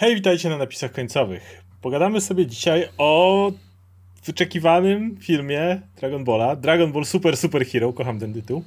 Hej, 0.00 0.14
witajcie 0.14 0.48
na 0.48 0.56
napisach 0.56 0.92
końcowych. 0.92 1.62
Pogadamy 1.80 2.20
sobie 2.20 2.46
dzisiaj 2.46 2.88
o 2.98 3.52
wyczekiwanym 4.24 5.16
filmie 5.16 5.80
Dragon 6.00 6.24
Balla. 6.24 6.56
Dragon 6.56 6.92
Ball 6.92 7.04
Super 7.04 7.36
Super 7.36 7.66
Hero, 7.66 7.92
kocham 7.92 8.18
ten 8.18 8.34
tytuł. 8.34 8.64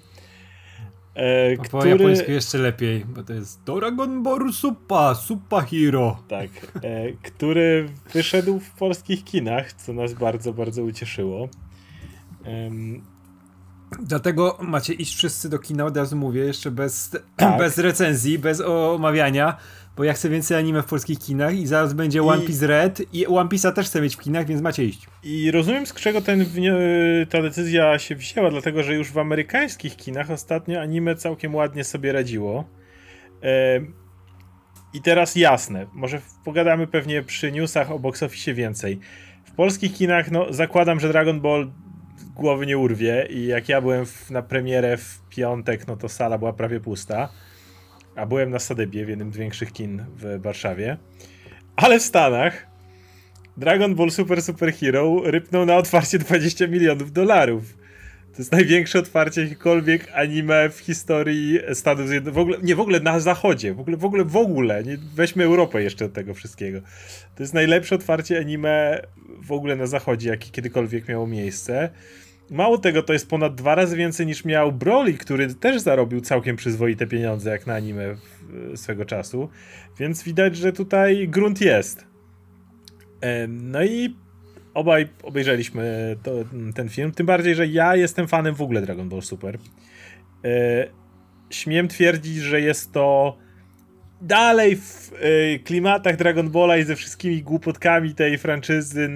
E, 1.15 1.57
który... 1.57 1.69
Po 1.69 1.85
japońsku 1.85 2.31
jeszcze 2.31 2.57
lepiej, 2.57 3.05
bo 3.05 3.23
to 3.23 3.33
jest 3.33 3.63
Dragon 3.63 4.23
Ball 4.23 4.53
Super, 4.53 5.15
Super 5.15 5.63
Hero. 5.65 6.23
Tak, 6.27 6.49
e, 6.83 7.11
który 7.11 7.89
wyszedł 8.13 8.59
w 8.59 8.71
polskich 8.71 9.23
kinach, 9.23 9.73
co 9.73 9.93
nas 9.93 10.13
bardzo, 10.13 10.53
bardzo 10.53 10.83
ucieszyło. 10.83 11.49
Dlatego 13.99 14.57
macie 14.61 14.93
iść 14.93 15.15
wszyscy 15.15 15.49
do 15.49 15.59
kina, 15.59 15.85
od 15.85 15.97
razu 15.97 16.15
mówię, 16.15 16.41
jeszcze 16.41 16.71
bez, 16.71 17.11
tak. 17.35 17.59
bez 17.59 17.77
recenzji, 17.77 18.39
bez 18.39 18.61
omawiania, 18.61 19.57
bo 19.97 20.03
ja 20.03 20.13
chcę 20.13 20.29
więcej 20.29 20.57
anime 20.57 20.81
w 20.81 20.85
polskich 20.85 21.19
kinach 21.19 21.55
i 21.55 21.67
zaraz 21.67 21.93
będzie 21.93 22.19
I... 22.19 22.21
One 22.21 22.41
Piece 22.41 22.67
Red 22.67 23.13
i 23.13 23.27
One 23.27 23.49
Piece'a 23.49 23.73
też 23.73 23.85
chcę 23.85 24.01
mieć 24.01 24.15
w 24.15 24.19
kinach, 24.19 24.45
więc 24.45 24.61
macie 24.61 24.85
iść. 24.85 25.07
I 25.23 25.51
rozumiem 25.51 25.85
z 25.85 25.93
czego 25.93 26.21
ten, 26.21 26.45
ta 27.29 27.41
decyzja 27.41 27.99
się 27.99 28.15
wzięła, 28.15 28.49
dlatego 28.49 28.83
że 28.83 28.95
już 28.95 29.11
w 29.11 29.17
amerykańskich 29.17 29.95
kinach 29.95 30.31
ostatnio 30.31 30.81
anime 30.81 31.15
całkiem 31.15 31.55
ładnie 31.55 31.83
sobie 31.83 32.11
radziło. 32.11 32.69
I 34.93 35.01
teraz 35.01 35.35
jasne, 35.35 35.87
może 35.93 36.21
pogadamy 36.45 36.87
pewnie 36.87 37.23
przy 37.23 37.51
newsach 37.51 37.91
o 37.91 37.99
box 37.99 38.23
office 38.23 38.53
więcej. 38.53 38.99
W 39.45 39.51
polskich 39.51 39.93
kinach, 39.93 40.31
no 40.31 40.53
zakładam, 40.53 40.99
że 40.99 41.09
Dragon 41.09 41.41
Ball 41.41 41.71
głowy 42.35 42.65
nie 42.65 42.77
urwie 42.77 43.27
i 43.29 43.45
jak 43.45 43.69
ja 43.69 43.81
byłem 43.81 44.05
w, 44.05 44.31
na 44.31 44.41
premierę 44.41 44.97
w 44.97 45.21
piątek, 45.29 45.87
no 45.87 45.97
to 45.97 46.09
sala 46.09 46.37
była 46.37 46.53
prawie 46.53 46.79
pusta 46.79 47.29
a 48.15 48.25
byłem 48.25 48.49
na 48.49 48.59
Sadebie, 48.59 49.05
w 49.05 49.09
jednym 49.09 49.33
z 49.33 49.37
większych 49.37 49.71
kin 49.71 50.05
w 50.17 50.41
Warszawie. 50.41 50.97
Ale 51.75 51.99
w 51.99 52.03
Stanach 52.03 52.67
Dragon 53.57 53.95
Ball 53.95 54.11
Super 54.11 54.41
Super 54.41 54.73
Hero 54.73 55.21
rypnął 55.23 55.65
na 55.65 55.75
otwarcie 55.75 56.19
20 56.19 56.67
milionów 56.67 57.11
dolarów. 57.11 57.77
To 58.31 58.37
jest 58.37 58.51
największe 58.51 58.99
otwarcie 58.99 59.41
jakiekolwiek 59.41 60.07
anime 60.13 60.69
w 60.69 60.79
historii 60.79 61.59
Stanów 61.73 62.07
Zjednoczonych. 62.07 62.35
W 62.35 62.39
ogóle, 62.39 62.57
nie, 62.61 62.75
w 62.75 62.79
ogóle 62.79 62.99
na 62.99 63.19
zachodzie. 63.19 63.73
W 63.73 63.79
ogóle, 63.79 63.97
w 63.97 64.05
ogóle, 64.05 64.23
w 64.23 64.37
ogóle. 64.37 64.83
Nie, 64.83 64.97
weźmy 65.15 65.43
Europę 65.43 65.83
jeszcze 65.83 66.05
od 66.05 66.13
tego 66.13 66.33
wszystkiego. 66.33 66.81
To 67.35 67.43
jest 67.43 67.53
najlepsze 67.53 67.95
otwarcie 67.95 68.39
anime 68.39 69.01
w 69.41 69.51
ogóle 69.51 69.75
na 69.75 69.87
zachodzie, 69.87 70.29
jakie 70.29 70.49
kiedykolwiek 70.49 71.07
miało 71.07 71.27
miejsce. 71.27 71.89
Mało 72.51 72.77
tego, 72.77 73.03
to 73.03 73.13
jest 73.13 73.29
ponad 73.29 73.55
dwa 73.55 73.75
razy 73.75 73.97
więcej 73.97 74.25
niż 74.25 74.45
miał 74.45 74.71
Broly, 74.71 75.13
który 75.13 75.55
też 75.55 75.81
zarobił 75.81 76.21
całkiem 76.21 76.55
przyzwoite 76.55 77.07
pieniądze 77.07 77.49
jak 77.49 77.67
na 77.67 77.73
anime 77.73 78.15
swego 78.75 79.05
czasu. 79.05 79.49
Więc 79.99 80.23
widać, 80.23 80.55
że 80.55 80.73
tutaj 80.73 81.27
grunt 81.27 81.61
jest. 81.61 82.05
No 83.47 83.83
i 83.83 84.15
obaj 84.73 85.07
obejrzeliśmy 85.23 86.15
to, 86.23 86.31
ten 86.75 86.89
film. 86.89 87.11
Tym 87.11 87.25
bardziej, 87.25 87.55
że 87.55 87.67
ja 87.67 87.95
jestem 87.95 88.27
fanem 88.27 88.55
w 88.55 88.61
ogóle 88.61 88.81
Dragon 88.81 89.09
Ball 89.09 89.21
Super. 89.21 89.57
E, 90.45 90.87
śmiem 91.49 91.87
twierdzić, 91.87 92.37
że 92.37 92.61
jest 92.61 92.91
to 92.91 93.37
dalej 94.21 94.75
w 94.75 95.11
e, 95.13 95.59
klimatach 95.59 96.15
Dragon 96.15 96.49
Balla 96.49 96.77
i 96.77 96.83
ze 96.83 96.95
wszystkimi 96.95 97.43
głupotkami 97.43 98.15
tej 98.15 98.37
franczyzy 98.37 99.09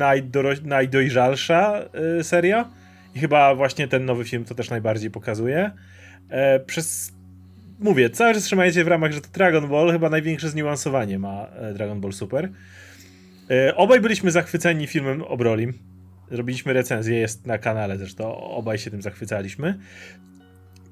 najdojrzalsza 0.63 1.81
e, 2.19 2.23
seria 2.23 2.84
i 3.15 3.19
chyba 3.19 3.55
właśnie 3.55 3.87
ten 3.87 4.05
nowy 4.05 4.25
film 4.25 4.45
to 4.45 4.55
też 4.55 4.69
najbardziej 4.69 5.11
pokazuje. 5.11 5.71
E, 6.29 6.59
przez 6.59 7.13
mówię, 7.79 8.09
cały 8.09 8.33
czas 8.33 8.43
trzymajcie 8.43 8.83
w 8.83 8.87
ramach, 8.87 9.11
że 9.11 9.21
to 9.21 9.27
Dragon 9.33 9.69
Ball, 9.69 9.91
chyba 9.91 10.09
największe 10.09 10.49
zniuansowanie 10.49 11.19
ma 11.19 11.47
e, 11.47 11.73
Dragon 11.73 12.01
Ball 12.01 12.13
Super. 12.13 12.49
E, 13.49 13.75
obaj 13.75 14.01
byliśmy 14.01 14.31
zachwyceni 14.31 14.87
filmem 14.87 15.21
o 15.21 15.37
Brolim. 15.37 15.73
Robiliśmy 16.31 16.73
recenzję, 16.73 17.19
jest 17.19 17.45
na 17.45 17.57
kanale 17.57 17.97
zresztą, 17.97 18.37
obaj 18.37 18.77
się 18.77 18.91
tym 18.91 19.01
zachwycaliśmy. 19.01 19.79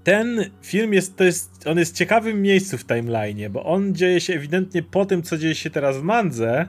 Ten 0.03 0.50
film 0.62 0.94
jest, 0.94 1.17
to 1.17 1.23
jest, 1.23 1.67
on 1.67 1.78
jest 1.78 1.95
ciekawym 1.95 2.41
miejscu 2.41 2.78
w 2.78 2.85
timeline'ie, 2.85 3.50
bo 3.50 3.63
on 3.63 3.95
dzieje 3.95 4.22
się 4.22 4.33
ewidentnie 4.33 4.83
po 4.83 5.06
tym, 5.06 5.23
co 5.23 5.38
dzieje 5.38 5.56
się 5.56 5.69
teraz 5.69 5.97
w 5.97 6.03
Mandze, 6.03 6.67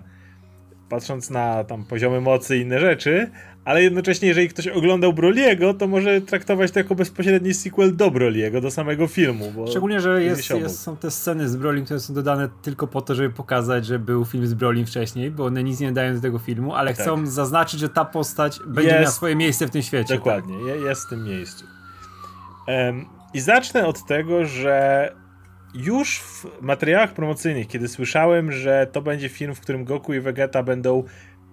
patrząc 0.89 1.31
na 1.31 1.65
tam 1.65 1.85
poziomy 1.85 2.21
mocy 2.21 2.57
i 2.57 2.61
inne 2.61 2.81
rzeczy, 2.81 3.31
ale 3.65 3.83
jednocześnie, 3.83 4.29
jeżeli 4.29 4.49
ktoś 4.49 4.69
oglądał 4.69 5.13
Broliego, 5.13 5.75
to 5.75 5.87
może 5.87 6.21
traktować 6.21 6.71
to 6.71 6.79
jako 6.79 6.95
bezpośredni 6.95 7.55
sequel 7.55 7.97
do 7.97 8.11
Broliego, 8.11 8.61
do 8.61 8.71
samego 8.71 9.07
filmu. 9.07 9.67
Szczególnie, 9.71 10.01
że 10.01 10.23
jest, 10.23 10.51
jest, 10.51 10.81
są 10.81 10.97
te 10.97 11.11
sceny 11.11 11.49
z 11.49 11.57
Brolim, 11.57 11.85
które 11.85 12.01
są 12.01 12.15
dodane 12.15 12.49
tylko 12.63 12.87
po 12.87 13.01
to, 13.01 13.15
żeby 13.15 13.31
pokazać, 13.31 13.87
że 13.87 13.99
był 13.99 14.25
film 14.25 14.47
z 14.47 14.55
Brolim 14.55 14.87
wcześniej, 14.87 15.31
bo 15.31 15.45
one 15.45 15.65
nic 15.65 15.81
nie 15.81 15.93
dają 15.93 16.15
do 16.15 16.21
tego 16.21 16.39
filmu, 16.39 16.75
ale 16.75 16.95
tak. 16.95 17.03
chcą 17.03 17.27
zaznaczyć, 17.27 17.81
że 17.81 17.89
ta 17.89 18.05
postać 18.05 18.61
będzie 18.67 18.91
jest, 18.91 19.01
miała 19.01 19.13
swoje 19.13 19.37
miejsce 19.37 19.67
w 19.67 19.71
tym 19.71 19.83
świecie. 19.83 20.15
Dokładnie, 20.15 20.55
tak. 20.75 20.81
jest 20.85 21.07
w 21.07 21.09
tym 21.09 21.25
miejscu. 21.25 21.65
Um, 22.69 23.05
I 23.35 23.41
zacznę 23.41 23.87
od 23.87 24.07
tego, 24.07 24.45
że 24.45 25.13
już 25.75 26.21
w 26.21 26.47
materiałach 26.61 27.15
promocyjnych, 27.15 27.67
kiedy 27.67 27.89
słyszałem, 27.89 28.53
że 28.53 28.87
to 28.93 29.03
będzie 29.03 29.29
film, 29.29 29.55
w 29.55 29.61
którym 29.61 29.85
Goku 29.85 30.15
i 30.15 30.21
Vegeta 30.21 30.63
będą 30.63 31.05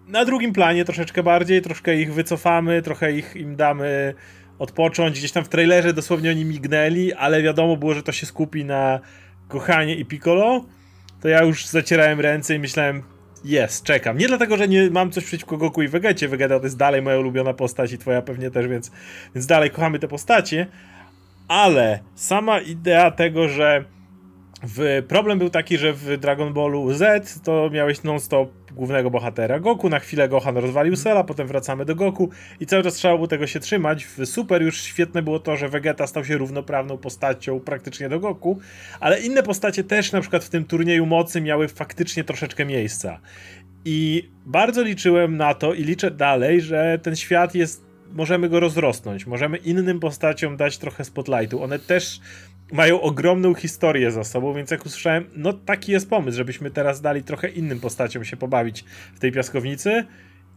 na 0.07 0.25
drugim 0.25 0.53
planie 0.53 0.85
troszeczkę 0.85 1.23
bardziej, 1.23 1.61
troszkę 1.61 1.95
ich 1.95 2.13
wycofamy, 2.13 2.81
trochę 2.81 3.11
ich 3.11 3.35
im 3.35 3.55
damy 3.55 4.13
odpocząć. 4.59 5.19
Gdzieś 5.19 5.31
tam 5.31 5.43
w 5.43 5.49
trailerze 5.49 5.93
dosłownie 5.93 6.29
oni 6.29 6.45
mignęli, 6.45 7.13
ale 7.13 7.41
wiadomo 7.41 7.77
było, 7.77 7.93
że 7.93 8.03
to 8.03 8.11
się 8.11 8.25
skupi 8.25 8.65
na 8.65 8.99
Kochanie 9.47 9.95
i 9.95 10.05
Piccolo. 10.05 10.65
To 11.21 11.27
ja 11.27 11.43
już 11.43 11.65
zacierałem 11.65 12.19
ręce 12.19 12.55
i 12.55 12.59
myślałem, 12.59 13.03
jest, 13.43 13.83
czekam. 13.83 14.17
Nie 14.17 14.27
dlatego, 14.27 14.57
że 14.57 14.67
nie 14.67 14.89
mam 14.89 15.11
coś 15.11 15.23
przeciwko 15.23 15.57
Goku 15.57 15.81
i 15.81 15.87
Vegecie. 15.87 16.27
Vegeta 16.27 16.59
to 16.59 16.65
jest 16.65 16.77
dalej 16.77 17.01
moja 17.01 17.19
ulubiona 17.19 17.53
postać 17.53 17.91
i 17.91 17.97
twoja 17.97 18.21
pewnie 18.21 18.51
też, 18.51 18.67
więc, 18.67 18.91
więc 19.35 19.45
dalej 19.45 19.69
kochamy 19.69 19.99
te 19.99 20.07
postacie. 20.07 20.67
Ale 21.47 21.99
sama 22.15 22.59
idea 22.59 23.11
tego, 23.11 23.47
że 23.47 23.85
w, 24.63 25.03
problem 25.07 25.39
był 25.39 25.49
taki, 25.49 25.77
że 25.77 25.93
w 25.93 26.17
Dragon 26.17 26.53
Ballu 26.53 26.93
Z 26.93 27.41
to 27.43 27.69
miałeś 27.69 28.03
non-stop 28.03 28.60
głównego 28.75 29.11
bohatera 29.11 29.59
Goku, 29.59 29.89
na 29.89 29.99
chwilę 29.99 30.29
Gohan 30.29 30.57
rozwalił 30.57 30.95
Sela, 30.95 31.23
potem 31.23 31.47
wracamy 31.47 31.85
do 31.85 31.95
Goku 31.95 32.29
i 32.59 32.65
cały 32.65 32.83
czas 32.83 32.93
trzeba 32.93 33.15
było 33.15 33.27
tego 33.27 33.47
się 33.47 33.59
trzymać. 33.59 34.05
W 34.05 34.25
Super 34.25 34.61
już 34.61 34.81
świetne 34.81 35.21
było 35.21 35.39
to, 35.39 35.57
że 35.57 35.69
Vegeta 35.69 36.07
stał 36.07 36.25
się 36.25 36.37
równoprawną 36.37 36.97
postacią 36.97 37.59
praktycznie 37.59 38.09
do 38.09 38.19
Goku, 38.19 38.59
ale 38.99 39.19
inne 39.21 39.43
postacie 39.43 39.83
też 39.83 40.11
na 40.11 40.21
przykład 40.21 40.43
w 40.43 40.49
tym 40.49 40.65
turnieju 40.65 41.05
mocy 41.05 41.41
miały 41.41 41.67
faktycznie 41.67 42.23
troszeczkę 42.23 42.65
miejsca. 42.65 43.19
I 43.85 44.29
bardzo 44.45 44.83
liczyłem 44.83 45.37
na 45.37 45.53
to 45.53 45.73
i 45.73 45.83
liczę 45.83 46.11
dalej, 46.11 46.61
że 46.61 46.99
ten 47.03 47.15
świat 47.15 47.55
jest 47.55 47.91
możemy 48.13 48.49
go 48.49 48.59
rozrosnąć, 48.59 49.27
możemy 49.27 49.57
innym 49.57 49.99
postaciom 49.99 50.57
dać 50.57 50.77
trochę 50.77 51.05
spotlightu. 51.05 51.63
One 51.63 51.79
też 51.79 52.19
mają 52.71 53.01
ogromną 53.01 53.53
historię 53.53 54.11
za 54.11 54.23
sobą, 54.23 54.53
więc 54.53 54.71
jak 54.71 54.85
usłyszałem, 54.85 55.25
no 55.35 55.53
taki 55.53 55.91
jest 55.91 56.09
pomysł, 56.09 56.37
żebyśmy 56.37 56.71
teraz 56.71 57.01
dali 57.01 57.23
trochę 57.23 57.49
innym 57.49 57.79
postaciom 57.79 58.25
się 58.25 58.37
pobawić 58.37 58.85
w 59.15 59.19
tej 59.19 59.31
piaskownicy, 59.31 60.05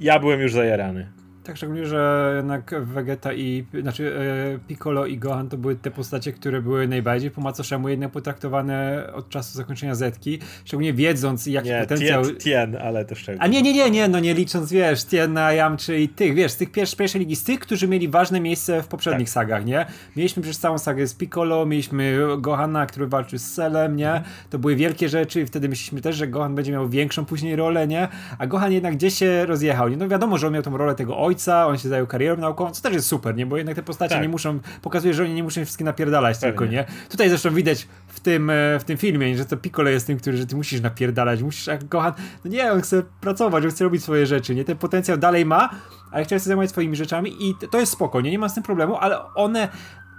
ja 0.01 0.19
byłem 0.19 0.41
już 0.41 0.53
zajarany. 0.53 1.24
Tak, 1.45 1.57
szczególnie, 1.57 1.87
że 1.87 2.33
jednak 2.37 2.75
Vegeta 2.81 3.33
i, 3.33 3.65
znaczy 3.81 4.17
e, 4.55 4.59
Piccolo 4.69 5.07
i 5.07 5.19
Gohan 5.19 5.49
to 5.49 5.57
były 5.57 5.77
te 5.77 5.91
postacie, 5.91 6.33
które 6.33 6.63
były 6.63 6.89
najbardziej 6.89 7.31
po 7.31 7.41
macoszemu 7.41 7.89
jednak 7.89 8.11
potraktowane 8.11 9.07
od 9.15 9.29
czasu 9.29 9.59
zakończenia 9.59 9.95
Zetki, 9.95 10.39
szczególnie 10.65 10.93
wiedząc 10.93 11.47
jaki 11.47 11.69
nie, 11.69 11.81
potencjał... 11.81 12.25
Tien, 12.25 12.37
tien, 12.37 12.77
ale 12.77 13.05
to 13.05 13.15
szczególnie. 13.15 13.43
A 13.43 13.47
nie, 13.47 13.63
nie, 13.63 13.73
nie, 13.73 13.91
nie, 13.91 14.09
no 14.09 14.21
nie 14.21 14.35
licząc, 14.35 14.73
wiesz, 14.73 15.05
Tiena, 15.05 15.53
Yamczy 15.53 16.01
i 16.01 16.09
tych, 16.09 16.35
wiesz, 16.35 16.53
z 16.53 16.57
tych 16.57 16.73
pierwszej, 16.73 16.99
pierwszej 16.99 17.21
ligi, 17.21 17.37
z 17.37 17.45
tych, 17.45 17.61
którzy 17.61 17.89
mieli 17.89 18.09
ważne 18.09 18.41
miejsce 18.41 18.83
w 18.83 18.89
poprzednich 18.89 19.29
tak. 19.29 19.35
sagach, 19.35 19.65
nie? 19.65 19.87
Mieliśmy 20.17 20.43
przecież 20.43 20.59
całą 20.59 20.79
sagę 20.79 21.07
z 21.07 21.15
Piccolo, 21.15 21.67
mieliśmy 21.67 22.19
Gohana, 22.39 22.87
który 22.87 23.07
walczył 23.07 23.39
z 23.39 23.43
Selem, 23.43 23.97
nie? 23.97 24.13
Mhm. 24.13 24.25
To 24.51 24.59
były 24.59 24.77
wielkie 24.77 25.09
rzeczy 25.09 25.41
i 25.41 25.47
wtedy 25.47 25.69
myśleliśmy 25.69 26.01
też, 26.01 26.17
że 26.17 26.29
Gohan 26.29 26.55
będzie 26.55 26.73
miał 26.73 26.89
większą 26.89 27.25
później 27.25 27.57
rolę, 27.57 27.87
nie? 27.87 28.09
A 28.39 28.47
Gohan 28.47 28.73
jednak 28.73 28.95
gdzieś 28.95 29.15
się 29.15 29.47
rozjechał, 29.47 29.89
nie? 29.89 29.97
No 29.97 30.09
wiadomo, 30.09 30.39
że 30.39 30.47
on 30.47 30.53
miał 30.53 30.63
tą 30.63 30.77
rolę 30.77 30.95
tego 30.95 31.19
ojca, 31.19 31.34
ojca, 31.35 31.67
on 31.67 31.79
się 31.79 31.89
zajął 31.89 32.07
karierą 32.07 32.37
naukową, 32.37 32.71
co 32.71 32.83
też 32.83 32.93
jest 32.93 33.07
super, 33.07 33.37
nie? 33.37 33.47
Bo 33.47 33.57
jednak 33.57 33.77
te 33.77 33.83
postacie 33.83 34.15
tak. 34.15 34.23
nie 34.23 34.29
muszą, 34.29 34.61
pokazuje, 34.83 35.15
że 35.15 35.23
oni 35.23 35.35
nie 35.35 35.43
muszą 35.43 35.61
się 35.61 35.65
wszystkie 35.65 35.85
napierdalać 35.85 36.39
Pewnie. 36.39 36.49
tylko, 36.51 36.67
nie? 36.67 36.85
Tutaj 37.09 37.29
zresztą 37.29 37.55
widać 37.55 37.89
w 38.09 38.21
tym, 38.21 38.51
e, 38.51 38.79
w 38.79 38.85
tym 38.85 38.97
filmie, 38.97 39.37
że 39.37 39.45
to 39.45 39.57
Piccolo 39.57 39.91
jest 39.91 40.07
tym, 40.07 40.19
który, 40.19 40.37
że 40.37 40.47
ty 40.47 40.57
musisz 40.57 40.81
napierdalać, 40.81 41.43
musisz, 41.43 41.67
jak 41.67 41.85
Gohan, 41.85 42.13
no 42.45 42.51
nie, 42.51 42.73
on 42.73 42.81
chce 42.81 43.03
pracować, 43.21 43.65
on 43.65 43.71
chce 43.71 43.85
robić 43.85 44.03
swoje 44.03 44.27
rzeczy, 44.27 44.55
nie? 44.55 44.65
Ten 44.65 44.77
potencjał 44.77 45.17
dalej 45.17 45.47
ma, 45.47 45.71
ale 46.13 46.25
chciał 46.25 46.39
się 46.39 46.45
zajmować 46.45 46.71
swoimi 46.71 46.97
rzeczami 46.97 47.37
i 47.41 47.55
to 47.71 47.81
jest 47.81 47.93
spoko, 47.93 48.21
nie? 48.21 48.31
Nie 48.31 48.39
ma 48.39 48.49
z 48.49 48.55
tym 48.55 48.63
problemu, 48.63 48.97
ale 48.97 49.35
one 49.35 49.69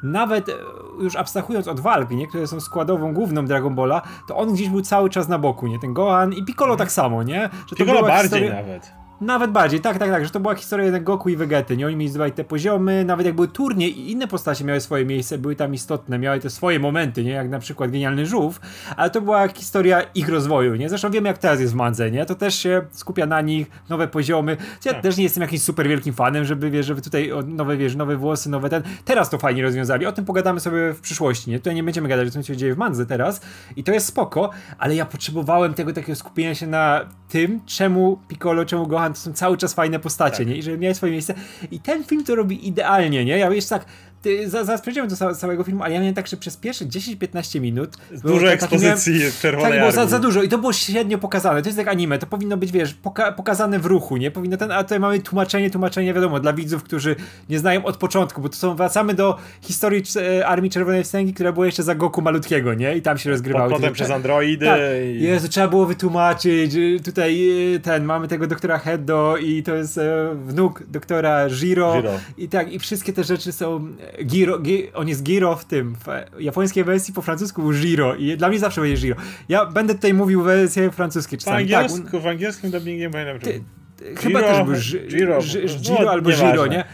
nawet 0.03 0.49
e, 0.49 0.53
już 1.01 1.15
abstrahując 1.15 1.67
od 1.67 1.79
walki, 1.79 2.15
nie, 2.15 2.27
które 2.27 2.47
są 2.47 2.59
składową 2.59 3.13
główną 3.13 3.45
Dragon 3.45 3.75
Balla, 3.75 4.01
to 4.27 4.37
on 4.37 4.53
gdzieś 4.53 4.69
był 4.69 4.81
cały 4.81 5.09
czas 5.09 5.27
na 5.27 5.39
boku, 5.39 5.67
nie? 5.67 5.79
Ten 5.79 5.93
Gohan 5.93 6.33
i 6.33 6.45
Piccolo 6.45 6.73
mhm. 6.73 6.87
tak 6.87 6.91
samo, 6.91 7.23
nie? 7.23 7.49
Że 7.67 7.75
Piccolo 7.75 8.01
bardziej 8.01 8.49
nawet. 8.49 9.04
Nawet 9.21 9.51
bardziej, 9.51 9.81
tak, 9.81 9.97
tak, 9.97 10.09
tak, 10.09 10.25
że 10.25 10.31
to 10.31 10.39
była 10.39 10.55
historia 10.55 10.85
jednak 10.85 11.03
Goku 11.03 11.29
i 11.29 11.35
Vegety, 11.35 11.77
nie? 11.77 11.87
Oni 11.87 11.95
mieli 11.95 12.09
zdobywać 12.09 12.33
te 12.35 12.43
poziomy, 12.43 13.05
nawet 13.05 13.25
jak 13.25 13.35
były 13.35 13.47
turnie 13.47 13.89
i 13.89 14.11
inne 14.11 14.27
postacie 14.27 14.65
miały 14.65 14.81
swoje 14.81 15.05
miejsce, 15.05 15.37
były 15.37 15.55
tam 15.55 15.73
istotne, 15.73 16.19
miały 16.19 16.39
te 16.39 16.49
swoje 16.49 16.79
momenty, 16.79 17.23
nie? 17.23 17.31
Jak 17.31 17.49
na 17.49 17.59
przykład 17.59 17.91
Genialny 17.91 18.25
Żółw, 18.25 18.59
ale 18.97 19.09
to 19.09 19.21
była 19.21 19.47
historia 19.47 20.01
ich 20.01 20.29
rozwoju, 20.29 20.75
nie? 20.75 20.89
Zresztą 20.89 21.11
wiemy 21.11 21.27
jak 21.27 21.37
teraz 21.37 21.59
jest 21.59 21.73
w 21.73 21.75
Mandze, 21.75 22.11
nie? 22.11 22.25
To 22.25 22.35
też 22.35 22.55
się 22.55 22.81
skupia 22.91 23.25
na 23.25 23.41
nich, 23.41 23.67
nowe 23.89 24.07
poziomy. 24.07 24.57
Ja 24.85 24.93
tak. 24.93 25.01
też 25.01 25.17
nie 25.17 25.23
jestem 25.23 25.41
jakimś 25.41 25.61
super 25.61 25.87
wielkim 25.87 26.13
fanem, 26.13 26.45
żeby, 26.45 26.69
wiesz, 26.69 26.85
żeby 26.85 27.01
tutaj 27.01 27.31
nowe, 27.45 27.77
wiesz, 27.77 27.95
nowe 27.95 28.17
włosy, 28.17 28.49
nowe 28.49 28.69
ten... 28.69 28.83
Teraz 29.05 29.29
to 29.29 29.37
fajnie 29.37 29.63
rozwiązali, 29.63 30.05
o 30.05 30.11
tym 30.11 30.25
pogadamy 30.25 30.59
sobie 30.59 30.93
w 30.93 31.01
przyszłości, 31.01 31.51
nie? 31.51 31.59
Tutaj 31.59 31.75
nie 31.75 31.83
będziemy 31.83 32.09
gadać 32.09 32.27
o 32.27 32.31
tym, 32.31 32.43
co 32.43 32.47
się 32.47 32.57
dzieje 32.57 32.75
w 32.75 32.77
Mandze 32.77 33.05
teraz 33.05 33.41
i 33.75 33.83
to 33.83 33.91
jest 33.91 34.07
spoko, 34.07 34.49
ale 34.77 34.95
ja 34.95 35.05
potrzebowałem 35.05 35.73
tego 35.73 35.93
takiego 35.93 36.15
skupienia 36.15 36.55
się 36.55 36.67
na 36.67 37.01
tym, 37.29 37.59
czemu 37.65 38.19
Piccolo, 38.27 38.65
czemu 38.65 38.87
Gohan 38.87 39.04
to 39.13 39.19
są 39.19 39.33
cały 39.33 39.57
czas 39.57 39.73
fajne 39.73 39.99
postacie, 39.99 40.37
tak. 40.37 40.47
nie? 40.47 40.57
I 40.57 40.63
żeby 40.63 40.77
miały 40.77 40.95
swoje 40.95 41.11
miejsce. 41.11 41.33
I 41.71 41.79
ten 41.79 42.03
film 42.03 42.23
to 42.23 42.35
robi 42.35 42.67
idealnie, 42.67 43.25
nie? 43.25 43.37
Ja 43.37 43.49
wiesz 43.49 43.65
tak, 43.67 43.85
ty, 44.25 44.49
zaraz 44.49 44.81
przejdziemy 44.81 45.07
do 45.07 45.35
całego 45.35 45.63
filmu, 45.63 45.83
ale 45.83 45.93
ja 45.93 45.99
miałem 45.99 46.15
tak, 46.15 46.27
że 46.27 46.37
przez 46.37 46.57
pierwsze 46.57 46.85
10-15 46.85 47.61
minut. 47.61 47.97
Dużo 48.23 48.51
ekspozycji 48.51 49.13
miałem, 49.13 49.31
czerwonej 49.41 49.71
Tak, 49.71 49.79
było 49.79 49.91
za, 49.91 50.07
za, 50.07 50.19
dużo 50.19 50.43
i 50.43 50.49
to 50.49 50.57
było 50.57 50.73
średnio 50.73 51.17
pokazane. 51.17 51.61
To 51.61 51.69
jest 51.69 51.77
jak 51.77 51.87
anime, 51.87 52.19
to 52.19 52.27
powinno 52.27 52.57
być, 52.57 52.71
wiesz, 52.71 52.93
poka 52.93 53.31
pokazane 53.31 53.79
w 53.79 53.85
ruchu, 53.85 54.17
nie? 54.17 54.31
Powinno 54.31 54.57
ten, 54.57 54.71
a 54.71 54.83
tutaj 54.83 54.99
mamy 54.99 55.19
tłumaczenie, 55.19 55.69
tłumaczenie, 55.69 56.13
wiadomo, 56.13 56.39
dla 56.39 56.53
widzów, 56.53 56.83
którzy 56.83 57.15
nie 57.49 57.59
znają 57.59 57.85
od 57.85 57.97
początku, 57.97 58.41
bo 58.41 58.49
to 58.49 58.55
są, 58.55 58.75
wracamy 58.75 59.13
do 59.13 59.37
historii 59.61 60.03
e, 60.15 60.47
Armii 60.47 60.71
Czerwonej 60.71 61.03
Wstęgi, 61.03 61.33
która 61.33 61.51
była 61.51 61.65
jeszcze 61.65 61.83
za 61.83 61.95
Goku 61.95 62.21
malutkiego, 62.21 62.73
nie? 62.73 62.97
I 62.97 63.01
tam 63.01 63.17
się 63.17 63.29
rozgrywały. 63.29 63.71
Potem 63.71 63.93
przez 63.93 64.11
androidy. 64.11 64.65
Tak. 64.65 64.79
I... 65.15 65.23
Jezu, 65.23 65.49
trzeba 65.49 65.67
było 65.67 65.85
wytłumaczyć, 65.85 66.75
tutaj 67.05 67.49
e, 67.75 67.79
ten, 67.79 68.03
mamy 68.03 68.27
tego 68.27 68.47
doktora 68.47 68.77
Heddo 68.77 69.37
i 69.37 69.63
to 69.63 69.75
jest 69.75 69.97
e, 69.97 70.35
wnuk 70.45 70.83
doktora 70.87 71.49
Jiro. 71.49 71.95
Jiro. 71.95 72.11
I 72.37 72.49
tak, 72.49 72.73
i 72.73 72.79
wszystkie 72.79 73.13
te 73.13 73.23
rzeczy 73.23 73.51
są 73.51 73.87
Giro, 74.23 74.59
on 74.93 75.07
jest 75.07 75.23
Giro 75.23 75.55
w 75.55 75.65
tym, 75.65 75.95
w 75.95 76.41
japońskiej 76.41 76.83
wersji 76.83 77.13
po 77.13 77.21
francusku 77.21 77.61
był 77.61 77.71
Giro 77.71 78.15
i 78.15 78.37
dla 78.37 78.49
mnie 78.49 78.59
zawsze 78.59 78.81
będzie 78.81 79.01
Giro. 79.01 79.15
Ja 79.49 79.65
będę 79.65 79.95
tutaj 79.95 80.13
mówił 80.13 80.41
wersję 80.41 80.91
francuską 80.91 81.37
czasami. 81.37 81.69
Po 81.69 81.77
angielsku, 81.77 82.11
tak, 82.11 82.21
w 82.21 82.27
angielskim 82.27 82.71
dubbingiem 82.71 83.11
pamiętam, 83.11 83.39
ty, 83.39 83.63
Chyba 84.17 84.41
też 84.41 84.63
był 84.63 84.75
Giro, 85.07 85.39
Giro 85.81 86.03
no, 86.03 86.11
albo 86.11 86.29
Giro, 86.29 86.67
nie? 86.67 86.85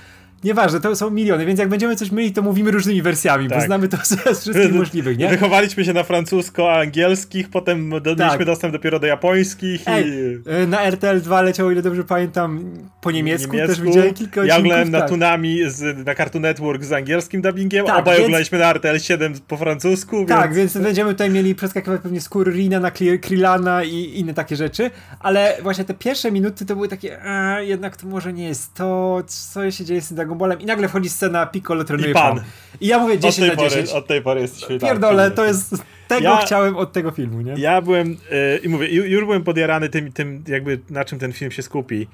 Nieważne, 0.43 0.79
to 0.79 0.95
są 0.95 1.09
miliony, 1.09 1.45
więc 1.45 1.59
jak 1.59 1.69
będziemy 1.69 1.95
coś 1.95 2.11
mylić, 2.11 2.35
to 2.35 2.41
mówimy 2.41 2.71
różnymi 2.71 3.01
wersjami, 3.01 3.49
tak. 3.49 3.59
bo 3.59 3.65
znamy 3.65 3.87
to 3.87 3.97
z 4.35 4.39
wszystkich 4.41 4.73
możliwych, 4.73 5.17
nie? 5.17 5.29
Wychowaliśmy 5.29 5.85
się 5.85 5.93
na 5.93 6.03
francusko-angielskich, 6.03 7.49
potem 7.49 7.89
do, 7.89 8.15
tak. 8.15 8.19
mieliśmy 8.19 8.45
dostęp 8.45 8.73
dopiero 8.73 8.99
do 8.99 9.07
japońskich 9.07 9.81
Ej, 9.85 10.05
i... 10.07 10.49
E, 10.49 10.67
na 10.67 10.81
RTL 10.81 11.21
2 11.21 11.41
leciało, 11.41 11.71
ile 11.71 11.81
dobrze 11.81 12.03
pamiętam, 12.03 12.63
po 13.01 13.11
niemiecku, 13.11 13.53
niemiecku. 13.53 13.75
też 13.75 13.85
widziałem 13.85 14.13
kilka 14.13 14.45
Ja 14.45 14.57
oglądałem 14.57 14.91
tak. 14.91 15.01
na 15.01 15.07
Tunami 15.07 15.59
z, 15.69 16.05
na 16.05 16.15
Cartoon 16.15 16.41
Network 16.41 16.83
z 16.83 16.91
angielskim 16.91 17.41
dubbingiem, 17.41 17.85
tak, 17.85 17.99
obaj 17.99 18.13
więc... 18.13 18.19
oglądaliśmy 18.19 18.59
na 18.59 18.73
RTL 18.73 18.99
7 18.99 19.33
po 19.47 19.57
francusku, 19.57 20.17
więc... 20.17 20.29
Tak, 20.29 20.53
więc 20.53 20.77
będziemy 20.77 21.11
tutaj 21.11 21.29
mieli 21.29 21.55
przeskakiwać 21.55 22.01
pewnie 22.01 22.21
z 22.21 22.29
Kurrina 22.29 22.79
na 22.79 22.91
Krillana 23.21 23.83
i 23.83 24.19
inne 24.19 24.33
takie 24.33 24.55
rzeczy, 24.55 24.91
ale 25.19 25.57
właśnie 25.61 25.85
te 25.85 25.93
pierwsze 25.93 26.31
minuty 26.31 26.65
to 26.65 26.75
były 26.75 26.87
takie, 26.87 27.25
e, 27.25 27.65
jednak 27.65 27.97
to 27.97 28.07
może 28.07 28.33
nie 28.33 28.47
jest 28.47 28.73
to, 28.73 29.21
co 29.27 29.71
się 29.71 29.85
dzieje 29.85 30.01
z 30.01 30.07
tym 30.07 30.17
Dragon 30.31 30.37
Ballem 30.37 30.61
i 30.61 30.65
nagle 30.65 30.87
wchodzi 30.87 31.09
scena 31.09 31.45
Piccolo 31.45 31.83
trenuje 31.83 32.11
I 32.11 32.13
pan. 32.13 32.41
I 32.81 32.87
ja 32.87 32.99
mówię 32.99 33.19
10 33.19 33.49
na 33.49 33.55
10. 33.55 33.89
Pory, 33.89 33.99
od 33.99 34.07
tej 34.07 34.21
pory 34.21 34.45
Pierdolę, 34.81 35.25
tak, 35.25 35.35
to 35.35 35.45
jest... 35.45 35.83
Tego 36.07 36.23
ja, 36.23 36.37
chciałem 36.37 36.77
od 36.77 36.91
tego 36.91 37.11
filmu, 37.11 37.41
nie? 37.41 37.53
Ja 37.57 37.81
byłem, 37.81 38.09
yy, 38.09 38.17
i 38.63 38.69
mówię, 38.69 38.87
już 38.89 39.25
byłem 39.25 39.43
podjarany 39.43 39.89
tym, 39.89 40.11
tym, 40.11 40.43
jakby 40.47 40.79
na 40.89 41.05
czym 41.05 41.19
ten 41.19 41.33
film 41.33 41.51
się 41.51 41.61
skupi. 41.61 42.07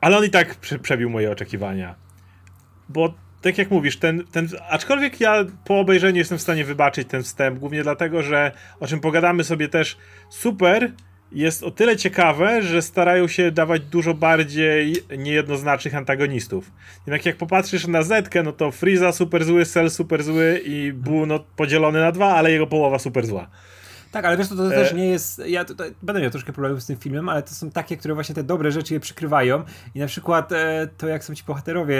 Ale 0.00 0.18
on 0.18 0.24
i 0.24 0.30
tak 0.30 0.54
prze, 0.54 0.78
przebił 0.78 1.10
moje 1.10 1.30
oczekiwania. 1.30 1.94
Bo 2.88 3.14
tak 3.42 3.58
jak 3.58 3.70
mówisz, 3.70 3.96
ten, 3.96 4.24
ten, 4.32 4.48
aczkolwiek 4.70 5.20
ja 5.20 5.44
po 5.64 5.80
obejrzeniu 5.80 6.18
jestem 6.18 6.38
w 6.38 6.42
stanie 6.42 6.64
wybaczyć 6.64 7.08
ten 7.08 7.22
wstęp, 7.22 7.58
głównie 7.58 7.82
dlatego, 7.82 8.22
że 8.22 8.52
o 8.80 8.86
czym 8.86 9.00
pogadamy 9.00 9.44
sobie 9.44 9.68
też 9.68 9.96
super, 10.30 10.92
jest 11.34 11.62
o 11.62 11.70
tyle 11.70 11.96
ciekawe, 11.96 12.62
że 12.62 12.82
starają 12.82 13.28
się 13.28 13.50
dawać 13.50 13.82
dużo 13.82 14.14
bardziej 14.14 14.96
niejednoznacznych 15.18 15.94
antagonistów. 15.94 16.70
Jednak 17.06 17.26
jak 17.26 17.36
popatrzysz 17.36 17.86
na 17.86 18.02
Zetkę, 18.02 18.42
no 18.42 18.52
to 18.52 18.70
Frieza 18.70 19.12
super 19.12 19.44
zły, 19.44 19.64
Cell 19.64 19.90
super 19.90 20.22
zły 20.22 20.62
i 20.64 20.92
Buu 20.92 21.26
no, 21.26 21.44
podzielony 21.56 22.00
na 22.00 22.12
dwa, 22.12 22.34
ale 22.34 22.50
jego 22.52 22.66
połowa 22.66 22.98
super 22.98 23.26
zła. 23.26 23.50
Tak, 24.12 24.24
ale 24.24 24.36
wiesz, 24.36 24.48
to, 24.48 24.56
to 24.56 24.70
też 24.70 24.92
e- 24.92 24.94
nie 24.94 25.08
jest. 25.08 25.42
Ja 25.46 25.64
to, 25.64 25.74
będę 26.02 26.22
miał 26.22 26.30
troszkę 26.30 26.52
problemów 26.52 26.82
z 26.82 26.86
tym 26.86 26.96
filmem, 26.96 27.28
ale 27.28 27.42
to 27.42 27.54
są 27.54 27.70
takie, 27.70 27.96
które 27.96 28.14
właśnie 28.14 28.34
te 28.34 28.42
dobre 28.42 28.72
rzeczy 28.72 28.94
je 28.94 29.00
przykrywają. 29.00 29.62
I 29.94 29.98
na 29.98 30.06
przykład 30.06 30.52
e, 30.52 30.88
to, 30.98 31.08
jak 31.08 31.24
są 31.24 31.34
ci 31.34 31.44
bohaterowie 31.44 31.96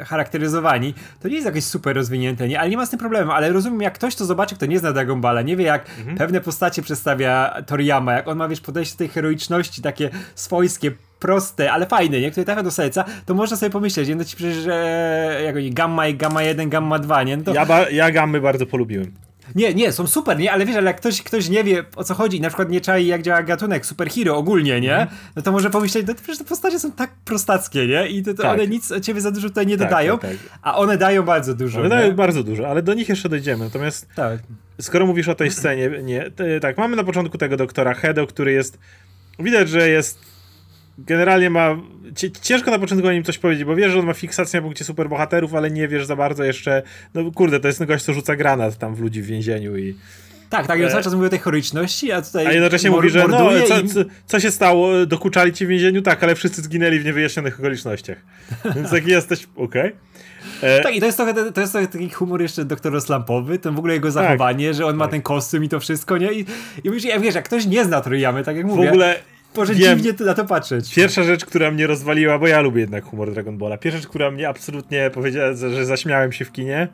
e, 0.00 0.04
charakteryzowani, 0.04 0.94
to 1.20 1.28
nie 1.28 1.34
jest 1.34 1.46
jakieś 1.46 1.64
super 1.64 1.96
rozwinięte, 1.96 2.48
nie? 2.48 2.60
Ale 2.60 2.70
nie 2.70 2.76
ma 2.76 2.86
z 2.86 2.90
tym 2.90 2.98
problemu. 2.98 3.32
Ale 3.32 3.52
rozumiem, 3.52 3.80
jak 3.80 3.94
ktoś 3.94 4.14
to 4.14 4.24
zobaczy, 4.24 4.54
kto 4.54 4.66
nie 4.66 4.78
zna 4.78 4.92
Dragon 4.92 5.20
Balla, 5.20 5.42
nie 5.42 5.56
wie, 5.56 5.64
jak 5.64 5.86
mhm. 5.98 6.16
pewne 6.16 6.40
postacie 6.40 6.82
przedstawia 6.82 7.62
Toriyama, 7.66 8.12
jak 8.12 8.28
on 8.28 8.38
ma, 8.38 8.48
wiesz, 8.48 8.60
podejście 8.60 8.94
do 8.94 8.98
tej 8.98 9.08
heroiczności, 9.08 9.82
takie 9.82 10.10
swojskie, 10.34 10.92
proste, 11.18 11.72
ale 11.72 11.86
fajne, 11.86 12.20
nie? 12.20 12.30
które 12.30 12.44
trafia 12.44 12.62
do 12.62 12.70
serca, 12.70 13.04
to 13.26 13.34
można 13.34 13.56
sobie 13.56 13.70
pomyśleć, 13.70 14.08
no 14.16 14.24
ci 14.24 14.36
przecież, 14.36 14.56
że 14.56 15.40
jak 15.44 15.56
oni, 15.56 15.70
gamma 15.70 16.06
i 16.06 16.14
gamma 16.14 16.42
1, 16.42 16.68
gamma 16.68 16.98
2, 16.98 17.22
nie? 17.22 17.36
No 17.36 17.42
to... 17.42 17.54
ja, 17.54 17.66
ba, 17.66 17.90
ja 17.90 18.10
gammy 18.10 18.40
bardzo 18.40 18.66
polubiłem. 18.66 19.12
Nie, 19.54 19.74
nie, 19.74 19.92
są 19.92 20.06
super, 20.06 20.38
nie? 20.38 20.52
Ale 20.52 20.66
wiesz, 20.66 20.76
ale 20.76 20.86
jak 20.86 20.96
ktoś, 20.96 21.22
ktoś 21.22 21.48
nie 21.48 21.64
wie 21.64 21.84
o 21.96 22.04
co 22.04 22.14
chodzi, 22.14 22.40
na 22.40 22.48
przykład 22.48 22.70
nie 22.70 22.80
czai 22.80 23.06
jak 23.06 23.22
działa 23.22 23.42
gatunek 23.42 23.86
superhero 23.86 24.36
ogólnie, 24.36 24.80
nie? 24.80 24.96
Mm. 24.96 25.08
No 25.36 25.42
to 25.42 25.52
może 25.52 25.70
pomyśleć, 25.70 26.06
no 26.06 26.14
to 26.14 26.20
przecież 26.20 26.38
te 26.38 26.44
postacie 26.44 26.78
są 26.78 26.92
tak 26.92 27.10
prostackie, 27.24 27.86
nie? 27.86 28.08
I 28.08 28.22
to, 28.22 28.34
to 28.34 28.42
tak. 28.42 28.52
one 28.52 28.66
nic 28.66 28.92
ciebie 29.02 29.20
za 29.20 29.30
dużo 29.30 29.48
tutaj 29.48 29.66
nie 29.66 29.78
tak, 29.78 29.88
dodają, 29.88 30.18
tak, 30.18 30.30
tak. 30.30 30.38
a 30.62 30.76
one 30.76 30.98
dają 30.98 31.22
bardzo 31.22 31.54
dużo. 31.54 31.80
One 31.80 31.88
dają 31.88 32.12
bardzo 32.12 32.42
dużo, 32.42 32.68
ale 32.68 32.82
do 32.82 32.94
nich 32.94 33.08
jeszcze 33.08 33.28
dojdziemy. 33.28 33.64
Natomiast 33.64 34.08
tak. 34.14 34.40
skoro 34.80 35.06
mówisz 35.06 35.28
o 35.28 35.34
tej 35.34 35.50
scenie, 35.50 35.90
nie, 36.02 36.30
tak, 36.60 36.78
mamy 36.78 36.96
na 36.96 37.04
początku 37.04 37.38
tego 37.38 37.56
doktora 37.56 37.94
Hedo, 37.94 38.26
który 38.26 38.52
jest, 38.52 38.78
widać, 39.38 39.68
że 39.68 39.88
jest 39.88 40.31
generalnie 41.06 41.50
ma. 41.50 41.76
Ciężko 42.42 42.70
na 42.70 42.78
początku 42.78 43.08
o 43.08 43.12
nim 43.12 43.24
coś 43.24 43.38
powiedzieć, 43.38 43.64
bo 43.64 43.76
wiesz, 43.76 43.92
że 43.92 43.98
on 43.98 44.06
ma 44.06 44.14
fiksację 44.14 44.60
na 44.60 44.64
punkcie 44.64 44.84
superbohaterów, 44.84 45.54
ale 45.54 45.70
nie 45.70 45.88
wiesz 45.88 46.06
za 46.06 46.16
bardzo 46.16 46.44
jeszcze. 46.44 46.82
No 47.14 47.30
kurde, 47.32 47.60
to 47.60 47.68
jest 47.68 47.84
gość, 47.84 48.04
co 48.04 48.12
rzuca 48.12 48.36
granat 48.36 48.78
tam 48.78 48.94
w 48.94 49.00
ludzi 49.00 49.22
w 49.22 49.26
więzieniu 49.26 49.76
i. 49.76 49.94
Tak, 50.50 50.66
tak, 50.66 50.80
ja 50.80 50.90
cały 50.90 51.02
czas 51.02 51.14
mówi 51.14 51.26
o 51.26 51.30
tej 51.30 51.38
heroiczności, 51.38 52.12
a 52.12 52.22
tutaj. 52.22 52.46
A 52.46 52.52
jednocześnie 52.52 52.90
mówi, 52.90 53.10
że 53.10 53.28
no, 53.28 53.50
co, 53.68 53.88
co, 53.94 54.00
co, 54.26 54.40
się 54.40 54.50
stało? 54.50 55.06
Dokuczali 55.06 55.52
ci 55.52 55.66
w 55.66 55.68
więzieniu? 55.68 56.02
Tak, 56.02 56.22
ale 56.22 56.34
wszyscy 56.34 56.62
zginęli 56.62 56.98
w 56.98 57.04
niewyjaśnionych 57.04 57.58
okolicznościach. 57.60 58.18
Więc 58.76 58.92
jak 58.92 59.06
jesteś. 59.06 59.48
Okej. 59.56 59.92
Okay. 60.60 60.70
E... 60.70 60.80
Tak, 60.82 60.96
i 60.96 61.00
to 61.00 61.06
jest, 61.06 61.18
trochę, 61.18 61.52
to 61.52 61.60
jest 61.60 61.72
trochę 61.72 61.88
taki 61.88 62.10
humor 62.10 62.42
jeszcze 62.42 62.64
doktora 62.64 63.00
Slampowy, 63.00 63.58
ten 63.58 63.74
w 63.74 63.78
ogóle 63.78 63.94
jego 63.94 64.08
tak. 64.08 64.12
zachowanie, 64.12 64.66
tak, 64.66 64.76
że 64.76 64.86
on 64.86 64.96
ma 64.96 65.04
tak. 65.04 65.10
ten 65.10 65.22
kostium 65.22 65.64
i 65.64 65.68
to 65.68 65.80
wszystko, 65.80 66.18
nie? 66.18 66.32
I, 66.32 66.46
i 66.84 66.88
mówisz, 66.88 67.04
ja 67.04 67.20
wiesz, 67.20 67.34
jak 67.34 67.44
ktoś 67.44 67.66
nie 67.66 67.84
zna 67.84 68.00
Trójamy, 68.00 68.44
tak 68.44 68.56
jak 68.56 68.66
mówię. 68.66 68.86
W 68.86 68.88
ogóle 68.88 69.16
może 69.56 69.74
Wiem. 69.74 69.98
dziwnie 69.98 70.26
na 70.26 70.34
to 70.34 70.44
patrzeć. 70.44 70.94
Pierwsza 70.94 71.22
rzecz, 71.22 71.44
która 71.44 71.70
mnie 71.70 71.86
rozwaliła, 71.86 72.38
bo 72.38 72.46
ja 72.46 72.60
lubię 72.60 72.80
jednak 72.80 73.04
humor 73.04 73.32
Dragon 73.32 73.58
Balla. 73.58 73.78
Pierwsza 73.78 73.98
rzecz, 73.98 74.08
która 74.08 74.30
mnie 74.30 74.48
absolutnie 74.48 75.10
powiedziała, 75.14 75.54
że 75.54 75.86
zaśmiałem 75.86 76.32
się 76.32 76.44
w 76.44 76.52
kinie, 76.52 76.88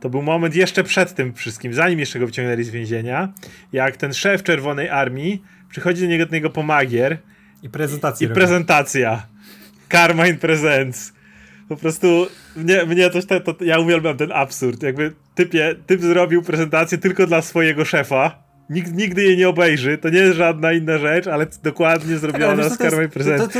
to 0.00 0.10
był 0.10 0.22
moment 0.22 0.54
jeszcze 0.54 0.84
przed 0.84 1.14
tym 1.14 1.34
wszystkim, 1.34 1.74
zanim 1.74 1.98
jeszcze 1.98 2.18
go 2.18 2.26
wyciągnęli 2.26 2.64
z 2.64 2.70
więzienia, 2.70 3.32
jak 3.72 3.96
ten 3.96 4.14
szef 4.14 4.42
Czerwonej 4.42 4.88
Armii 4.88 5.42
przychodzi 5.70 6.02
do 6.02 6.08
niego, 6.08 6.26
do 6.26 6.32
niego 6.32 6.50
pomagier 6.50 7.18
i 7.62 7.68
prezentacja. 7.68 8.28
I, 8.28 8.30
i 8.30 8.34
prezentacja. 8.34 9.26
Carmine 9.92 10.34
Presents. 10.34 11.12
Po 11.68 11.76
prostu 11.76 12.26
mnie, 12.56 12.86
mnie 12.86 13.10
coś, 13.10 13.26
to, 13.26 13.40
to, 13.40 13.64
ja 13.64 13.78
uwielbiam 13.78 14.16
ten 14.16 14.32
absurd. 14.32 14.82
Jakby 14.82 15.12
typie, 15.34 15.74
typ 15.86 16.00
zrobił 16.00 16.42
prezentację 16.42 16.98
tylko 16.98 17.26
dla 17.26 17.42
swojego 17.42 17.84
szefa 17.84 18.47
Nikt 18.70 18.94
nigdy 18.94 19.22
jej 19.22 19.36
nie 19.36 19.48
obejrzy, 19.48 19.98
to 19.98 20.08
nie 20.08 20.18
jest 20.18 20.36
żadna 20.36 20.72
inna 20.72 20.98
rzecz, 20.98 21.26
ale 21.26 21.46
dokładnie 21.62 22.18
zrobiona 22.18 22.62
tak, 22.62 22.72
z 22.72 22.76
karmą 22.76 23.08
prezent. 23.08 23.54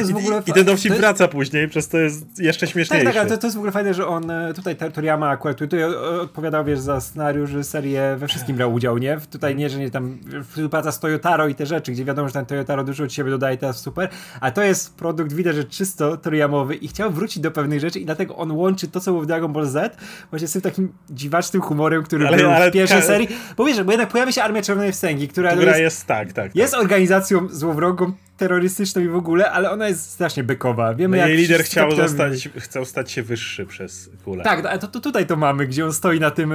I, 0.46 0.50
I, 0.50 0.52
ten 0.52 0.64
dowcip 0.64 0.90
jest... 0.90 1.00
wraca 1.00 1.28
później, 1.28 1.68
przez 1.68 1.88
to 1.88 1.98
jest 1.98 2.38
jeszcze 2.38 2.66
śmieszniejsze. 2.66 3.04
Tak, 3.04 3.14
tak, 3.14 3.20
ale 3.22 3.30
to, 3.30 3.38
to 3.38 3.46
jest 3.46 3.56
w 3.56 3.58
ogóle 3.58 3.72
fajne, 3.72 3.94
że 3.94 4.06
on 4.06 4.30
e, 4.30 4.54
tutaj 4.54 4.76
Toriyama 4.76 5.28
akurat 5.28 5.58
tutaj 5.58 5.84
odpowiadał, 6.20 6.64
wiesz, 6.64 6.78
za 6.78 7.00
scenariusz, 7.00 7.50
serię 7.62 8.16
we 8.18 8.28
wszystkim 8.28 8.56
brał 8.56 8.72
udział, 8.72 8.98
nie? 8.98 9.18
Tutaj 9.30 9.56
nie, 9.56 9.70
że 9.70 9.78
nie 9.78 9.90
tam 9.90 10.18
współpraca 10.48 10.92
z 10.92 11.00
Toyotaro 11.00 11.48
i 11.48 11.54
te 11.54 11.66
rzeczy, 11.66 11.92
gdzie 11.92 12.04
wiadomo, 12.04 12.28
że 12.28 12.34
ten 12.34 12.46
Toyotaro 12.46 12.84
dużo 12.84 13.04
od 13.04 13.12
siebie 13.12 13.30
dodaje 13.30 13.56
teraz 13.56 13.80
super, 13.80 14.08
a 14.40 14.50
to 14.50 14.62
jest 14.62 14.96
produkt, 14.96 15.32
widać, 15.32 15.56
że 15.56 15.64
czysto 15.64 16.16
Toriyamowy 16.16 16.74
i 16.74 16.88
chciał 16.88 17.10
wrócić 17.10 17.42
do 17.42 17.50
pewnych 17.50 17.80
rzeczy 17.80 18.00
i 18.00 18.04
dlatego 18.04 18.36
on 18.36 18.52
łączy 18.52 18.88
to, 18.88 19.00
co 19.00 19.10
było 19.10 19.22
w 19.22 19.26
Dragon 19.26 19.52
Ball 19.52 19.66
Z 19.66 19.96
właśnie 20.30 20.48
z 20.48 20.52
tym 20.52 20.62
takim 20.62 20.92
dziwacznym 21.10 21.62
humorem, 21.62 22.02
który 22.02 22.26
ale, 22.26 22.36
był 22.36 22.50
ale, 22.50 22.70
w 22.70 22.72
pierwszej 22.72 23.02
serii, 23.02 23.28
bo 23.56 23.64
wiesz, 23.64 23.82
bo 23.82 23.92
jednak 23.92 24.08
pojawia 24.08 24.32
się 24.32 24.42
Armia 24.42 24.62
Czerwonej 24.62 24.92
Sengi, 24.98 25.28
która, 25.28 25.50
która 25.50 25.70
jest, 25.70 25.80
jest, 25.80 26.06
tak, 26.06 26.32
tak. 26.32 26.56
Jest 26.56 26.74
organizacją 26.74 27.48
złowrogą, 27.48 28.12
terrorystyczną 28.38 29.02
i 29.02 29.08
w 29.08 29.16
ogóle, 29.16 29.50
ale 29.50 29.70
ona 29.70 29.88
jest 29.88 30.10
strasznie 30.10 30.44
bekowa. 30.44 30.94
Wiemy, 30.94 31.16
no 31.16 31.20
jak 31.20 31.28
jej 31.28 31.38
lider 31.38 31.62
chciał, 31.62 31.90
zostać, 31.90 32.48
chciał 32.56 32.84
stać 32.84 33.10
się 33.10 33.22
wyższy 33.22 33.66
przez 33.66 34.10
kulę. 34.24 34.44
Tak, 34.44 34.80
to, 34.80 34.88
to 34.88 35.00
tutaj 35.00 35.26
to 35.26 35.36
mamy, 35.36 35.66
gdzie 35.66 35.84
on 35.84 35.92
stoi 35.92 36.20
na 36.20 36.30
tym, 36.30 36.52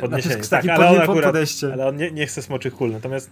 Podniesieniu. 0.00 0.34
na 0.34 0.40
tym 0.40 0.50
tak, 0.50 0.68
ale 0.68 0.88
on 0.88 1.00
akurat, 1.00 1.24
podejście. 1.24 1.72
Ale 1.72 1.86
on 1.86 1.96
nie, 1.96 2.10
nie 2.10 2.26
chce 2.26 2.42
smoczych 2.42 2.74
kul. 2.74 2.90
Natomiast 2.92 3.30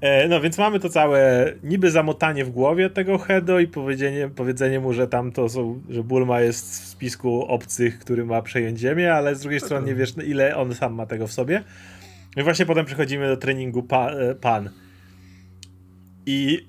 e, 0.00 0.28
no 0.28 0.40
więc 0.40 0.58
mamy 0.58 0.80
to 0.80 0.88
całe 0.88 1.52
niby 1.62 1.90
zamotanie 1.90 2.44
w 2.44 2.50
głowie 2.50 2.90
tego 2.90 3.18
Hedo 3.18 3.58
i 3.58 3.66
powiedzenie, 3.66 4.30
powiedzenie 4.36 4.80
mu, 4.80 4.92
że 4.92 5.08
tam 5.08 5.32
to 5.32 5.48
są, 5.48 5.82
że 5.88 6.02
Bulma 6.02 6.40
jest 6.40 6.82
w 6.82 6.86
spisku 6.86 7.44
obcych, 7.44 7.98
który 7.98 8.24
ma 8.24 8.42
przejąć 8.42 8.78
ziemię, 8.78 9.14
ale 9.14 9.34
z 9.34 9.40
drugiej 9.40 9.60
strony 9.60 9.86
nie 9.86 9.94
wiesz 9.94 10.14
ile 10.24 10.56
on 10.56 10.74
sam 10.74 10.94
ma 10.94 11.06
tego 11.06 11.26
w 11.26 11.32
sobie. 11.32 11.64
No 12.38 12.42
i 12.42 12.44
właśnie 12.44 12.66
potem 12.66 12.86
przechodzimy 12.86 13.28
do 13.28 13.36
treningu 13.36 13.82
pa, 13.82 14.10
e, 14.10 14.34
Pan. 14.34 14.70
I 16.26 16.68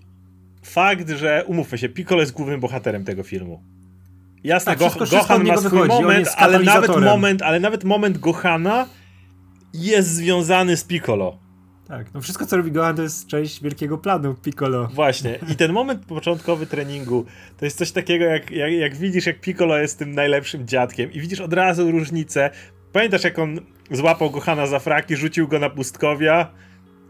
fakt, 0.64 1.10
że 1.10 1.44
umówmy 1.48 1.78
się, 1.78 1.90
Piccolo 1.90 2.22
jest 2.22 2.32
głównym 2.34 2.60
bohaterem 2.60 3.06
tego 3.06 3.24
filmu. 3.24 3.64
Jasne, 4.44 4.72
tak, 4.72 4.80
Go 4.80 4.86
wszystko, 4.86 5.06
wszystko 5.06 5.34
Gohan 5.34 5.48
ma 5.48 5.58
swój 5.58 5.70
wychodzi, 5.70 6.02
moment, 6.04 6.28
ale 6.38 6.60
nawet 6.60 6.98
moment, 6.98 7.42
ale 7.42 7.60
nawet 7.60 7.84
moment 7.84 8.18
Gohana 8.18 8.88
jest 9.74 10.10
związany 10.10 10.78
z 10.78 10.84
Piccolo. 10.84 11.40
Tak, 11.88 12.14
no 12.14 12.22
wszystko 12.22 12.46
co 12.46 12.58
robi 12.58 12.72
Gohan 12.72 12.96
to 12.96 13.02
jest 13.02 13.28
część 13.28 13.64
wielkiego 13.64 13.98
planu 13.98 14.36
Piccolo. 14.36 14.88
Właśnie. 14.88 15.40
I 15.52 15.56
ten 15.56 15.74
moment 15.74 16.06
początkowy 16.06 16.66
treningu 16.66 17.26
to 17.58 17.66
jest 17.66 17.78
coś 17.78 17.92
takiego, 17.92 18.26
jak, 18.26 18.52
jak, 18.52 18.74
jak 18.74 18.96
widzisz, 18.96 19.26
jak 19.26 19.42
Piccolo 19.42 19.78
jest 19.78 20.00
tym 20.00 20.16
najlepszym 20.16 20.68
dziadkiem 20.68 21.12
i 21.12 21.20
widzisz 21.20 21.40
od 21.40 21.54
razu 21.54 21.92
różnicę. 21.92 22.50
Pamiętasz, 22.94 23.24
jak 23.24 23.40
on 23.40 23.60
złapał 23.92 24.32
Gohana 24.32 24.68
za 24.68 24.80
fraki, 24.80 25.16
rzucił 25.16 25.48
go 25.48 25.60
na 25.60 25.70
pustkowia 25.70 26.52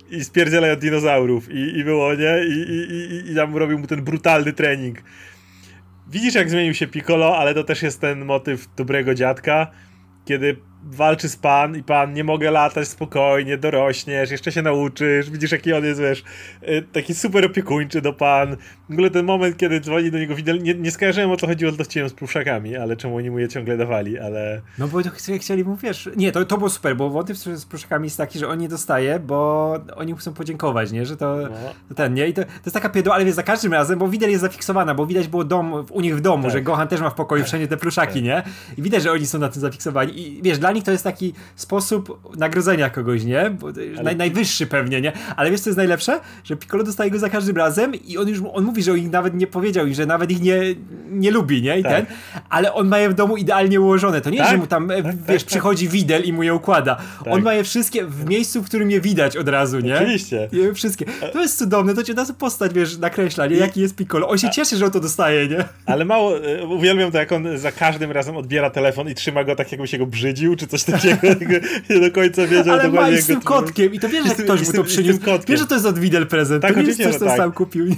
i 0.09 0.23
spierdzielaj 0.23 0.71
od 0.71 0.79
dinozaurów 0.79 1.51
i, 1.51 1.77
i 1.77 1.83
było, 1.83 2.15
nie? 2.15 2.43
I, 2.47 2.51
i, 2.51 2.93
i, 2.93 3.31
I 3.31 3.35
tam 3.35 3.57
robił 3.57 3.79
mu 3.79 3.87
ten 3.87 4.01
brutalny 4.01 4.53
trening. 4.53 4.97
Widzisz, 6.07 6.35
jak 6.35 6.49
zmienił 6.49 6.73
się 6.73 6.87
Piccolo, 6.87 7.37
ale 7.37 7.53
to 7.53 7.63
też 7.63 7.83
jest 7.83 8.01
ten 8.01 8.25
motyw 8.25 8.67
dobrego 8.75 9.15
dziadka, 9.15 9.71
kiedy 10.25 10.57
walczy 10.83 11.29
z 11.29 11.35
pan 11.35 11.77
i 11.77 11.83
pan, 11.83 12.13
nie 12.13 12.23
mogę 12.23 12.51
latać 12.51 12.87
spokojnie, 12.87 13.57
dorośniesz, 13.57 14.31
jeszcze 14.31 14.51
się 14.51 14.61
nauczysz, 14.61 15.29
widzisz 15.29 15.51
jaki 15.51 15.73
on 15.73 15.83
jest, 15.83 16.01
wiesz, 16.01 16.23
taki 16.91 17.13
super 17.13 17.45
opiekuńczy 17.45 18.01
do 18.01 18.13
pan. 18.13 18.57
W 18.89 18.93
ogóle 18.93 19.09
ten 19.09 19.25
moment, 19.25 19.57
kiedy 19.57 19.81
dzwoni 19.81 20.11
do 20.11 20.19
niego 20.19 20.35
Widel, 20.35 20.63
nie, 20.63 20.73
nie 20.73 20.91
skojarzyłem 20.91 21.31
o 21.31 21.37
co 21.37 21.47
chodziło 21.47 21.71
z 21.71 21.89
z 22.07 22.13
pluszakami, 22.13 22.77
ale 22.77 22.97
czemu 22.97 23.15
oni 23.15 23.31
mu 23.31 23.39
je 23.39 23.47
ciągle 23.47 23.77
dawali, 23.77 24.19
ale... 24.19 24.61
No 24.77 24.87
bo 24.87 25.03
to 25.03 25.09
chcieli, 25.39 25.63
mu, 25.63 25.75
wiesz, 25.75 26.09
nie, 26.15 26.31
to, 26.31 26.45
to 26.45 26.57
było 26.57 26.69
super, 26.69 26.95
bo 26.95 27.09
motyw 27.09 27.37
z 27.37 27.65
pluszakami 27.65 28.05
jest 28.05 28.17
taki, 28.17 28.39
że 28.39 28.47
on 28.47 28.59
nie 28.59 28.69
dostaje, 28.69 29.19
bo 29.19 29.79
oni 29.95 30.15
chcą 30.15 30.33
podziękować, 30.33 30.91
nie, 30.91 31.05
że 31.05 31.17
to, 31.17 31.37
no. 31.89 31.95
ten, 31.95 32.13
nie, 32.13 32.27
i 32.27 32.33
to, 32.33 32.43
to 32.43 32.49
jest 32.65 32.73
taka 32.73 32.89
pierdoła, 32.89 33.15
ale 33.15 33.25
wiesz, 33.25 33.35
za 33.35 33.43
każdym 33.43 33.73
razem, 33.73 33.99
bo 33.99 34.07
Widel 34.07 34.29
jest 34.29 34.41
zafiksowana, 34.41 34.95
bo 34.95 35.05
widać 35.05 35.27
było 35.27 35.43
dom, 35.43 35.85
u 35.91 36.01
nich 36.01 36.17
w 36.17 36.21
domu, 36.21 36.43
tak. 36.43 36.51
że 36.51 36.61
Gohan 36.61 36.87
też 36.87 37.01
ma 37.01 37.09
w 37.09 37.15
pokoju 37.15 37.43
wszędzie 37.43 37.67
te 37.67 37.77
pluszaki, 37.77 38.13
tak. 38.13 38.23
nie, 38.23 38.43
i 38.77 38.81
widać, 38.81 39.03
że 39.03 39.11
oni 39.11 39.25
są 39.25 39.39
na 39.39 39.49
tym 39.49 39.61
zafiksowani 39.61 40.19
i 40.19 40.41
wiesz, 40.41 40.59
dla 40.59 40.68
nich 40.71 40.83
to 40.83 40.91
jest 40.91 41.03
taki 41.03 41.33
sposób 41.55 42.35
nagrodzenia 42.37 42.89
kogoś, 42.89 43.23
nie? 43.23 43.41
Ale... 43.41 44.03
Naj, 44.03 44.15
najwyższy 44.15 44.67
pewnie, 44.67 45.01
nie? 45.01 45.11
Ale 45.35 45.51
wiesz 45.51 45.61
co 45.61 45.69
jest 45.69 45.77
najlepsze? 45.77 46.19
Że 46.43 46.55
Piccolo 46.55 46.83
dostaje 46.83 47.11
go 47.11 47.19
za 47.19 47.29
każdym 47.29 47.57
razem 47.57 47.95
i 47.95 48.17
on 48.17 48.27
już, 48.27 48.39
on 48.53 48.63
mówi, 48.63 48.83
że 48.83 48.91
on 48.91 48.97
ich 48.97 49.11
nawet 49.11 49.33
nie 49.33 49.47
powiedział 49.47 49.87
i 49.87 49.95
że 49.95 50.05
nawet 50.05 50.31
ich 50.31 50.41
nie, 50.41 50.59
nie 51.09 51.31
lubi, 51.31 51.61
nie? 51.61 51.79
I 51.79 51.83
tak. 51.83 51.91
ten, 51.91 52.05
ale 52.49 52.73
on 52.73 52.87
ma 52.87 52.99
je 52.99 53.09
w 53.09 53.13
domu 53.13 53.37
idealnie 53.37 53.81
ułożone. 53.81 54.21
To 54.21 54.29
nie, 54.29 54.37
tak? 54.37 54.49
że 54.49 54.57
mu 54.57 54.67
tam, 54.67 54.87
tak, 54.87 55.03
wiesz, 55.05 55.15
tak, 55.15 55.27
tak. 55.27 55.45
przychodzi 55.45 55.89
widel 55.89 56.23
i 56.23 56.33
mu 56.33 56.43
je 56.43 56.53
układa. 56.53 56.97
On 57.19 57.33
tak. 57.33 57.43
ma 57.43 57.53
je 57.53 57.63
wszystkie 57.63 58.05
w 58.05 58.25
miejscu, 58.25 58.63
w 58.63 58.65
którym 58.65 58.91
je 58.91 59.01
widać 59.01 59.37
od 59.37 59.49
razu, 59.49 59.79
nie? 59.79 59.95
Oczywiście. 59.95 60.49
Je 60.51 60.73
wszystkie. 60.73 61.05
To 61.33 61.41
jest 61.41 61.57
cudowne, 61.57 61.93
to 61.93 62.03
cię 62.03 62.13
od 62.13 62.19
razu 62.19 62.33
postać, 62.33 62.73
wiesz, 62.73 62.97
nakreśla, 62.97 63.47
nie? 63.47 63.55
Jaki 63.55 63.81
jest 63.81 63.95
Piccolo. 63.95 64.27
On 64.27 64.37
się 64.37 64.49
cieszy, 64.49 64.77
że 64.77 64.85
on 64.85 64.91
to 64.91 64.99
dostaje, 64.99 65.47
nie? 65.47 65.65
Ale 65.85 66.05
mało, 66.05 66.45
e, 66.45 66.65
uwielbiam 66.65 67.11
to, 67.11 67.17
jak 67.17 67.31
on 67.31 67.57
za 67.57 67.71
każdym 67.71 68.11
razem 68.11 68.37
odbiera 68.37 68.69
telefon 68.69 69.09
i 69.09 69.15
trzyma 69.15 69.43
go 69.43 69.55
tak, 69.55 69.71
jakby 69.71 69.87
się 69.87 69.97
go 69.97 70.05
brzydził, 70.05 70.55
czy 70.59 70.67
coś 70.67 70.83
takiego 70.83 71.17
nie 71.89 71.99
do 71.99 72.11
końca 72.11 72.47
wiedział 72.47 72.73
Ale 72.73 72.89
ma 72.89 73.11
z 73.11 73.27
tym 73.27 73.41
kotkiem 73.41 73.93
i 73.93 73.99
to 73.99 74.09
wiesz, 74.09 74.25
że 74.25 74.35
ktoś 74.35 74.67
mu 74.67 74.73
to 74.73 74.83
przyniósł. 74.83 75.19
Wiesz, 75.47 75.59
że 75.59 75.67
to 75.67 75.75
jest 75.75 75.85
od 75.85 75.99
Widel 75.99 76.27
prezent. 76.27 76.61
Tak, 76.61 76.73
to 76.73 76.81
nie 76.81 76.87
jest 76.87 77.03
coś, 77.03 77.15
co 77.15 77.25
tak. 77.25 77.37
sam 77.37 77.51
kupił. 77.51 77.85
Nie? 77.85 77.95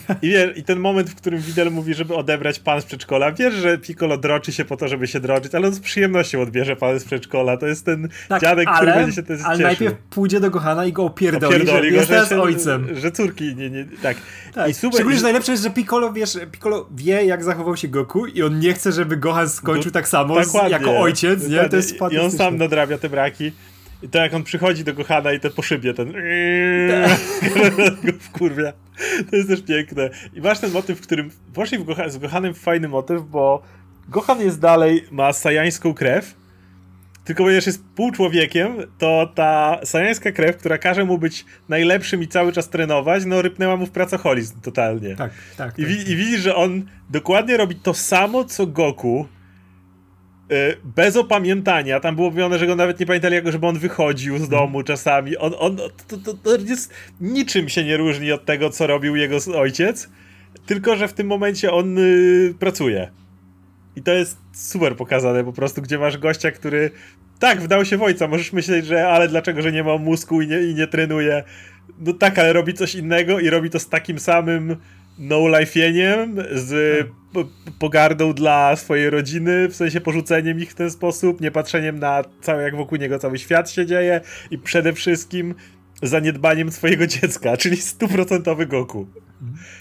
I, 0.56 0.64
ten 0.64 0.80
moment, 0.80 1.10
w 1.10 1.16
którym 1.16 1.42
Widel 1.42 1.72
mówi, 1.72 1.94
żeby 1.94 2.16
odebrać 2.16 2.60
pan 2.60 2.82
z 2.82 2.86
przedszkola, 2.86 3.32
wiesz, 3.32 3.54
że 3.54 3.78
Piccolo 3.78 4.18
droczy 4.18 4.52
się 4.54 4.66
po 4.66 4.78
to, 4.78 4.88
żeby 4.88 5.08
się 5.08 5.20
droczyć, 5.20 5.56
ale 5.56 5.68
on 5.68 5.74
z 5.74 5.80
przyjemnością 5.80 6.42
odbierze 6.42 6.76
pan 6.76 7.00
z 7.00 7.04
przedszkola. 7.04 7.58
To 7.58 7.68
jest 7.68 7.86
ten 7.86 8.10
tak, 8.30 8.42
dziadek, 8.42 8.68
ale, 8.68 8.78
który 8.78 8.94
będzie 8.94 9.16
się 9.16 9.24
też 9.24 9.42
Ale 9.42 9.58
cieszył. 9.58 9.68
najpierw 9.68 9.94
pójdzie 10.10 10.40
do 10.40 10.50
Gohana 10.50 10.86
i 10.86 10.94
go 10.94 11.04
opierdoli, 11.04 11.56
opierdoli 11.56 11.86
że 11.86 11.92
go, 11.92 11.98
jest 11.98 12.10
teraz 12.10 12.30
się, 12.30 12.42
ojcem. 12.42 12.88
Że 12.96 13.12
córki, 13.12 13.56
nie, 13.56 13.70
nie, 13.70 13.86
tak. 14.04 14.18
tak. 14.54 14.70
I 14.70 14.74
super. 14.74 14.94
Szczególnie, 14.94 15.18
że 15.18 15.24
najlepsze 15.24 15.52
jest, 15.52 15.64
że 15.64 15.70
Piccolo, 15.70 16.14
wiesz, 16.14 16.38
Piccolo 16.52 16.88
wie, 16.92 17.26
jak 17.26 17.44
zachował 17.44 17.78
się 17.78 17.88
Goku 17.88 18.26
i 18.26 18.44
on 18.44 18.60
nie 18.60 18.74
chce, 18.74 18.92
żeby 18.92 19.18
Gohan 19.18 19.50
skończył 19.50 19.92
tak 19.92 20.08
samo 20.08 20.44
z, 20.44 20.54
jako 20.70 21.00
ojciec, 21.00 21.48
nie? 21.48 21.70
To 21.70 21.76
jest 21.76 21.96
I 22.12 22.18
on 22.18 22.32
sam 22.32 22.51
nadrabia 22.58 22.98
te 22.98 23.10
braki. 23.10 23.52
I 24.04 24.10
to 24.10 24.20
jak 24.20 24.34
on 24.34 24.44
przychodzi 24.44 24.84
do 24.84 24.94
Gohana 24.94 25.34
i 25.34 25.40
ten 25.40 25.52
po 25.58 25.62
szybie, 25.62 25.94
ten 25.94 26.14
w 28.20 28.30
kurwia. 28.32 28.74
To 29.30 29.36
jest 29.36 29.50
też 29.50 29.62
piękne. 29.62 30.10
I 30.34 30.42
masz 30.42 30.60
ten 30.60 30.72
motyw, 30.72 31.00
w 31.00 31.02
którym 31.02 31.32
poszli 31.54 31.78
w 31.78 31.84
Gohan, 31.84 32.12
z 32.12 32.18
Gohanem 32.18 32.54
fajny 32.54 32.88
motyw, 32.88 33.22
bo 33.24 33.62
Gohan 34.10 34.42
jest 34.42 34.60
dalej, 34.60 35.06
ma 35.12 35.34
sajańską 35.34 35.94
krew, 35.94 36.36
tylko 37.24 37.44
ponieważ 37.44 37.66
jest 37.66 37.84
półczłowiekiem, 37.96 38.78
to 38.98 39.32
ta 39.36 39.80
sajańska 39.84 40.32
krew, 40.32 40.58
która 40.58 40.78
każe 40.78 41.06
mu 41.06 41.18
być 41.18 41.46
najlepszym 41.70 42.24
i 42.24 42.28
cały 42.28 42.52
czas 42.52 42.70
trenować, 42.70 43.26
no 43.26 43.42
rypnęła 43.42 43.78
mu 43.78 43.86
w 43.86 43.92
pracoholizm 43.92 44.62
totalnie. 44.62 45.16
Tak, 45.16 45.32
tak. 45.58 45.80
I, 45.80 45.82
tak. 45.82 46.08
I 46.08 46.16
widzisz, 46.16 46.40
że 46.40 46.56
on 46.56 46.86
dokładnie 47.10 47.58
robi 47.58 47.76
to 47.76 47.94
samo, 47.94 48.44
co 48.44 48.68
Goku, 48.68 49.28
bez 50.84 51.18
opamiętania. 51.18 52.00
Tam 52.00 52.16
było 52.16 52.30
mówione, 52.30 52.60
że 52.60 52.68
go 52.68 52.76
nawet 52.76 53.00
nie 53.00 53.06
pamiętali, 53.06 53.36
jako 53.36 53.52
żeby 53.52 53.68
on 53.68 53.80
wychodził 53.80 54.38
z 54.38 54.50
domu 54.50 54.80
mhm. 54.80 54.84
czasami. 54.84 55.38
On, 55.38 55.54
on 55.60 55.78
to, 56.08 56.18
to, 56.18 56.34
to 56.34 56.56
jest, 56.56 56.94
niczym 57.22 57.70
się 57.70 57.84
nie 57.84 57.98
różni 57.98 58.32
od 58.32 58.46
tego, 58.46 58.70
co 58.70 58.88
robił 58.88 59.16
jego 59.16 59.38
ojciec, 59.56 60.10
tylko 60.66 60.96
że 60.96 61.08
w 61.08 61.14
tym 61.14 61.28
momencie 61.28 61.72
on 61.72 61.98
y, 61.98 62.54
pracuje. 62.60 63.12
I 63.96 64.02
to 64.02 64.14
jest 64.14 64.38
super 64.54 64.96
pokazane 64.96 65.44
po 65.44 65.54
prostu, 65.54 65.82
gdzie 65.82 66.00
masz 66.00 66.18
gościa, 66.18 66.52
który 66.52 66.92
tak, 67.40 67.62
wdał 67.62 67.86
się 67.86 67.98
w 67.98 68.04
ojca. 68.04 68.28
Możesz 68.28 68.54
myśleć, 68.54 68.86
że 68.86 69.08
ale 69.08 69.28
dlaczego, 69.28 69.62
że 69.62 69.72
nie 69.72 69.84
ma 69.84 69.98
mózgu 69.98 70.42
i 70.42 70.48
nie, 70.48 70.62
i 70.62 70.76
nie 70.76 70.88
trenuje. 70.88 71.44
No 72.00 72.14
tak, 72.14 72.40
ale 72.40 72.54
robi 72.54 72.74
coś 72.74 72.96
innego 72.96 73.40
i 73.40 73.50
robi 73.50 73.70
to 73.70 73.80
z 73.80 73.90
takim 73.90 74.20
samym 74.20 74.78
no-life'ieniem, 75.22 76.36
z 76.52 77.08
pogardą 77.80 78.34
dla 78.34 78.76
swojej 78.76 79.10
rodziny, 79.10 79.68
w 79.68 79.76
sensie 79.76 80.02
porzuceniem 80.02 80.60
ich 80.60 80.72
w 80.72 80.76
ten 80.76 80.92
sposób, 80.92 81.42
nie 81.42 81.52
patrzeniem 81.52 82.00
na 82.00 82.24
cały, 82.42 82.64
jak 82.64 82.76
wokół 82.76 82.98
niego 82.98 83.20
cały 83.20 83.38
świat 83.38 83.72
się 83.72 83.86
dzieje 83.86 84.22
i 84.52 84.58
przede 84.58 84.94
wszystkim 84.94 85.56
zaniedbaniem 86.02 86.72
swojego 86.72 87.08
dziecka, 87.08 87.58
czyli 87.62 87.78
stuprocentowy 87.78 88.66
Goku. 88.66 89.08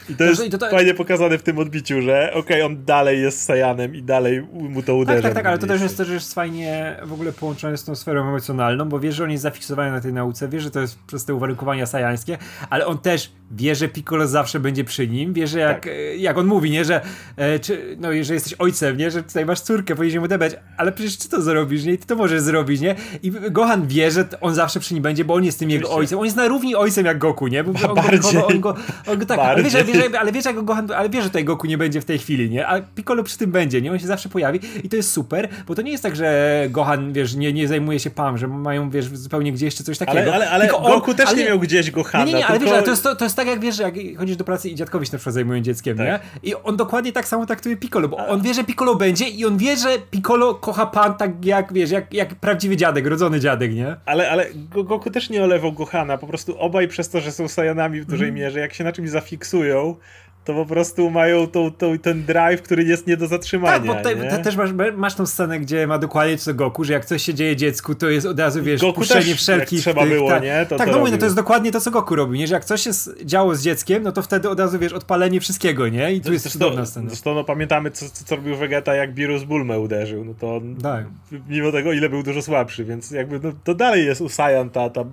I 0.09 0.15
to 0.15 0.25
jest 0.25 0.45
I 0.45 0.51
to, 0.51 0.59
to... 0.59 0.71
fajnie 0.71 0.95
pokazane 0.95 1.39
w 1.39 1.43
tym 1.43 1.59
odbiciu, 1.59 2.03
że 2.03 2.31
okej, 2.35 2.41
okay, 2.41 2.65
on 2.65 2.85
dalej 2.85 3.23
jest 3.23 3.43
Sajanem 3.43 3.95
i 3.95 4.03
dalej 4.03 4.43
mu 4.53 4.83
to 4.83 4.97
uderza. 4.97 5.23
Tak, 5.23 5.35
tak, 5.35 5.35
tak, 5.35 5.47
ale 5.47 5.59
to 5.59 5.67
też 5.67 5.83
jest, 5.83 5.97
też 5.97 6.09
jest 6.09 6.35
fajnie 6.35 6.97
w 7.03 7.13
ogóle 7.13 7.33
połączone 7.33 7.77
z 7.77 7.85
tą 7.85 7.95
sferą 7.95 8.29
emocjonalną, 8.29 8.89
bo 8.89 9.01
wie, 9.01 9.13
że 9.13 9.25
on 9.25 9.31
jest 9.31 9.43
zafiksowany 9.43 9.91
na 9.91 10.01
tej 10.01 10.13
nauce, 10.13 10.49
wie, 10.49 10.61
że 10.61 10.71
to 10.71 10.81
jest 10.81 10.99
przez 11.07 11.25
te 11.25 11.35
uwarunkowania 11.35 11.87
sajańskie, 11.87 12.39
ale 12.71 12.87
on 12.87 12.99
też 12.99 13.33
wie, 13.51 13.75
że 13.75 13.89
Piccolo 13.89 14.27
zawsze 14.27 14.61
będzie 14.61 14.85
przy 14.85 15.09
nim, 15.09 15.33
wie, 15.33 15.47
że 15.47 15.59
jak, 15.59 15.85
tak. 15.85 15.93
jak 16.17 16.39
on 16.39 16.47
mówi, 16.47 16.71
nie, 16.71 16.85
że 16.85 17.01
e, 17.37 17.59
czy, 17.59 17.97
no, 18.01 18.09
że 18.23 18.35
jesteś 18.35 18.55
ojcem, 18.55 18.97
nie, 18.97 19.11
że 19.11 19.23
tutaj 19.23 19.47
masz 19.47 19.61
córkę, 19.61 19.95
powinieneś 19.95 20.19
mu 20.19 20.25
odebrać, 20.25 20.57
ale 20.77 20.93
przecież 20.93 21.17
ty 21.17 21.29
to 21.29 21.43
zrobisz, 21.43 21.85
nie, 21.85 21.93
i 21.93 21.99
ty 21.99 22.07
to 22.07 22.17
możesz 22.17 22.41
zrobić, 22.41 22.81
nie, 22.81 22.95
i 23.23 23.33
Gohan 23.51 23.87
wie, 23.87 24.11
że 24.11 24.29
on 24.41 24.55
zawsze 24.55 24.81
przy 24.81 24.95
nim 24.95 25.03
będzie, 25.03 25.25
bo 25.25 25.35
on 25.35 25.45
jest 25.45 25.59
tym 25.59 25.69
Oczywiście. 25.69 25.89
jego 25.89 25.99
ojcem, 25.99 26.10
on 26.19 26.25
jest 26.25 26.37
na 26.37 26.49
równi 26.49 26.75
ojcem 26.75 27.07
jak 27.07 27.19
Goku, 27.19 27.47
nie, 27.47 27.65
bo 27.65 27.89
on, 27.89 27.95
bardziej, 28.05 28.33
go, 28.33 28.47
on, 28.47 28.61
go, 28.61 28.75
on 29.07 29.19
go, 29.19 29.27
tak, 29.27 29.39
ale 29.39 29.63
wiesz, 29.63 29.85
wiesz, 29.85 30.05
ale 30.21 30.33
wiesz, 30.33 30.45
jak 30.45 30.65
Gohan, 30.65 30.93
ale 30.97 31.09
wiesz, 31.09 31.23
że 31.23 31.31
tutaj 31.31 31.45
Goku 31.45 31.67
nie 31.67 31.79
będzie 31.79 32.01
w 32.01 32.05
tej 32.05 32.19
chwili, 32.19 32.51
nie, 32.51 32.67
a 32.67 32.81
Piccolo 32.81 33.23
przy 33.23 33.39
tym 33.39 33.51
będzie, 33.51 33.83
nie, 33.83 33.93
on 33.93 33.99
się 33.99 34.07
zawsze 34.07 34.29
pojawi 34.29 34.61
i 34.85 34.89
to 34.89 34.97
jest 34.97 35.13
super, 35.13 35.49
bo 35.67 35.75
to 35.75 35.83
nie 35.83 35.91
jest 35.91 36.03
tak, 36.03 36.17
że 36.17 36.61
Gohan, 36.71 37.13
wiesz, 37.13 37.35
nie, 37.35 37.53
nie 37.53 37.69
zajmuje 37.69 38.01
się 38.01 38.11
Pam, 38.11 38.39
że 38.39 38.49
mają, 38.49 38.91
wiesz, 38.91 39.05
zupełnie 39.05 39.53
gdzieś 39.53 39.75
czy 39.75 39.85
coś 39.85 39.99
takiego. 39.99 40.21
Ale, 40.21 40.35
ale, 40.35 40.51
ale 40.51 40.67
Goku 40.69 41.15
też 41.15 41.29
ale, 41.29 41.39
nie 41.39 41.45
miał 41.45 41.59
gdzieś 41.59 41.91
Gohana. 41.91 42.25
Nie, 42.25 42.33
nie, 42.33 42.39
nie 42.39 42.47
ale 42.47 42.59
tylko... 42.59 42.75
wiesz, 42.75 42.85
to 42.85 42.91
jest, 42.91 43.03
to, 43.03 43.17
to 43.17 43.25
jest 43.25 43.37
tak, 43.37 43.47
jak 43.47 43.61
wiesz, 43.61 43.79
jak 43.79 43.95
chodzisz 44.19 44.37
do 44.37 44.45
pracy 44.45 44.69
i 44.69 44.75
dziadkowi 44.75 45.07
się 45.07 45.13
na 45.13 45.19
przykład 45.19 45.35
zajmują 45.35 45.61
dzieckiem, 45.61 45.97
tak. 45.97 46.07
nie? 46.07 46.21
I 46.43 46.55
on 46.55 46.77
dokładnie 46.77 47.13
tak 47.13 47.29
samo 47.29 47.47
traktuje 47.47 47.77
Piccolo, 47.77 48.09
bo 48.09 48.17
on 48.17 48.43
wie, 48.43 48.55
że 48.55 48.65
Piccolo 48.65 48.95
będzie 48.95 49.29
i 49.29 49.47
on 49.47 49.59
wie, 49.59 49.77
że 49.77 49.89
Piccolo 50.11 50.55
kocha 50.55 50.87
pan 50.87 51.15
tak 51.15 51.45
jak, 51.45 51.73
wiesz, 51.73 51.91
jak, 51.91 52.15
jak 52.15 52.35
prawdziwy 52.35 52.77
dziadek, 52.77 53.07
rodzony 53.07 53.41
dziadek, 53.41 53.75
nie? 53.75 53.97
Ale, 54.07 54.31
ale 54.31 54.47
Goku 54.85 55.11
też 55.11 55.31
nie 55.31 55.45
olewał 55.45 55.73
Gohana, 55.73 56.00
po 56.19 56.27
prostu 56.27 56.59
obaj 56.59 56.89
przez 56.89 57.09
to, 57.09 57.21
że 57.21 57.33
są 57.33 57.49
Sajanami 57.49 58.01
w 58.01 58.05
dużej 58.05 58.29
mm. 58.29 58.41
mierze, 58.41 58.61
jak 58.61 58.75
się 58.75 58.85
na 58.85 58.93
czymś 58.93 59.11
zafiksują, 59.11 59.97
to 60.45 60.55
po 60.55 60.67
prostu 60.67 61.11
mają 61.11 61.47
tą, 61.47 61.71
tą, 61.71 61.99
ten 61.99 62.25
drive, 62.25 62.63
który 62.63 62.85
jest 62.85 63.07
nie 63.07 63.17
do 63.17 63.27
zatrzymania. 63.27 63.73
Tak, 63.73 63.87
bo 63.87 63.95
te, 63.95 64.17
te, 64.17 64.39
też 64.39 64.57
masz, 64.57 64.71
masz 64.97 65.15
tą 65.15 65.27
scenę, 65.27 65.61
gdzie 65.61 65.87
ma 65.87 65.99
dokładnie 65.99 66.39
co 66.39 66.55
Goku, 66.55 66.85
że 66.85 66.93
jak 66.93 67.05
coś 67.05 67.23
się 67.23 67.35
dzieje 67.35 67.57
dziecku, 67.57 67.95
to 67.95 68.11
jest 68.11 68.27
od 68.27 68.41
razu, 68.41 68.63
wiesz, 68.63 68.81
Goku 68.81 69.01
puszczenie 69.01 69.25
też, 69.25 69.37
wszelkich... 69.37 69.81
trzeba 69.81 70.03
tych, 70.03 70.11
było, 70.11 70.31
tak, 70.31 70.43
nie? 70.43 70.67
To, 70.69 70.77
tak, 70.77 70.87
to 70.89 70.93
no 70.93 70.99
mówię, 70.99 71.13
no 71.13 71.19
to 71.19 71.25
jest 71.25 71.37
dokładnie 71.37 71.73
to, 71.73 71.81
co 71.81 71.91
Goku 71.91 72.17
robi, 72.17 72.39
nie? 72.39 72.47
Że 72.47 72.55
jak 72.55 72.65
coś 72.65 72.83
się 72.83 72.91
działo 73.25 73.55
z 73.55 73.63
dzieckiem, 73.63 74.03
no 74.03 74.13
to 74.13 74.23
wtedy 74.23 74.49
od 74.49 74.61
razu, 74.61 74.79
wiesz, 74.79 74.93
odpalenie 74.93 75.41
wszystkiego, 75.41 75.89
nie? 75.89 76.13
I 76.13 76.21
tu 76.21 76.33
jest 76.33 76.49
cudowna 76.49 76.87
scena. 76.87 77.09
Zresztą 77.09 77.35
no, 77.35 77.45
pamiętamy, 77.45 77.91
co, 77.91 78.07
co 78.11 78.37
robił 78.37 78.57
Vegeta, 78.57 78.95
jak 78.95 79.15
Beerus 79.15 79.43
Bulmę 79.43 79.79
uderzył, 79.79 80.25
no 80.25 80.35
to 80.35 80.61
tak. 80.83 81.07
mimo 81.49 81.73
tego, 81.73 81.93
ile 81.93 82.09
był 82.09 82.23
dużo 82.23 82.43
słabszy, 82.43 82.85
więc 82.85 83.11
jakby 83.11 83.41
no, 83.43 83.53
to 83.65 83.75
dalej 83.75 84.07
jest 84.07 84.21
u 84.21 84.29
Saiyan 84.29 84.71
ta, 84.71 84.91
ta 84.91 85.05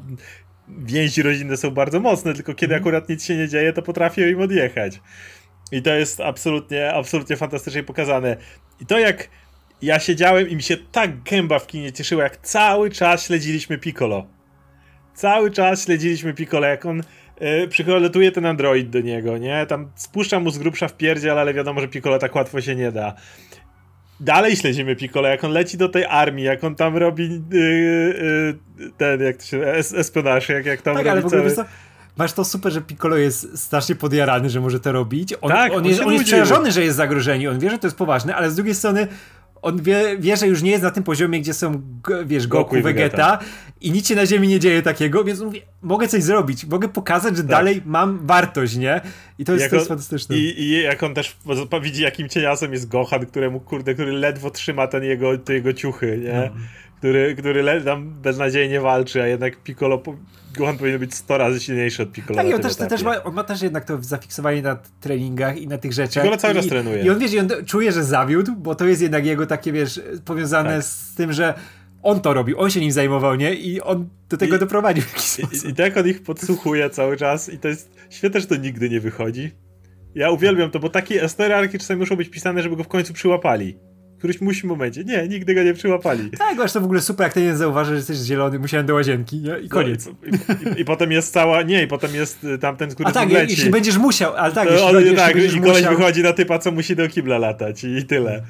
więzi 0.68 1.22
rodzinne 1.22 1.58
są 1.58 1.72
bardzo 1.72 2.00
mocne, 2.00 2.34
tylko 2.34 2.54
kiedy 2.54 2.74
mm. 2.74 2.84
akurat 2.84 3.10
nic 3.10 3.26
się 3.26 3.38
nie 3.38 3.48
dzieje, 3.48 3.74
to 3.74 3.82
potrafią 3.82 4.22
im 4.22 4.42
odjechać. 4.42 5.02
I 5.72 5.82
to 5.82 5.94
jest 5.94 6.20
absolutnie, 6.22 6.94
absolutnie 6.94 7.36
fantastycznie 7.36 7.84
pokazane. 7.84 8.38
I 8.82 8.86
to 8.86 9.00
jak 9.00 9.30
ja 9.82 10.00
siedziałem 10.00 10.50
i 10.50 10.56
mi 10.56 10.64
się 10.64 10.78
tak 10.92 11.24
gęba 11.24 11.60
w 11.60 11.68
kinie 11.68 11.92
cieszyła, 11.92 12.24
jak 12.24 12.38
cały 12.38 12.90
czas 12.90 13.26
śledziliśmy 13.26 13.78
Piccolo. 13.78 14.28
Cały 15.14 15.52
czas 15.52 15.86
śledziliśmy 15.86 16.34
Piccolo, 16.34 16.68
jak 16.68 16.86
on 16.86 17.04
yy, 17.42 17.68
przylatuje 17.68 18.32
ten 18.32 18.46
android 18.46 18.90
do 18.90 19.02
niego, 19.02 19.38
nie? 19.38 19.66
Tam 19.66 19.92
spuszcza 19.96 20.40
mu 20.40 20.50
z 20.50 20.58
grubsza 20.58 20.88
w 20.88 20.98
pierdziel, 20.98 21.40
ale 21.40 21.54
wiadomo, 21.54 21.82
że 21.82 21.88
Piccolo 21.88 22.20
tak 22.20 22.36
łatwo 22.36 22.62
się 22.62 22.76
nie 22.76 22.92
da. 22.92 23.16
Dalej 24.20 24.56
śledzimy 24.56 24.96
Piccolo, 24.96 25.28
jak 25.28 25.44
on 25.44 25.52
leci 25.52 25.78
do 25.78 25.90
tej 25.90 26.06
armii, 26.06 26.46
jak 26.46 26.64
on 26.64 26.76
tam 26.76 26.98
robi 26.98 27.42
yy, 27.52 28.58
yy, 28.80 28.92
ten, 28.98 29.22
jak 29.22 29.38
to 29.38 29.46
się, 29.46 29.64
es, 29.64 29.94
espionaż, 29.94 30.50
jak, 30.50 30.66
jak 30.66 30.82
tam 30.82 30.96
tak, 30.96 31.06
robi 31.06 31.30
cały... 31.30 31.66
Masz 32.18 32.34
to 32.34 32.46
super, 32.46 32.74
że 32.74 32.82
Piccolo 32.82 33.18
jest 33.18 33.60
strasznie 33.60 33.96
podjarany, 33.96 34.50
że 34.50 34.62
może 34.62 34.80
to 34.80 34.92
robić. 34.92 35.34
On, 35.42 35.52
tak, 35.52 35.72
on, 35.72 35.78
on 35.78 35.86
jest, 35.86 36.02
on 36.02 36.14
jest 36.14 36.26
przerażony, 36.26 36.72
że 36.72 36.84
jest 36.84 36.98
zagrożenie. 36.98 37.50
On 37.52 37.60
wie, 37.60 37.70
że 37.70 37.78
to 37.78 37.88
jest 37.88 37.98
poważne, 37.98 38.36
ale 38.36 38.52
z 38.52 38.56
drugiej 38.56 38.76
strony 38.76 39.08
on 39.68 39.82
wie, 39.82 40.18
wie, 40.20 40.38
że 40.38 40.48
już 40.48 40.62
nie 40.62 40.72
jest 40.72 40.84
na 40.84 40.92
tym 40.92 41.04
poziomie, 41.04 41.42
gdzie 41.42 41.54
są, 41.54 41.82
wiesz, 42.26 42.48
Goku, 42.48 42.64
Goku 42.64 42.84
Vegeta, 42.84 43.32
Vegeta 43.32 43.40
i 43.82 43.92
nic 43.92 44.08
się 44.08 44.16
na 44.16 44.26
ziemi 44.26 44.48
nie 44.48 44.60
dzieje 44.60 44.82
takiego, 44.82 45.24
więc 45.24 45.40
mówi, 45.40 45.62
mogę 45.82 46.08
coś 46.08 46.24
zrobić, 46.24 46.66
mogę 46.66 46.90
pokazać, 46.90 47.38
że 47.38 47.44
tak. 47.44 47.52
dalej 47.52 47.82
mam 47.86 48.28
wartość, 48.28 48.76
nie? 48.76 49.02
I 49.40 49.46
to 49.46 49.52
jest, 49.52 49.62
jak 49.62 49.70
to 49.70 49.76
jest 49.76 49.88
fantastyczne. 49.88 50.38
I, 50.38 50.62
I, 50.62 50.82
jak 50.82 51.04
on 51.04 51.14
też 51.14 51.38
widzi, 51.82 52.04
jakim 52.04 52.30
cieniasem 52.30 52.74
jest 52.74 52.88
Gohan, 52.88 53.26
któremu, 53.26 53.60
kurde, 53.60 53.94
który 53.94 54.12
ledwo 54.12 54.52
trzyma 54.52 54.88
ten 54.88 55.04
jego, 55.04 55.38
te 55.38 55.54
jego 55.54 55.74
ciuchy, 55.74 56.20
nie? 56.24 56.52
No. 56.56 56.62
Który, 56.98 57.36
który 57.36 57.82
tam 57.86 58.10
beznadziejnie 58.22 58.82
walczy, 58.82 59.22
a 59.22 59.28
jednak 59.28 59.64
Piccolo 59.64 60.02
Gohan 60.58 60.78
powinien 60.78 61.00
być 61.00 61.16
100 61.16 61.38
razy 61.38 61.60
silniejszy 61.60 62.04
od 62.04 62.12
Piccolo. 62.12 62.36
Tak, 62.36 62.48
i 62.48 62.54
on 62.54 62.62
też, 62.62 62.76
też 62.76 63.04
ma, 63.04 63.24
on 63.24 63.34
ma 63.34 63.44
też 63.44 63.62
jednak 63.62 63.86
to 63.86 64.04
zafiksowanie 64.04 64.62
na 64.62 64.78
treningach 65.02 65.58
i 65.58 65.68
na 65.68 65.78
tych 65.78 65.94
rzeczach. 65.94 66.24
Piccolo 66.24 66.38
cały 66.38 66.54
czas 66.54 66.68
trenuje. 66.68 67.04
I 67.04 67.10
on, 67.10 67.20
wiesz, 67.20 67.34
i 67.34 67.40
on 67.40 67.50
czuje, 67.66 67.92
że 67.92 68.04
zawiódł, 68.04 68.56
bo 68.56 68.76
to 68.76 68.86
jest 68.86 69.02
jednak 69.02 69.26
jego 69.26 69.46
takie, 69.46 69.72
wiesz, 69.72 70.02
powiązane 70.26 70.76
tak. 70.76 70.84
z 70.84 71.16
tym, 71.16 71.34
że 71.34 71.54
on 72.04 72.22
to 72.22 72.34
robił, 72.34 72.60
on 72.60 72.70
się 72.70 72.80
nim 72.80 72.92
zajmował, 72.92 73.36
nie? 73.36 73.54
I 73.54 73.82
on 73.82 74.10
do 74.30 74.38
tego 74.38 74.56
I, 74.56 74.60
doprowadził 74.60 75.04
w 75.04 75.08
jakiś 75.08 75.26
sposób. 75.26 75.66
I, 75.66 75.70
I 75.70 75.74
tak 75.74 75.98
on 75.98 76.08
ich 76.08 76.24
podsłuchuje 76.24 76.90
cały 76.90 77.18
czas 77.18 77.50
i 77.50 77.58
to 77.58 77.68
jest 77.68 77.92
świetne, 78.10 78.42
że 78.42 78.48
to 78.48 78.56
nigdy 78.56 78.90
nie 78.90 79.00
wychodzi. 79.00 79.52
Ja 80.16 80.32
uwielbiam 80.32 80.72
to, 80.72 80.80
bo 80.80 80.90
takie 80.90 81.24
estery 81.24 81.70
czasami 81.80 82.00
muszą 82.00 82.16
być 82.16 82.30
pisane, 82.30 82.64
żeby 82.64 82.76
go 82.76 82.84
w 82.84 82.88
końcu 82.88 83.14
przyłapali 83.14 83.78
którymś 84.18 84.42
musi 84.42 84.68
momencie. 84.68 85.04
Nie, 85.04 85.28
nigdy 85.28 85.56
go 85.56 85.64
nie 85.64 85.74
przyłapali. 85.74 86.30
Tak, 86.32 86.58
masz 86.58 86.74
to 86.74 86.82
w 86.82 86.84
ogóle 86.84 87.02
super, 87.02 87.26
jak 87.26 87.34
ty 87.34 87.42
nie 87.42 87.56
zauważysz, 87.56 87.90
że 87.90 87.96
jesteś 87.96 88.18
zielony, 88.18 88.60
musiałem 88.60 88.86
do 88.86 88.94
łazienki 88.94 89.42
nie? 89.42 89.60
i 89.60 89.64
no, 89.64 89.70
koniec. 89.70 90.06
No, 90.06 90.14
i, 90.28 90.78
i, 90.78 90.82
I, 90.82 90.86
potem 90.86 91.12
jest 91.12 91.34
cała, 91.34 91.62
nie, 91.62 91.84
i 91.84 91.88
potem 91.88 92.16
jest 92.16 92.44
y, 92.44 92.58
tamten, 92.58 92.90
który 92.90 93.10
A 93.10 93.12
tak, 93.12 93.32
leci. 93.32 93.52
jeśli 93.52 93.70
będziesz 93.70 93.98
musiał, 93.98 94.36
ale 94.36 94.54
tak, 94.54 94.70
jeśli 94.70 94.86
on, 94.86 94.94
będziesz, 94.94 95.16
tak, 95.16 95.34
będziesz 95.34 95.56
i 95.56 95.62
koleś 95.62 95.78
musiał... 95.78 95.98
wychodzi 95.98 96.24
na 96.24 96.34
typa, 96.34 96.60
co 96.60 96.72
musi 96.72 96.96
do 96.96 97.08
kibla 97.08 97.38
latać 97.38 97.84
i, 97.84 97.88
i 97.88 98.06
tyle. 98.06 98.44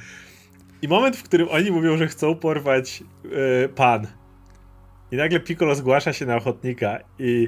I 0.82 0.88
moment, 0.88 1.18
w 1.18 1.24
którym 1.24 1.48
oni 1.50 1.72
mówią, 1.72 1.98
że 1.98 2.08
chcą 2.08 2.36
porwać 2.36 3.04
yy, 3.24 3.70
pan. 3.76 4.08
I 5.12 5.16
nagle 5.16 5.40
Piccolo 5.40 5.76
zgłasza 5.76 6.14
się 6.14 6.26
na 6.26 6.36
ochotnika 6.36 7.00
i 7.20 7.48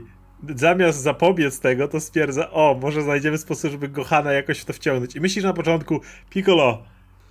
zamiast 0.56 1.02
zapobiec 1.02 1.60
tego, 1.60 1.88
to 1.88 2.00
stwierdza, 2.00 2.52
o, 2.52 2.80
może 2.82 3.02
znajdziemy 3.02 3.38
sposób, 3.38 3.72
żeby 3.72 3.88
Gohana 3.88 4.32
jakoś 4.32 4.60
w 4.60 4.66
to 4.66 4.74
wciągnąć. 4.74 5.16
I 5.16 5.22
myślisz 5.22 5.46
na 5.46 5.54
początku, 5.54 6.02
Piccolo, 6.30 6.84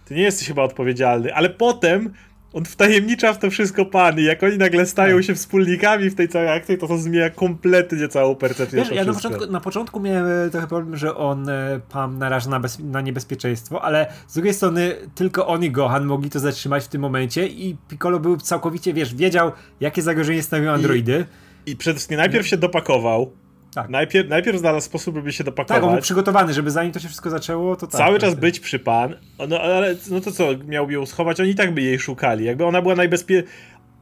ty 0.09 0.15
nie 0.15 0.23
jesteś 0.23 0.49
chyba 0.49 0.63
odpowiedzialny, 0.63 1.35
ale 1.35 1.51
potem 1.51 2.13
on 2.53 2.65
wtajemnicza 2.65 3.33
w 3.33 3.39
to 3.39 3.51
wszystko 3.51 3.85
pan 3.85 4.19
i 4.19 4.23
jak 4.23 4.43
oni 4.43 4.59
nagle 4.59 4.87
stają 4.87 5.17
tak. 5.17 5.25
się 5.25 5.35
wspólnikami 5.35 6.11
w 6.11 6.15
tej 6.15 6.29
całej 6.29 6.49
akcji, 6.49 6.79
to 6.79 6.89
to 6.89 6.99
zmienia 6.99 7.31
kompletnie 7.31 8.09
całą 8.09 8.35
percepcję. 8.35 8.79
Wiesz, 8.79 8.91
ja 8.91 9.05
na 9.05 9.15
początku, 9.15 9.47
na 9.47 9.61
początku 9.61 10.01
miałem 10.01 10.51
trochę 10.51 10.67
problem, 10.67 10.97
że 10.97 11.17
on 11.17 11.49
e, 11.49 11.81
pan 11.93 12.19
naraża 12.19 12.51
na, 12.51 12.61
bez, 12.61 12.79
na 12.79 13.01
niebezpieczeństwo, 13.01 13.83
ale 13.83 14.07
z 14.29 14.35
drugiej 14.35 14.55
strony 14.55 14.95
tylko 15.15 15.47
on 15.47 15.65
i 15.65 15.71
Gohan 15.71 16.05
mogli 16.05 16.31
to 16.31 16.41
zatrzymać 16.41 16.85
w 16.85 16.89
tym 16.89 17.01
momencie 17.01 17.47
i 17.47 17.77
Piccolo 17.89 18.21
był 18.21 18.37
całkowicie, 18.37 18.95
wiesz, 18.95 19.15
wiedział 19.15 19.53
jakie 19.81 20.03
zagrożenie 20.03 20.43
stanowią 20.43 20.71
androidy. 20.71 21.27
I, 21.67 21.71
i 21.71 21.77
przede 21.77 21.95
wszystkim 21.95 22.17
najpierw 22.17 22.47
się 22.47 22.57
dopakował, 22.57 23.33
tak. 23.75 23.89
Najpierw, 23.89 24.29
najpierw 24.29 24.59
znalazł 24.59 24.87
sposób, 24.87 25.15
żeby 25.15 25.33
się 25.33 25.45
dopakować. 25.45 25.77
Tak, 25.77 25.85
on 25.85 25.93
był 25.93 26.03
przygotowany, 26.03 26.53
żeby 26.53 26.71
zanim 26.71 26.93
to 26.93 27.01
się 27.01 27.09
wszystko 27.09 27.31
zaczęło, 27.31 27.77
to 27.77 27.87
tak. 27.87 28.01
Cały 28.01 28.19
czas 28.19 28.31
tak. 28.31 28.41
być 28.41 28.61
przy 28.61 28.79
pan, 28.79 29.15
no 29.49 29.61
ale 29.61 29.97
no 30.11 30.21
to 30.21 30.33
co, 30.33 30.49
miałby 30.67 30.93
ją 30.93 31.07
schować, 31.07 31.41
oni 31.41 31.51
i 31.51 31.55
tak 31.55 31.75
by 31.75 31.83
jej 31.83 31.99
szukali. 31.99 32.45
Jakby 32.45 32.65
ona 32.65 32.83
była 32.83 32.95
najbezpieczniejsza. 32.95 33.59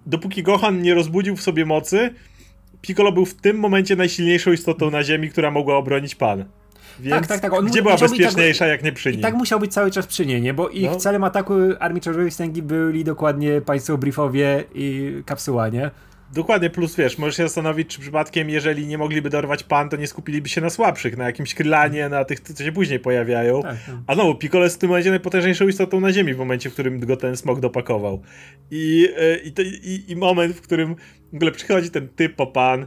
Dopóki 0.07 0.43
Gohan 0.43 0.83
nie 0.83 0.95
rozbudził 0.95 1.37
w 1.37 1.43
sobie 1.43 1.65
mocy, 1.65 2.11
Piccolo 2.87 3.13
był 3.13 3.27
w 3.27 3.35
tym 3.35 3.59
momencie 3.59 3.97
najsilniejszą 3.97 4.53
istotą 4.53 4.91
na 4.91 5.05
Ziemi, 5.05 5.31
która 5.31 5.51
mogła 5.51 5.77
obronić 5.77 6.15
pan. 6.15 6.45
Więc 7.01 7.17
tak, 7.17 7.27
tak, 7.27 7.41
tak. 7.41 7.53
On 7.53 7.67
gdzie 7.67 7.83
była 7.83 7.97
tak- 7.97 8.11
bezpieczniejsza, 8.11 8.59
tak, 8.59 8.69
jak 8.69 8.83
nie 8.83 8.93
przy 8.93 9.11
nim? 9.11 9.21
I 9.21 9.23
tak 9.23 9.35
musiał 9.35 9.61
być 9.61 9.73
cały 9.73 9.91
czas 9.91 10.07
przy 10.07 10.27
niej, 10.27 10.43
nie? 10.43 10.55
Bo 10.55 10.69
ich 10.69 10.91
no. 10.91 10.97
celem 10.97 11.25
ataku 11.25 11.55
Armii 11.81 12.01
Czerwonej 12.01 12.31
Wstęgi 12.31 12.63
byli 12.63 13.05
dokładnie 13.05 13.61
państwo 13.61 13.99
briefowie 13.99 14.65
i 14.75 15.13
kapsuła, 15.27 15.69
nie? 15.69 15.91
Dokładnie, 16.37 16.71
plus 16.71 16.97
wiesz, 16.97 17.19
możesz 17.19 17.37
się 17.37 17.43
zastanowić, 17.43 17.89
czy 17.89 18.01
przypadkiem, 18.01 18.51
jeżeli 18.51 18.87
nie 18.87 18.99
mogliby 18.99 19.31
dorwać 19.31 19.63
pan, 19.63 19.89
to 19.89 19.97
nie 19.97 20.07
skupiliby 20.07 20.49
się 20.49 20.61
na 20.61 20.71
słabszych, 20.71 21.17
na 21.17 21.25
jakimś 21.25 21.55
krylanie, 21.55 22.09
na 22.09 22.25
tych, 22.25 22.41
co 22.41 22.65
się 22.65 22.73
później 22.73 22.99
pojawiają. 22.99 23.63
Tak, 23.63 23.77
tak. 23.87 23.95
A 24.07 24.15
no, 24.15 24.35
Piccolo 24.35 24.65
jest 24.65 24.77
w 24.77 24.79
tym 24.79 24.89
momencie 24.89 25.11
najpotężniejszą 25.11 25.69
istotą 25.69 26.01
na 26.01 26.13
ziemi, 26.13 26.35
w 26.35 26.39
momencie, 26.39 26.71
w 26.71 26.73
którym 26.73 27.01
go 27.01 27.17
ten 27.17 27.37
smog 27.37 27.61
dopakował. 27.61 28.23
I, 28.71 29.09
e, 29.17 29.39
i, 29.39 29.53
i, 29.95 30.13
i 30.13 30.17
moment, 30.17 30.57
w 30.57 30.61
którym 30.61 30.97
w 31.33 31.37
ogóle 31.37 31.53
przychodzi 31.53 31.91
ten 31.91 32.09
typ 32.09 32.37
po 32.37 32.47
pan, 32.47 32.87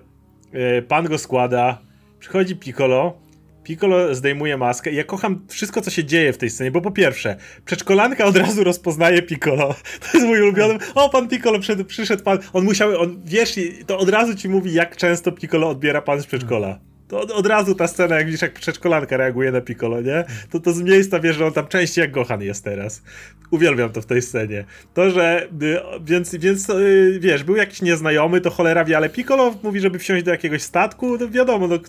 e, 0.52 0.82
pan 0.82 1.06
go 1.06 1.18
składa, 1.18 1.82
przychodzi 2.20 2.56
Piccolo, 2.56 3.18
Piccolo 3.64 4.16
zdejmuje 4.16 4.58
maskę 4.58 4.92
ja 4.92 5.04
kocham 5.04 5.46
wszystko, 5.48 5.82
co 5.82 5.92
się 5.92 6.06
dzieje 6.06 6.34
w 6.34 6.38
tej 6.38 6.50
scenie, 6.50 6.72
bo 6.72 6.82
po 6.82 6.92
pierwsze, 6.92 7.36
przedszkolanka 7.66 8.26
od 8.26 8.38
razu 8.38 8.64
rozpoznaje 8.64 9.22
Piccolo. 9.22 9.76
To 10.02 10.18
jest 10.18 10.28
mój 10.28 10.42
ulubiony. 10.42 10.80
O, 10.96 11.10
pan 11.10 11.28
Piccolo 11.28 11.60
przed, 11.60 11.88
przyszedł 11.88 12.24
pan. 12.24 12.40
On 12.54 12.64
musiał, 12.64 13.02
on, 13.02 13.22
wiesz, 13.26 13.60
to 13.88 13.98
od 13.98 14.10
razu 14.10 14.36
ci 14.36 14.50
mówi, 14.50 14.74
jak 14.74 14.98
często 14.98 15.32
Piccolo 15.32 15.70
odbiera 15.70 16.02
pan 16.02 16.22
z 16.22 16.26
przedszkola. 16.26 16.80
To 17.08 17.22
od, 17.22 17.32
od, 17.32 17.46
razu 17.46 17.76
ta 17.76 17.88
scena, 17.88 18.16
jak 18.16 18.26
widzisz, 18.26 18.42
jak 18.42 18.54
przedszkolanka 18.54 19.18
reaguje 19.18 19.52
na 19.52 19.62
Piccolo, 19.62 20.02
nie? 20.02 20.24
To, 20.50 20.60
to 20.60 20.74
z 20.74 20.82
miejsca 20.82 21.20
wiesz, 21.20 21.36
że 21.36 21.46
on 21.46 21.54
tam 21.54 21.68
częściej 21.68 22.02
jak 22.02 22.12
Gohan 22.12 22.42
jest 22.42 22.64
teraz. 22.64 23.02
Uwielbiam 23.52 23.90
to 23.90 24.02
w 24.02 24.06
tej 24.06 24.22
scenie. 24.22 24.66
To, 24.94 25.12
że, 25.12 25.48
y, 25.62 25.80
więc, 26.02 26.36
więc 26.36 26.70
y, 26.70 27.18
wiesz, 27.22 27.44
był 27.44 27.56
jakiś 27.56 27.82
nieznajomy, 27.82 28.42
to 28.42 28.50
cholera 28.50 28.86
wie, 28.86 28.98
ale 28.98 29.10
Piccolo 29.10 29.56
mówi, 29.64 29.80
żeby 29.80 30.00
wsiąść 30.00 30.24
do 30.24 30.32
jakiegoś 30.32 30.62
statku, 30.62 31.18
no 31.18 31.30
wiadomo, 31.30 31.68
no 31.68 31.80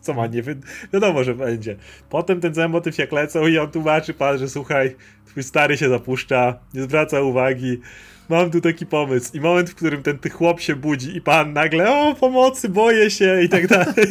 co 0.00 0.14
ma, 0.14 0.26
nie 0.26 0.42
wiadomo, 0.92 1.24
że 1.24 1.34
będzie. 1.34 1.76
Potem 2.10 2.40
ten 2.40 2.54
cały 2.54 2.68
motyw 2.68 2.98
jak 2.98 3.12
lecą 3.12 3.46
i 3.46 3.58
on 3.58 3.70
tłumaczy 3.70 4.14
pan, 4.14 4.38
że 4.38 4.48
słuchaj, 4.48 4.96
twój 5.26 5.42
stary 5.42 5.76
się 5.76 5.88
zapuszcza, 5.88 6.58
nie 6.74 6.82
zwraca 6.82 7.20
uwagi, 7.20 7.80
mam 8.28 8.50
tu 8.50 8.60
taki 8.60 8.86
pomysł. 8.86 9.30
I 9.36 9.40
moment, 9.40 9.70
w 9.70 9.74
którym 9.74 10.02
ten 10.02 10.18
ty 10.18 10.30
chłop 10.30 10.60
się 10.60 10.76
budzi 10.76 11.16
i 11.16 11.20
pan 11.20 11.52
nagle, 11.52 11.90
o 11.90 12.14
pomocy, 12.14 12.68
boję 12.68 13.10
się 13.10 13.42
i 13.42 13.48
tak 13.48 13.66
dalej. 13.68 14.06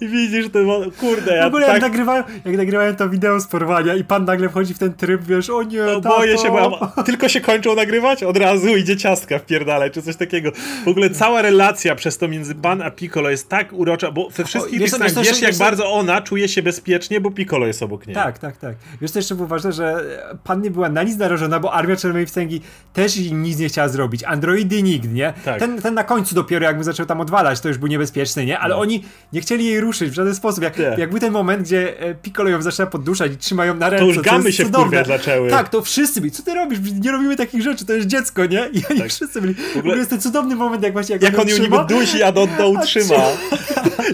I 0.00 0.08
widzisz 0.08 0.48
ten, 0.48 0.66
kurde, 1.00 1.36
ja 1.36 1.44
W 1.44 1.46
ogóle 1.46 1.66
tak... 1.66 1.74
jak, 1.74 1.82
nagrywają, 1.82 2.24
jak 2.44 2.56
nagrywają 2.56 2.96
to 2.96 3.08
wideo 3.08 3.40
z 3.40 3.46
porwania 3.46 3.94
i 3.94 4.04
pan 4.04 4.24
nagle 4.24 4.48
wchodzi 4.48 4.74
w 4.74 4.78
ten 4.78 4.94
tryb, 4.94 5.22
wiesz, 5.22 5.50
o 5.50 5.62
nie, 5.62 5.82
no, 5.82 6.00
boję 6.00 6.38
się, 6.38 6.50
bo 6.50 6.90
ja, 6.96 7.02
tylko 7.02 7.28
się 7.28 7.40
kończą 7.40 7.74
nagrywać, 7.74 8.22
od 8.22 8.36
razu 8.36 8.76
idzie 8.76 8.96
ciastka 8.96 9.38
wpierdalać, 9.38 9.92
czy 9.92 10.02
coś 10.02 10.16
takiego. 10.16 10.52
W 10.84 10.88
ogóle 10.88 11.10
cała 11.10 11.42
relacja 11.42 11.94
przez 11.94 12.18
to 12.18 12.28
między 12.28 12.54
pan 12.54 12.82
a 12.82 12.90
Piccolo 12.90 13.30
jest 13.30 13.48
tak 13.48 13.72
urocza, 13.72 14.10
bo 14.10 14.30
we 14.30 14.44
wszystkich 14.44 14.80
wiesz, 14.80 14.90
wiesz, 15.00 15.14
wiesz, 15.14 15.42
jak 15.42 15.56
bardzo 15.56 15.92
ona 15.92 16.20
czuje 16.20 16.48
się 16.48 16.62
bezpiecznie, 16.62 17.20
bo 17.20 17.30
Piccolo 17.30 17.66
jest 17.66 17.82
obok 17.82 18.06
niej. 18.06 18.14
Tak, 18.14 18.38
tak, 18.38 18.56
tak. 18.56 18.76
Wiesz, 19.00 19.12
to 19.12 19.18
jeszcze 19.18 19.34
było 19.34 19.48
ważne, 19.48 19.72
że 19.72 20.04
pan 20.44 20.62
nie 20.62 20.70
była 20.70 20.88
na 20.88 21.02
nic 21.02 21.16
narażona, 21.16 21.60
bo 21.60 21.72
Armia 21.72 21.96
Czerwonej 21.96 22.26
Wstęgi 22.26 22.60
też 22.92 23.16
nic 23.32 23.58
nie 23.58 23.68
chciała 23.68 23.88
zrobić. 23.88 24.24
Androidy 24.24 24.82
nikt, 24.82 25.12
nie? 25.12 25.32
Tak. 25.44 25.58
Ten, 25.58 25.82
ten 25.82 25.94
na 25.94 26.04
końcu 26.04 26.34
dopiero 26.34 26.66
jakby 26.66 26.84
zaczął 26.84 27.06
tam 27.06 27.20
odwalać, 27.20 27.60
to 27.60 27.68
już 27.68 27.78
był 27.78 27.88
niebezpieczny, 27.88 28.46
nie? 28.46 28.58
Ale 28.58 28.74
No. 28.74 28.80
oni 28.80 29.04
nie 29.32 29.40
chcieli 29.40 29.64
jej 29.64 29.80
ruszyć 29.80 30.10
w 30.10 30.14
żaden 30.14 30.34
sposób. 30.34 30.64
Jak, 30.64 30.78
Nie. 30.78 30.94
jak 30.98 31.10
był 31.10 31.18
ten 31.18 31.32
moment, 31.32 31.62
gdzie 31.62 32.00
e, 32.00 32.14
Piccolo 32.14 32.48
ją 32.50 32.62
zaczyna 32.62 32.86
podduszać 32.86 33.32
i 33.32 33.36
trzymają 33.36 33.74
na 33.74 33.90
ręce. 33.90 34.06
już 34.06 34.16
co 34.16 34.22
gamy 34.22 34.52
się 34.52 34.64
cudowne. 34.64 35.04
zaczęły. 35.04 35.50
Tak, 35.50 35.68
to 35.68 35.82
wszyscy 35.82 36.20
byli, 36.20 36.30
co 36.30 36.42
ty 36.42 36.54
robisz? 36.54 36.78
Nie 37.00 37.12
robimy 37.12 37.36
takich 37.36 37.62
rzeczy, 37.62 37.84
to 37.86 37.92
jest 37.92 38.08
dziecko, 38.08 38.46
nie? 38.46 38.68
I 38.72 38.82
oni 38.90 39.00
Tak. 39.00 39.08
wszyscy 39.10 39.40
byli. 39.40 39.54
W 39.54 39.76
ogóle... 39.76 39.96
jest 39.96 40.10
ten 40.10 40.20
cudowny 40.20 40.54
moment, 40.56 40.82
jak 40.82 40.92
właśnie 40.92 41.12
jak, 41.12 41.22
Jak 41.22 41.38
on 41.38 41.48
ją 41.48 41.58
niby 41.58 41.76
dusi, 41.88 42.22
a 42.22 42.32
do 42.32 42.46
dołu 42.58 42.76
trzyma. 42.84 43.14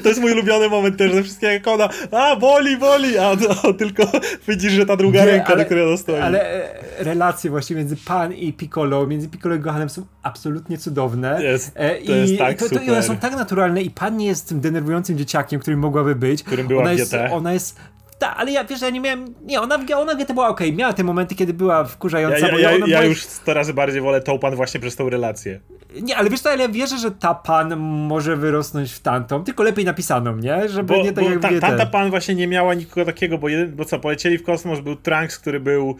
To 0.03 0.09
jest 0.09 0.20
mój 0.20 0.33
ulubiony 0.33 0.68
moment 0.68 0.96
też 0.96 1.12
ze 1.12 1.22
wszystkiego, 1.22 1.53
jak 1.53 1.66
ona 1.68 1.88
a, 2.11 2.37
boli, 2.37 2.77
boli, 2.77 3.18
a 3.18 3.31
on, 3.31 3.38
on 3.64 3.74
tylko 3.85 4.03
widzisz, 4.48 4.72
że 4.72 4.87
ta 4.87 4.96
druga 4.96 5.20
Nie, 5.20 5.27
ręka, 5.27 5.46
ale- 5.46 5.57
na 5.57 5.64
której 5.64 5.85
ona 5.88 5.96
stoi. 5.96 6.20
Ale 6.20 6.64
e, 6.98 7.05
relacje 7.05 7.50
właśnie 7.50 7.77
między 7.77 7.96
Pan 7.96 8.33
i 8.33 8.53
Piccolo, 8.53 9.04
między 9.07 9.29
Piccolo 9.29 9.55
i 9.55 9.59
Gohanem 9.59 9.88
są 9.88 10.07
absolutnie 10.23 10.79
cudowne. 10.79 11.45
Jest- 11.45 11.73
E, 11.75 11.95
to 12.03 12.12
jest 12.12 12.38
tak 12.38 12.59
to, 12.59 12.69
to, 12.69 12.75
i 12.75 12.79
one 12.79 13.03
super. 13.03 13.05
są 13.05 13.17
tak 13.17 13.37
naturalne 13.37 13.83
i 13.83 13.90
Pan 13.90 14.17
nie 14.17 14.27
jest 14.27 14.49
tym 14.49 14.61
denerwującym 14.61 15.19
dzieciakiem, 15.19 15.61
którym 15.61 15.81
mogłaby 15.81 16.14
być. 16.14 16.43
Którym 16.43 16.67
była 16.67 16.83
ona 16.83 16.95
w 16.95 16.99
jest, 16.99 17.14
ona 17.31 17.53
jest 17.53 17.81
tak, 18.19 18.35
ale 18.37 18.53
ja 18.53 18.64
wiesz, 18.64 18.83
ja 18.83 18.90
nie 18.90 19.01
miałem. 19.01 19.35
Nie, 19.43 19.61
ona, 19.61 19.79
ona 19.97 20.14
GT 20.14 20.33
była 20.33 20.49
okej. 20.49 20.73
Miała 20.73 20.93
te 20.93 21.05
momenty, 21.05 21.35
kiedy 21.35 21.55
była 21.55 21.85
wkurzająca. 21.85 22.38
ja, 22.38 22.47
ja, 22.47 22.53
bo 22.53 22.59
ja, 22.59 22.71
ja 22.71 22.79
była- 22.87 23.05
już 23.05 23.23
100 23.25 23.55
razy 23.55 23.75
bardziej 23.75 24.01
wolę 24.01 24.21
Taupan 24.21 24.55
właśnie 24.55 24.81
przez 24.81 24.97
tą 24.97 25.09
relację. 25.11 25.61
Nie, 26.03 26.17
ale 26.17 26.31
wiesz 26.31 26.40
co, 26.40 26.51
ale 26.51 26.62
ja 26.62 26.69
wierzę, 26.69 26.99
że 26.99 27.11
ta 27.11 27.35
pan 27.35 27.77
może 27.81 28.37
wyrosnąć 28.37 28.93
w 28.93 29.01
tamtą, 29.01 29.45
tylko 29.45 29.62
lepiej 29.62 29.85
napisaną, 29.85 30.37
nie? 30.37 30.69
Żeby 30.69 30.95
Bo, 30.95 31.03
nie 31.03 31.12
tak 31.12 31.25
bo 31.25 31.31
jak 31.31 31.40
ta, 31.40 31.61
tamta 31.61 31.87
pan 31.87 32.11
właśnie 32.11 32.35
nie 32.35 32.47
miała 32.47 32.75
nikogo 32.75 33.05
takiego, 33.05 33.38
bo, 33.38 33.49
jeden, 33.49 33.77
bo 33.77 33.85
co, 33.85 33.99
polecieli 34.01 34.38
w 34.38 34.43
kosmos, 34.43 34.81
był 34.81 34.97
Trunks, 34.97 35.38
który 35.38 35.61
był 35.61 35.97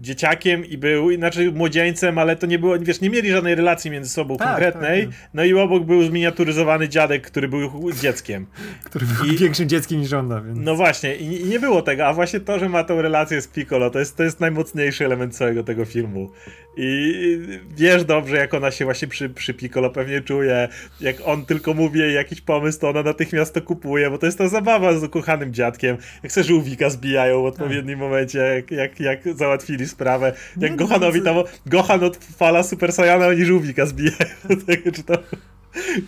dzieciakiem 0.00 0.64
i 0.64 0.78
był, 0.78 1.10
inaczej 1.10 1.52
młodzieńcem, 1.52 2.18
ale 2.18 2.36
to 2.36 2.46
nie 2.46 2.58
było, 2.58 2.78
wiesz, 2.78 3.00
nie 3.00 3.10
mieli 3.10 3.30
żadnej 3.30 3.54
relacji 3.54 3.90
między 3.90 4.10
sobą 4.10 4.36
Tak, 4.36 4.48
konkretnej, 4.48 5.06
tak, 5.06 5.14
no 5.34 5.44
i 5.44 5.54
obok 5.54 5.84
był 5.84 6.02
zminiaturyzowany 6.02 6.88
dziadek, 6.88 7.26
który 7.26 7.48
był 7.48 7.92
dzieckiem. 7.92 8.46
Który 8.84 9.06
był 9.06 9.26
I- 9.26 9.36
większym 9.36 9.68
dzieckiem 9.68 10.00
niż 10.00 10.12
ona, 10.12 10.40
więc... 10.40 10.58
No 10.58 10.74
właśnie, 10.76 11.16
i, 11.16 11.40
i 11.40 11.44
nie 11.44 11.60
było 11.60 11.82
tego, 11.82 12.06
a 12.06 12.12
właśnie 12.12 12.40
to, 12.40 12.58
że 12.58 12.68
ma 12.68 12.84
tą 12.84 13.02
relację 13.02 13.40
z 13.40 13.48
Piccolo, 13.48 13.90
to 13.90 13.98
jest, 13.98 14.16
to 14.16 14.22
jest 14.22 14.40
najmocniejszy 14.40 15.04
element 15.04 15.36
całego 15.36 15.64
tego 15.64 15.84
filmu. 15.84 16.30
I 16.76 17.38
wiesz 17.76 18.04
dobrze, 18.04 18.36
jak 18.36 18.54
ona 18.54 18.70
się 18.70 18.84
właśnie 18.84 19.08
przy, 19.08 19.28
przy 19.28 19.54
Piccolo 19.54 19.90
pewnie 19.90 20.20
czuje, 20.20 20.68
jak 21.00 21.16
on 21.24 21.46
tylko 21.46 21.74
mówi 21.74 22.00
jej 22.00 22.14
jakiś 22.14 22.40
pomysł, 22.40 22.80
to 22.80 22.88
ona 22.88 23.02
natychmiast 23.02 23.54
to 23.54 23.62
kupuje, 23.62 24.10
bo 24.10 24.18
to 24.18 24.26
jest 24.26 24.38
ta 24.38 24.48
zabawa 24.48 24.98
z 24.98 25.04
ukochanym 25.04 25.54
dziadkiem, 25.54 25.96
jak 26.22 26.32
se 26.32 26.44
żółwika 26.44 26.90
zbijają 26.90 27.42
w 27.42 27.44
odpowiednim 27.44 27.98
momencie, 27.98 28.38
jak, 28.38 28.70
jak, 28.70 29.00
jak 29.00 29.36
załatwili 29.36 29.88
sprawę, 29.88 30.32
jak 30.56 30.70
Nie, 30.70 30.76
Gohanowi 30.76 31.18
no, 31.18 31.24
tam, 31.24 31.52
Gohan 31.66 32.04
odfala 32.04 32.62
Super 32.62 32.92
Saiyana, 32.92 33.26
oni 33.26 33.44
żółwika 33.44 33.86
zbijają, 33.86 34.34
tego, 34.66 34.92
czy 34.92 35.02
to... 35.02 35.14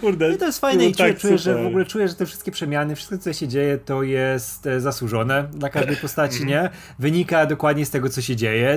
Kurde, 0.00 0.28
No 0.28 0.34
i 0.34 0.38
to 0.38 0.46
jest 0.46 0.60
fajne 0.60 0.84
i 0.86 0.94
czuję, 0.94 1.12
tak 1.12 1.20
czuję 1.20 1.38
że 1.38 1.62
w 1.62 1.66
ogóle 1.66 1.84
czuję, 1.84 2.08
że 2.08 2.14
te 2.14 2.26
wszystkie 2.26 2.50
przemiany, 2.50 2.96
wszystko 2.96 3.18
co 3.18 3.32
się 3.32 3.48
dzieje, 3.48 3.78
to 3.78 4.02
jest 4.02 4.66
e, 4.66 4.80
zasłużone 4.80 5.44
dla 5.52 5.68
każdej 5.68 5.96
postaci, 5.96 6.46
nie? 6.46 6.70
Wynika 6.98 7.46
dokładnie 7.46 7.86
z 7.86 7.90
tego, 7.90 8.08
co 8.08 8.20
się 8.22 8.36
dzieje 8.36 8.76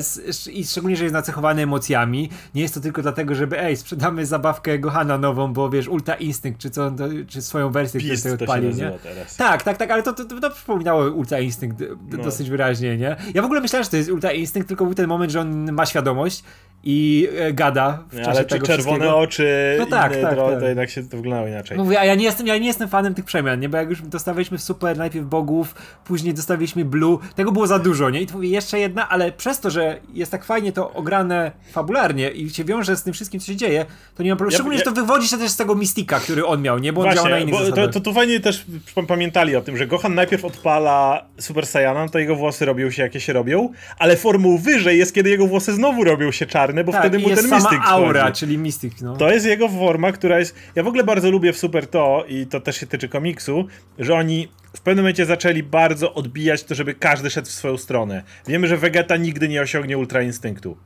i 0.51 0.65
szczególnie, 0.65 0.97
że 0.97 1.03
jest 1.03 1.13
nacechowany 1.13 1.61
emocjami. 1.61 2.29
Nie 2.55 2.61
jest 2.61 2.73
to 2.73 2.79
tylko 2.79 3.01
dlatego, 3.01 3.35
żeby 3.35 3.59
ej, 3.59 3.77
sprzedamy 3.77 4.25
zabawkę 4.25 4.79
Gohana 4.79 5.17
nową, 5.17 5.53
bo 5.53 5.69
wiesz, 5.69 5.87
Ultra 5.87 6.13
Instinct, 6.15 6.59
czy 6.61 6.69
co, 6.69 6.91
czy 7.27 7.41
swoją 7.41 7.69
wersję, 7.71 7.99
którą 7.99 8.11
Beast 8.11 8.23
się 8.23 8.33
odpalił, 8.33 8.69
nie? 8.71 8.91
teraz. 9.03 9.35
Tak, 9.35 9.63
tak, 9.63 9.77
tak, 9.77 9.91
ale 9.91 10.03
to, 10.03 10.13
to, 10.13 10.25
to, 10.25 10.39
to 10.39 10.49
przypominało 10.51 11.11
Ultra 11.11 11.39
Instinct 11.39 11.83
No. 12.11 12.23
dosyć 12.23 12.49
wyraźnie, 12.49 12.97
nie? 12.97 13.15
Ja 13.33 13.41
w 13.41 13.45
ogóle 13.45 13.61
myślałem, 13.61 13.83
że 13.83 13.89
to 13.89 13.97
jest 13.97 14.09
Ultra 14.09 14.31
Instinct, 14.31 14.67
tylko 14.67 14.85
był 14.85 14.93
ten 14.93 15.07
moment, 15.07 15.31
że 15.31 15.39
on 15.41 15.71
ma 15.71 15.85
świadomość 15.85 16.43
i 16.83 17.27
e, 17.37 17.53
gada 17.53 18.03
w 18.09 18.13
Nie, 18.15 18.19
czasie 18.25 18.37
ale 18.37 18.45
tego 18.45 18.65
czerwone 18.67 18.97
wszystkiego. 18.97 19.17
oczy, 19.17 19.75
No 19.79 19.85
tak, 19.85 20.15
tak, 20.21 20.35
tak. 20.35 20.80
To 20.81 20.91
jednak 20.91 21.05
się 21.05 21.09
to 21.11 21.17
wyglądało 21.17 21.47
inaczej. 21.47 21.77
Mówię, 21.77 21.99
a 21.99 22.05
ja 22.05 22.15
nie 22.15 22.23
jestem, 22.23 22.47
ja 22.47 22.57
nie 22.57 22.67
jestem 22.67 22.89
fanem 22.89 23.13
tych 23.13 23.25
przemian, 23.25 23.59
nie? 23.59 23.69
Bo 23.69 23.77
jak 23.77 23.89
już 23.89 24.01
dostawaliśmy 24.01 24.57
Super 24.57 24.97
najpierw 24.97 25.25
bogów, 25.25 25.75
później 26.05 26.33
dostawiliśmy 26.33 26.85
Blue, 26.85 27.17
tego 27.35 27.51
było 27.51 27.67
za 27.67 27.79
dużo, 27.79 28.09
nie? 28.09 28.21
I 28.21 28.27
tu 28.27 28.33
mówię, 28.33 28.49
jeszcze 28.49 28.79
jedna, 28.79 29.09
ale 29.09 29.31
przez 29.31 29.59
to, 29.59 29.69
że 29.69 29.99
jest 30.13 30.31
tak 30.31 30.45
fajnie 30.45 30.71
to 30.71 30.93
ograne 30.93 31.51
fabularnie 31.71 32.29
i 32.29 32.49
się 32.49 32.65
wiąże 32.65 32.95
z 32.95 33.03
tym 33.03 33.13
wszystkim, 33.13 33.39
co 33.39 33.45
się 33.47 33.55
dzieje, 33.55 33.85
to 34.15 34.23
nie 34.23 34.29
mam 34.29 34.37
problemu. 34.37 34.51
Ja- 34.51 34.57
Szczególnie, 34.57 34.77
ja- 34.77 34.85
że 34.85 34.91
to 34.91 35.01
wywodzi 35.01 35.27
się 35.27 35.37
też 35.37 35.51
z 35.51 35.57
tego 35.57 35.75
Mistika, 35.75 36.19
który 36.19 36.45
on 36.45 36.61
miał, 36.61 36.79
nie? 36.79 36.93
Bo 36.93 37.01
on 37.01 37.15
działa 37.15 37.15
na 37.15 37.29
Właśnie, 37.29 37.41
innych 37.41 37.53
bo 37.53 37.59
to, 37.59 37.65
zasadach. 37.65 37.93
to 37.93 37.99
tu 37.99 38.13
fajnie 38.13 38.39
też 38.39 38.65
pamiętali 39.07 39.55
o 39.55 39.61
tym, 39.61 39.77
że 39.77 39.87
Gohan 39.87 40.15
najpierw 40.15 40.45
odpala 40.45 41.25
Super 41.39 41.65
Saiyana, 41.67 42.09
to 42.09 42.19
jego 42.19 42.35
włosy 42.35 42.65
robią 42.65 42.91
się 42.91 43.03
jakie 43.03 43.19
się 43.19 43.33
robią, 43.33 43.69
ale 43.99 44.17
formą 44.17 44.57
wyżej 44.57 44.99
jest, 44.99 45.13
kiedy 45.15 45.29
jego 45.29 45.47
włosy 45.47 45.73
znowu 45.73 46.03
robią 46.03 46.31
się 46.31 46.45
czarne, 46.45 46.83
bo 46.83 46.91
tak, 46.91 47.01
wtedy 47.01 47.19
mu 47.19 47.29
ten 47.29 47.49
mistyk 47.51 47.79
aura, 47.85 48.31
czyli 48.31 48.57
no. 49.01 49.17
To 49.17 49.31
jest 49.31 49.45
jego 49.45 49.69
forma, 49.69 50.11
która 50.11 50.39
jest. 50.39 50.55
Ja 50.75 50.83
w 50.83 50.87
ogóle 50.87 51.03
bardzo 51.03 51.31
lubię 51.31 51.53
w 51.53 51.57
Super 51.57 51.87
to, 51.87 52.25
i 52.27 52.47
to 52.47 52.61
też 52.61 52.77
się 52.77 52.87
tyczy 52.87 53.09
komiksu, 53.09 53.67
że 53.99 54.15
oni 54.15 54.47
w 54.75 54.81
pewnym 54.81 55.03
momencie 55.03 55.25
zaczęli 55.25 55.63
bardzo 55.63 56.13
odbijać 56.13 56.63
to, 56.63 56.75
żeby 56.75 56.93
każdy 56.93 57.29
szedł 57.29 57.47
w 57.47 57.51
swoją 57.51 57.77
stronę. 57.77 58.23
Wiemy, 58.47 58.67
że 58.67 58.77
Vegeta 58.77 59.17
nigdy 59.17 59.47
nie 59.47 59.61
osiągnie 59.61 59.97
Ultra 59.97 60.21
Instynktu. 60.21 60.77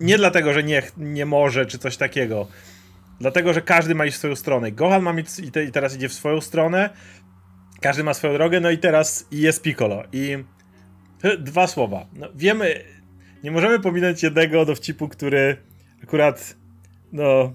Nie 0.00 0.18
dlatego, 0.18 0.52
że 0.52 0.62
nie, 0.62 0.82
nie 0.96 1.26
może, 1.26 1.66
czy 1.66 1.78
coś 1.78 1.96
takiego. 1.96 2.48
Dlatego, 3.20 3.52
że 3.52 3.62
każdy 3.62 3.94
ma 3.94 4.06
iść 4.06 4.16
w 4.16 4.18
swoją 4.18 4.36
stronę. 4.36 4.72
Gohan 4.72 5.02
ma 5.02 5.12
mieć 5.12 5.38
i, 5.38 5.50
te, 5.50 5.64
i 5.64 5.72
teraz 5.72 5.96
idzie 5.96 6.08
w 6.08 6.12
swoją 6.12 6.40
stronę. 6.40 6.90
Każdy 7.80 8.04
ma 8.04 8.14
swoją 8.14 8.34
drogę, 8.34 8.60
no 8.60 8.70
i 8.70 8.78
teraz 8.78 9.26
jest 9.30 9.62
Piccolo. 9.62 10.02
I 10.12 10.44
dwa 11.38 11.66
słowa. 11.66 12.06
No, 12.12 12.28
wiemy, 12.34 12.84
nie 13.44 13.50
możemy 13.50 13.80
pominąć 13.80 14.22
jednego 14.22 14.64
dowcipu, 14.64 15.08
który 15.08 15.56
akurat 16.02 16.56
no 17.12 17.54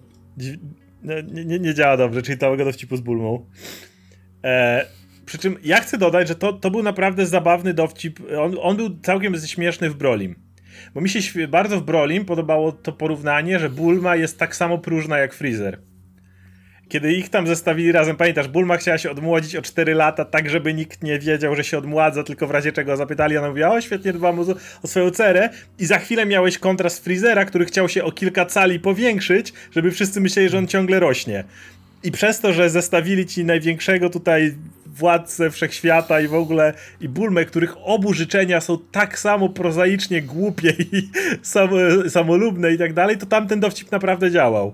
nie, 1.05 1.45
nie, 1.45 1.59
nie 1.59 1.73
działa 1.73 1.97
dobrze, 1.97 2.21
czyli 2.21 2.37
całego 2.37 2.65
dowcipu 2.65 2.97
z 2.97 3.01
Bulmą. 3.01 3.45
E, 4.43 4.85
przy 5.25 5.37
czym 5.37 5.57
ja 5.63 5.81
chcę 5.81 5.97
dodać, 5.97 6.27
że 6.27 6.35
to, 6.35 6.53
to 6.53 6.71
był 6.71 6.83
naprawdę 6.83 7.25
zabawny 7.25 7.73
dowcip. 7.73 8.19
On, 8.39 8.55
on 8.61 8.77
był 8.77 8.99
całkiem 8.99 9.35
śmieszny 9.45 9.89
w 9.89 9.95
Brolim. 9.95 10.35
Bo 10.93 11.01
mi 11.01 11.09
się 11.09 11.47
bardzo 11.47 11.79
w 11.79 11.83
Brolim 11.83 12.25
podobało 12.25 12.71
to 12.71 12.91
porównanie, 12.91 13.59
że 13.59 13.69
Bulma 13.69 14.15
jest 14.15 14.39
tak 14.39 14.55
samo 14.55 14.77
próżna 14.77 15.17
jak 15.17 15.33
Freezer. 15.33 15.81
Kiedy 16.89 17.13
ich 17.13 17.29
tam 17.29 17.47
zestawili 17.47 17.91
razem, 17.91 18.15
pamiętasz, 18.15 18.47
Bulma 18.47 18.77
chciała 18.77 18.97
się 18.97 19.11
odmłodzić 19.11 19.55
o 19.55 19.61
4 19.61 19.93
lata, 19.93 20.25
tak 20.25 20.49
żeby 20.49 20.73
nikt 20.73 21.03
nie 21.03 21.19
wiedział, 21.19 21.55
że 21.55 21.63
się 21.63 21.77
odmładza, 21.77 22.23
tylko 22.23 22.47
w 22.47 22.51
razie 22.51 22.71
czego 22.71 22.97
zapytali, 22.97 23.37
ona 23.37 23.49
mówiła, 23.49 23.69
o 23.69 23.81
świetnie 23.81 24.13
dbam 24.13 24.39
o, 24.39 24.45
o 24.83 24.87
swoją 24.87 25.11
cerę 25.11 25.49
i 25.79 25.85
za 25.85 25.99
chwilę 25.99 26.25
miałeś 26.25 26.57
kontrast 26.57 27.03
Freezera, 27.03 27.45
który 27.45 27.65
chciał 27.65 27.89
się 27.89 28.03
o 28.03 28.11
kilka 28.11 28.45
cali 28.45 28.79
powiększyć, 28.79 29.53
żeby 29.71 29.91
wszyscy 29.91 30.21
myśleli, 30.21 30.49
że 30.49 30.57
on 30.57 30.67
ciągle 30.67 30.99
rośnie. 30.99 31.43
I 32.03 32.11
przez 32.11 32.39
to, 32.39 32.53
że 32.53 32.69
zestawili 32.69 33.25
ci 33.25 33.45
największego 33.45 34.09
tutaj 34.09 34.55
władcę 34.85 35.51
wszechświata 35.51 36.21
i 36.21 36.27
w 36.27 36.33
ogóle 36.33 36.73
i 37.01 37.09
Bulmę, 37.09 37.45
których 37.45 37.75
obu 37.83 38.13
życzenia 38.13 38.61
są 38.61 38.77
tak 38.91 39.19
samo 39.19 39.49
prozaicznie 39.49 40.21
głupie 40.21 40.73
i 40.79 41.09
samo, 41.41 41.77
samolubne 42.09 42.73
i 42.73 42.77
tak 42.77 42.93
dalej, 42.93 43.17
to 43.17 43.25
tamten 43.25 43.59
dowcip 43.59 43.91
naprawdę 43.91 44.31
działał. 44.31 44.73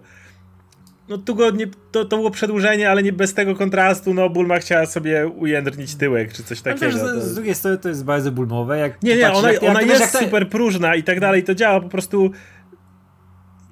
No 1.11 1.17
tu 1.17 1.35
go 1.35 1.49
nie, 1.49 1.67
to, 1.91 2.05
to 2.05 2.17
było 2.17 2.31
przedłużenie, 2.31 2.89
ale 2.89 3.03
nie 3.03 3.13
bez 3.13 3.33
tego 3.33 3.55
kontrastu, 3.55 4.13
no 4.13 4.29
Bulma 4.29 4.59
chciała 4.59 4.85
sobie 4.85 5.27
ujędrnić 5.27 5.95
tyłek, 5.95 6.33
czy 6.33 6.43
coś 6.43 6.61
takiego. 6.61 6.91
też 6.91 7.01
to- 7.01 7.21
z, 7.21 7.35
drugiej 7.35 7.55
strony 7.55 7.77
to 7.77 7.89
jest 7.89 8.05
bardzo 8.05 8.31
bulmowe. 8.31 8.77
Jak 8.77 9.03
nie, 9.03 9.15
nie, 9.17 9.31
ona, 9.31 9.51
jak, 9.51 9.61
jak 9.61 9.71
ona 9.71 9.79
wiesz, 9.79 9.89
jest 9.89 10.01
jak 10.01 10.11
to- 10.11 10.19
super 10.19 10.49
próżna 10.49 10.95
i 10.95 11.03
tak 11.03 11.19
dalej, 11.19 11.43
to 11.43 11.55
działa 11.55 11.81
po 11.81 11.89
prostu 11.89 12.31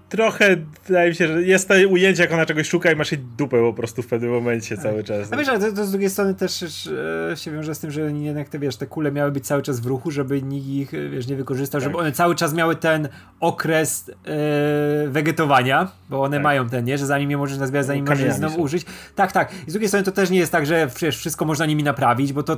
trochę, 0.09 0.55
wydaje 0.87 1.09
mi 1.09 1.15
się, 1.15 1.27
że 1.27 1.41
jest 1.43 1.67
to 1.67 1.73
ujęcie, 1.89 2.21
jak 2.23 2.31
ona 2.33 2.45
czegoś 2.45 2.67
szuka 2.69 2.91
i 2.91 2.95
masz 2.95 3.11
jej 3.11 3.21
dupę 3.37 3.57
po 3.61 3.73
prostu 3.73 4.01
w 4.01 4.07
pewnym 4.07 4.31
momencie 4.31 4.77
cały 4.77 5.03
czas. 5.03 5.33
A 5.33 5.37
wiesz, 5.37 5.47
ale 5.47 5.59
to, 5.59 5.71
to 5.71 5.85
z 5.85 5.91
drugiej 5.91 6.09
strony 6.09 6.33
też 6.35 6.63
e, 7.33 7.37
się 7.37 7.51
wiąże 7.51 7.75
z 7.75 7.79
tym, 7.79 7.91
że 7.91 8.01
jednak 8.01 8.49
te, 8.49 8.59
wiesz, 8.59 8.75
te 8.75 8.85
kule 8.87 9.11
miały 9.11 9.31
być 9.31 9.45
cały 9.47 9.61
czas 9.61 9.79
w 9.79 9.85
ruchu, 9.85 10.11
żeby 10.11 10.41
nikt 10.41 10.67
ich, 10.67 10.93
e, 10.93 11.09
wiesz, 11.09 11.27
nie 11.27 11.35
wykorzystał, 11.35 11.81
żeby 11.81 11.93
Tak. 11.93 12.01
one 12.01 12.11
cały 12.11 12.35
czas 12.35 12.53
miały 12.53 12.75
ten 12.75 13.09
okres 13.39 14.11
e, 14.25 15.07
wegetowania, 15.07 15.91
bo 16.09 16.23
one 16.23 16.37
Tak. 16.37 16.43
mają 16.43 16.69
ten, 16.69 16.85
nie, 16.85 16.97
że 16.97 17.05
zanim 17.05 17.31
je 17.31 17.37
możesz 17.37 17.57
nazwać, 17.57 17.85
zanim 17.85 18.05
możesz 18.05 18.19
je 18.19 18.25
Kamieniami 18.25 18.51
znowu 18.51 18.63
użyć. 18.63 18.85
Tak, 19.15 19.31
tak. 19.31 19.51
I 19.67 19.69
z 19.69 19.73
drugiej 19.73 19.87
strony 19.87 20.03
to 20.05 20.11
też 20.11 20.29
nie 20.29 20.39
jest 20.39 20.51
tak, 20.51 20.65
że 20.65 20.87
przecież 20.87 21.17
wszystko 21.17 21.45
można 21.45 21.65
nimi 21.65 21.83
naprawić, 21.83 22.33
bo 22.33 22.43
to 22.43 22.57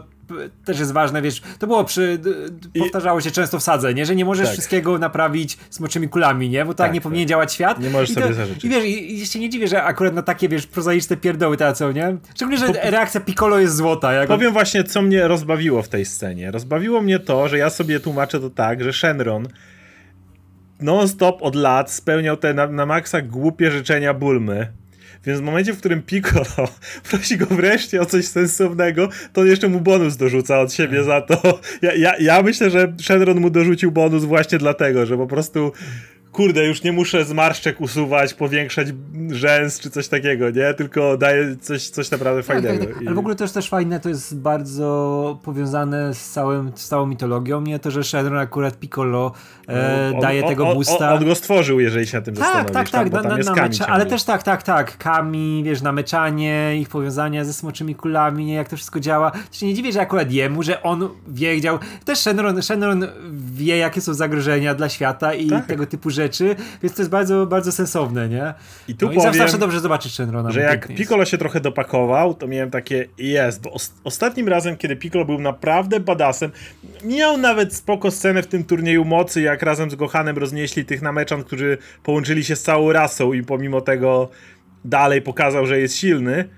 też 0.66 0.80
jest 0.80 0.92
ważne, 0.92 1.22
wiesz, 1.22 1.42
to 1.60 1.68
było 1.68 1.84
przy, 1.84 2.18
d, 2.18 2.30
d, 2.50 2.80
powtarzało 2.80 3.22
się 3.22 3.32
często 3.32 3.60
w 3.60 3.64
sadze, 3.64 3.94
nie, 3.94 4.06
że 4.06 4.16
nie 4.16 4.26
możesz 4.26 4.46
Tak. 4.48 4.54
wszystkiego 4.54 4.98
naprawić 5.00 5.58
smoczymi 5.70 6.10
kulami, 6.10 6.50
nie, 6.50 6.66
bo 6.66 6.74
tak, 6.74 6.78
Tak, 6.78 6.94
nie 6.94 7.00
tak. 7.00 7.04
powinien 7.04 7.28
działać 7.28 7.41
świat. 7.50 7.80
Nie 7.80 7.90
możesz 7.90 8.14
to, 8.16 8.22
sobie 8.22 8.34
zażyczyć. 8.34 8.66
I 8.66 8.70
wiesz, 8.70 8.86
i, 8.86 9.14
i 9.22 9.28
się 9.28 9.40
nie 9.40 9.50
dziwię, 9.50 9.68
że 9.68 9.84
akurat 9.84 10.14
na 10.14 10.22
takie, 10.22 10.50
wiesz, 10.50 10.68
prozaiczne 10.68 11.18
pierdoły 11.18 11.58
tracą, 11.58 11.92
nie? 11.92 12.18
Szczególnie, 12.36 12.58
że 12.60 12.68
reakcja 12.92 13.22
Piccolo 13.22 13.60
jest 13.60 13.76
złota. 13.76 14.14
Jak 14.14 14.30
on- 14.32 14.38
Powiem 14.38 14.54
właśnie, 14.54 14.84
co 14.84 15.02
mnie 15.02 15.28
rozbawiło 15.28 15.82
w 15.82 15.90
tej 15.90 16.06
scenie. 16.06 16.52
Rozbawiło 16.52 17.02
mnie 17.02 17.20
to, 17.20 17.48
że 17.48 17.58
ja 17.58 17.70
sobie 17.70 18.00
tłumaczę 18.00 18.40
to 18.40 18.50
tak, 18.50 18.84
że 18.84 18.94
Shenron 18.94 19.48
non-stop 20.80 21.42
od 21.42 21.56
lat 21.56 21.92
spełniał 21.92 22.38
te 22.38 22.54
na, 22.54 22.68
na 22.68 22.86
maksa 22.86 23.22
głupie 23.22 23.72
życzenia 23.72 24.14
Bulmy. 24.14 24.68
Więc 25.26 25.40
w 25.40 25.44
momencie, 25.44 25.74
w 25.74 25.78
którym 25.78 26.02
Piccolo 26.02 26.46
prosi 27.10 27.38
go 27.38 27.46
wreszcie 27.46 28.02
o 28.02 28.06
coś 28.06 28.26
sensownego, 28.26 29.10
to 29.34 29.42
on 29.42 29.48
jeszcze 29.48 29.68
mu 29.68 29.80
bonus 29.82 30.18
dorzuca 30.18 30.60
od 30.60 30.74
siebie 30.74 31.04
za 31.04 31.22
to. 31.22 31.60
Ja, 31.82 31.94
ja, 31.96 32.14
ja 32.20 32.42
myślę, 32.42 32.70
że 32.70 32.94
Shenron 33.02 33.40
mu 33.40 33.50
dorzucił 33.50 33.92
bonus 33.92 34.24
właśnie 34.24 34.58
dlatego, 34.58 35.06
że 35.06 35.18
po 35.18 35.28
prostu 35.28 35.72
kurde, 36.32 36.66
już 36.66 36.84
nie 36.84 36.92
muszę 36.92 37.26
zmarszczek 37.26 37.82
usuwać, 37.82 38.34
powiększać 38.34 38.88
rzęs 39.30 39.80
czy 39.80 39.90
coś 39.90 40.08
takiego, 40.08 40.50
nie? 40.50 40.74
Tylko 40.74 41.18
daje 41.18 41.56
coś, 41.56 41.90
coś 41.90 42.12
naprawdę 42.12 42.44
tak, 42.44 42.48
fajnego. 42.48 42.86
Tak, 42.86 42.94
tak. 42.94 43.08
Ale 43.08 43.16
w 43.16 43.20
ogóle 43.20 43.36
też 43.36 43.52
też 43.52 43.70
fajne, 43.70 44.00
to 44.00 44.10
jest 44.10 44.40
bardzo 44.40 45.40
powiązane 45.44 46.14
z, 46.14 46.30
całym, 46.30 46.72
z 46.76 46.88
całą 46.88 47.06
mitologią, 47.06 47.62
nie? 47.62 47.80
To, 47.80 47.92
że 47.92 48.04
Shenron 48.04 48.38
akurat 48.38 48.80
Piccolo 48.80 49.32
e, 49.68 50.10
no, 50.12 50.16
on, 50.16 50.22
daje 50.22 50.44
on, 50.44 50.50
tego 50.50 50.68
on, 50.68 50.76
boosta. 50.76 51.14
On, 51.14 51.26
go 51.26 51.36
stworzył, 51.36 51.80
jeżeli 51.80 52.08
się 52.08 52.18
na 52.18 52.24
tym 52.24 52.36
tak, 52.36 52.44
zastanowisz. 52.44 52.74
Tak, 52.74 52.90
tak, 52.90 53.10
tam, 53.10 53.24
na, 53.24 53.38
na, 53.38 53.68
na 53.80 53.88
ale 53.88 54.06
też 54.06 54.24
tak, 54.24 54.44
tak, 54.44 54.64
tak. 54.64 54.98
Kami, 54.98 55.64
wiesz, 55.66 55.82
nameczanie, 55.82 56.78
ich 56.80 56.90
powiązania 56.90 57.46
ze 57.46 57.54
smoczymi 57.54 57.96
kulami, 57.96 58.46
nie? 58.46 58.54
Jak 58.54 58.70
to 58.70 58.76
wszystko 58.76 59.00
działa. 59.00 59.32
Się 59.52 59.66
nie 59.66 59.74
dziwię, 59.74 59.92
że 59.92 60.02
akurat 60.02 60.32
jemu, 60.32 60.64
że 60.64 60.84
on 60.84 61.10
wiedział. 61.28 61.80
Też 62.06 62.20
Shenron, 62.20 62.62
Shenron 62.62 63.08
wie, 63.54 63.78
jakie 63.78 64.02
są 64.02 64.14
zagrożenia 64.14 64.76
dla 64.76 64.90
świata 64.90 65.34
i 65.34 65.50
tak. 65.50 65.66
tego 65.66 65.86
typu 65.86 66.10
rzeczy, 66.10 66.21
więc 66.84 66.96
to 66.96 67.02
jest 67.02 67.10
bardzo, 67.12 67.46
bardzo 67.46 67.72
sensowne, 67.72 68.30
nie? 68.30 68.54
I 68.88 68.96
tu 68.96 69.06
no 69.06 69.14
powiem, 69.14 69.34
i 69.34 69.38
zawsze 69.38 69.58
dobrze 69.58 69.80
zobaczyć 69.80 70.14
Shenrona. 70.14 70.52
Że 70.52 70.62
jak 70.62 70.88
Piccolo 70.88 71.26
się 71.26 71.38
trochę 71.38 71.60
dopakował, 71.60 72.34
to 72.34 72.48
miałem 72.48 72.72
takie 72.72 73.08
jest, 73.18 73.62
bo 73.62 73.76
ostatnim 74.04 74.48
razem, 74.48 74.78
kiedy 74.78 74.96
Piccolo 74.96 75.26
był 75.26 75.40
naprawdę 75.40 76.00
badasem, 76.00 76.52
miał 77.04 77.38
nawet 77.38 77.76
spoko 77.76 78.12
scenę 78.12 78.44
w 78.44 78.48
tym 78.48 78.64
turnieju 78.64 79.06
mocy, 79.06 79.42
jak 79.42 79.62
razem 79.62 79.92
z 79.92 79.96
Gohanem 79.96 80.38
roznieśli 80.38 80.86
tych 80.86 81.02
nameczan, 81.02 81.44
którzy 81.44 81.78
połączyli 82.04 82.44
się 82.44 82.56
z 82.56 82.64
całą 82.64 82.92
rasą 82.92 83.34
i 83.34 83.44
pomimo 83.44 83.82
tego 83.82 84.30
dalej 84.86 85.22
pokazał, 85.22 85.66
że 85.66 85.80
jest 85.80 85.96
silny. 85.96 86.50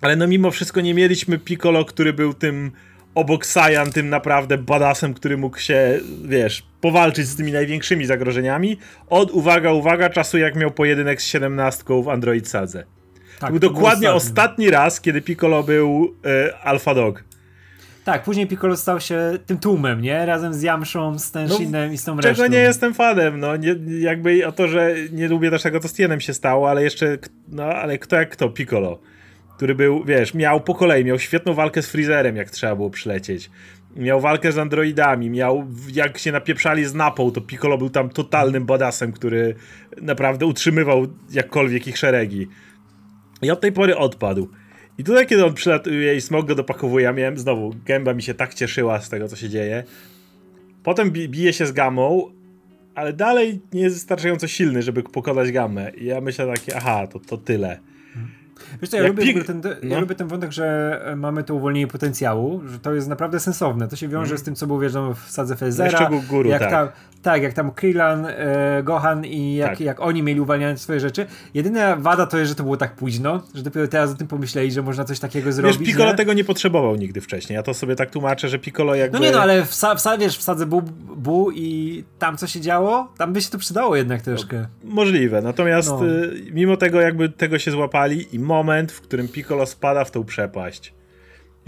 Ale 0.00 0.16
no 0.16 0.26
mimo 0.26 0.50
wszystko 0.50 0.80
nie 0.80 0.94
mieliśmy 0.94 1.38
Piccolo, 1.38 1.84
który 1.84 2.12
był 2.12 2.34
tym 2.34 2.72
obok 3.18 3.46
Saiyan, 3.46 3.92
tym 3.92 4.08
naprawdę 4.08 4.58
badasem, 4.58 5.14
który 5.14 5.36
mógł 5.36 5.58
się, 5.58 6.00
wiesz, 6.24 6.66
powalczyć 6.80 7.26
z 7.26 7.36
tymi 7.36 7.52
największymi 7.52 8.06
zagrożeniami. 8.06 8.78
Od, 9.10 9.30
uwaga, 9.30 9.72
uwaga, 9.72 10.10
czasu 10.10 10.38
jak 10.38 10.56
miał 10.56 10.70
pojedynek 10.70 11.22
z 11.22 11.26
17 11.26 11.84
w 12.02 12.08
Android 12.08 12.48
Sadze. 12.48 12.84
Tak, 13.38 13.48
to 13.48 13.50
był 13.50 13.58
dokładnie 13.58 14.12
ostatni 14.12 14.70
raz, 14.70 15.00
kiedy 15.00 15.22
Piccolo 15.22 15.62
był 15.62 16.14
e, 16.24 16.58
Alpha 16.58 16.94
Dog. 16.94 17.24
Tak, 18.04 18.22
później 18.22 18.46
Piccolo 18.46 18.76
stał 18.76 19.00
się 19.00 19.38
tym 19.46 19.58
tłumem, 19.58 20.00
nie? 20.00 20.26
Razem 20.26 20.54
z 20.54 20.62
Jamszą, 20.62 21.18
z 21.18 21.30
Tenshinem 21.30 21.88
no, 21.88 21.92
i 21.92 21.98
z 21.98 22.04
tą 22.04 22.16
czego 22.16 22.28
resztą. 22.28 22.44
Czego 22.44 22.54
nie 22.54 22.60
jestem 22.60 22.94
fanem, 22.94 23.40
no. 23.40 23.56
Nie, 23.56 23.74
jakby 24.00 24.46
o 24.46 24.52
to, 24.52 24.68
że 24.68 24.94
nie 25.12 25.28
lubię 25.28 25.50
też 25.50 25.62
tego, 25.62 25.80
co 25.80 25.88
z 25.88 25.92
Tienem 25.92 26.20
się 26.20 26.34
stało, 26.34 26.70
ale 26.70 26.82
jeszcze, 26.82 27.18
no, 27.48 27.64
ale 27.64 27.98
kto 27.98 28.16
jak 28.16 28.30
kto, 28.30 28.48
Piccolo. 28.48 28.98
Który 29.58 29.74
był, 29.74 30.04
wiesz, 30.04 30.34
miał 30.34 30.60
po 30.60 30.74
kolei, 30.74 31.04
miał 31.04 31.18
świetną 31.18 31.54
walkę 31.54 31.82
z 31.82 31.86
Freezerem, 31.90 32.36
jak 32.36 32.50
trzeba 32.50 32.76
było 32.76 32.90
przylecieć. 32.90 33.50
Miał 33.96 34.20
walkę 34.20 34.52
z 34.52 34.58
androidami, 34.58 35.30
miał, 35.30 35.66
jak 35.92 36.18
się 36.18 36.32
napieprzali 36.32 36.84
z 36.84 36.94
Napą, 36.94 37.30
to 37.30 37.40
Piccolo 37.40 37.78
był 37.78 37.90
tam 37.90 38.08
totalnym 38.08 38.66
badasem, 38.66 39.12
który 39.12 39.54
naprawdę 40.02 40.46
utrzymywał 40.46 41.06
jakkolwiek 41.30 41.86
ich 41.86 41.98
szeregi. 41.98 42.48
I 43.42 43.50
od 43.50 43.60
tej 43.60 43.72
pory 43.72 43.96
odpadł. 43.96 44.48
I 44.98 45.04
tutaj, 45.04 45.26
kiedy 45.26 45.44
on 45.44 45.54
przylatuje 45.54 46.16
i 46.16 46.20
smog 46.20 46.46
go 46.46 46.54
dopakowuje, 46.54 47.04
ja 47.04 47.12
miałem 47.12 47.38
znowu, 47.38 47.74
gęba 47.84 48.14
mi 48.14 48.22
się 48.22 48.34
tak 48.34 48.54
cieszyła 48.54 49.00
z 49.00 49.08
tego, 49.08 49.28
co 49.28 49.36
się 49.36 49.48
dzieje. 49.48 49.84
Potem 50.82 51.10
bije 51.10 51.52
się 51.52 51.66
z 51.66 51.72
gamą, 51.72 52.32
ale 52.94 53.12
dalej 53.12 53.60
nie 53.72 53.82
jest 53.82 53.96
wystarczająco 53.96 54.48
silny, 54.48 54.82
żeby 54.82 55.02
pokonać 55.02 55.52
gamę. 55.52 55.90
I 55.96 56.04
ja 56.04 56.20
myślę 56.20 56.46
takie, 56.46 56.76
aha, 56.76 57.06
to, 57.06 57.18
to 57.18 57.36
tyle. 57.36 57.87
Wiesz 58.80 58.90
co, 58.90 58.96
ja, 58.96 59.06
lubię, 59.06 59.44
ten, 59.44 59.62
no. 59.82 59.88
ja 59.88 60.00
lubię 60.00 60.14
ten 60.14 60.28
wątek, 60.28 60.52
że 60.52 61.00
mamy 61.16 61.44
to 61.44 61.54
uwolnienie 61.54 61.86
potencjału, 61.86 62.62
że 62.66 62.78
to 62.78 62.94
jest 62.94 63.08
naprawdę 63.08 63.40
sensowne. 63.40 63.88
To 63.88 63.96
się 63.96 64.08
wiąże 64.08 64.30
mm. 64.30 64.38
z 64.38 64.42
tym, 64.42 64.54
co 64.54 64.66
było 64.66 64.80
wiadomo 64.80 65.14
w 65.14 65.30
sadze 65.30 65.56
Fezera. 65.56 66.10
Guru, 66.28 66.50
jak 66.50 66.60
tak. 66.60 66.70
Tam, 66.70 66.88
tak, 67.22 67.42
jak 67.42 67.52
tam 67.52 67.70
Krylan, 67.70 68.26
e, 68.26 68.82
Gohan 68.82 69.24
i 69.24 69.54
jak, 69.54 69.70
tak. 69.70 69.80
jak 69.80 70.00
oni 70.00 70.22
mieli 70.22 70.40
uwalniane 70.40 70.78
swoje 70.78 71.00
rzeczy. 71.00 71.26
Jedyna 71.54 71.96
wada 71.96 72.26
to 72.26 72.38
jest, 72.38 72.48
że 72.48 72.54
to 72.54 72.62
było 72.62 72.76
tak 72.76 72.94
późno, 72.94 73.42
że 73.54 73.62
dopiero 73.62 73.88
teraz 73.88 74.10
o 74.10 74.14
tym 74.14 74.26
pomyśleli, 74.26 74.72
że 74.72 74.82
można 74.82 75.04
coś 75.04 75.18
takiego 75.18 75.52
zrobić. 75.52 75.78
Wiesz, 75.78 75.88
Piccolo 75.88 76.10
nie? 76.10 76.16
tego 76.16 76.32
nie 76.32 76.44
potrzebował 76.44 76.96
nigdy 76.96 77.20
wcześniej. 77.20 77.54
Ja 77.54 77.62
to 77.62 77.74
sobie 77.74 77.96
tak 77.96 78.10
tłumaczę, 78.10 78.48
że 78.48 78.58
Piccolo 78.58 78.94
jakby... 78.94 79.18
No 79.18 79.24
nie 79.24 79.32
no, 79.32 79.40
ale 79.40 79.64
w, 79.64 79.74
w, 79.74 80.18
wiesz, 80.18 80.38
w 80.38 80.42
sadze 80.42 80.66
bu, 80.66 80.82
bu 81.16 81.50
i 81.50 82.04
tam 82.18 82.36
co 82.36 82.46
się 82.46 82.60
działo, 82.60 83.12
tam 83.18 83.32
by 83.32 83.42
się 83.42 83.50
to 83.50 83.58
przydało 83.58 83.96
jednak 83.96 84.22
troszkę. 84.22 84.66
Możliwe, 84.84 85.42
natomiast 85.42 85.88
no. 85.88 86.06
y, 86.06 86.46
mimo 86.52 86.76
tego 86.76 87.00
jakby 87.00 87.28
tego 87.28 87.58
się 87.58 87.70
złapali 87.70 88.26
i 88.32 88.38
moment, 88.48 88.92
w 88.92 89.00
którym 89.00 89.28
Piccolo 89.28 89.66
spada 89.66 90.04
w 90.04 90.10
tą 90.10 90.24
przepaść 90.24 90.94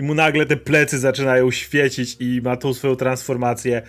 i 0.01 0.03
mu 0.03 0.15
nagle 0.15 0.47
te 0.47 0.57
plecy 0.57 0.99
zaczynają 0.99 1.51
świecić 1.51 2.17
i 2.21 2.41
ma 2.43 2.57
tą 2.57 2.75
swoją 2.75 2.97
transformację. 2.97 3.83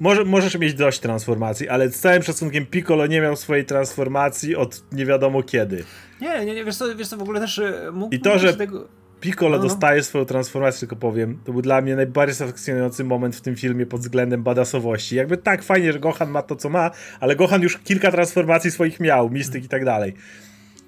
Może, 0.00 0.24
możesz 0.24 0.58
mieć 0.58 0.74
dość 0.74 1.00
transformacji, 1.00 1.68
ale 1.68 1.88
z 1.88 2.00
całym 2.00 2.22
szacunkiem 2.22 2.66
Piccolo 2.66 3.06
nie 3.06 3.20
miał 3.20 3.36
swojej 3.36 3.64
transformacji 3.64 4.56
od 4.56 4.82
nie 4.92 5.06
wiadomo 5.06 5.42
kiedy. 5.42 5.84
Nie, 6.20 6.44
nie, 6.44 6.54
nie 6.54 6.64
wiesz 6.64 6.76
co, 6.76 6.96
wiesz 6.96 7.08
co 7.08 7.16
w 7.16 7.22
ogóle 7.22 7.40
też 7.40 7.58
e, 7.58 7.90
mógł 7.92 8.14
I 8.14 8.20
to, 8.20 8.38
że 8.38 8.54
tego... 8.54 8.88
Piccolo 9.20 9.56
no, 9.56 9.62
no. 9.62 9.68
dostaje 9.68 10.02
swoją 10.02 10.24
transformację, 10.24 10.80
tylko 10.80 10.96
powiem, 10.96 11.38
to 11.44 11.52
był 11.52 11.62
dla 11.62 11.80
mnie 11.80 11.96
najbardziej 11.96 12.34
satysfakcjonujący 12.34 13.04
moment 13.04 13.36
w 13.36 13.40
tym 13.40 13.56
filmie 13.56 13.86
pod 13.86 14.00
względem 14.00 14.42
badasowości. 14.42 15.16
Jakby 15.16 15.36
tak, 15.36 15.62
fajnie, 15.62 15.92
że 15.92 16.00
Gohan 16.00 16.30
ma 16.30 16.42
to, 16.42 16.56
co 16.56 16.68
ma, 16.68 16.90
ale 17.20 17.36
Gohan 17.36 17.62
już 17.62 17.78
kilka 17.78 18.10
transformacji 18.10 18.70
swoich 18.70 19.00
miał, 19.00 19.30
mistyk 19.30 19.64
i 19.64 19.68
tak 19.68 19.84
dalej 19.84 20.14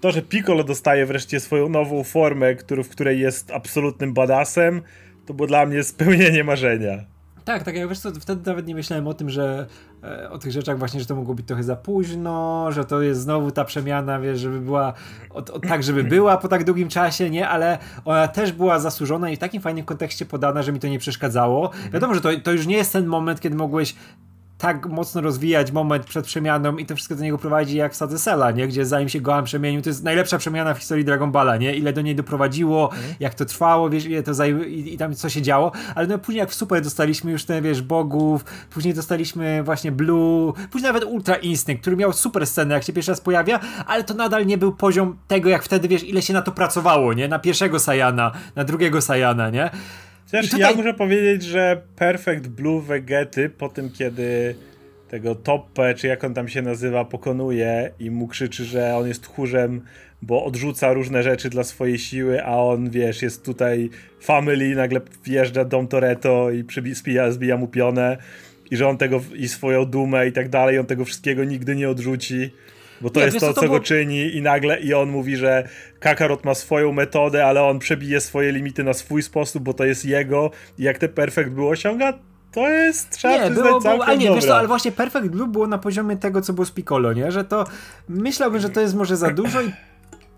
to, 0.05 0.13
że 0.13 0.23
Piccolo 0.23 0.65
dostaje 0.65 1.07
wreszcie 1.07 1.41
swoją 1.41 1.69
nową 1.69 2.05
formę, 2.05 2.55
który, 2.55 2.85
w 2.85 2.89
której 2.89 3.21
jest 3.21 3.51
absolutnym 3.51 4.15
badasem, 4.15 4.83
to 5.27 5.35
było 5.35 5.49
dla 5.49 5.67
mnie 5.67 5.85
spełnienie 5.85 6.45
marzenia. 6.45 7.05
Tak, 7.45 7.63
tak, 7.63 7.77
ja 7.77 7.89
wiesz 7.89 7.99
co, 7.99 8.11
wtedy 8.13 8.51
nawet 8.51 8.67
nie 8.67 8.75
myślałem 8.75 9.07
o 9.07 9.15
tym, 9.15 9.31
że 9.31 9.67
e, 10.03 10.31
o 10.31 10.39
tych 10.39 10.53
rzeczach 10.53 10.79
właśnie, 10.79 11.01
że 11.01 11.07
to 11.07 11.15
mogło 11.15 11.35
być 11.35 11.47
trochę 11.47 11.63
za 11.63 11.77
późno, 11.77 12.67
że 12.73 12.85
to 12.85 13.03
jest 13.03 13.21
znowu 13.21 13.51
ta 13.51 13.65
przemiana, 13.65 14.21
wiesz, 14.21 14.41
żeby 14.41 14.61
była 14.61 14.93
tak, 15.69 15.83
żeby 15.83 16.05
była 16.05 16.37
po 16.37 16.49
tak 16.49 16.65
długim 16.65 16.89
czasie, 16.89 17.31
nie, 17.31 17.49
ale 17.49 17.79
ona 18.05 18.29
też 18.29 18.53
była 18.53 18.79
zasłużona 18.79 19.31
i 19.31 19.37
w 19.37 19.39
takim 19.39 19.63
fajnym 19.63 19.85
kontekście 19.85 20.27
podana, 20.27 20.63
że 20.63 20.73
mi 20.73 20.81
to 20.81 20.89
nie 20.89 20.99
przeszkadzało. 20.99 21.71
Wiadomo, 21.93 22.15
że 22.15 22.21
to, 22.21 22.29
to 22.43 22.53
już 22.53 22.67
nie 22.67 22.77
jest 22.77 22.93
ten 22.93 23.07
moment, 23.07 23.41
kiedy 23.41 23.57
mogłeś 23.57 23.95
tak 24.65 24.87
mocno 24.87 25.21
rozwijać 25.21 25.73
moment 25.73 26.07
przed 26.07 26.27
przemianą 26.27 26.77
i 26.77 26.87
to 26.87 26.97
wszystko 26.97 27.15
do 27.15 27.23
niego 27.23 27.39
prowadzi 27.39 27.77
jak 27.77 27.93
w 27.93 27.97
Sadze 27.97 28.19
Sela, 28.19 28.51
nie? 28.51 28.69
Gdzie 28.69 28.87
zanim 28.87 29.09
się 29.09 29.21
Gohan 29.21 29.45
przemienił, 29.45 29.83
to 29.83 29.91
jest 29.91 30.05
najlepsza 30.05 30.39
przemiana 30.39 30.75
w 30.75 30.79
historii 30.79 31.05
Dragon 31.05 31.33
Balla, 31.33 31.57
nie? 31.57 31.75
Ile 31.75 31.93
do 31.93 32.01
niej 32.01 32.17
doprowadziło, 32.17 32.91
mm. 32.93 33.15
jak 33.21 33.35
to 33.35 33.45
trwało, 33.45 33.91
wiesz, 33.91 34.05
ile 34.05 34.23
to 34.23 34.35
zajęło 34.35 34.63
i, 34.63 34.95
i, 34.95 34.99
tam 34.99 35.15
co 35.15 35.29
się 35.29 35.43
działo, 35.43 35.73
ale 35.95 36.07
no 36.07 36.19
później 36.19 36.39
jak 36.39 36.51
w 36.51 36.55
Super 36.55 36.83
dostaliśmy 36.83 37.31
już 37.31 37.45
te, 37.45 37.63
wiesz, 37.63 37.83
bogów, 37.83 38.45
później 38.71 38.95
dostaliśmy 38.95 39.63
właśnie 39.63 39.93
Blue, 39.93 40.53
później 40.71 40.93
nawet 40.93 41.05
Ultra 41.05 41.35
Instinct, 41.35 41.81
który 41.81 41.97
miał 41.97 42.13
super 42.13 42.47
scenę, 42.47 42.75
jak 42.75 42.85
się 42.85 42.93
pierwszy 42.93 43.13
raz 43.13 43.21
pojawia, 43.21 43.61
ale 43.87 44.05
to 44.05 44.15
nadal 44.15 44.47
nie 44.47 44.59
był 44.59 44.73
poziom 44.73 45.17
tego, 45.29 45.49
jak 45.49 45.63
wtedy, 45.63 45.89
wiesz, 45.89 46.05
ile 46.05 46.23
się 46.23 46.33
na 46.33 46.43
to 46.43 46.53
pracowało, 46.53 47.13
nie? 47.13 47.29
Na 47.29 47.39
pierwszego 47.39 47.79
Sajana, 47.81 48.33
na 48.57 48.65
drugiego 48.65 49.01
Sajana, 49.01 49.51
nie? 49.51 49.71
Chociaż 50.37 50.51
tutaj... 50.51 50.71
ja 50.71 50.77
muszę 50.77 50.95
powiedzieć, 50.95 51.43
że 51.43 51.83
Perfect 51.97 52.49
Blue 52.49 52.83
Vegety 52.83 53.49
po 53.49 53.69
tym, 53.69 53.91
kiedy 53.91 54.55
tego 55.09 55.35
Toppe, 55.35 55.95
czy 55.95 56.07
jak 56.07 56.25
on 56.25 56.35
tam 56.35 56.49
się 56.49 56.63
nazywa, 56.63 57.05
pokonuje 57.05 57.91
i 58.01 58.11
mu 58.11 58.29
krzyczy, 58.29 58.65
że 58.65 58.97
on 58.97 59.09
jest 59.09 59.23
tchórzem, 59.23 59.81
bo 60.23 60.45
odrzuca 60.45 60.93
różne 60.93 61.23
rzeczy 61.23 61.51
dla 61.51 61.65
swojej 61.65 61.99
siły, 61.99 62.45
a 62.45 62.57
on, 62.57 62.91
wiesz, 62.91 63.23
jest 63.23 63.45
tutaj 63.45 63.91
family, 64.21 64.75
nagle 64.75 65.01
wjeżdża 65.25 65.65
Dom 65.65 65.89
Toretto 65.89 66.51
i 66.51 66.65
przybija, 66.65 67.31
zbija 67.31 67.57
mu 67.57 67.69
pionę 67.69 68.17
i 68.71 68.77
że 68.77 68.89
on 68.89 68.99
tego, 68.99 69.21
i 69.35 69.49
swoją 69.49 69.85
dumę 69.85 70.29
i 70.29 70.33
tak 70.33 70.49
dalej, 70.49 70.79
on 70.79 70.87
tego 70.87 71.05
wszystkiego 71.05 71.45
nigdy 71.45 71.77
nie 71.77 71.89
odrzuci. 71.89 72.51
Bo 73.01 73.11
to 73.11 73.21
nie, 73.21 73.27
jest 73.27 73.41
to, 73.41 73.55
co, 73.55 73.61
to 73.61 73.69
go 73.69 73.81
czyni 73.81 74.37
i 74.37 74.43
nagle 74.43 74.81
i 74.81 74.95
on 74.95 75.11
mówi, 75.11 75.37
że 75.37 75.69
Kakarot 76.01 76.45
ma 76.45 76.55
swoją 76.55 76.93
metodę, 76.93 77.47
ale 77.47 77.63
on 77.63 77.79
przebije 77.79 78.21
swoje 78.21 78.53
limity 78.53 78.85
na 78.85 78.95
swój 78.95 79.23
sposób, 79.23 79.63
bo 79.63 79.75
to 79.75 79.85
jest 79.85 80.05
jego 80.05 80.51
i 80.79 80.83
jak 80.83 80.99
te 80.99 81.09
perfekt 81.09 81.51
było 81.51 81.71
osiąga, 81.71 82.13
to 82.53 82.69
jest, 82.69 83.11
trzeba 83.11 83.45
nie, 83.45 83.51
było, 83.51 83.81
było, 83.81 84.07
ale 84.07 84.19
nie, 84.19 84.35
wiesz 84.35 84.45
co, 84.45 84.57
ale 84.57 84.69
właśnie 84.69 84.93
Perfect 84.93 85.27
Blue 85.27 85.49
było 85.49 85.67
na 85.67 85.79
poziomie 85.79 86.17
tego, 86.17 86.41
co 86.41 86.53
było 86.53 86.65
z 86.65 86.71
Piccolo, 86.71 87.13
nie? 87.13 87.33
Że 87.33 87.45
to, 87.45 87.65
myślałbym, 88.09 88.61
że 88.61 88.71
to 88.71 88.81
jest 88.81 88.95
może 88.95 89.17
za 89.17 89.31
dużo 89.31 89.63
i 89.63 89.73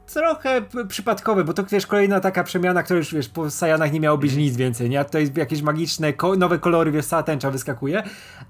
trochę 0.07 0.63
przypadkowe, 0.89 1.45
bo 1.45 1.53
to 1.53 1.65
wiesz, 1.65 1.87
kolejna 1.87 2.21
taka 2.21 2.45
przemiana, 2.45 2.83
która 2.83 2.97
już 2.97 3.15
wiesz, 3.15 3.29
po 3.29 3.51
Sajanach 3.51 3.93
nie 3.93 4.01
miało 4.01 4.19
być 4.19 4.35
nic 4.37 4.57
więcej, 4.57 4.91
nie? 4.91 5.01
A 5.01 5.05
tutaj 5.05 5.31
jakieś 5.37 5.63
magiczne, 5.63 6.13
ko 6.13 6.37
nowe 6.37 6.59
kolory, 6.59 6.91
wiesz, 6.91 7.07
cała 7.07 7.23
tęcza 7.23 7.51
wyskakuje, 7.51 8.03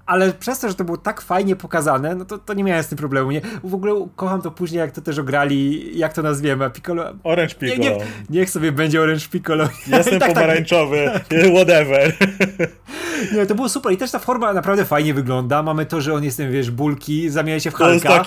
ale 0.05 0.33
przez 0.33 0.59
to, 0.59 0.69
że 0.69 0.75
to 0.75 0.83
było 0.83 0.97
tak 0.97 1.21
fajnie 1.21 1.55
pokazane, 1.55 2.15
no 2.15 2.25
to, 2.25 2.37
to 2.37 2.53
nie 2.53 2.63
miałem 2.63 2.83
z 2.83 2.87
tym 2.87 2.97
problemu, 2.97 3.31
nie? 3.31 3.41
W 3.63 3.73
ogóle 3.73 4.07
kocham 4.15 4.41
to 4.41 4.51
później, 4.51 4.79
jak 4.79 4.91
to 4.91 5.01
też 5.01 5.19
ograli, 5.19 5.91
jak 5.97 6.13
to 6.13 6.21
nazwiemy, 6.21 6.69
Piccolo... 6.69 7.03
Orange 7.23 7.55
Piccolo. 7.55 7.83
Nie, 7.83 7.97
nie, 7.97 8.05
niech 8.29 8.49
sobie 8.49 8.71
będzie 8.71 9.01
Orange 9.01 9.27
Piccolo. 9.31 9.63
Jestem 9.87 10.19
tak, 10.19 10.29
tak. 10.29 10.33
pomarańczowy, 10.33 11.11
tak. 11.13 11.39
whatever. 11.53 12.13
Nie, 13.33 13.45
to 13.45 13.55
było 13.55 13.69
super 13.69 13.93
i 13.93 13.97
też 13.97 14.11
ta 14.11 14.19
forma 14.19 14.53
naprawdę 14.53 14.85
fajnie 14.85 15.13
wygląda, 15.13 15.63
mamy 15.63 15.85
to, 15.85 16.01
że 16.01 16.13
on 16.13 16.23
jest 16.23 16.41
wiesz, 16.41 16.71
bulki, 16.71 17.29
zamienia 17.29 17.59
się 17.59 17.71
w 17.71 17.73
Halka. 17.73 18.09
To 18.09 18.21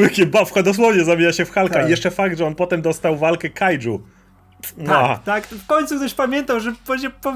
jest 0.00 0.14
taki, 0.14 0.26
bawka, 0.26 0.62
dosłownie 0.62 1.04
zamienia 1.04 1.32
się 1.32 1.44
w 1.44 1.50
Halka 1.50 1.74
tak. 1.74 1.86
i 1.86 1.90
jeszcze 1.90 2.10
fakt, 2.10 2.38
że 2.38 2.46
on 2.46 2.54
potem 2.54 2.75
dostał 2.82 3.16
walkę 3.16 3.50
kaiju. 3.50 4.02
Tak, 4.86 5.22
tak. 5.24 5.46
W 5.46 5.66
końcu 5.66 5.96
ktoś 5.96 6.14
pamiętał, 6.14 6.60
że 6.60 6.72
po, 6.86 6.94
po, 7.22 7.34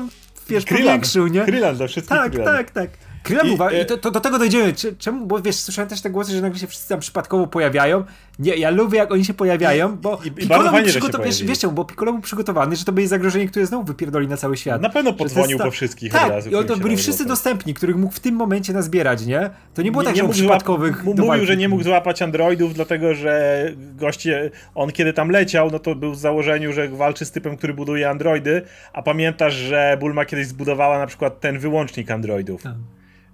wiesz, 0.48 0.64
Krylan, 0.64 0.85
powiększył, 0.87 1.26
nie? 1.26 1.44
Krylan 1.44 1.76
do 1.76 1.88
wszystkich 1.88 2.16
Tak, 2.18 2.33
Krylan. 2.33 2.57
tak, 2.57 2.70
tak. 2.70 2.90
Krylem 3.22 3.46
I, 3.46 3.50
uważa, 3.50 3.79
i 3.79 3.87
to, 3.87 3.96
to, 3.98 4.11
do 4.11 4.20
tego 4.20 4.38
dojdziemy. 4.38 4.74
Czemu? 4.98 5.26
Bo 5.26 5.40
wiesz, 5.42 5.57
słyszałem 5.57 5.88
też 5.88 6.00
te 6.00 6.11
głosy, 6.11 6.33
że 6.33 6.42
nagle 6.42 6.59
się 6.59 6.66
wszyscy 6.66 6.88
tam 6.88 7.00
przypadkowo 7.00 7.46
pojawiają. 7.46 8.05
Nie, 8.40 8.57
ja 8.57 8.70
lubię, 8.70 8.98
jak 8.98 9.12
oni 9.12 9.24
się 9.24 9.35
pojawiają, 9.35 9.96
bo 9.96 10.20
I, 10.24 10.29
i 10.29 10.31
Piccolo 10.31 10.70
fajnie, 10.70 10.88
przygotow... 10.88 11.24
wiesz, 11.24 11.42
wiesz 11.44 11.59
bo 11.72 11.85
Piccolo 11.85 12.12
był 12.12 12.20
przygotowany, 12.20 12.76
że 12.76 12.85
to 12.85 12.92
będzie 12.92 13.09
zagrożenie, 13.09 13.48
które 13.48 13.66
znowu 13.66 13.85
wypierdoli 13.85 14.29
na 14.29 14.37
cały 14.37 14.57
świat. 14.57 14.83
Na 14.83 14.88
pewno 14.88 15.12
podzwonił 15.12 15.59
po 15.59 15.70
wszystkich 15.70 16.12
tak, 16.12 16.31
razu. 16.31 16.50
i 16.50 16.64
to 16.64 16.76
byli 16.76 16.96
wszyscy 16.96 17.24
dostępni, 17.24 17.74
których 17.74 17.96
mógł 17.96 18.14
w 18.14 18.20
tym 18.20 18.35
momencie 18.35 18.72
nazbierać, 18.72 19.26
nie? 19.26 19.50
To 19.74 19.83
nie 19.83 19.90
było 19.92 20.03
nie, 20.03 20.09
tak, 20.09 20.16
że 20.16 20.22
nie 20.22 20.29
przypadkowych 20.29 21.05
Mówił, 21.05 21.46
że 21.46 21.57
nie 21.57 21.68
mógł 21.68 21.83
złapać 21.83 22.22
androidów, 22.22 22.74
dlatego, 22.74 23.14
że 23.14 23.64
goście, 23.96 24.50
on 24.74 24.92
kiedy 24.92 25.12
tam 25.12 25.31
leciał, 25.31 25.70
no 25.70 25.79
to 25.79 25.94
był 25.94 26.12
w 26.12 26.18
założeniu, 26.18 26.72
że 26.72 26.88
walczy 26.88 27.24
z 27.24 27.31
typem, 27.31 27.57
który 27.57 27.74
buduje 27.74 28.11
androidy, 28.11 28.62
a 28.92 29.03
pamiętasz, 29.03 29.55
że 29.55 29.96
Bulma 30.00 30.24
kiedyś 30.24 30.46
zbudowała 30.46 30.98
na 30.98 31.07
przykład 31.07 31.40
ten 31.40 31.59
wyłącznik 31.59 32.11
androidów. 32.11 32.62
Tak. 32.62 32.74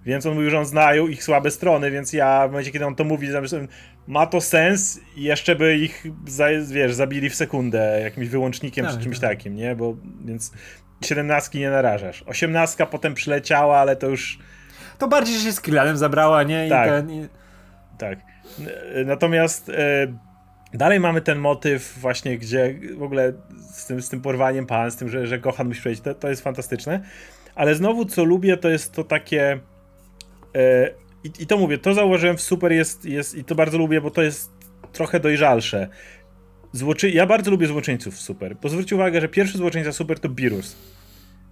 Więc 0.07 0.25
on 0.25 0.35
mówił, 0.35 0.49
że 0.49 0.59
on 0.59 0.65
znają 0.65 1.07
ich 1.07 1.23
słabe 1.23 1.51
strony, 1.51 1.91
więc 1.91 2.13
ja 2.13 2.47
w 2.47 2.51
momencie, 2.51 2.71
kiedy 2.71 2.85
on 2.85 2.95
to 2.95 3.03
mówi, 3.03 3.31
zamyślałem, 3.31 3.67
ma 4.07 4.27
to 4.27 4.41
sens 4.41 4.99
i 5.15 5.23
jeszcze 5.23 5.55
by 5.55 5.77
ich, 5.77 6.05
wiesz, 6.67 6.93
zabili 6.93 7.29
w 7.29 7.35
sekundę 7.35 7.99
jakimś 8.03 8.27
wyłącznikiem 8.27 8.85
tak, 8.85 8.95
czy 8.95 9.03
czymś 9.03 9.19
tak. 9.19 9.29
takim, 9.29 9.55
nie? 9.55 9.75
Bo, 9.75 9.95
więc 10.25 10.51
siedemnastki 11.05 11.59
nie 11.59 11.69
narażasz. 11.69 12.23
Osiemnastka 12.27 12.85
potem 12.85 13.13
przyleciała, 13.13 13.77
ale 13.77 13.95
to 13.95 14.07
już... 14.07 14.39
To 14.97 15.07
bardziej, 15.07 15.39
się 15.39 15.51
z 15.51 15.61
Krylanem 15.61 15.97
zabrała, 15.97 16.43
nie? 16.43 16.67
I 16.67 16.69
tak, 16.69 16.89
ten, 16.89 17.11
i... 17.11 17.27
tak. 17.97 18.19
Natomiast 19.05 19.69
e, 19.69 20.07
dalej 20.73 20.99
mamy 20.99 21.21
ten 21.21 21.39
motyw 21.39 21.97
właśnie, 21.99 22.37
gdzie 22.37 22.75
w 22.97 23.03
ogóle 23.03 23.33
z 23.71 23.85
tym, 23.85 24.01
z 24.01 24.09
tym 24.09 24.21
porwaniem 24.21 24.65
pan, 24.65 24.91
z 24.91 24.95
tym, 24.95 25.09
że, 25.09 25.27
że 25.27 25.39
Kochan 25.39 25.67
musi 25.67 25.79
przejść, 25.79 26.01
to, 26.01 26.15
to 26.15 26.29
jest 26.29 26.43
fantastyczne. 26.43 26.99
Ale 27.55 27.75
znowu, 27.75 28.05
co 28.05 28.23
lubię, 28.23 28.57
to 28.57 28.69
jest 28.69 28.93
to 28.93 29.03
takie 29.03 29.59
I, 31.23 31.31
I, 31.39 31.47
to 31.47 31.57
mówię, 31.57 31.77
to 31.77 31.93
zauważyłem 31.93 32.37
w 32.37 32.41
Super 32.41 32.71
jest, 32.71 33.05
jest 33.05 33.35
i 33.35 33.43
to 33.43 33.55
bardzo 33.55 33.77
lubię, 33.77 34.01
bo 34.01 34.11
to 34.11 34.21
jest 34.21 34.51
trochę 34.93 35.19
dojrzalsze. 35.19 35.87
Złoczy... 36.71 37.09
Ja 37.09 37.25
bardzo 37.25 37.51
lubię 37.51 37.67
złoczyńców 37.67 38.15
w 38.15 38.21
Super. 38.21 38.55
Bo 38.61 38.69
zwróć 38.69 38.93
uwagę, 38.93 39.21
że 39.21 39.27
pierwszy 39.27 39.57
złoczyńca 39.57 39.91
Super 39.91 40.19
to 40.19 40.29
Birus. 40.29 40.75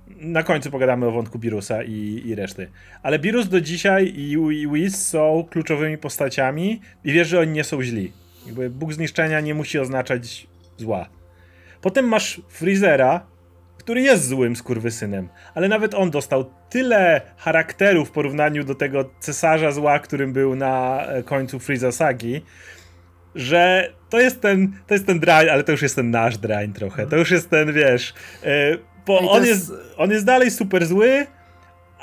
Na 0.08 0.44
końcu 0.44 0.72
pogadamy 0.72 1.06
o 1.06 1.12
wątku 1.12 1.40
Birusa 1.40 1.84
i, 1.84 2.22
i 2.26 2.36
reszty. 2.36 2.72
Ale 3.04 3.20
Birus 3.20 3.48
do 3.48 3.62
dzisiaj 3.62 4.06
i, 4.06 4.32
i 4.32 4.68
Whis 4.68 5.08
są 5.08 5.48
kluczowymi 5.50 5.98
postaciami 5.98 6.82
i 7.04 7.12
wiesz, 7.12 7.28
że 7.28 7.40
oni 7.40 7.52
nie 7.52 7.64
są 7.64 7.84
źli. 7.84 8.12
Jakby 8.46 8.70
Bóg 8.70 8.94
zniszczenia 8.94 9.40
nie 9.40 9.54
musi 9.54 9.80
oznaczać 9.80 10.48
zła. 10.78 11.10
Potem 11.82 12.08
masz 12.08 12.42
Freezera, 12.50 13.26
który 13.86 14.02
jest 14.02 14.28
złym 14.28 14.56
skurwysynem, 14.56 15.30
ale 15.56 15.68
nawet 15.68 15.94
on 15.94 16.12
dostał 16.12 16.46
tyle 16.70 17.22
charakteru 17.38 18.06
w 18.06 18.12
porównaniu 18.12 18.64
do 18.64 18.76
tego 18.76 19.10
cesarza 19.20 19.72
zła, 19.72 20.00
którym 20.00 20.34
był 20.34 20.56
na 20.56 21.06
e, 21.06 21.24
końcu 21.24 21.60
Freeza 21.60 21.92
Sagi, 21.92 22.42
że 23.36 23.94
to 24.10 24.20
jest 24.20 24.42
ten, 24.42 24.74
to 24.88 24.94
jest 24.94 25.06
ten 25.06 25.20
drań, 25.20 25.50
ale 25.50 25.64
to 25.64 25.72
już 25.72 25.82
jest 25.82 25.96
ten 25.96 26.12
nasz 26.12 26.38
drań 26.38 26.74
trochę. 26.74 27.08
To 27.08 27.18
już 27.18 27.32
jest 27.32 27.50
ten, 27.50 27.74
wiesz, 27.74 28.14
yy, 28.44 28.50
bo 29.06 29.32
on 29.32 29.46
jest... 29.46 29.70
jest, 29.70 29.82
on 29.98 30.12
jest 30.12 30.26
dalej 30.26 30.52
super 30.52 30.86
zły, 30.86 31.28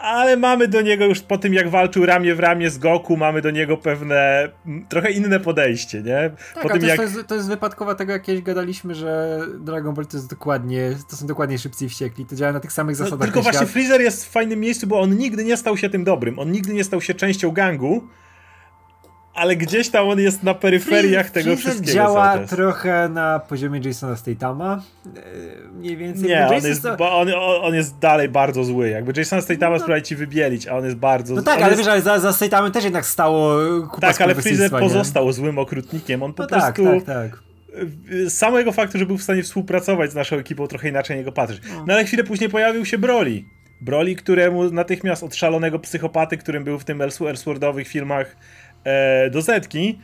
ale 0.03 0.37
mamy 0.37 0.69
do 0.69 0.81
niego 0.81 1.05
już 1.05 1.21
po 1.21 1.39
tym, 1.39 1.55
jak 1.55 1.69
walczył 1.69 2.07
ramię 2.07 2.35
w 2.35 2.41
ramię 2.41 2.71
z 2.71 2.79
Goku, 2.79 3.17
mamy 3.17 3.43
do 3.43 3.51
niego 3.51 3.77
pewne 3.77 4.49
trochę 4.89 5.11
inne 5.11 5.41
podejście, 5.41 6.03
nie? 6.03 6.31
Tak, 6.55 6.63
po 6.63 6.69
tym, 6.69 6.81
to, 6.81 6.87
jak... 6.87 7.01
jest, 7.01 7.27
to 7.27 7.35
jest 7.35 7.49
wypadkowa 7.49 7.95
tego, 7.95 8.13
jak 8.13 8.23
kiedyś 8.23 8.43
gadaliśmy, 8.43 8.95
że 8.95 9.41
Dragon 9.61 9.95
Ball 9.95 10.07
to 10.07 10.17
jest 10.17 10.31
dokładnie, 10.31 10.91
to 11.11 11.17
są 11.17 11.27
dokładnie 11.27 11.59
szybcy 11.59 11.85
i 11.85 11.89
wściekli, 11.89 12.27
to 12.27 12.37
działa 12.37 12.53
na 12.53 12.61
tych 12.61 12.73
samych 12.73 12.99
no, 12.99 13.05
zasadach. 13.05 13.21
No, 13.21 13.25
tylko 13.25 13.43
właśnie 13.43 13.59
świat. 13.59 13.71
Freezer 13.71 14.01
jest 14.01 14.27
w 14.27 14.31
fajnym 14.31 14.61
miejscu, 14.61 14.87
bo 14.87 15.01
on 15.01 15.17
nigdy 15.17 15.45
nie 15.45 15.57
stał 15.57 15.77
się 15.77 15.91
tym 15.91 16.05
dobrym, 16.05 16.39
on 16.39 16.53
nigdy 16.53 16.75
nie 16.75 16.85
stał 16.85 17.01
się 17.01 17.15
częścią 17.15 17.51
gangu, 17.51 18.09
ale 19.35 19.57
gdzieś 19.57 19.89
tam 19.89 20.09
on 20.09 20.21
jest 20.21 20.43
na 20.43 20.55
peryferiach 20.55 21.27
Free, 21.27 21.43
tego 21.43 21.57
wszystkiego. 21.57 21.93
działa 21.93 22.39
trochę 22.39 23.09
na 23.09 23.39
poziomie 23.39 23.81
Jasona 23.85 24.17
Statama. 24.17 24.83
E, 25.07 25.69
mniej 25.69 25.97
więcej. 25.97 26.29
Nie, 26.29 26.47
on 26.47 26.65
jest, 26.65 26.83
to... 26.83 27.19
on, 27.19 27.29
on 27.63 27.75
jest 27.75 27.99
dalej 27.99 28.29
bardzo 28.29 28.65
zły. 28.65 28.89
Jakby 28.89 29.13
Jason 29.17 29.43
Statama 29.43 29.73
no, 29.73 29.79
spróbował 29.79 30.01
ci 30.01 30.17
wybielić, 30.17 30.67
a 30.67 30.77
on 30.77 30.85
jest 30.85 30.97
bardzo 30.97 31.35
No 31.35 31.43
tak, 31.43 31.63
ale 31.63 31.69
jest... 31.69 31.79
wiesz, 31.79 31.89
ale 31.89 32.03
za, 32.03 32.19
za 32.19 32.33
Statamem 32.33 32.73
też 32.73 32.85
jednak 32.85 33.07
stało 33.07 33.57
kupa 33.91 34.07
Tak, 34.07 34.21
ale 34.21 34.35
Freezer 34.35 34.71
pozostał 34.71 35.33
złym 35.33 35.59
okrutnikiem. 35.59 36.23
On 36.23 36.35
po 36.35 36.43
no 36.43 36.49
tak, 36.49 36.75
prostu... 36.75 37.01
Tak, 37.01 37.05
tak, 37.05 37.31
tak. 37.31 37.43
Samego 38.29 38.73
faktu, 38.73 38.99
że 38.99 39.07
był 39.07 39.19
w 39.19 39.23
stanie 39.23 39.43
współpracować 39.43 40.11
z 40.13 40.15
naszą 40.15 40.37
ekipą, 40.37 40.67
trochę 40.67 40.89
inaczej 40.89 41.17
niego 41.17 41.33
patrzysz. 41.33 41.61
No. 41.69 41.85
no 41.87 41.95
ale 41.95 42.05
chwilę 42.05 42.25
później 42.25 42.51
pojawił 42.51 42.85
się 42.85 42.99
Broly. 42.99 43.45
Broly, 43.81 44.15
któremu 44.15 44.71
natychmiast 44.71 45.23
od 45.23 45.35
szalonego 45.35 45.79
psychopaty, 45.79 46.37
którym 46.37 46.65
był 46.65 46.79
w 46.79 46.85
tym 46.85 47.03
Elseworldowych 47.03 47.89
filmach 47.89 48.37
e, 48.85 49.31
do 49.31 49.43
Zetki, 49.43 49.99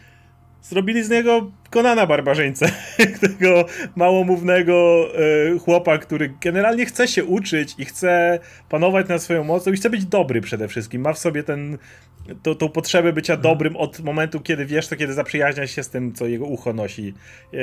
zrobili 0.63 1.05
z 1.05 1.11
niego 1.11 1.51
Konana 1.71 2.07
barbarzyńcę. 2.07 2.71
Tego 3.21 3.65
małomównego 3.97 5.09
e, 5.55 5.59
chłopa, 5.59 5.99
który 5.99 6.35
generalnie 6.41 6.87
chce 6.87 7.09
się 7.09 7.25
uczyć 7.25 7.75
i 7.79 7.85
chce 7.85 8.39
panować 8.69 9.09
nad 9.09 9.23
swoją 9.23 9.45
mocą 9.45 9.73
i 9.73 9.77
chce 9.77 9.91
być 9.91 10.05
dobry 10.05 10.41
przede 10.41 10.69
wszystkim. 10.69 11.03
Ma 11.03 11.13
w 11.13 11.19
sobie 11.19 11.43
ten, 11.43 11.79
to, 12.43 12.55
tą 12.55 12.69
potrzebę 12.69 13.13
bycia 13.13 13.35
mhm. 13.35 13.53
dobrym 13.53 13.77
od 13.77 14.01
momentu, 14.01 14.41
kiedy 14.41 14.67
wiesz 14.67 14.89
to, 14.89 14.97
kiedy 14.97 15.13
zaprzyjaźnia 15.13 15.67
się 15.67 15.83
z 15.83 15.91
tym, 15.91 16.13
co 16.13 16.27
jego 16.27 16.47
ucho 16.47 16.73
nosi 16.73 17.15
e, 17.55 17.57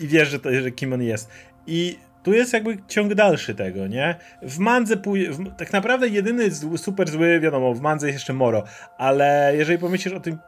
i 0.00 0.06
wiesz, 0.06 0.28
że, 0.28 0.38
to, 0.38 0.54
że 0.62 0.70
kim 0.70 0.92
on 0.92 1.02
jest. 1.02 1.30
I 1.66 1.96
tu 2.24 2.32
jest 2.32 2.52
jakby 2.52 2.76
ciąg 2.88 3.14
dalszy 3.14 3.54
tego, 3.54 3.86
nie? 3.86 4.16
W 4.42 4.58
Mandze 4.58 4.96
w, 4.96 5.56
tak 5.56 5.72
naprawdę 5.72 6.08
jedyny 6.08 6.50
super 6.76 7.10
zły, 7.10 7.40
wiadomo, 7.40 7.74
w 7.74 7.80
Mandze 7.80 8.06
jest 8.06 8.16
jeszcze 8.16 8.32
Moro, 8.32 8.64
ale 8.98 9.52
jeżeli 9.56 9.78
pomyślisz 9.78 10.14
o 10.14 10.20
tym 10.20 10.38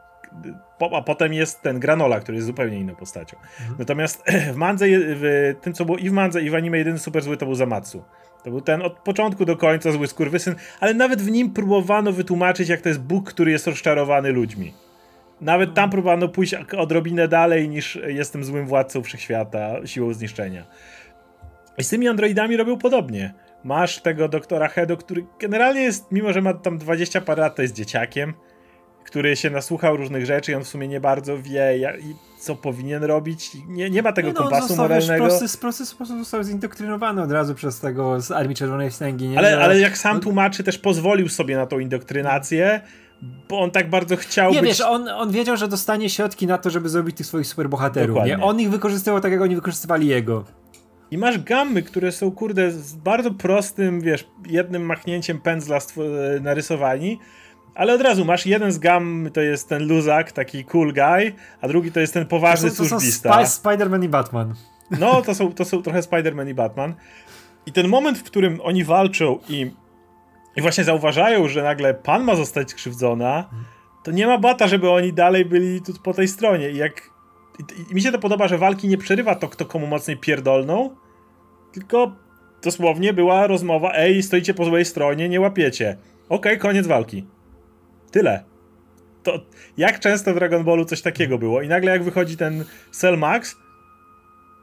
a 0.91 1.01
potem 1.01 1.33
jest 1.33 1.61
ten 1.61 1.79
Granola, 1.79 2.19
który 2.19 2.35
jest 2.35 2.47
zupełnie 2.47 2.79
inną 2.79 2.95
postacią. 2.95 3.37
Mhm. 3.59 3.75
Natomiast 3.79 4.23
w 4.53 4.55
Mandze, 4.55 4.85
w 4.89 5.55
tym 5.61 5.73
co 5.73 5.85
było 5.85 5.97
i 5.97 6.09
w 6.09 6.13
Mandze 6.13 6.41
i 6.41 6.49
w 6.49 6.55
anime 6.55 6.77
jedyny 6.77 6.99
super 6.99 7.23
zły 7.23 7.37
to 7.37 7.45
był 7.45 7.55
Zamatsu. 7.55 8.03
To 8.43 8.49
był 8.49 8.61
ten 8.61 8.81
od 8.81 8.99
początku 8.99 9.45
do 9.45 9.57
końca 9.57 9.91
zły 9.91 10.07
skurwysyn, 10.07 10.55
ale 10.79 10.93
nawet 10.93 11.21
w 11.21 11.31
nim 11.31 11.53
próbowano 11.53 12.11
wytłumaczyć, 12.11 12.69
jak 12.69 12.81
to 12.81 12.89
jest 12.89 13.01
Bóg, 13.01 13.29
który 13.29 13.51
jest 13.51 13.67
rozczarowany 13.67 14.31
ludźmi. 14.31 14.73
Nawet 15.41 15.73
tam 15.73 15.89
próbowano 15.89 16.27
pójść 16.27 16.55
odrobinę 16.77 17.27
dalej 17.27 17.69
niż 17.69 17.99
jestem 18.07 18.43
złym 18.43 18.65
władcą 18.65 19.03
wszechświata 19.03 19.87
siłą 19.87 20.13
zniszczenia. 20.13 20.65
I 21.77 21.83
z 21.83 21.89
tymi 21.89 22.07
androidami 22.07 22.57
robił 22.57 22.77
podobnie. 22.77 23.33
Masz 23.63 24.01
tego 24.01 24.27
doktora 24.27 24.67
Hedo, 24.67 24.97
który 24.97 25.25
generalnie 25.39 25.81
jest, 25.81 26.11
mimo 26.11 26.33
że 26.33 26.41
ma 26.41 26.53
tam 26.53 26.77
20 26.77 27.21
parę 27.21 27.41
lat, 27.41 27.55
to 27.55 27.61
jest 27.61 27.73
dzieciakiem, 27.73 28.33
który 29.05 29.35
się 29.35 29.49
nasłuchał 29.49 29.97
różnych 29.97 30.25
rzeczy 30.25 30.51
i 30.51 30.55
on 30.55 30.63
w 30.63 30.67
sumie 30.67 30.87
nie 30.87 30.99
bardzo 30.99 31.41
wie, 31.41 31.77
jak, 31.77 31.95
co 32.39 32.55
powinien 32.55 33.03
robić. 33.03 33.51
Nie, 33.67 33.89
nie 33.89 34.03
ma 34.03 34.11
tego 34.11 34.27
no, 34.27 34.33
kompasu 34.33 34.67
został, 34.67 34.85
moralnego. 34.85 35.25
Wiesz, 35.25 35.39
prosty, 35.39 35.57
prosty 35.57 35.85
sposób 35.85 36.19
został 36.19 36.43
zindoktrynowany 36.43 37.21
od 37.21 37.31
razu 37.31 37.55
przez 37.55 37.79
tego 37.79 38.21
z 38.21 38.31
Armii 38.31 38.55
Czerwonej 38.55 38.89
Wstęgi. 38.89 39.27
Nie? 39.27 39.37
Ale, 39.37 39.59
ale 39.59 39.79
jak 39.79 39.97
sam 39.97 40.15
no- 40.15 40.23
tłumaczy, 40.23 40.63
też 40.63 40.77
pozwolił 40.77 41.29
sobie 41.29 41.55
na 41.55 41.65
tą 41.65 41.79
indoktrynację, 41.79 42.81
bo 43.49 43.59
on 43.59 43.71
tak 43.71 43.89
bardzo 43.89 44.15
chciał 44.15 44.51
nie, 44.51 44.61
być... 44.61 44.69
wiesz, 44.69 44.81
on, 44.81 45.07
on 45.09 45.31
wiedział, 45.31 45.57
że 45.57 45.67
dostanie 45.67 46.09
środki 46.09 46.47
na 46.47 46.57
to, 46.57 46.69
żeby 46.69 46.89
zrobić 46.89 47.17
tych 47.17 47.25
swoich 47.25 47.47
superbohaterów, 47.47 48.25
nie? 48.25 48.39
On 48.41 48.59
ich 48.59 48.69
wykorzystywał 48.69 49.21
tak, 49.21 49.31
jak 49.31 49.41
oni 49.41 49.55
wykorzystywali 49.55 50.07
jego. 50.07 50.45
I 51.11 51.17
masz 51.17 51.43
gamy, 51.43 51.83
które 51.83 52.11
są, 52.11 52.31
kurde, 52.31 52.71
z 52.71 52.95
bardzo 52.95 53.31
prostym, 53.31 54.01
wiesz, 54.01 54.27
jednym 54.47 54.85
machnięciem 54.85 55.41
pędzla 55.41 55.79
narysowani, 56.41 57.19
ale 57.75 57.93
od 57.93 58.01
razu 58.01 58.25
masz 58.25 58.45
jeden 58.45 58.71
z 58.71 58.79
gam, 58.79 59.29
to 59.33 59.41
jest 59.41 59.69
ten 59.69 59.87
luzak, 59.87 60.31
taki 60.31 60.65
cool 60.65 60.93
guy, 60.93 61.33
a 61.61 61.67
drugi 61.67 61.91
to 61.91 61.99
jest 61.99 62.13
ten 62.13 62.25
poważny 62.25 62.69
to 62.69 62.75
są, 62.75 62.83
to 62.83 62.89
służbista. 62.89 63.45
Są 63.45 63.61
Spider-Man 63.61 64.03
i 64.03 64.09
Batman. 64.09 64.53
No, 64.99 65.21
to 65.21 65.35
są, 65.35 65.53
to 65.53 65.65
są 65.65 65.81
trochę 65.81 65.99
Spider-Man 65.99 66.49
i 66.49 66.53
Batman. 66.53 66.93
I 67.65 67.71
ten 67.71 67.87
moment, 67.87 68.17
w 68.17 68.23
którym 68.23 68.59
oni 68.63 68.83
walczą 68.83 69.39
i, 69.49 69.71
i 70.55 70.61
właśnie 70.61 70.83
zauważają, 70.83 71.47
że 71.47 71.63
nagle 71.63 71.93
pan 71.93 72.23
ma 72.23 72.35
zostać 72.35 72.71
skrzywdzona, 72.71 73.49
to 74.03 74.11
nie 74.11 74.27
ma 74.27 74.37
bata, 74.37 74.67
żeby 74.67 74.91
oni 74.91 75.13
dalej 75.13 75.45
byli 75.45 75.81
tu 75.81 75.93
po 76.03 76.13
tej 76.13 76.27
stronie. 76.27 76.69
I 76.69 76.77
jak 76.77 77.01
i, 77.91 77.95
mi 77.95 78.01
się 78.01 78.11
to 78.11 78.19
podoba, 78.19 78.47
że 78.47 78.57
walki 78.57 78.87
nie 78.87 78.97
przerywa 78.97 79.35
to, 79.35 79.47
kto 79.47 79.65
komu 79.65 79.87
mocniej 79.87 80.17
pierdolną, 80.17 80.95
tylko 81.73 82.15
dosłownie 82.63 83.13
była 83.13 83.47
rozmowa, 83.47 83.91
ej, 83.93 84.23
stoicie 84.23 84.53
po 84.53 84.65
złej 84.65 84.85
stronie, 84.85 85.29
nie 85.29 85.41
łapiecie. 85.41 85.97
Okej, 86.29 86.51
okay, 86.53 86.57
koniec 86.57 86.87
walki. 86.87 87.25
Tyle. 88.11 88.43
To 89.23 89.39
jak 89.77 89.99
często 89.99 90.31
w 90.31 90.35
Dragon 90.35 90.63
Ballu 90.63 90.85
coś 90.85 91.01
takiego 91.01 91.37
było 91.37 91.61
i 91.61 91.67
nagle 91.67 91.91
jak 91.91 92.03
wychodzi 92.03 92.37
ten 92.37 92.65
Cell 92.91 93.17
Max, 93.17 93.55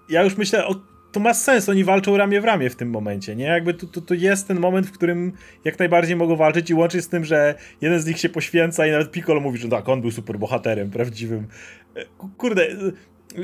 ja 0.09 0.23
już 0.23 0.37
myślę, 0.37 0.67
o, 0.67 0.75
to 1.15 1.21
ma 1.21 1.35
sens, 1.35 1.69
oni 1.69 1.85
walczą 1.85 2.17
ramię 2.17 2.41
w 2.41 2.45
ramię 2.45 2.71
w 2.71 2.77
tym 2.77 2.91
momencie, 2.91 3.37
nie? 3.37 3.45
Jakby 3.45 3.75
to, 3.75 3.87
to, 3.87 4.01
to 4.01 4.15
jest 4.15 4.49
ten 4.49 4.61
moment, 4.61 4.87
w 4.87 4.93
którym 4.93 5.33
jak 5.65 5.79
najbardziej 5.79 6.17
mogą 6.17 6.37
walczyć 6.37 6.71
i 6.71 6.75
łączyć 6.75 7.05
z 7.05 7.09
tym, 7.09 7.25
że 7.25 7.55
jeden 7.81 8.01
z 8.01 8.07
nich 8.07 8.19
się 8.19 8.29
poświęca 8.29 8.87
i 8.87 8.91
nawet 8.91 9.11
Piccolo 9.11 9.41
mówi, 9.41 9.59
że 9.59 9.69
tak, 9.69 9.89
on 9.89 10.01
był 10.01 10.11
super 10.11 10.39
bohaterem 10.39 10.91
prawdziwym. 10.91 11.47
E, 11.97 12.05
kurde, 12.39 12.67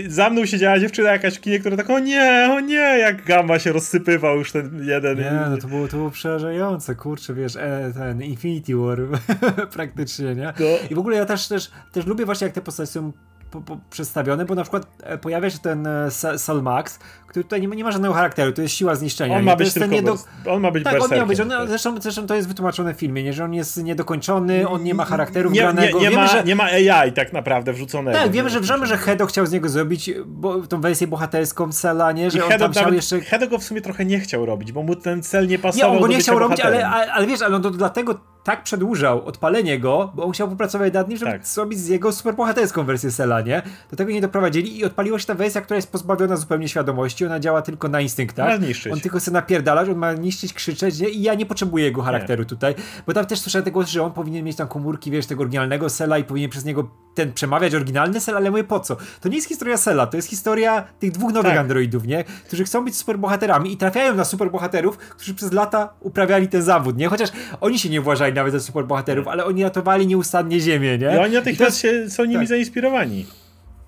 za 0.08 0.30
mną 0.30 0.46
siedziała 0.46 0.78
dziewczyna 0.78 1.10
jakaś 1.10 1.36
w 1.36 1.40
kinie, 1.40 1.58
która 1.58 1.76
tak, 1.76 1.90
o 1.90 1.98
nie, 1.98 2.48
o 2.52 2.60
nie, 2.60 2.98
jak 2.98 3.24
gamma 3.24 3.58
się 3.58 3.72
rozsypywał 3.72 4.38
już 4.38 4.52
ten 4.52 4.84
jeden. 4.84 5.18
Nie, 5.18 5.30
no 5.50 5.56
to 5.56 5.68
było, 5.68 5.88
to 5.88 5.96
było 5.96 6.10
przerażające, 6.10 6.94
kurczę, 6.94 7.34
wiesz, 7.34 7.56
e, 7.56 7.92
ten 7.94 8.22
Infinity 8.22 8.76
War 8.76 8.98
praktycznie, 9.76 10.34
nie? 10.34 10.52
To... 10.58 10.64
I 10.90 10.94
w 10.94 10.98
ogóle 10.98 11.16
ja 11.16 11.24
też, 11.24 11.48
też, 11.48 11.70
też 11.92 12.06
lubię 12.06 12.24
właśnie 12.24 12.44
jak 12.44 12.54
te 12.54 12.60
postacie 12.60 12.92
są 12.92 13.12
po, 13.50 13.60
po, 13.60 13.78
przedstawione, 13.90 14.44
bo 14.44 14.54
na 14.54 14.62
przykład 14.62 14.86
e, 15.02 15.18
pojawia 15.18 15.50
się 15.50 15.58
ten 15.58 15.86
e, 15.86 16.10
Salmax, 16.38 16.98
który 17.30 17.44
tutaj 17.44 17.60
nie 17.60 17.68
ma, 17.68 17.74
nie 17.74 17.84
ma 17.84 17.90
żadnego 17.90 18.14
charakteru, 18.14 18.52
to 18.52 18.62
jest 18.62 18.74
siła 18.74 18.94
zniszczenia. 18.94 19.36
On 19.36 19.44
ma 19.44 19.56
być 19.56 19.72
tylko 19.72 19.88
nie 19.88 20.02
do... 20.02 20.16
on 20.46 20.62
ma 20.62 20.70
być 20.70 20.84
Tak, 20.84 21.02
on 21.02 21.10
miał 21.10 21.26
być, 21.26 21.40
on, 21.40 21.52
zresztą, 21.68 22.00
zresztą 22.00 22.26
to 22.26 22.34
jest 22.34 22.48
wytłumaczone 22.48 22.94
w 22.94 22.96
filmie, 22.96 23.22
nie? 23.22 23.32
że 23.32 23.44
on 23.44 23.54
jest 23.54 23.82
niedokończony, 23.82 24.68
on 24.68 24.82
nie 24.82 24.94
ma 24.94 25.04
charakteru 25.04 25.50
nie, 25.50 25.60
wgranego. 25.60 25.98
Nie, 25.98 26.04
nie, 26.04 26.10
wiemy, 26.10 26.22
ma, 26.22 26.28
że... 26.28 26.44
nie 26.44 26.56
ma 26.56 26.64
AI 26.64 27.12
tak 27.12 27.32
naprawdę 27.32 27.72
wrzuconego. 27.72 28.18
Tak, 28.18 28.30
wiemy, 28.30 28.50
że, 28.50 28.60
wiemy, 28.60 28.86
że 28.86 28.96
Hedo 28.96 29.26
chciał 29.26 29.46
z 29.46 29.52
niego 29.52 29.68
zrobić 29.68 30.10
bo, 30.26 30.66
tą 30.66 30.80
wersję 30.80 31.06
bohaterską 31.06 31.72
Cela, 31.72 32.12
nie? 32.12 32.30
Że 32.30 32.38
I 32.38 32.42
on 32.42 32.48
Hedo, 32.48 32.64
tam 32.64 32.72
chciał 32.72 32.92
jeszcze... 32.92 33.20
Hedo 33.20 33.48
go 33.48 33.58
w 33.58 33.64
sumie 33.64 33.80
trochę 33.80 34.04
nie 34.04 34.20
chciał 34.20 34.46
robić, 34.46 34.72
bo 34.72 34.82
mu 34.82 34.96
ten 34.96 35.22
cel 35.22 35.46
nie 35.46 35.58
pasował 35.58 35.90
Nie, 35.90 35.96
on 35.96 36.02
go 36.02 36.08
nie 36.08 36.18
chciał 36.18 36.38
robić, 36.38 36.60
ale, 36.60 36.88
ale, 36.88 37.12
ale, 37.12 37.26
wiesz, 37.26 37.42
ale 37.42 37.56
on 37.56 37.62
to 37.62 37.70
dlatego 37.70 38.20
tak 38.44 38.62
przedłużał 38.62 39.26
odpalenie 39.26 39.78
go, 39.78 40.12
bo 40.14 40.24
on 40.24 40.32
chciał 40.32 40.48
popracować 40.48 40.92
nad 40.92 41.08
nim, 41.08 41.18
żeby 41.18 41.32
tak. 41.32 41.46
zrobić 41.46 41.78
z 41.78 41.88
jego 41.88 42.12
superbohaterską 42.12 42.84
wersję 42.84 43.10
Sela, 43.10 43.40
nie? 43.40 43.62
Do 43.90 43.96
tego 43.96 44.10
nie 44.10 44.20
doprowadzili 44.20 44.78
i 44.78 44.84
odpaliła 44.84 45.18
się 45.18 45.26
ta 45.26 45.34
wersja, 45.34 45.60
która 45.60 45.76
jest 45.76 45.92
pozbawiona 45.92 46.36
zupełnie 46.36 46.68
świadomości, 46.68 47.19
ona 47.26 47.40
działa 47.40 47.62
tylko 47.62 47.88
na 47.88 48.00
instynktach. 48.00 48.60
Niszczyć. 48.60 48.92
On 48.92 49.00
tylko 49.00 49.18
chce 49.18 49.30
napierdalać, 49.30 49.88
on 49.88 49.96
ma 49.96 50.12
niszczyć, 50.12 50.54
krzyczeć, 50.54 51.00
nie? 51.00 51.08
I 51.08 51.22
ja 51.22 51.34
nie 51.34 51.46
potrzebuję 51.46 51.84
jego 51.84 52.02
charakteru 52.02 52.42
nie. 52.42 52.48
tutaj, 52.48 52.74
bo 53.06 53.12
tam 53.12 53.26
też 53.26 53.40
słyszałem 53.40 53.64
tego, 53.64 53.82
że 53.82 54.02
on 54.02 54.12
powinien 54.12 54.44
mieć 54.44 54.56
tam 54.56 54.68
komórki, 54.68 55.10
wiesz, 55.10 55.26
tego 55.26 55.40
oryginalnego 55.40 55.88
Sela 55.88 56.18
i 56.18 56.24
powinien 56.24 56.50
przez 56.50 56.64
niego 56.64 56.90
ten 57.14 57.32
przemawiać 57.32 57.74
oryginalny 57.74 58.20
Sel, 58.20 58.36
ale 58.36 58.50
mówię 58.50 58.64
po 58.64 58.80
co? 58.80 58.96
To 59.20 59.28
nie 59.28 59.36
jest 59.36 59.48
historia 59.48 59.76
Sela, 59.76 60.06
to 60.06 60.16
jest 60.16 60.28
historia 60.28 60.84
tych 60.98 61.12
dwóch 61.12 61.32
nowych 61.32 61.50
tak. 61.52 61.60
androidów, 61.60 62.06
nie? 62.06 62.24
Którzy 62.24 62.64
chcą 62.64 62.84
być 62.84 62.96
superbohaterami 62.96 63.72
i 63.72 63.76
trafiają 63.76 64.14
na 64.14 64.24
superbohaterów, 64.24 64.98
którzy 64.98 65.34
przez 65.34 65.52
lata 65.52 65.94
uprawiali 66.00 66.48
ten 66.48 66.62
zawód, 66.62 66.96
nie? 66.96 67.08
Chociaż 67.08 67.28
oni 67.60 67.78
się 67.78 67.88
nie 67.90 68.00
uważali 68.00 68.32
nawet 68.32 68.52
za 68.52 68.60
superbohaterów, 68.60 69.28
ale 69.28 69.44
oni 69.44 69.62
ratowali 69.62 70.06
nieustannie 70.06 70.60
ziemię, 70.60 70.98
nie? 70.98 71.14
I 71.14 71.18
oni 71.18 71.34
natychmiast 71.34 71.82
to... 71.82 71.88
się, 71.88 72.10
są 72.10 72.24
nimi 72.24 72.38
tak. 72.38 72.48
zainspirowani. 72.48 73.26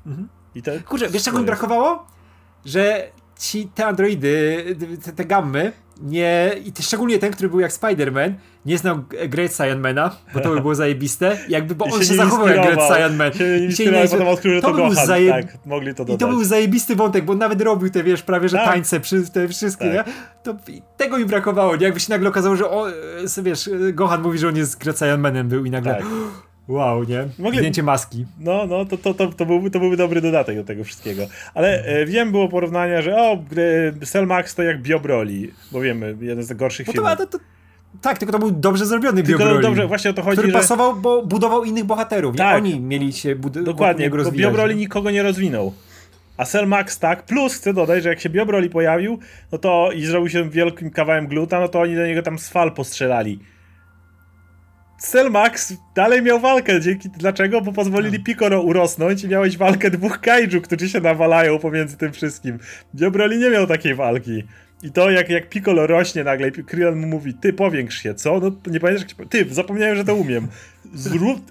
Mhm. 0.06 0.28
I 0.54 0.62
to... 0.62 0.70
Kurczę, 0.88 1.08
wiesz 1.08 1.22
czego 1.22 1.38
mi 1.38 1.44
brakowało? 1.44 2.06
Że 2.64 3.10
ci, 3.42 3.68
te 3.74 3.86
androidy, 3.86 4.64
te, 5.04 5.12
te 5.12 5.24
gammy, 5.24 5.72
nie, 6.02 6.50
i 6.64 6.82
szczególnie 6.82 7.18
ten, 7.18 7.32
który 7.32 7.48
był 7.48 7.60
jak 7.60 7.72
Spider-Man, 7.72 8.32
nie 8.66 8.78
znał 8.78 9.04
Great 9.28 9.52
Saiyanmana, 9.52 10.16
bo 10.34 10.40
to 10.40 10.50
by 10.54 10.60
było 10.60 10.74
zajebiste. 10.74 11.38
Jakby, 11.48 11.74
bo 11.74 11.86
I 11.86 11.92
on 11.92 12.00
się, 12.00 12.06
się 12.06 12.14
zachował 12.14 12.48
jak 12.48 12.66
Great 12.66 12.88
Saiyanman. 12.88 13.32
Się 13.32 13.44
nie 13.44 13.66
I 13.66 13.72
się 13.72 13.92
nie 13.92 14.08
potem 14.08 14.28
odkrył, 14.28 14.54
że 14.54 14.60
to, 14.60 14.68
to 14.68 14.74
był 14.74 14.94
zaje... 14.94 15.30
tak, 15.30 15.66
mogli 15.66 15.94
to 15.94 16.04
dodać. 16.04 16.14
I 16.14 16.18
to 16.18 16.28
był 16.28 16.44
zajebisty 16.44 16.96
wątek, 16.96 17.24
bo 17.24 17.34
nawet 17.34 17.62
robił 17.62 17.90
te, 17.90 18.02
wiesz, 18.02 18.22
prawie, 18.22 18.48
że 18.48 18.56
tak. 18.56 18.66
tańce 18.66 19.00
przy 19.00 19.30
te 19.30 19.48
wszystkie, 19.48 19.94
tak. 19.94 20.06
nie? 20.06 20.12
To 20.42 20.56
tego 20.96 21.18
mi 21.18 21.24
brakowało, 21.24 21.76
nie? 21.76 21.84
Jakby 21.84 22.00
się 22.00 22.10
nagle 22.10 22.28
okazało, 22.28 22.56
że 22.56 22.70
o, 22.70 22.90
e, 22.90 23.42
wiesz, 23.42 23.70
Gohan 23.92 24.22
mówi, 24.22 24.38
że 24.38 24.48
on 24.48 24.56
jest 24.56 24.78
Great 24.78 24.98
Saiyanmanem 24.98 25.48
był 25.48 25.64
i 25.64 25.70
nagle... 25.70 25.94
Tak. 25.94 26.04
Wow, 26.68 27.04
nie? 27.04 27.28
Mogli... 27.38 27.58
Zdjęcie 27.58 27.82
maski. 27.82 28.26
No, 28.40 28.66
no, 28.66 28.84
to, 28.84 28.98
to, 28.98 29.14
to, 29.14 29.26
to, 29.26 29.46
byłby, 29.46 29.70
to 29.70 29.80
byłby 29.80 29.96
dobry 29.96 30.20
dodatek 30.20 30.56
do 30.56 30.64
tego 30.64 30.84
wszystkiego. 30.84 31.26
Ale 31.54 31.84
e, 31.84 32.06
wiem, 32.06 32.30
było 32.30 32.48
porównania, 32.48 33.02
że 33.02 33.16
o, 33.16 33.38
Cell 34.04 34.26
Max 34.26 34.54
to 34.54 34.62
jak 34.62 34.82
Biobroli, 34.82 35.52
bo 35.72 35.80
wiemy, 35.80 36.16
jeden 36.20 36.44
z 36.44 36.52
gorszych 36.52 36.86
no 36.86 36.92
filmów. 36.92 37.10
To, 37.18 37.26
to, 37.26 37.38
tak, 38.00 38.18
tylko 38.18 38.32
to 38.32 38.38
był 38.38 38.50
dobrze 38.50 38.86
zrobiony 38.86 39.22
tylko 39.22 39.38
Biobroli. 39.38 39.62
dobrze, 39.62 39.86
właśnie 39.86 40.10
o 40.10 40.14
to 40.14 40.22
chodzi, 40.22 40.36
Który 40.36 40.52
że... 40.52 40.58
pasował, 40.58 40.96
bo 40.96 41.22
budował 41.22 41.64
innych 41.64 41.84
bohaterów. 41.84 42.36
Tak. 42.36 42.56
Oni 42.56 42.80
mieli 42.80 43.12
się 43.12 43.36
bud- 43.36 43.62
Dokładnie, 43.62 44.10
bo 44.10 44.32
Biobroli 44.32 44.76
nikogo 44.76 45.10
nie 45.10 45.22
rozwinął. 45.22 45.72
A 46.36 46.44
Cell 46.44 46.66
Max 46.66 46.98
tak, 46.98 47.22
plus 47.22 47.54
chcę 47.54 47.74
dodać, 47.74 48.02
że 48.02 48.08
jak 48.08 48.20
się 48.20 48.30
Biobroli 48.30 48.70
pojawił, 48.70 49.18
no 49.52 49.58
to 49.58 49.92
i 49.94 50.04
zrobił 50.04 50.28
się 50.28 50.50
wielkim 50.50 50.90
kawałem 50.90 51.26
gluta, 51.26 51.60
no 51.60 51.68
to 51.68 51.80
oni 51.80 51.96
do 51.96 52.06
niego 52.06 52.22
tam 52.22 52.38
z 52.38 52.48
fal 52.48 52.72
postrzelali. 52.72 53.38
Max 55.30 55.74
dalej 55.94 56.22
miał 56.22 56.40
walkę. 56.40 56.80
Dzięki, 56.80 57.08
dlaczego? 57.10 57.60
Bo 57.60 57.72
pozwolili 57.72 58.18
no. 58.18 58.24
Piccolo 58.24 58.62
urosnąć 58.62 59.24
i 59.24 59.28
miałeś 59.28 59.56
walkę 59.56 59.90
dwóch 59.90 60.20
kaiju, 60.20 60.60
którzy 60.60 60.88
się 60.88 61.00
nawalają 61.00 61.58
pomiędzy 61.58 61.96
tym 61.96 62.12
wszystkim. 62.12 62.58
Diobroli 62.94 63.38
nie 63.38 63.50
miał 63.50 63.66
takiej 63.66 63.94
walki. 63.94 64.44
I 64.82 64.92
to 64.92 65.10
jak, 65.10 65.30
jak 65.30 65.48
Piccolo 65.48 65.86
rośnie 65.86 66.24
nagle 66.24 66.48
i 66.48 66.52
Krillin 66.52 66.96
mu 66.96 67.06
mówi, 67.06 67.34
ty 67.34 67.52
powiększ 67.52 68.02
się, 68.02 68.14
co? 68.14 68.40
No 68.40 68.52
nie 68.66 68.80
pamiętasz, 68.80 69.06
jak 69.18 69.28
Ty, 69.28 69.46
zapomniałem, 69.50 69.96
że 69.96 70.04
to 70.04 70.14
umiem. 70.14 70.48
Zrób... 70.94 71.40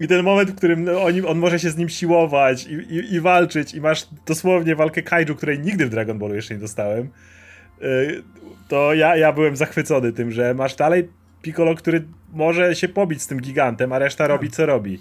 I 0.00 0.08
ten 0.08 0.22
moment, 0.22 0.50
w 0.50 0.54
którym 0.54 0.84
no, 0.84 1.02
on, 1.02 1.12
on 1.26 1.38
może 1.38 1.58
się 1.58 1.70
z 1.70 1.76
nim 1.76 1.88
siłować 1.88 2.66
i, 2.66 2.72
i, 2.72 3.14
i, 3.14 3.20
walczyć 3.20 3.74
i 3.74 3.80
masz 3.80 4.06
dosłownie 4.26 4.76
walkę 4.76 5.02
kaiju, 5.02 5.34
której 5.34 5.58
nigdy 5.58 5.86
w 5.86 5.90
Dragon 5.90 6.18
Ballu 6.18 6.34
jeszcze 6.34 6.54
nie 6.54 6.60
dostałem, 6.60 7.08
y, 7.82 8.22
to 8.68 8.94
ja, 8.94 9.16
ja 9.16 9.32
byłem 9.32 9.56
zachwycony 9.56 10.12
tym, 10.12 10.32
że 10.32 10.54
masz 10.54 10.74
dalej 10.74 11.08
Piccolo, 11.42 11.74
który 11.74 12.04
może 12.32 12.74
się 12.74 12.88
pobić 12.88 13.22
z 13.22 13.26
tym 13.26 13.40
gigantem, 13.40 13.92
a 13.92 13.98
reszta 13.98 14.26
robi 14.26 14.50
co 14.50 14.66
robi. 14.66 14.98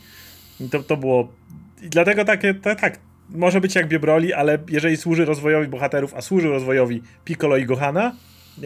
I 0.60 0.70
to, 0.70 0.84
to 0.84 0.98
było. 0.98 1.34
I 1.82 1.90
dlatego 1.90 2.26
takie, 2.26 2.54
tak, 2.54 3.00
może 3.30 3.62
być 3.62 3.76
jak 3.76 3.88
Biobroli, 3.88 4.34
ale 4.34 4.58
jeżeli 4.70 4.98
służy 4.98 5.26
rozwojowi 5.26 5.68
bohaterów, 5.68 6.14
a 6.14 6.22
służy 6.22 6.50
rozwojowi 6.50 7.02
Piccolo 7.26 7.58
i 7.58 7.66
Gohana, 7.66 8.16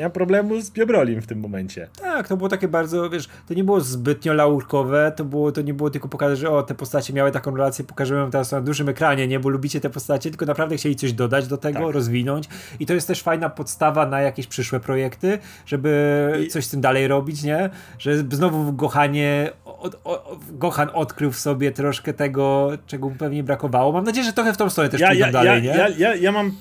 mam 0.01 0.11
problemu 0.11 0.61
z 0.61 0.71
Biobrolim 0.71 1.21
w 1.21 1.27
tym 1.27 1.39
momencie. 1.39 1.87
Tak, 2.01 2.27
to 2.27 2.37
było 2.37 2.49
takie 2.49 2.67
bardzo, 2.67 3.09
wiesz, 3.09 3.29
to 3.47 3.53
nie 3.53 3.63
było 3.63 3.81
zbytnio 3.81 4.33
laurkowe, 4.33 5.11
to, 5.15 5.25
było, 5.25 5.51
to 5.51 5.61
nie 5.61 5.73
było 5.73 5.89
tylko 5.89 6.07
pokazać, 6.07 6.39
że 6.39 6.49
o, 6.49 6.63
te 6.63 6.75
postacie 6.75 7.13
miały 7.13 7.31
taką 7.31 7.55
relację, 7.57 7.85
pokażemy 7.85 8.21
wam 8.21 8.31
teraz 8.31 8.51
na 8.51 8.61
dużym 8.61 8.89
ekranie, 8.89 9.27
nie, 9.27 9.39
bo 9.39 9.49
lubicie 9.49 9.81
te 9.81 9.89
postacie, 9.89 10.29
tylko 10.29 10.45
naprawdę 10.45 10.77
chcieli 10.77 10.95
coś 10.95 11.13
dodać 11.13 11.47
do 11.47 11.57
tego, 11.57 11.79
tak. 11.79 11.93
rozwinąć 11.93 12.49
i 12.79 12.85
to 12.85 12.93
jest 12.93 13.07
też 13.07 13.21
fajna 13.21 13.49
podstawa 13.49 14.05
na 14.05 14.21
jakieś 14.21 14.47
przyszłe 14.47 14.79
projekty, 14.79 15.39
żeby 15.65 16.43
I... 16.45 16.47
coś 16.47 16.65
z 16.65 16.69
tym 16.69 16.81
dalej 16.81 17.07
robić, 17.07 17.43
nie, 17.43 17.69
że 17.99 18.17
znowu 18.17 18.63
w 18.63 18.75
Gohanie 18.75 19.51
od, 19.83 19.99
od, 20.03 20.39
Gohan 20.57 20.89
odkrył 20.93 21.31
w 21.31 21.39
sobie 21.39 21.71
troszkę 21.71 22.13
tego, 22.13 22.71
czego 22.87 23.09
mu 23.09 23.15
pewnie 23.15 23.43
brakowało. 23.43 23.91
Mam 23.91 24.03
nadzieję, 24.03 24.25
że 24.25 24.33
trochę 24.33 24.53
w 24.53 24.57
tą 24.57 24.69
stronę 24.69 24.89
też 24.89 25.01
ja, 25.01 25.07
pójdą 25.07 25.25
ja, 25.25 25.31
dalej, 25.31 25.65
ja, 25.65 25.73
nie? 25.73 25.79
Ja, 25.79 25.89
ja, 25.89 26.15
ja 26.15 26.31
mam 26.31 26.51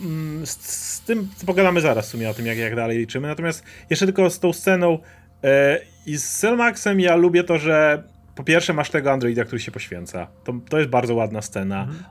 mm, 0.00 0.46
z, 0.46 0.50
z, 0.50 1.00
tym 1.00 1.28
pogadamy 1.46 1.80
zaraz 1.80 2.06
w 2.06 2.10
sumie 2.10 2.30
o 2.30 2.34
tym, 2.34 2.46
jak, 2.46 2.58
jak 2.58 2.76
dalej 2.76 2.98
liczymy. 2.98 3.28
Natomiast 3.28 3.64
jeszcze 3.90 4.06
tylko 4.06 4.30
z 4.30 4.38
tą 4.38 4.52
sceną 4.52 4.98
e, 5.44 5.80
i 6.06 6.16
z 6.16 6.24
Selmaxem 6.24 7.00
ja 7.00 7.16
lubię 7.16 7.44
to, 7.44 7.58
że 7.58 8.02
po 8.34 8.44
pierwsze 8.44 8.72
masz 8.72 8.90
tego 8.90 9.12
androida, 9.12 9.44
który 9.44 9.60
się 9.60 9.72
poświęca. 9.72 10.26
To, 10.44 10.54
to 10.68 10.78
jest 10.78 10.90
bardzo 10.90 11.14
ładna 11.14 11.42
scena. 11.42 11.80
Mhm. 11.80 12.04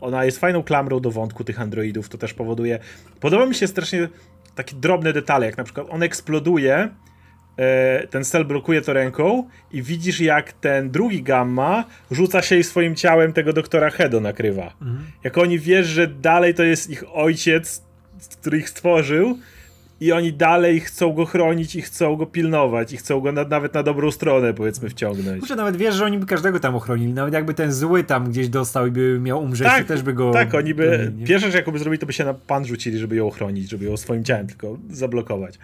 Ona 0.00 0.24
jest 0.24 0.38
fajną 0.38 0.62
klamrą 0.62 1.00
do 1.00 1.10
wątku 1.10 1.44
tych 1.44 1.60
androidów, 1.60 2.08
to 2.08 2.18
też 2.18 2.34
powoduje... 2.34 2.78
Podoba 3.20 3.46
mi 3.46 3.54
się 3.54 3.66
strasznie 3.66 4.08
takie 4.54 4.76
drobne 4.76 5.12
detale, 5.12 5.46
jak 5.46 5.56
na 5.56 5.64
przykład 5.64 5.86
on 5.90 6.02
eksploduje 6.02 6.88
ten 8.10 8.24
cel 8.24 8.44
blokuje 8.44 8.82
to 8.82 8.92
ręką 8.92 9.48
i 9.72 9.82
widzisz 9.82 10.20
jak 10.20 10.52
ten 10.52 10.90
drugi 10.90 11.22
gamma 11.22 11.84
rzuca 12.10 12.42
się 12.42 12.56
i 12.56 12.64
swoim 12.64 12.94
ciałem 12.94 13.32
tego 13.32 13.52
doktora 13.52 13.90
Hedo 13.90 14.20
nakrywa. 14.20 14.74
Mhm. 14.82 15.06
Jak 15.24 15.38
oni 15.38 15.58
wiesz, 15.58 15.86
że 15.86 16.06
dalej 16.06 16.54
to 16.54 16.62
jest 16.62 16.90
ich 16.90 17.04
ojciec, 17.12 17.82
który 18.40 18.58
ich 18.58 18.68
stworzył 18.68 19.38
i 20.00 20.12
oni 20.12 20.32
dalej 20.32 20.80
chcą 20.80 21.12
go 21.12 21.24
chronić 21.24 21.76
i 21.76 21.82
chcą 21.82 22.16
go 22.16 22.26
pilnować 22.26 22.92
i 22.92 22.96
chcą 22.96 23.20
go 23.20 23.32
na, 23.32 23.44
nawet 23.44 23.74
na 23.74 23.82
dobrą 23.82 24.10
stronę 24.10 24.54
powiedzmy 24.54 24.88
wciągnąć. 24.88 25.40
Kurczę, 25.40 25.56
nawet 25.56 25.76
wiesz, 25.76 25.94
że 25.94 26.04
oni 26.04 26.18
by 26.18 26.26
każdego 26.26 26.60
tam 26.60 26.74
ochronili, 26.74 27.12
nawet 27.12 27.34
jakby 27.34 27.54
ten 27.54 27.72
zły 27.72 28.04
tam 28.04 28.30
gdzieś 28.30 28.48
dostał 28.48 28.86
i 28.86 28.90
by 28.90 29.20
miał 29.20 29.42
umrzeć, 29.42 29.66
tak, 29.66 29.82
to 29.82 29.88
też 29.88 30.02
by 30.02 30.12
go... 30.12 30.30
Tak, 30.30 30.54
oni 30.54 30.74
by, 30.74 31.12
pierwsze 31.26 31.46
rzecz 31.46 31.54
jaką 31.54 31.72
by 31.72 31.78
zrobili, 31.78 31.98
to 31.98 32.06
by 32.06 32.12
się 32.12 32.24
na 32.24 32.34
pan 32.34 32.66
rzucili, 32.66 32.98
żeby 32.98 33.16
ją 33.16 33.26
ochronić, 33.26 33.70
żeby 33.70 33.84
ją 33.84 33.96
swoim 33.96 34.24
ciałem 34.24 34.46
tylko 34.46 34.78
zablokować. 34.90 35.58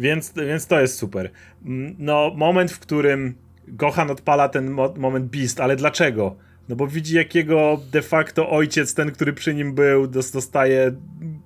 Więc, 0.00 0.32
więc 0.32 0.66
to 0.66 0.80
jest 0.80 0.98
super. 0.98 1.30
Mm, 1.64 1.94
no, 1.98 2.32
moment, 2.36 2.72
w 2.72 2.78
którym 2.78 3.34
Gohan 3.68 4.10
odpala 4.10 4.48
ten 4.48 4.70
mo 4.70 4.94
moment 4.96 5.26
Beast, 5.26 5.60
ale 5.60 5.76
dlaczego? 5.76 6.36
No 6.68 6.76
bo 6.76 6.86
widzi 6.86 7.16
jakiego 7.16 7.80
de 7.92 8.02
facto 8.02 8.50
ojciec, 8.50 8.94
ten, 8.94 9.10
który 9.10 9.32
przy 9.32 9.54
nim 9.54 9.74
był, 9.74 10.06
dostaje 10.06 10.92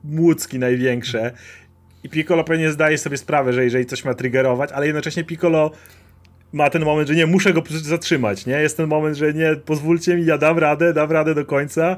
młódzki 0.05 0.59
największe. 0.59 1.33
I 2.05 2.09
Piccolo 2.09 2.45
pewnie 2.45 2.71
zdaje 2.71 2.99
sobie 2.99 3.17
sprawę, 3.17 3.53
że 3.53 3.65
jeżeli 3.65 3.87
coś 3.87 4.05
ma 4.05 4.15
triggerować, 4.15 4.73
ale 4.73 4.87
jednocześnie 4.87 5.25
Piccolo 5.25 5.71
ma 6.53 6.71
ten 6.71 6.85
moment, 6.85 7.09
że 7.09 7.15
nie, 7.15 7.27
muszę 7.27 7.53
go 7.53 7.63
zatrzymać, 7.69 8.47
nie? 8.47 8.55
Jest 8.55 8.77
ten 8.77 8.87
moment, 8.87 9.17
że 9.17 9.35
nie, 9.35 9.57
pozwólcie 9.57 10.17
mi, 10.17 10.25
ja 10.27 10.39
dam 10.39 10.59
radę, 10.59 10.93
dam 10.93 11.13
radę 11.13 11.35
do 11.35 11.45
końca. 11.45 11.97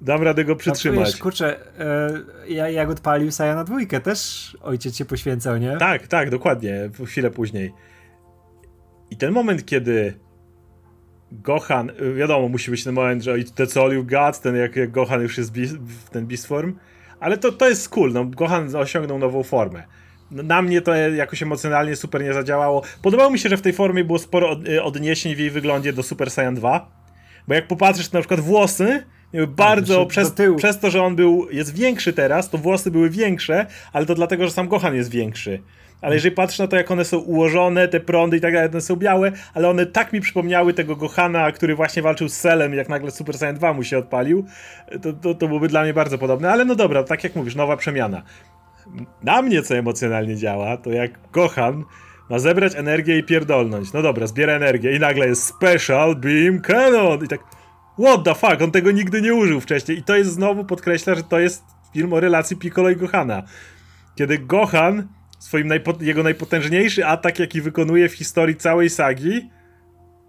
Dam 0.00 0.22
radę 0.22 0.44
go 0.44 0.56
przytrzymać. 0.56 0.98
No, 0.98 1.06
wiesz, 1.06 1.16
kurczę, 1.16 1.56
e, 1.78 2.10
ja, 2.48 2.68
jak 2.68 2.90
odpalił 2.90 3.30
Saja 3.30 3.54
na 3.54 3.64
dwójkę, 3.64 4.00
też 4.00 4.56
ojciec 4.62 4.96
się 4.96 5.04
poświęcał, 5.04 5.56
nie? 5.56 5.76
Tak, 5.76 6.06
tak, 6.06 6.30
dokładnie, 6.30 6.90
chwilę 7.06 7.30
później. 7.30 7.72
I 9.10 9.16
ten 9.16 9.32
moment, 9.32 9.66
kiedy 9.66 10.14
Gohan, 11.32 11.92
wiadomo, 12.16 12.48
musi 12.48 12.70
być 12.70 12.84
ten 12.84 12.94
moment, 12.94 13.22
że 13.22 13.34
that's 13.34 13.80
all 13.80 13.92
you 13.92 14.04
got, 14.04 14.40
ten 14.40 14.56
jak, 14.56 14.76
jak 14.76 14.90
Gohan 14.90 15.22
już 15.22 15.38
jest 15.38 15.52
w 15.52 16.10
ten 16.10 16.26
beast 16.26 16.46
form, 16.46 16.76
ale 17.20 17.38
to, 17.38 17.52
to 17.52 17.68
jest 17.68 17.88
cool, 17.88 18.12
no, 18.12 18.24
Gohan 18.24 18.76
osiągnął 18.76 19.18
nową 19.18 19.42
formę. 19.42 19.82
Na 20.30 20.62
mnie 20.62 20.80
to 20.80 20.94
jakoś 20.94 21.42
emocjonalnie 21.42 21.96
super 21.96 22.22
nie 22.22 22.32
zadziałało. 22.32 22.82
Podobało 23.02 23.30
mi 23.30 23.38
się, 23.38 23.48
że 23.48 23.56
w 23.56 23.62
tej 23.62 23.72
formie 23.72 24.04
było 24.04 24.18
sporo 24.18 24.56
odniesień 24.82 25.34
w 25.34 25.38
jej 25.38 25.50
wyglądzie 25.50 25.92
do 25.92 26.02
Super 26.02 26.30
Saiyan 26.30 26.54
2, 26.54 26.90
bo 27.48 27.54
jak 27.54 27.66
popatrzysz 27.66 28.12
na 28.12 28.20
przykład 28.20 28.40
włosy, 28.40 29.02
Bardzo, 29.48 29.98
tak, 29.98 30.08
przez, 30.08 30.32
przez 30.56 30.78
to, 30.78 30.90
że 30.90 31.02
on 31.02 31.16
był, 31.16 31.48
jest 31.50 31.74
większy 31.74 32.12
teraz, 32.12 32.50
to 32.50 32.58
włosy 32.58 32.90
były 32.90 33.10
większe, 33.10 33.66
ale 33.92 34.06
to 34.06 34.14
dlatego, 34.14 34.44
że 34.44 34.50
sam 34.50 34.68
Gohan 34.68 34.94
jest 34.94 35.10
większy. 35.10 35.62
Ale 36.00 36.14
jeżeli 36.14 36.34
patrzę 36.34 36.62
na 36.62 36.68
to, 36.68 36.76
jak 36.76 36.90
one 36.90 37.04
są 37.04 37.18
ułożone, 37.18 37.88
te 37.88 38.00
prądy 38.00 38.36
i 38.36 38.40
tak 38.40 38.52
dalej, 38.52 38.68
one 38.70 38.80
są 38.80 38.96
białe, 38.96 39.32
ale 39.54 39.68
one 39.68 39.86
tak 39.86 40.12
mi 40.12 40.20
przypomniały 40.20 40.74
tego 40.74 40.96
Gohana, 40.96 41.52
który 41.52 41.74
właśnie 41.74 42.02
walczył 42.02 42.28
z 42.28 42.32
Selem, 42.32 42.74
jak 42.74 42.88
nagle 42.88 43.10
Super 43.10 43.38
Saiyan 43.38 43.56
2 43.56 43.72
mu 43.72 43.84
się 43.84 43.98
odpalił, 43.98 44.44
to, 45.02 45.12
to, 45.12 45.34
to 45.34 45.48
byłoby 45.48 45.68
dla 45.68 45.82
mnie 45.82 45.94
bardzo 45.94 46.18
podobne. 46.18 46.50
Ale 46.50 46.64
no 46.64 46.74
dobra, 46.74 47.04
tak 47.04 47.24
jak 47.24 47.36
mówisz, 47.36 47.54
nowa 47.54 47.76
przemiana. 47.76 48.22
Na 49.22 49.42
mnie 49.42 49.62
co 49.62 49.76
emocjonalnie 49.76 50.36
działa, 50.36 50.76
to 50.76 50.90
jak 50.90 51.30
Gohan 51.32 51.84
ma 52.30 52.38
zebrać 52.38 52.74
energię 52.76 53.18
i 53.18 53.24
pierdolnąć. 53.24 53.92
No 53.92 54.02
dobra, 54.02 54.26
zbiera 54.26 54.52
energię 54.52 54.96
i 54.96 55.00
nagle 55.00 55.26
jest 55.26 55.44
Special 55.44 56.16
Beam 56.16 56.60
Cannon 56.60 57.24
i 57.24 57.28
tak 57.28 57.40
what 57.98 58.24
the 58.24 58.34
fuck, 58.34 58.62
on 58.62 58.70
tego 58.70 58.90
nigdy 58.90 59.22
nie 59.22 59.34
użył 59.34 59.60
wcześniej 59.60 59.98
i 59.98 60.02
to 60.02 60.16
jest 60.16 60.32
znowu 60.32 60.64
podkreśla, 60.64 61.14
że 61.14 61.22
to 61.22 61.38
jest 61.38 61.64
film 61.92 62.12
o 62.12 62.20
relacji 62.20 62.56
Piccolo 62.56 62.90
i 62.90 62.96
Gohana. 62.96 63.42
Kiedy 64.14 64.38
Gohan 64.38 65.08
swoim 65.38 65.68
najpo 65.68 65.94
jego 66.00 66.22
najpotężniejszy 66.22 67.06
atak, 67.06 67.38
jaki 67.38 67.60
wykonuje 67.60 68.08
w 68.08 68.12
historii 68.12 68.56
całej 68.56 68.90
sagi, 68.90 69.50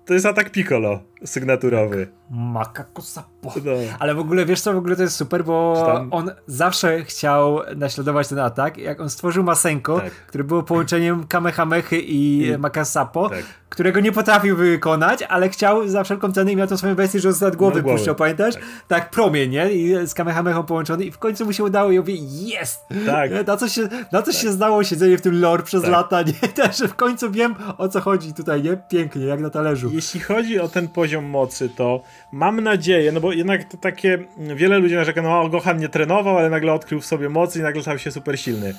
to 0.05 0.13
jest 0.13 0.25
atak 0.25 0.51
Piccolo 0.51 1.03
sygnaturowy. 1.25 2.07
Makako 2.29 3.01
Sapo. 3.43 3.59
No. 3.65 3.71
Ale 3.99 4.15
w 4.15 4.19
ogóle, 4.19 4.45
wiesz 4.45 4.61
co, 4.61 4.73
w 4.73 4.77
ogóle 4.77 4.95
to 4.95 5.01
jest 5.01 5.15
super, 5.15 5.43
bo 5.43 5.83
tam... 5.85 6.13
on 6.13 6.31
zawsze 6.47 7.03
chciał 7.03 7.59
naśladować 7.75 8.27
ten 8.27 8.39
atak. 8.39 8.77
Jak 8.77 9.01
on 9.01 9.09
stworzył 9.09 9.43
Masenko, 9.43 9.99
tak. 9.99 10.11
które 10.11 10.43
było 10.43 10.63
połączeniem 10.63 11.27
Kamehamechy 11.27 11.99
i, 11.99 12.47
I... 12.47 12.57
Makasapo, 12.57 13.29
tak. 13.29 13.43
którego 13.69 13.99
nie 13.99 14.11
potrafił 14.11 14.55
wykonać, 14.55 15.23
ale 15.23 15.49
chciał 15.49 15.87
za 15.87 16.03
wszelką 16.03 16.31
cenę 16.31 16.51
i 16.51 16.55
miał 16.55 16.67
tą 16.67 16.77
swoją 16.77 16.95
wersję, 16.95 17.19
że 17.19 17.29
on 17.29 17.33
z 17.33 17.41
nad 17.41 17.55
głowy 17.55 17.83
no, 17.85 17.89
puszczał, 17.89 18.15
pamiętasz? 18.15 18.53
Tak. 18.53 18.63
tak, 18.87 19.09
promień, 19.09 19.49
nie? 19.49 19.71
I 19.71 20.07
z 20.07 20.13
Kamehamechą 20.13 20.63
połączony 20.63 21.05
i 21.05 21.11
w 21.11 21.17
końcu 21.17 21.45
mu 21.45 21.53
się 21.53 21.63
udało 21.63 21.91
i 21.91 21.99
mówię, 21.99 22.15
jest! 22.31 22.81
Tak. 23.05 23.47
Na 23.47 23.57
coś 23.57 23.71
się, 23.71 23.81
na 24.11 24.21
coś 24.21 24.35
tak. 24.35 24.43
się 24.43 24.51
zdało 24.51 24.83
siedzenie 24.83 25.17
w 25.17 25.21
tym 25.21 25.41
lore 25.41 25.63
przez 25.63 25.81
tak. 25.81 25.91
lata, 25.91 26.21
nie? 26.21 26.47
Też 26.63 26.79
w 26.79 26.95
końcu 26.95 27.31
wiem, 27.31 27.55
o 27.77 27.89
co 27.89 28.01
chodzi 28.01 28.33
tutaj, 28.33 28.63
nie? 28.63 28.77
Pięknie, 28.89 29.25
jak 29.25 29.39
na 29.39 29.49
talerzu. 29.49 29.89
Jeśli 29.93 30.19
chodzi 30.19 30.59
o 30.59 30.67
ten 30.67 30.87
poziom 30.87 31.25
mocy, 31.25 31.69
to 31.69 32.01
mam 32.31 32.61
nadzieję, 32.61 33.11
no 33.11 33.19
bo 33.19 33.28
jednak 33.31 33.63
to 33.63 33.77
takie, 33.77 34.17
wiele 34.55 34.77
ludzi 34.77 34.95
narzeka, 34.95 35.21
no 35.21 35.49
Gohan 35.49 35.77
nie 35.77 35.89
trenował, 35.89 36.37
ale 36.37 36.49
nagle 36.49 36.73
odkrył 36.73 37.01
w 37.01 37.05
sobie 37.05 37.29
moc 37.29 37.55
i 37.55 37.61
nagle 37.61 37.81
stał 37.81 37.99
się 37.99 38.11
super 38.11 38.39
silny. 38.39 38.73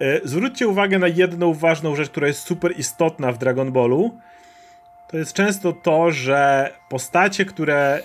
E, 0.00 0.20
zwróćcie 0.24 0.68
uwagę 0.68 0.98
na 0.98 1.08
jedną 1.08 1.54
ważną 1.54 1.96
rzecz, 1.96 2.10
która 2.10 2.26
jest 2.26 2.40
super 2.40 2.78
istotna 2.78 3.32
w 3.32 3.38
Dragon 3.38 3.72
Ballu. 3.72 4.18
To 5.08 5.16
jest 5.16 5.32
często 5.32 5.72
to, 5.72 6.10
że 6.10 6.70
postacie, 6.88 7.44
które 7.44 8.00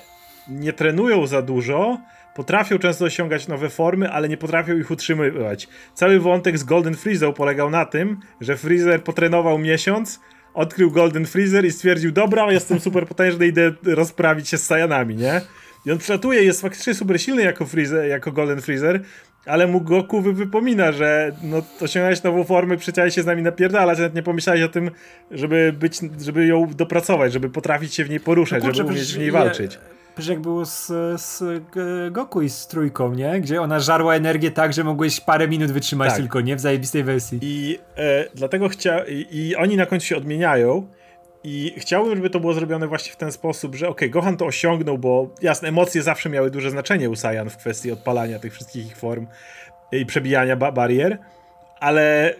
nie 0.47 0.73
trenują 0.73 1.27
za 1.27 1.41
dużo, 1.41 1.97
potrafią 2.35 2.77
często 2.77 3.05
osiągać 3.05 3.47
nowe 3.47 3.69
formy, 3.69 4.11
ale 4.11 4.29
nie 4.29 4.37
potrafią 4.37 4.77
ich 4.77 4.91
utrzymywać. 4.91 5.67
Cały 5.93 6.19
wątek 6.19 6.57
z 6.57 6.63
Golden 6.63 6.95
Freezą 6.95 7.33
polegał 7.33 7.69
na 7.69 7.85
tym, 7.85 8.19
że 8.41 8.57
Freezer 8.57 9.03
potrenował 9.03 9.57
miesiąc, 9.57 10.19
odkrył 10.53 10.91
Golden 10.91 11.25
Freezer 11.25 11.65
i 11.65 11.71
stwierdził, 11.71 12.11
dobra, 12.11 12.51
jestem 12.51 12.79
super 12.89 13.07
potężny, 13.07 13.47
idę 13.47 13.71
rozprawić 13.83 14.49
się 14.49 14.57
z 14.57 14.65
Sajanami, 14.65 15.15
nie? 15.15 15.41
I 15.85 15.91
on 15.91 15.97
przylatuje, 15.97 16.43
jest 16.43 16.61
faktycznie 16.61 16.93
super 16.93 17.21
silny 17.21 17.41
jako, 17.43 17.65
Freezer, 17.65 18.05
jako 18.05 18.31
Golden 18.31 18.61
Freezer, 18.61 19.01
ale 19.45 19.67
mu 19.67 19.81
Goku 19.81 20.21
wy 20.21 20.33
wypomina, 20.33 20.91
że 20.91 21.31
no, 21.43 21.61
osiągnąłeś 21.81 22.23
nową 22.23 22.43
formę, 22.43 22.77
przeciąłeś 22.77 23.15
się 23.15 23.23
z 23.23 23.25
nami 23.25 23.43
napierdalać, 23.43 23.97
nawet 23.97 24.15
nie 24.15 24.23
pomyślałeś 24.23 24.61
o 24.61 24.69
tym, 24.69 24.91
żeby 25.31 25.73
być, 25.79 25.99
żeby 26.21 26.45
ją 26.45 26.67
dopracować, 26.75 27.33
żeby 27.33 27.49
potrafić 27.49 27.95
się 27.95 28.03
w 28.05 28.09
niej 28.09 28.19
poruszać, 28.19 28.63
no 28.63 28.69
kurczę, 28.69 28.77
żeby 28.77 28.89
umieć 28.89 29.13
w 29.13 29.19
niej 29.19 29.31
walczyć. 29.31 29.79
Przecież 30.15 30.29
jak 30.29 30.39
było 30.39 30.65
z, 30.65 30.87
z 31.21 31.43
Goku 32.11 32.41
i 32.41 32.49
z 32.49 32.67
trójką, 32.67 33.13
nie? 33.13 33.41
Gdzie 33.41 33.61
ona 33.61 33.79
żarła 33.79 34.15
energię 34.15 34.51
tak, 34.51 34.73
że 34.73 34.83
mogłeś 34.83 35.19
parę 35.21 35.47
minut 35.47 35.71
wytrzymać 35.71 36.09
tak. 36.09 36.17
tylko, 36.17 36.41
nie? 36.41 36.55
W 36.55 36.59
zajebistej 36.59 37.03
wersji. 37.03 37.39
I 37.41 37.79
e, 37.97 38.25
dlatego 38.35 38.69
chcia... 38.69 39.05
I, 39.07 39.27
I, 39.31 39.55
oni 39.55 39.77
na 39.77 39.85
końcu 39.85 40.05
się 40.07 40.17
odmieniają 40.17 40.87
i 41.43 41.73
chciałbym, 41.77 42.15
żeby 42.15 42.29
to 42.29 42.39
było 42.39 42.53
zrobione 42.53 42.87
właśnie 42.87 43.13
w 43.13 43.15
ten 43.15 43.31
sposób, 43.31 43.75
że 43.75 43.89
okay, 43.89 44.09
Gohan 44.09 44.37
to 44.37 44.45
osiągnął, 44.45 44.97
bo 44.97 45.29
jasne, 45.41 45.69
emocje 45.69 46.01
zawsze 46.01 46.29
miały 46.29 46.51
duże 46.51 46.71
znaczenie 46.71 47.09
u 47.09 47.15
Saiyan 47.15 47.49
w 47.49 47.57
kwestii 47.57 47.91
odpalania 47.91 48.39
tych 48.39 48.53
wszystkich 48.53 48.87
ich 48.87 48.97
form 48.97 49.27
i 49.91 50.05
przebijania 50.05 50.55
ba 50.55 50.71
barier, 50.71 51.17
ale 51.79 52.35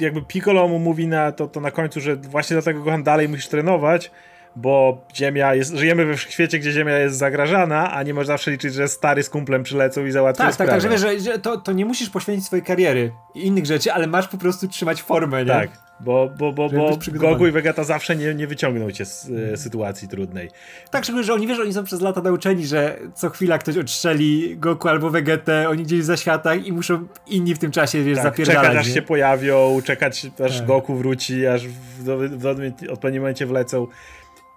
jakby 0.00 0.22
Piccolo 0.22 0.68
mu 0.68 0.78
mówi 0.78 1.06
na 1.06 1.32
to, 1.32 1.46
to 1.46 1.60
na 1.60 1.70
końcu, 1.70 2.00
że 2.00 2.16
właśnie 2.16 2.54
dlatego 2.54 2.82
Gohan 2.82 3.02
dalej 3.02 3.28
musisz 3.28 3.48
trenować, 3.48 4.10
bo 4.56 5.04
Ziemia 5.14 5.54
jest, 5.54 5.74
żyjemy 5.74 6.04
we 6.04 6.18
świecie, 6.18 6.58
gdzie 6.58 6.72
Ziemia 6.72 6.98
jest 6.98 7.16
zagrażana, 7.16 7.92
a 7.92 8.02
nie 8.02 8.14
można 8.14 8.34
zawsze 8.34 8.50
liczyć, 8.50 8.74
że 8.74 8.88
stary 8.88 9.22
z 9.22 9.30
kumplem 9.30 9.62
przylecą 9.62 10.06
i 10.06 10.10
załatwią 10.10 10.44
tak, 10.44 10.54
sprawę. 10.54 10.72
Tak, 10.72 10.82
tak, 10.82 10.98
że, 10.98 11.08
wiesz, 11.10 11.22
że 11.22 11.38
to, 11.38 11.56
to 11.56 11.72
nie 11.72 11.84
musisz 11.84 12.10
poświęcić 12.10 12.46
swojej 12.46 12.64
kariery 12.64 13.12
i 13.34 13.46
innych 13.46 13.66
rzeczy, 13.66 13.92
ale 13.92 14.06
masz 14.06 14.28
po 14.28 14.38
prostu 14.38 14.68
trzymać 14.68 15.02
formę, 15.02 15.44
nie? 15.44 15.50
Tak, 15.50 15.87
bo, 16.00 16.30
bo, 16.38 16.52
bo, 16.52 16.68
bo 16.68 16.98
Goku 17.12 17.46
i 17.46 17.50
Vegeta 17.50 17.84
zawsze 17.84 18.16
nie, 18.16 18.34
nie 18.34 18.46
wyciągną 18.46 18.90
cię 18.90 19.04
z 19.04 19.30
e, 19.30 19.56
sytuacji 19.56 20.08
trudnej. 20.08 20.50
Tak, 20.90 21.04
szczególnie, 21.04 21.24
że 21.24 21.34
oni, 21.34 21.46
wiesz, 21.46 21.60
oni 21.60 21.72
są 21.72 21.84
przez 21.84 22.00
lata 22.00 22.22
nauczeni, 22.22 22.66
że 22.66 22.98
co 23.14 23.30
chwila 23.30 23.58
ktoś 23.58 23.76
odstrzeli 23.76 24.56
Goku 24.56 24.88
albo 24.88 25.10
Vegetę, 25.10 25.68
oni 25.68 25.82
gdzieś 25.82 26.04
za 26.04 26.16
światach 26.16 26.66
i 26.66 26.72
muszą 26.72 27.06
inni 27.26 27.54
w 27.54 27.58
tym 27.58 27.70
czasie, 27.70 28.02
wiesz, 28.02 28.16
tak, 28.16 28.24
zapierdalać. 28.24 28.66
czekać 28.66 28.86
aż 28.86 28.94
się 28.94 29.02
pojawią, 29.02 29.80
czekać 29.84 30.26
aż 30.44 30.58
tak. 30.58 30.66
Goku 30.66 30.94
wróci, 30.94 31.46
aż 31.46 31.68
w, 31.68 32.04
w, 32.04 32.38
w, 32.38 32.90
odpowiednim 32.90 33.22
momencie 33.22 33.46
wlecą. 33.46 33.86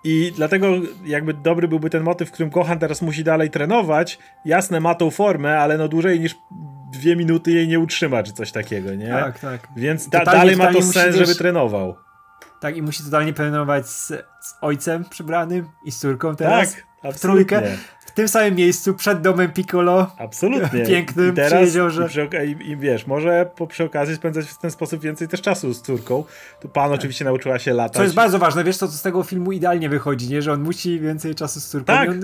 I 0.03 0.31
dlatego 0.35 0.67
jakby 1.05 1.33
dobry 1.33 1.67
byłby 1.67 1.89
ten 1.89 2.03
motyw, 2.03 2.29
w 2.29 2.31
którym 2.31 2.51
Kohan 2.51 2.79
teraz 2.79 3.01
musi 3.01 3.23
dalej 3.23 3.49
trenować. 3.49 4.19
Jasne, 4.45 4.79
ma 4.79 4.95
tą 4.95 5.11
formę, 5.11 5.59
ale 5.59 5.77
no 5.77 5.87
dłużej 5.87 6.19
niż 6.19 6.35
dwie 6.91 7.15
minuty 7.15 7.51
jej 7.51 7.67
nie 7.67 7.79
utrzyma, 7.79 8.23
czy 8.23 8.33
coś 8.33 8.51
takiego, 8.51 8.95
nie? 8.95 9.09
Tak, 9.09 9.39
tak. 9.39 9.67
Więc 9.75 10.09
da 10.09 10.25
dalej 10.25 10.57
ma 10.57 10.73
to 10.73 10.81
sens, 10.81 11.15
żeby 11.15 11.35
trenował. 11.35 11.95
Tak, 12.59 12.77
i 12.77 12.81
musi 12.81 13.03
totalnie 13.03 13.33
trenować 13.33 13.87
z, 13.87 14.07
z 14.41 14.55
ojcem 14.61 15.05
przybranym 15.05 15.69
i 15.85 15.91
z 15.91 15.99
córką 15.99 16.35
teraz. 16.35 16.75
Tak, 17.01 17.15
w 17.15 17.19
trójkę 17.19 17.61
w 18.11 18.13
tym 18.13 18.27
samym 18.27 18.55
miejscu, 18.55 18.93
przed 18.93 19.21
domem 19.21 19.51
Piccolo. 19.51 20.11
Absolutnie. 20.17 20.85
Pięknym, 20.87 21.31
I 21.31 21.35
teraz, 21.35 21.53
przy 21.53 21.61
jeziorze. 21.61 22.07
I, 22.45 22.69
i, 22.69 22.77
wiesz, 22.77 23.07
może 23.07 23.49
po, 23.55 23.67
przy 23.67 23.83
okazji 23.83 24.15
spędzać 24.15 24.45
w 24.45 24.57
ten 24.57 24.71
sposób 24.71 25.01
więcej 25.01 25.27
też 25.27 25.41
czasu 25.41 25.73
z 25.73 25.81
córką. 25.81 26.23
Tu 26.61 26.69
pan 26.69 26.89
tak. 26.89 26.99
oczywiście 26.99 27.25
nauczyła 27.25 27.59
się 27.59 27.73
latać. 27.73 27.97
Co 27.97 28.03
jest 28.03 28.15
bardzo 28.15 28.39
ważne, 28.39 28.63
wiesz, 28.63 28.77
co 28.77 28.87
z 28.87 29.01
tego 29.01 29.23
filmu 29.23 29.51
idealnie 29.51 29.89
wychodzi, 29.89 30.29
nie? 30.29 30.41
Że 30.41 30.53
on 30.53 30.61
musi 30.61 30.99
więcej 30.99 31.35
czasu 31.35 31.59
z 31.59 31.67
córką. 31.67 31.85
Tak. 31.85 32.09
on 32.09 32.21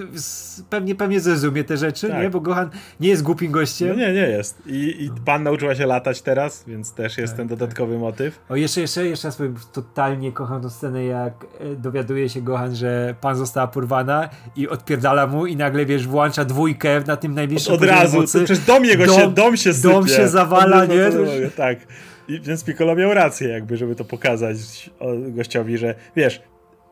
pewnie, 0.69 0.95
pewnie 0.95 1.19
zrozumie 1.19 1.63
te 1.63 1.77
rzeczy, 1.77 2.09
tak. 2.09 2.21
nie? 2.21 2.29
Bo 2.29 2.39
Gohan 2.39 2.69
nie 2.99 3.09
jest 3.09 3.23
głupim 3.23 3.51
gościem. 3.51 3.89
No 3.89 3.95
nie, 3.95 4.13
nie 4.13 4.27
jest. 4.27 4.61
I, 4.65 5.05
i 5.05 5.11
pan 5.25 5.43
nauczyła 5.43 5.75
się 5.75 5.85
latać 5.85 6.21
teraz, 6.21 6.63
więc 6.67 6.93
też 6.93 7.17
jest 7.17 7.33
tak, 7.33 7.37
ten 7.37 7.47
dodatkowy 7.47 7.93
tak. 7.93 8.01
motyw. 8.01 8.39
O, 8.49 8.55
jeszcze, 8.55 8.81
jeszcze, 8.81 9.05
jeszcze 9.05 9.27
raz 9.27 9.35
powiem, 9.35 9.55
totalnie 9.73 10.31
kocham 10.31 10.61
tę 10.61 10.69
scenę, 10.69 11.05
jak 11.05 11.33
e, 11.59 11.75
dowiaduje 11.75 12.29
się 12.29 12.41
Gohan, 12.41 12.75
że 12.75 13.15
pan 13.21 13.35
została 13.35 13.67
porwana 13.67 14.29
i 14.55 14.69
odpierdala 14.69 15.27
mu 15.27 15.45
i 15.45 15.55
nagle, 15.55 15.76
wiesz, 15.85 16.07
włącza 16.07 16.45
dwójkę 16.45 17.01
na 17.07 17.17
tym 17.17 17.33
najbliższym 17.33 17.73
Od 17.73 17.83
razu, 17.83 18.21
mocy. 18.21 18.37
przecież 18.37 18.65
dom 18.65 18.85
jego 18.85 19.05
dom, 19.05 19.15
się, 19.15 19.31
dom 19.31 19.57
się 19.57 19.73
sypie. 19.73 19.93
Dom 19.93 20.07
się 20.07 20.27
zawala, 20.27 20.85
nie? 20.85 21.09
tak. 21.55 21.77
I, 22.27 22.39
więc 22.39 22.63
Piccolo 22.63 22.95
miał 22.95 23.13
rację 23.13 23.49
jakby, 23.49 23.77
żeby 23.77 23.95
to 23.95 24.05
pokazać 24.05 24.89
gościowi, 25.29 25.77
że 25.77 25.95
wiesz, 26.15 26.41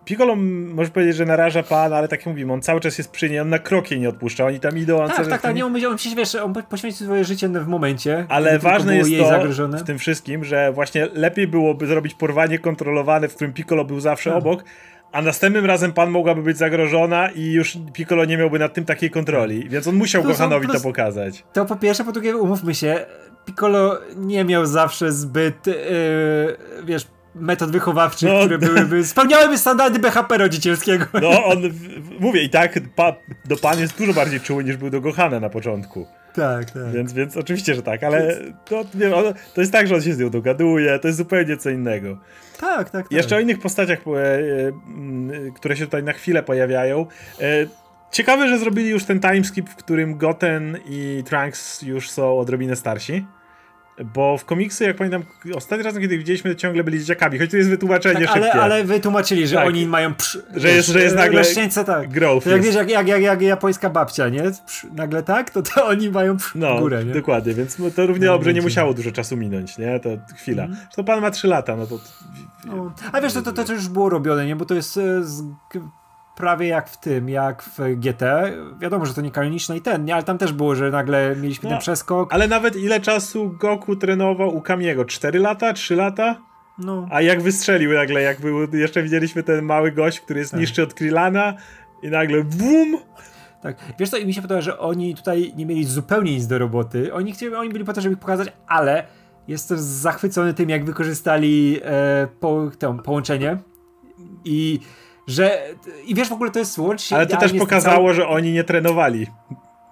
Piccolo 0.05 0.35
może 0.35 0.91
powiedzieć, 0.91 1.15
że 1.15 1.25
naraża 1.25 1.63
pan, 1.63 1.93
ale 1.93 2.07
tak 2.07 2.19
jak 2.19 2.27
mówimy, 2.27 2.53
on 2.53 2.61
cały 2.61 2.79
czas 2.79 2.97
jest 2.97 3.11
przy 3.11 3.29
niej, 3.29 3.39
on 3.39 3.49
na 3.49 3.59
krokie 3.59 3.99
nie 3.99 4.09
odpuszcza, 4.09 4.45
oni 4.45 4.59
tam 4.59 4.77
idą. 4.77 5.01
On 5.01 5.09
tak, 5.09 5.27
tak, 5.27 5.41
tak, 5.41 5.55
nie, 5.55 5.65
on, 5.65 5.85
on 5.85 5.97
przecież 5.97 6.15
wiesz, 6.15 6.35
on 6.35 6.53
poświęcił 6.53 7.05
swoje 7.05 7.23
życie 7.23 7.49
w 7.49 7.67
momencie. 7.67 8.25
Ale 8.29 8.59
ważne 8.59 8.97
jest 8.97 9.09
to 9.17 9.27
zagrożone. 9.27 9.77
w 9.77 9.83
tym 9.83 9.97
wszystkim, 9.97 10.43
że 10.43 10.71
właśnie 10.71 11.07
lepiej 11.13 11.47
byłoby 11.47 11.87
zrobić 11.87 12.13
porwanie 12.13 12.59
kontrolowane, 12.59 13.27
w 13.27 13.35
którym 13.35 13.53
Piccolo 13.53 13.85
był 13.85 13.99
zawsze 13.99 14.29
tak. 14.29 14.39
obok, 14.39 14.63
a 15.15 15.21
następnym 15.21 15.65
razem 15.65 15.93
pan 15.93 16.09
mogłaby 16.09 16.41
być 16.41 16.57
zagrożona 16.57 17.29
i 17.29 17.51
już 17.51 17.77
Piccolo 17.93 18.25
nie 18.25 18.37
miałby 18.37 18.59
nad 18.59 18.73
tym 18.73 18.85
takiej 18.85 19.11
kontroli, 19.11 19.69
więc 19.69 19.87
on 19.87 19.95
musiał 19.95 20.23
plus, 20.23 20.37
Gohanowi 20.37 20.67
plus, 20.67 20.77
to 20.77 20.83
pokazać. 20.83 21.43
To 21.53 21.65
po 21.65 21.75
pierwsze, 21.75 22.03
po 22.03 22.11
drugie, 22.11 22.37
umówmy 22.37 22.75
się, 22.75 23.05
Piccolo 23.45 23.97
nie 24.15 24.45
miał 24.45 24.65
zawsze 24.65 25.11
zbyt, 25.11 25.67
yy, 25.67 25.75
wiesz, 26.85 27.07
metod 27.35 27.71
wychowawczych, 27.71 28.29
no, 28.29 28.39
które 28.39 28.57
byłyby, 28.57 29.05
spełniałyby 29.13 29.57
standardy 29.57 29.99
BHP 29.99 30.37
rodzicielskiego. 30.37 31.05
No, 31.21 31.45
on, 31.45 31.61
mówię, 32.19 32.43
i 32.43 32.49
tak 32.49 32.79
pa, 32.95 33.15
do 33.45 33.57
pan 33.57 33.79
jest 33.79 33.97
dużo 33.97 34.13
bardziej 34.13 34.39
czuły 34.39 34.63
niż 34.63 34.77
był 34.77 34.89
do 34.89 35.01
Gohana 35.01 35.39
na 35.39 35.49
początku. 35.49 36.07
Tak, 36.35 36.71
tak. 36.71 36.91
Więc, 36.91 37.13
więc 37.13 37.37
oczywiście, 37.37 37.75
że 37.75 37.83
tak, 37.83 38.03
ale 38.03 38.37
to, 38.65 38.85
nie, 38.93 39.09
to 39.53 39.61
jest 39.61 39.71
tak, 39.71 39.87
że 39.87 39.95
on 39.95 40.01
się 40.01 40.13
z 40.13 40.19
nią 40.19 40.29
dogaduje, 40.29 40.99
to 40.99 41.07
jest 41.07 41.17
zupełnie 41.17 41.57
co 41.57 41.69
innego. 41.69 42.17
Tak, 42.59 42.89
tak, 42.89 43.03
tak. 43.03 43.11
Jeszcze 43.11 43.35
o 43.35 43.39
innych 43.39 43.59
postaciach, 43.59 43.99
e, 44.07 44.11
e, 44.11 44.71
które 45.55 45.77
się 45.77 45.85
tutaj 45.85 46.03
na 46.03 46.13
chwilę 46.13 46.43
pojawiają. 46.43 47.05
E, 47.41 47.45
ciekawe, 48.11 48.47
że 48.47 48.59
zrobili 48.59 48.89
już 48.89 49.03
ten 49.03 49.19
timeskip, 49.19 49.69
w 49.69 49.75
którym 49.75 50.17
Goten 50.17 50.77
i 50.85 51.23
Trunks 51.25 51.81
już 51.81 52.09
są 52.09 52.39
odrobinę 52.39 52.75
starsi. 52.75 53.25
Bo 54.03 54.37
w 54.37 54.45
komiksy, 54.45 54.83
jak 54.83 54.95
pamiętam, 54.95 55.23
ostatni 55.55 55.83
raz, 55.83 55.99
kiedy 55.99 56.17
widzieliśmy, 56.17 56.55
ciągle 56.55 56.83
byli 56.83 56.99
dzieciakami, 56.99 57.39
choć 57.39 57.51
tu 57.51 57.57
jest 57.57 57.69
wytłumaczenie 57.69 58.25
tak, 58.25 58.35
ale, 58.35 58.45
szybkie. 58.45 58.61
ale 58.61 58.83
wytłumaczyli, 58.83 59.47
że 59.47 59.55
tak. 59.55 59.67
oni 59.67 59.85
mają 59.85 60.13
że, 60.55 60.69
jest, 60.71 60.89
że 60.89 61.01
jest 61.01 61.15
nagle 61.15 61.43
tak. 61.85 62.09
growth. 62.09 62.43
To 62.43 62.49
jak 62.49 62.61
wiesz, 62.61 62.75
jak, 62.75 62.89
jak, 62.89 63.07
jak, 63.07 63.21
jak 63.21 63.41
japońska 63.41 63.89
babcia, 63.89 64.29
nie? 64.29 64.43
Nagle 64.95 65.23
tak, 65.23 65.49
to, 65.49 65.61
to 65.61 65.85
oni 65.85 66.09
mają 66.09 66.37
psz, 66.37 66.55
no, 66.55 66.79
górę, 66.79 67.05
nie? 67.05 67.13
dokładnie, 67.13 67.53
więc 67.53 67.77
to 67.95 68.07
równie 68.07 68.27
no, 68.27 68.33
dobrze 68.33 68.53
nie 68.53 68.61
musiało 68.61 68.93
dużo 68.93 69.11
czasu 69.11 69.37
minąć, 69.37 69.77
nie? 69.77 69.99
To 69.99 70.09
chwila. 70.35 70.63
Mm. 70.63 70.77
To 70.95 71.03
pan 71.03 71.21
ma 71.21 71.31
3 71.31 71.47
lata, 71.47 71.75
no 71.75 71.87
to... 71.87 71.99
No. 72.65 72.93
A 73.11 73.21
wiesz, 73.21 73.33
to, 73.33 73.41
to, 73.41 73.63
to 73.63 73.73
już 73.73 73.87
było 73.87 74.09
robione, 74.09 74.45
nie? 74.45 74.55
Bo 74.55 74.65
to 74.65 74.75
jest 74.75 74.97
e, 74.97 75.23
z 75.23 75.43
prawie 76.35 76.67
jak 76.67 76.89
w 76.89 76.99
tym, 76.99 77.29
jak 77.29 77.63
w 77.63 77.79
GT. 77.95 78.23
Wiadomo, 78.79 79.05
że 79.05 79.13
to 79.13 79.21
nie 79.21 79.31
kanoniczne 79.31 79.77
i 79.77 79.81
ten, 79.81 80.05
nie? 80.05 80.13
ale 80.13 80.23
tam 80.23 80.37
też 80.37 80.53
było, 80.53 80.75
że 80.75 80.91
nagle 80.91 81.35
mieliśmy 81.35 81.69
no, 81.69 81.75
ten 81.75 81.79
przeskok. 81.79 82.33
Ale 82.33 82.47
nawet 82.47 82.75
ile 82.75 83.01
czasu 83.01 83.49
Goku 83.59 83.95
trenował 83.95 84.55
u 84.55 84.61
Kamiego? 84.61 85.05
4 85.05 85.39
lata? 85.39 85.73
3 85.73 85.95
lata? 85.95 86.35
No. 86.77 87.07
A 87.11 87.21
jak 87.21 87.41
wystrzelił 87.41 87.93
nagle, 87.93 88.21
jak 88.21 88.41
był, 88.41 88.71
jeszcze 88.73 89.03
widzieliśmy 89.03 89.43
ten 89.43 89.65
mały 89.65 89.91
gość, 89.91 90.19
który 90.19 90.39
jest 90.39 90.51
tak. 90.51 90.59
niższy 90.59 90.83
od 90.83 90.93
Krillana 90.93 91.53
i 92.03 92.09
nagle 92.09 92.43
BUM! 92.43 92.97
Tak. 93.61 93.77
Wiesz 93.99 94.09
co, 94.09 94.17
i 94.17 94.25
mi 94.25 94.33
się 94.33 94.41
podoba, 94.41 94.61
że 94.61 94.79
oni 94.79 95.15
tutaj 95.15 95.53
nie 95.55 95.65
mieli 95.65 95.85
zupełnie 95.85 96.31
nic 96.31 96.47
do 96.47 96.57
roboty. 96.57 97.13
Oni, 97.13 97.31
chcieli, 97.31 97.55
oni 97.55 97.69
byli 97.69 97.85
po 97.85 97.93
to, 97.93 98.01
żeby 98.01 98.13
ich 98.13 98.19
pokazać, 98.19 98.53
ale 98.67 99.03
jestem 99.47 99.77
zachwycony 99.79 100.53
tym, 100.53 100.69
jak 100.69 100.85
wykorzystali 100.85 101.79
e, 101.83 102.27
po, 102.39 102.71
to, 102.79 102.93
połączenie 102.93 103.57
i 104.45 104.79
że 105.27 105.61
i 106.05 106.15
wiesz 106.15 106.29
w 106.29 106.33
ogóle 106.33 106.51
to 106.51 106.59
jest 106.59 106.77
łącznie. 106.77 107.17
Ale 107.17 107.27
to 107.27 107.37
też 107.37 107.53
pokazało, 107.53 108.13
że 108.13 108.27
oni 108.27 108.51
nie 108.51 108.63
trenowali. 108.63 109.27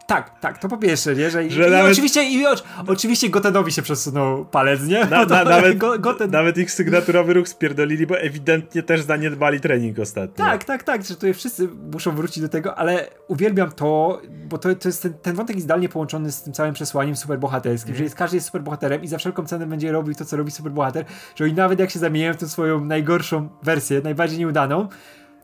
Tak, 0.07 0.39
tak, 0.39 0.57
to 0.57 0.67
po 0.67 0.77
pierwsze, 0.77 1.15
nie? 1.15 1.29
Że, 1.29 1.49
że 1.49 1.67
i, 1.67 1.71
nawet... 1.71 1.91
oczywiście, 1.91 2.23
i, 2.23 2.43
oczywiście 2.87 3.29
Gotenowi 3.29 3.71
się 3.71 3.81
przesunął 3.81 4.45
palec, 4.45 4.81
nie? 4.87 5.05
Na, 5.05 5.25
na, 5.25 5.43
nawet, 5.55 5.77
Goten... 5.77 6.31
nawet 6.31 6.57
ich 6.57 6.71
sygnaturowy 6.71 7.33
ruch 7.33 7.49
spierdolili, 7.49 8.07
bo 8.07 8.19
ewidentnie 8.19 8.83
też 8.83 9.01
zaniedbali 9.01 9.59
trening 9.59 9.99
ostatnio. 9.99 10.45
Tak, 10.45 10.63
tak, 10.63 10.83
tak, 10.83 11.03
że 11.03 11.13
tutaj 11.13 11.33
wszyscy 11.33 11.69
muszą 11.93 12.11
wrócić 12.15 12.43
do 12.43 12.49
tego, 12.49 12.77
ale 12.77 13.07
uwielbiam 13.27 13.71
to, 13.71 14.21
bo 14.49 14.57
to, 14.57 14.75
to 14.75 14.89
jest 14.89 15.01
ten, 15.01 15.13
ten 15.13 15.35
wątek 15.35 15.55
jest 15.55 15.65
idealnie 15.65 15.89
połączony 15.89 16.31
z 16.31 16.43
tym 16.43 16.53
całym 16.53 16.73
przesłaniem 16.73 17.15
superbohaterskim, 17.15 17.89
mm. 17.89 17.97
że 17.97 18.03
jest, 18.03 18.15
każdy 18.15 18.37
jest 18.37 18.47
superbohaterem 18.47 19.03
i 19.03 19.07
za 19.07 19.17
wszelką 19.17 19.45
cenę 19.45 19.65
będzie 19.65 19.91
robił 19.91 20.15
to, 20.15 20.25
co 20.25 20.37
robi 20.37 20.51
superbohater, 20.51 21.05
że 21.35 21.43
oni 21.43 21.53
nawet 21.53 21.79
jak 21.79 21.89
się 21.89 21.99
zamieniają 21.99 22.33
w 22.33 22.37
tą 22.37 22.47
swoją 22.47 22.85
najgorszą 22.85 23.49
wersję, 23.63 24.01
najbardziej 24.03 24.39
nieudaną, 24.39 24.87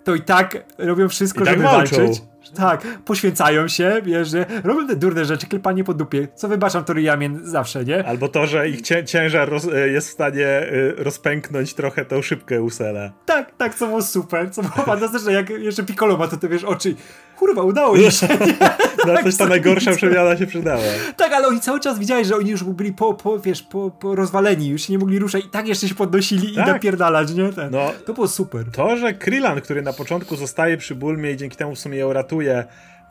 to 0.09 0.15
i 0.15 0.21
tak 0.21 0.63
robią 0.77 1.09
wszystko, 1.09 1.41
I 1.41 1.45
tak 1.45 1.53
żeby 1.53 1.63
walczyć. 1.63 2.21
Tak, 2.55 2.87
poświęcają 3.05 3.67
się, 3.67 4.01
wiesz, 4.03 4.29
że 4.29 4.45
robią 4.63 4.87
te 4.87 4.95
durne 4.95 5.25
rzeczy, 5.25 5.47
klepanie 5.47 5.83
po 5.83 5.93
dupie, 5.93 6.27
co 6.35 6.47
wybaczam 6.47 6.83
Toriyamie 6.83 7.29
zawsze, 7.43 7.85
nie? 7.85 8.05
Albo 8.07 8.27
to, 8.27 8.47
że 8.47 8.69
ich 8.69 8.81
ciężar 9.05 9.49
roz, 9.49 9.67
e, 9.73 9.89
jest 9.89 10.07
w 10.07 10.11
stanie 10.11 10.47
e, 10.47 10.69
rozpęknąć 10.97 11.73
trochę 11.73 12.05
tą 12.05 12.21
szybkę 12.21 12.61
Usela. 12.61 13.11
Tak, 13.25 13.55
tak, 13.57 13.75
co 13.75 13.87
było 13.87 14.01
super, 14.01 14.51
co 14.51 14.61
było 14.61 14.73
fantastyczne, 14.85 15.33
jak 15.33 15.49
jeszcze 15.49 15.83
Piccolo 15.83 16.17
ma 16.17 16.27
to, 16.27 16.37
ty 16.37 16.49
wiesz, 16.49 16.63
oczy, 16.63 16.95
kurwa, 17.37 17.63
udało 17.63 17.95
im 17.95 18.11
się, 18.11 18.27
No 19.07 19.13
tak, 19.13 19.23
coś 19.23 19.37
ta 19.37 19.45
najgorsza 19.45 19.91
przemiana 19.91 20.37
się 20.37 20.47
przydała. 20.47 20.81
Tak, 21.17 21.33
ale 21.33 21.47
oni 21.47 21.61
cały 21.61 21.79
czas 21.79 21.99
widzieli, 21.99 22.25
że 22.25 22.35
oni 22.35 22.49
już 22.49 22.63
byli 22.63 22.93
po, 22.93 23.13
po 23.13 23.39
wiesz, 23.39 23.63
po, 23.63 23.91
po 23.91 24.15
rozwaleni, 24.15 24.67
już 24.67 24.81
się 24.81 24.93
nie 24.93 24.99
mogli 24.99 25.19
ruszać 25.19 25.45
i 25.45 25.49
tak 25.49 25.67
jeszcze 25.67 25.87
się 25.87 25.95
podnosili 25.95 26.55
tak. 26.55 26.67
i 26.67 26.71
napierdalać, 26.71 27.33
nie? 27.33 27.53
Ten. 27.53 27.71
No, 27.71 27.91
to 28.05 28.13
było 28.13 28.27
super. 28.27 28.65
To, 28.71 28.97
że 28.97 29.13
Krylan, 29.13 29.61
który 29.61 29.81
na 29.81 29.93
początku 29.93 30.35
zostaje 30.35 30.77
przy 30.77 30.95
Bulmie 30.95 31.31
i 31.31 31.37
dzięki 31.37 31.57
temu 31.57 31.75
w 31.75 31.79
sumie 31.79 31.97
ją 31.97 32.13
ratuje, 32.13 32.28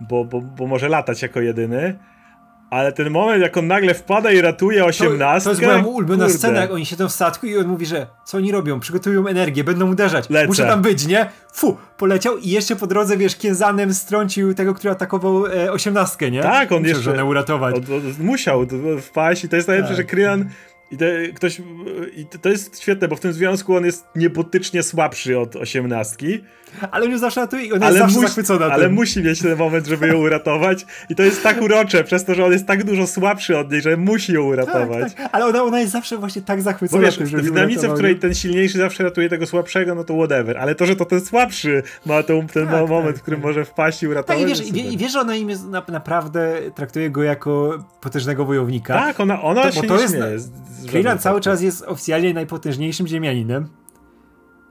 bo, 0.01 0.25
bo, 0.25 0.41
bo 0.41 0.67
może 0.67 0.89
latać 0.89 1.23
jako 1.23 1.41
jedyny, 1.41 1.99
ale 2.71 2.93
ten 2.93 3.11
moment, 3.11 3.43
jak 3.43 3.57
on 3.57 3.67
nagle 3.67 3.95
wpada 3.95 4.33
i 4.33 4.41
ratuje 4.41 4.85
osiemnastkę... 4.85 5.51
To, 5.51 5.57
to 5.57 5.63
jest 5.63 5.75
moja 5.83 5.95
ulubiona 5.95 6.25
kurde. 6.25 6.39
scena, 6.39 6.61
jak 6.61 6.71
oni 6.71 6.87
siedzą 6.87 7.09
w 7.09 7.13
statku 7.13 7.47
i 7.47 7.59
on 7.59 7.67
mówi, 7.67 7.87
że 7.87 8.07
co 8.25 8.37
oni 8.37 8.53
robią? 8.53 8.81
Przygotują 8.81 9.27
energię, 9.27 9.65
będą 9.65 9.91
uderzać. 9.91 10.31
Lecę. 10.31 10.47
Muszę 10.47 10.67
tam 10.67 10.83
być, 10.83 11.07
nie? 11.07 11.27
Fu, 11.53 11.77
poleciał 11.97 12.39
i 12.39 12.51
jeszcze 12.51 12.77
po 12.77 12.87
drodze, 12.87 13.17
wiesz, 13.17 13.37
Kienzanem 13.37 13.95
strącił 13.95 14.55
tego, 14.55 14.75
który 14.75 14.91
atakował 14.91 15.47
e, 15.47 15.73
osiemnastkę, 15.73 16.31
nie? 16.31 16.43
Tak, 16.43 16.73
on 16.73 16.83
Muszę 16.83 16.95
jeszcze... 16.95 17.25
uratować. 17.25 17.75
On, 17.75 17.83
on, 17.95 18.27
musiał 18.27 18.67
wpaść 19.01 19.45
i 19.45 19.49
to 19.49 19.57
jest 19.57 19.69
najlepsze, 19.69 19.95
tak. 19.95 19.97
że 19.97 20.05
Krylan 20.05 20.49
i, 20.91 20.97
te, 20.97 21.29
ktoś, 21.35 21.63
I 22.17 22.27
to 22.43 22.49
jest 22.49 22.83
świetne, 22.83 23.09
bo 23.09 23.17
w 23.17 23.21
tym 23.21 23.33
związku 23.33 23.77
on 23.77 23.85
jest 23.85 24.07
niebotycznie 24.17 24.83
słabszy 24.83 25.39
od 25.39 25.57
osiemnastki. 25.57 26.41
Ale 26.91 27.05
on 27.05 27.11
już 27.11 27.21
zawsze 27.21 27.41
ratuje 27.41 27.65
i 27.65 27.73
ona 27.73 27.87
ale 27.87 27.99
jest 27.99 28.15
zawsze 28.15 28.43
musi, 28.43 28.63
Ale 28.63 28.85
tym. 28.85 28.93
musi 28.93 29.23
mieć 29.23 29.43
ten 29.43 29.59
moment, 29.59 29.87
żeby 29.87 30.09
ją 30.09 30.17
uratować. 30.17 30.87
I 31.09 31.15
to 31.15 31.23
jest 31.23 31.43
tak 31.43 31.63
urocze, 31.63 32.05
przez 32.05 32.25
to, 32.25 32.35
że 32.35 32.45
on 32.45 32.53
jest 32.53 32.67
tak 32.67 32.85
dużo 32.85 33.07
słabszy 33.07 33.59
od 33.59 33.73
niej, 33.73 33.81
że 33.81 33.97
musi 33.97 34.33
ją 34.33 34.43
uratować. 34.43 35.03
Tak, 35.03 35.15
tak. 35.15 35.29
Ale 35.33 35.47
ona, 35.47 35.63
ona 35.63 35.81
jest 35.81 35.93
zawsze 35.93 36.19
właśnie 36.19 36.43
tak 36.43 36.63
zachwycona. 36.63 37.01
Bo 37.01 37.07
wiesz, 37.07 37.17
tym, 37.17 37.27
w 37.27 37.43
dynamice, 37.43 37.89
w 37.89 37.95
której 37.95 38.19
ten 38.19 38.35
silniejszy 38.35 38.79
zawsze 38.79 39.05
ratuje 39.05 39.29
tego 39.29 39.47
słabszego, 39.47 39.95
no 39.95 40.05
to 40.05 40.15
whatever. 40.15 40.59
Ale 40.59 40.75
to, 40.75 40.87
że 40.87 40.97
to 40.97 41.05
ten 41.05 41.21
słabszy 41.21 41.83
ma 42.07 42.23
ten, 42.23 42.47
ten 42.47 42.67
tak, 42.67 42.89
moment, 42.89 43.07
tak, 43.07 43.19
w 43.19 43.23
którym 43.23 43.41
tak. 43.41 43.47
może 43.47 43.65
wpaść 43.65 44.03
i 44.03 44.09
uratować. 44.09 44.39
Tak, 44.39 44.49
i 44.49 44.51
wiesz, 44.51 44.93
i, 44.93 44.99
wiesz 44.99 45.13
że 45.13 45.21
ona 45.21 45.37
im 45.37 45.51
jest, 45.51 45.65
na, 45.65 45.83
naprawdę 45.89 46.57
traktuje 46.75 47.11
go 47.11 47.23
jako 47.23 47.85
potężnego 48.01 48.45
wojownika. 48.45 48.95
Tak, 48.95 49.21
ona, 49.21 49.43
ona 49.43 49.63
to, 49.63 49.73
się 49.73 49.83
to 49.83 49.97
nie 49.97 50.03
jest, 50.03 50.15
śmieje. 50.15 50.39
Cały 51.19 51.41
czas 51.41 51.63
jest 51.63 51.83
oficjalnie 51.83 52.35
najpotężniejszym 52.35 53.07
ziemianinem. 53.07 53.69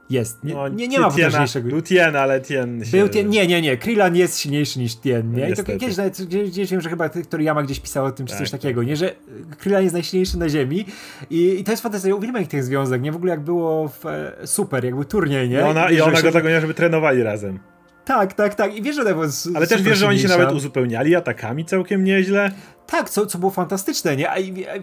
Jest. 0.09 0.43
Nie, 0.43 0.53
no, 0.53 0.67
nie, 0.67 0.87
nie 0.87 0.99
ma 0.99 1.11
potężniejszego. 1.11 1.69
Był 1.69 1.81
Tien, 1.81 2.15
ale 2.15 2.41
Tien 2.41 2.85
się... 2.85 2.97
Był 2.97 3.09
Tien, 3.09 3.29
nie, 3.29 3.47
nie, 3.47 3.61
nie. 3.61 3.77
Krillin 3.77 4.15
jest 4.15 4.39
silniejszy 4.39 4.79
niż 4.79 4.95
Tien, 4.95 5.33
nie? 5.33 5.49
I 5.49 5.53
to 5.53 5.63
kiedyś 5.63 5.97
nawet, 5.97 6.21
gdzieś 6.21 6.71
wiem, 6.71 6.81
że 6.81 6.89
chyba 6.89 7.09
Toriyama 7.09 7.63
gdzieś 7.63 7.79
pisał 7.79 8.05
o 8.05 8.11
tym, 8.11 8.25
czy 8.25 8.33
tak, 8.33 8.39
coś 8.39 8.51
takiego, 8.51 8.83
nie? 8.83 8.95
Że 8.95 9.15
Krillin 9.57 9.81
jest 9.81 9.93
najsilniejszy 9.93 10.37
na 10.37 10.49
ziemi 10.49 10.85
i, 11.29 11.59
i 11.59 11.63
to 11.63 11.71
jest 11.71 11.83
fantastyczne. 11.83 12.15
Uwielbiam 12.15 12.41
ich 12.41 12.47
ten 12.47 12.63
związek, 12.63 13.01
nie? 13.01 13.11
W 13.11 13.15
ogóle 13.15 13.31
jak 13.31 13.41
było 13.41 13.87
w, 13.87 14.05
e, 14.05 14.47
super, 14.47 14.85
jak 14.85 14.95
był 14.95 15.05
turniej, 15.05 15.49
nie? 15.49 15.59
I 15.59 15.61
ona, 15.61 15.89
i 15.89 16.01
ona 16.01 16.21
go 16.21 16.31
tego 16.31 16.49
nie, 16.49 16.61
żeby 16.61 16.73
trenowali 16.73 17.23
razem. 17.23 17.59
Tak, 18.07 18.33
tak, 18.33 18.55
tak. 18.55 18.75
I 18.75 18.81
wiesz, 18.81 18.95
że 18.95 19.03
to 19.03 19.09
było 19.09 19.25
Ale 19.55 19.67
też 19.67 19.81
wiesz, 19.81 19.97
że 19.97 20.07
oni 20.07 20.19
się 20.19 20.27
nawet 20.27 20.51
uzupełniali 20.51 21.15
atakami 21.15 21.65
całkiem 21.65 22.03
nieźle. 22.03 22.51
Tak, 22.87 23.09
co, 23.09 23.25
co 23.25 23.37
było 23.37 23.51
fantastyczne, 23.51 24.15
nie? 24.15 24.31
A, 24.31 24.35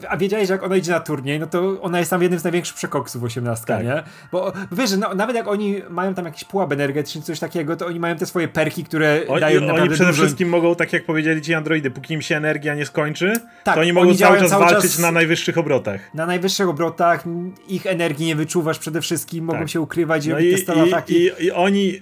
a 0.09 0.17
wiedziałeś, 0.17 0.49
że 0.49 0.55
jak 0.55 0.63
ona 0.63 0.77
idzie 0.77 0.93
na 0.93 1.01
turniej, 1.01 1.41
no 1.41 1.47
to 1.47 1.81
ona 1.81 1.99
jest 1.99 2.11
tam 2.11 2.23
jednym 2.23 2.41
z 2.41 2.45
największych 2.45 2.77
przekoksów 2.77 3.23
18, 3.23 3.65
tak. 3.67 3.85
nie? 3.85 4.03
Bo 4.33 4.53
wiesz, 4.73 4.91
że 4.91 4.97
no, 4.97 5.15
nawet 5.15 5.37
jak 5.37 5.49
oni 5.49 5.83
mają 5.91 6.15
tam 6.15 6.25
jakiś 6.25 6.45
pułap 6.45 6.73
energetyczny, 6.73 7.23
coś 7.23 7.39
takiego, 7.39 7.77
to 7.77 7.87
oni 7.87 8.01
mają 8.01 8.17
te 8.17 8.27
swoje 8.27 8.49
perki, 8.49 8.85
które 8.85 9.21
oni, 9.29 9.41
dają 9.41 9.61
naprawdę 9.61 9.83
Oni 9.83 9.95
przede 9.95 10.11
dużo... 10.11 10.23
wszystkim 10.23 10.49
mogą, 10.49 10.75
tak 10.75 10.93
jak 10.93 11.05
powiedzieli 11.05 11.43
ci 11.43 11.55
androidy, 11.55 11.91
póki 11.91 12.15
im 12.15 12.23
się 12.23 12.37
energia 12.37 12.75
nie 12.75 12.87
skończy, 12.87 13.33
tak, 13.65 13.75
to 13.75 13.81
oni 13.81 13.93
mogą 13.93 14.09
oni 14.09 14.19
cały 14.19 14.39
czas 14.39 14.51
cały 14.51 14.65
walczyć 14.65 14.91
czas 14.91 14.99
na 14.99 15.13
najwyższych 15.13 15.59
obrotach. 15.59 16.15
Na 16.15 16.27
najwyższych 16.27 16.69
obrotach, 16.69 17.25
ich 17.69 17.87
energii 17.87 18.27
nie 18.27 18.37
wyczuwasz 18.37 18.79
przede 18.79 19.01
wszystkim, 19.01 19.45
mogą 19.45 19.59
tak. 19.59 19.69
się 19.71 19.81
ukrywać 19.81 20.27
i 20.27 20.29
no 20.29 20.35
robić 20.35 20.65
te 20.65 20.83
ataki. 20.83 21.15
I, 21.15 21.27
i, 21.27 21.45
I 21.45 21.53
oni... 21.53 22.01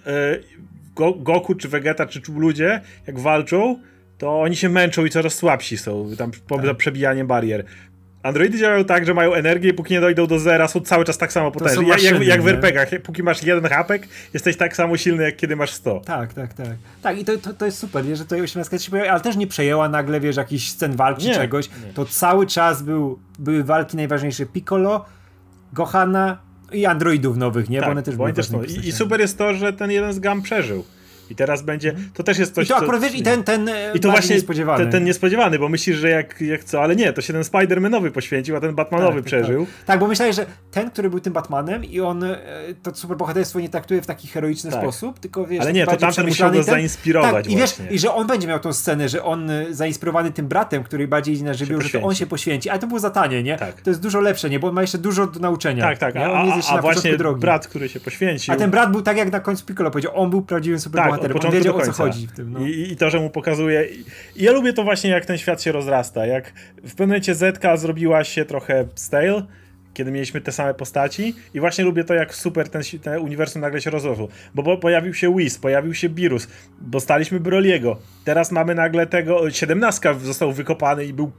Goku, 0.96 1.54
czy 1.54 1.68
Vegeta, 1.68 2.06
czy 2.06 2.20
ludzie, 2.36 2.80
jak 3.06 3.18
walczą, 3.18 3.78
to 4.18 4.40
oni 4.40 4.56
się 4.56 4.68
męczą 4.68 5.04
i 5.04 5.10
coraz 5.10 5.34
słabsi 5.34 5.78
są 5.78 6.10
tam 6.18 6.30
po 6.48 6.58
tak. 6.58 6.76
przebijaniem 6.76 7.26
barier. 7.26 7.64
Androidy 8.22 8.58
działają 8.58 8.84
tak, 8.84 9.06
że 9.06 9.14
mają 9.14 9.34
energię 9.34 9.70
i 9.70 9.74
póki 9.74 9.94
nie 9.94 10.00
dojdą 10.00 10.26
do 10.26 10.38
zera, 10.38 10.68
są 10.68 10.80
cały 10.80 11.04
czas 11.04 11.18
tak 11.18 11.32
samo 11.32 11.50
potężni. 11.50 11.88
Jak, 11.88 12.02
jak, 12.02 12.22
jak 12.22 12.42
w 12.42 12.48
RPGach, 12.48 12.88
póki 13.02 13.22
masz 13.22 13.42
jeden 13.42 13.70
hapek, 13.70 14.08
jesteś 14.34 14.56
tak 14.56 14.76
samo 14.76 14.96
silny, 14.96 15.22
jak 15.22 15.36
kiedy 15.36 15.56
masz 15.56 15.70
100. 15.70 16.00
Tak, 16.00 16.34
tak, 16.34 16.54
tak. 16.54 16.66
Tak, 17.02 17.18
i 17.18 17.24
to, 17.24 17.38
to, 17.38 17.54
to 17.54 17.66
jest 17.66 17.78
super, 17.78 18.04
nie? 18.04 18.16
że 18.16 18.24
to 18.24 18.36
18 18.36 18.78
się 18.78 18.90
pojawia, 18.90 19.12
ale 19.12 19.20
też 19.20 19.36
nie 19.36 19.46
przejęła 19.46 19.88
nagle, 19.88 20.20
wiesz, 20.20 20.36
jakiś 20.36 20.70
scen 20.70 20.96
walki 20.96 21.26
nie, 21.26 21.34
czegoś. 21.34 21.68
Nie. 21.68 21.92
To 21.92 22.04
cały 22.04 22.46
czas 22.46 22.82
był, 22.82 23.18
były 23.38 23.64
walki 23.64 23.96
najważniejsze 23.96 24.46
Piccolo, 24.46 25.04
Gohana, 25.72 26.38
i 26.72 26.86
androidów 26.86 27.36
nowych, 27.36 27.68
nie? 27.68 27.78
Tak, 27.78 27.88
bo 27.88 27.92
one 27.92 28.02
też 28.02 28.16
były 28.16 28.32
też 28.32 28.48
I 28.84 28.92
super 28.92 29.20
jest 29.20 29.38
to, 29.38 29.54
że 29.54 29.72
ten 29.72 29.90
jeden 29.90 30.12
z 30.12 30.18
gam 30.18 30.42
przeżył. 30.42 30.84
I 31.32 31.34
teraz 31.34 31.62
będzie, 31.62 31.90
mhm. 31.90 32.10
to 32.14 32.22
też 32.22 32.38
jest 32.38 32.54
coś, 32.54 32.66
I 32.66 32.68
to 32.68 32.76
akurat, 32.76 33.00
co, 33.00 33.06
wiesz, 33.06 33.20
i 33.20 33.22
ten, 33.22 33.44
ten 33.44 33.70
I 33.94 34.00
to 34.00 34.10
właśnie 34.10 34.34
niespodziewany. 34.34 34.84
Ten, 34.84 34.92
ten 34.92 35.04
niespodziewany, 35.04 35.58
bo 35.58 35.68
myślisz, 35.68 35.96
że 35.96 36.08
jak, 36.08 36.40
jak 36.40 36.64
co, 36.64 36.82
ale 36.82 36.96
nie, 36.96 37.12
to 37.12 37.22
się 37.22 37.32
ten 37.32 37.42
Spider-Manowy 37.42 38.10
poświęcił, 38.10 38.56
a 38.56 38.60
ten 38.60 38.74
Batmanowy 38.74 39.08
tak, 39.08 39.16
tak 39.16 39.24
przeżył. 39.24 39.66
Tak, 39.66 39.86
tak. 39.86 40.00
bo 40.00 40.06
myślałeś, 40.06 40.36
że 40.36 40.46
ten, 40.70 40.90
który 40.90 41.10
był 41.10 41.20
tym 41.20 41.32
Batmanem 41.32 41.84
i 41.84 42.00
on 42.00 42.24
e, 42.24 42.38
to 42.82 42.94
superbohaterstwo 42.94 43.60
nie 43.60 43.68
traktuje 43.68 44.02
w 44.02 44.06
taki 44.06 44.28
heroiczny 44.28 44.70
tak. 44.70 44.80
sposób, 44.80 45.18
tylko 45.18 45.46
wiesz... 45.46 45.60
Ale 45.60 45.72
nie, 45.72 45.86
to 45.86 45.96
tamten 45.96 46.26
musiał 46.26 46.50
go 46.50 46.54
ten... 46.54 46.64
zainspirować 46.64 47.44
tak, 47.44 47.52
i 47.52 47.56
wiesz, 47.56 47.74
i 47.90 47.98
że 47.98 48.14
on 48.14 48.26
będzie 48.26 48.48
miał 48.48 48.58
tą 48.58 48.72
scenę, 48.72 49.08
że 49.08 49.24
on 49.24 49.50
e, 49.50 49.74
zainspirowany 49.74 50.30
tym 50.30 50.48
bratem, 50.48 50.84
który 50.84 51.08
bardziej 51.08 51.34
idzie 51.34 51.44
na 51.44 51.54
żywioł, 51.54 51.80
że 51.80 51.90
to 51.90 52.02
on 52.02 52.14
się 52.14 52.26
poświęci, 52.26 52.70
ale 52.70 52.78
to 52.78 52.86
było 52.86 53.00
za 53.00 53.10
tanie, 53.10 53.42
nie? 53.42 53.58
Tak. 53.58 53.80
To 53.80 53.90
jest 53.90 54.02
dużo 54.02 54.20
lepsze, 54.20 54.50
nie? 54.50 54.60
Bo 54.60 54.68
on 54.68 54.74
ma 54.74 54.80
jeszcze 54.80 54.98
dużo 54.98 55.26
do 55.26 55.40
nauczenia. 55.40 55.84
Tak, 55.84 55.98
tak, 55.98 56.16
a, 56.16 56.32
on 56.32 56.56
jest 56.56 56.70
a, 56.70 56.78
a 56.78 56.80
właśnie 56.80 57.16
drogi. 57.16 57.40
brat, 57.40 57.66
który 57.66 57.88
się 57.88 58.00
poświęcił. 58.00 58.54
A 58.54 58.56
ten 58.56 58.70
brat 58.70 58.90
był 58.92 59.02
tak 59.02 59.16
jak 59.16 59.32
na 59.32 59.40
końcu 59.40 59.66
Piccolo 59.66 59.90
powiedział, 59.90 60.12
on 60.14 60.30
był 60.30 60.42
prawdziwym 60.42 60.80
superbohaterem, 60.80 61.21
tak, 61.22 61.44
on 61.44 61.50
wiedział 61.50 61.76
o 61.76 61.80
co 61.80 61.92
chodzi 61.92 62.26
w 62.26 62.32
tym. 62.32 62.52
No. 62.52 62.66
I, 62.66 62.92
I, 62.92 62.96
to, 62.96 63.10
że 63.10 63.20
mu 63.20 63.30
pokazuje. 63.30 63.84
I, 63.84 64.04
ja 64.44 64.52
lubię 64.52 64.72
to 64.72 64.84
właśnie, 64.84 65.10
jak 65.10 65.26
ten 65.26 65.38
świat 65.38 65.62
się 65.62 65.72
rozrasta. 65.72 66.26
Jak 66.26 66.52
w 66.76 66.90
pewnym 66.90 67.08
momencie 67.08 67.34
Zetka 67.34 67.76
zrobiła 67.76 68.24
się 68.24 68.44
trochę 68.44 68.84
stale, 68.94 69.42
kiedy 69.94 70.10
mieliśmy 70.10 70.40
te 70.40 70.52
same 70.52 70.74
postaci 70.74 71.34
i 71.54 71.60
właśnie 71.60 71.84
lubię 71.84 72.04
to, 72.04 72.14
jak 72.14 72.34
super 72.34 72.68
ten, 72.68 72.82
ten 73.02 73.18
uniwersum 73.20 73.62
nagle 73.62 73.80
się 73.80 73.90
rozrosło. 73.90 74.28
Bo, 74.54 74.62
bo 74.62 74.76
pojawił 74.76 75.14
się 75.14 75.30
Whis, 75.30 75.58
pojawił 75.58 75.94
się 75.94 76.08
Birus, 76.08 76.48
dostaliśmy 76.80 77.40
Broliego. 77.40 77.98
Teraz 78.24 78.52
mamy 78.52 78.74
nagle 78.74 79.06
tego, 79.06 79.50
siedemnastka 79.50 80.14
został 80.14 80.52
wykopany 80.52 81.04
i 81.04 81.12
był 81.12 81.32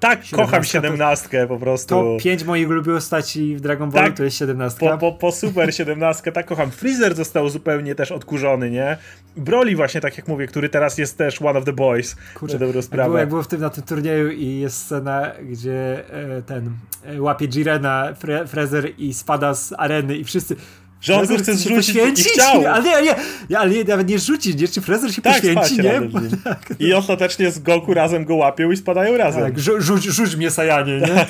Tak, 0.00 0.20
kocham 0.32 0.64
siedemnastkę 0.64 1.46
po 1.46 1.58
prostu. 1.58 1.88
To 1.88 2.16
pięć 2.20 2.44
moich 2.44 2.68
ulubionych 2.68 3.02
postaci 3.02 3.56
w 3.56 3.60
Dragon 3.60 3.90
Ball 3.90 4.04
tak, 4.04 4.16
to 4.16 4.24
jest 4.24 4.36
siedemnastka. 4.36 4.86
Po, 4.86 4.98
po, 4.98 5.12
po 5.12 5.32
super 5.32 5.74
siedemnastkę, 5.74 6.32
tak 6.32 6.46
kocham. 6.46 6.70
Freezer 6.70 7.14
został 7.14 7.48
zupełnie 7.48 7.94
też 7.94 8.12
odkurzony, 8.12 8.70
nie? 8.70 8.96
Broly 9.36 9.76
właśnie, 9.76 10.00
tak 10.00 10.16
jak 10.16 10.28
mówię, 10.28 10.46
który 10.46 10.68
teraz 10.68 10.98
jest 10.98 11.18
też 11.18 11.42
one 11.42 11.58
of 11.58 11.64
the 11.64 11.72
boys. 11.72 12.16
Kurczę, 12.34 12.58
dobrą 12.58 12.82
sprawę. 12.82 13.02
Jak 13.02 13.08
było, 13.08 13.18
jak 13.18 13.28
było 13.28 13.42
w 13.42 13.48
tym, 13.48 13.60
na 13.60 13.70
tym 13.70 13.84
turnieju 13.84 14.30
i 14.30 14.60
jest 14.60 14.76
scena, 14.76 15.32
gdzie 15.50 16.04
e, 16.38 16.42
ten 16.42 16.70
e, 17.04 17.22
łapie 17.22 17.48
Jirena, 17.48 18.14
Fre 18.14 18.46
Freezer 18.46 18.90
i 18.98 19.14
spada 19.14 19.54
z 19.54 19.72
areny 19.78 20.16
i 20.16 20.24
wszyscy 20.24 20.56
że 21.00 21.16
on 21.16 21.26
chce 21.26 21.54
zrzucić 21.54 21.96
i 21.96 22.24
chciał. 22.24 22.66
Ale 22.66 23.02
nie, 23.02 23.14
nie, 23.50 23.58
ale 23.58 23.70
nie, 23.70 23.84
nawet 23.84 24.08
nie 24.08 24.18
rzucić, 24.18 24.60
nie, 24.60 24.68
czy 24.68 24.80
Frezer 24.80 25.14
się 25.14 25.22
tak, 25.22 25.34
poświęci, 25.34 25.82
nie? 25.82 26.00
Tak, 26.44 26.74
I 26.78 26.94
ostatecznie 26.94 27.50
z 27.50 27.58
Goku 27.58 27.94
razem 27.94 28.24
go 28.24 28.34
łapią 28.34 28.70
i 28.70 28.76
spadają 28.76 29.16
razem. 29.16 29.42
Tak, 29.42 29.58
rzuć, 29.58 30.02
rzuć 30.04 30.36
mnie 30.36 30.50
Sajanie, 30.50 31.00
nie? 31.00 31.26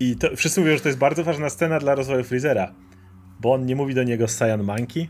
I 0.06 0.16
to, 0.16 0.36
wszyscy 0.36 0.60
mówią, 0.60 0.74
że 0.76 0.80
to 0.80 0.88
jest 0.88 0.98
bardzo 0.98 1.24
ważna 1.24 1.50
scena 1.50 1.78
dla 1.78 1.94
rozwoju 1.94 2.24
Freezera, 2.24 2.72
bo 3.40 3.52
on 3.52 3.66
nie 3.66 3.76
mówi 3.76 3.94
do 3.94 4.02
niego 4.02 4.28
Saiyan 4.28 4.62
Monkey, 4.62 5.08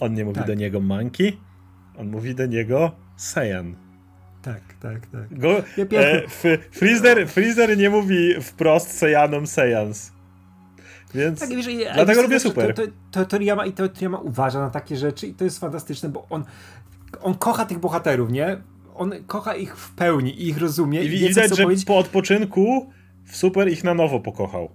on 0.00 0.14
nie 0.14 0.24
mówi 0.24 0.38
tak. 0.38 0.46
do 0.46 0.54
niego 0.54 0.80
Monkey, 0.80 1.32
on 1.96 2.08
mówi 2.08 2.34
do 2.34 2.46
niego 2.46 2.92
Saiyan. 3.16 3.76
Tak, 4.42 4.60
tak, 4.80 5.06
tak. 5.06 5.38
Go, 5.38 5.58
e, 5.58 6.28
Freezer, 6.70 7.28
Freezer 7.28 7.78
nie 7.78 7.90
mówi 7.90 8.34
wprost 8.42 8.98
Saiyanom 8.98 9.46
Saiyans. 9.46 10.12
Więc 11.14 11.40
tak, 11.40 11.48
wiesz, 11.48 11.66
dlatego 11.94 12.22
lubię 12.22 12.40
super. 12.40 12.74
To, 12.74 12.82
to, 12.82 12.88
to, 13.10 13.24
Toriyama, 13.24 13.66
I 13.66 13.72
to 13.72 13.88
Toriyama 13.88 14.18
uważa 14.18 14.60
na 14.60 14.70
takie 14.70 14.96
rzeczy 14.96 15.26
i 15.26 15.34
to 15.34 15.44
jest 15.44 15.58
fantastyczne, 15.58 16.08
bo 16.08 16.26
on, 16.30 16.44
on 17.22 17.34
kocha 17.34 17.66
tych 17.66 17.78
bohaterów, 17.78 18.30
nie? 18.30 18.56
On 18.94 19.12
kocha 19.26 19.54
ich 19.54 19.76
w 19.76 19.94
pełni 19.94 20.42
i 20.42 20.48
ich 20.48 20.58
rozumie. 20.58 21.02
I, 21.02 21.06
i 21.06 21.08
widać, 21.08 21.56
że 21.56 21.62
powiedzieć. 21.62 21.84
po 21.84 21.98
odpoczynku 21.98 22.90
w 23.24 23.36
super 23.36 23.72
ich 23.72 23.84
na 23.84 23.94
nowo 23.94 24.20
pokochał. 24.20 24.68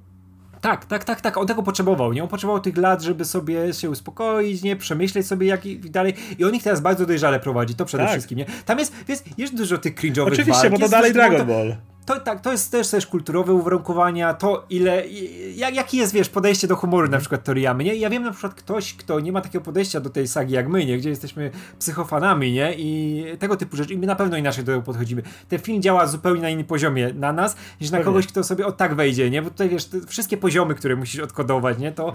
Tak, 0.61 0.85
tak, 0.85 1.03
tak, 1.03 1.21
tak. 1.21 1.37
On 1.37 1.47
tego 1.47 1.63
potrzebował, 1.63 2.13
nie? 2.13 2.23
On 2.23 2.29
potrzebował 2.29 2.61
tych 2.61 2.77
lat, 2.77 3.01
żeby 3.01 3.25
sobie 3.25 3.73
się 3.73 3.89
uspokoić, 3.89 4.63
nie? 4.63 4.75
Przemyśleć 4.75 5.27
sobie 5.27 5.47
jak 5.47 5.65
i 5.65 5.79
dalej. 5.79 6.13
I 6.39 6.45
on 6.45 6.55
ich 6.55 6.63
teraz 6.63 6.81
bardzo 6.81 7.05
dojrzale 7.05 7.39
prowadzi, 7.39 7.75
to 7.75 7.85
przede 7.85 8.03
tak. 8.03 8.11
wszystkim, 8.11 8.37
nie? 8.37 8.45
Tam 8.65 8.79
jest, 8.79 8.93
jest, 9.07 9.25
jest 9.37 9.55
dużo 9.55 9.77
tych 9.77 9.95
cringe'owych 9.95 10.27
Oczywiście, 10.27 10.69
walk, 10.69 10.71
bo 10.71 10.79
to 10.79 10.89
dalej 10.89 11.13
Dragon 11.13 11.47
Ball 11.47 11.69
to, 11.69 11.88
tak, 12.15 12.41
to 12.41 12.51
jest 12.51 12.71
też, 12.71 12.89
też 12.89 13.07
kulturowe 13.07 13.53
uwarunkowania, 13.53 14.33
to 14.33 14.65
ile, 14.69 15.07
jak, 15.55 15.75
jaki 15.75 15.97
jest, 15.97 16.13
wiesz, 16.13 16.29
podejście 16.29 16.67
do 16.67 16.75
humoru 16.75 17.07
na 17.07 17.17
przykład 17.17 17.43
Toriyamy, 17.43 17.83
nie? 17.83 17.95
Ja 17.95 18.09
wiem 18.09 18.23
na 18.23 18.31
przykład 18.31 18.53
ktoś, 18.53 18.93
kto 18.93 19.19
nie 19.19 19.31
ma 19.31 19.41
takiego 19.41 19.65
podejścia 19.65 19.99
do 19.99 20.09
tej 20.09 20.27
sagi 20.27 20.53
jak 20.53 20.69
my, 20.69 20.85
nie? 20.85 20.97
Gdzie 20.97 21.09
jesteśmy 21.09 21.51
psychofanami, 21.79 22.51
nie? 22.51 22.73
I 22.77 23.23
tego 23.39 23.57
typu 23.57 23.77
rzeczy. 23.77 23.93
I 23.93 23.97
my 23.97 24.07
na 24.07 24.15
pewno 24.15 24.37
inaczej 24.37 24.63
do 24.63 24.71
tego 24.71 24.81
podchodzimy. 24.81 25.23
Ten 25.49 25.59
film 25.59 25.81
działa 25.81 26.07
zupełnie 26.07 26.41
na 26.41 26.49
innym 26.49 26.65
poziomie 26.65 27.13
na 27.13 27.33
nas, 27.33 27.55
niż 27.81 27.91
na 27.91 27.99
kogoś, 27.99 28.27
kto 28.27 28.43
sobie 28.43 28.65
o 28.65 28.71
tak 28.71 28.95
wejdzie, 28.95 29.29
nie? 29.29 29.41
Bo 29.41 29.49
tutaj, 29.49 29.69
wiesz, 29.69 29.89
wszystkie 30.07 30.37
poziomy, 30.37 30.75
które 30.75 30.95
musisz 30.95 31.21
odkodować, 31.21 31.77
nie? 31.77 31.91
To... 31.91 32.13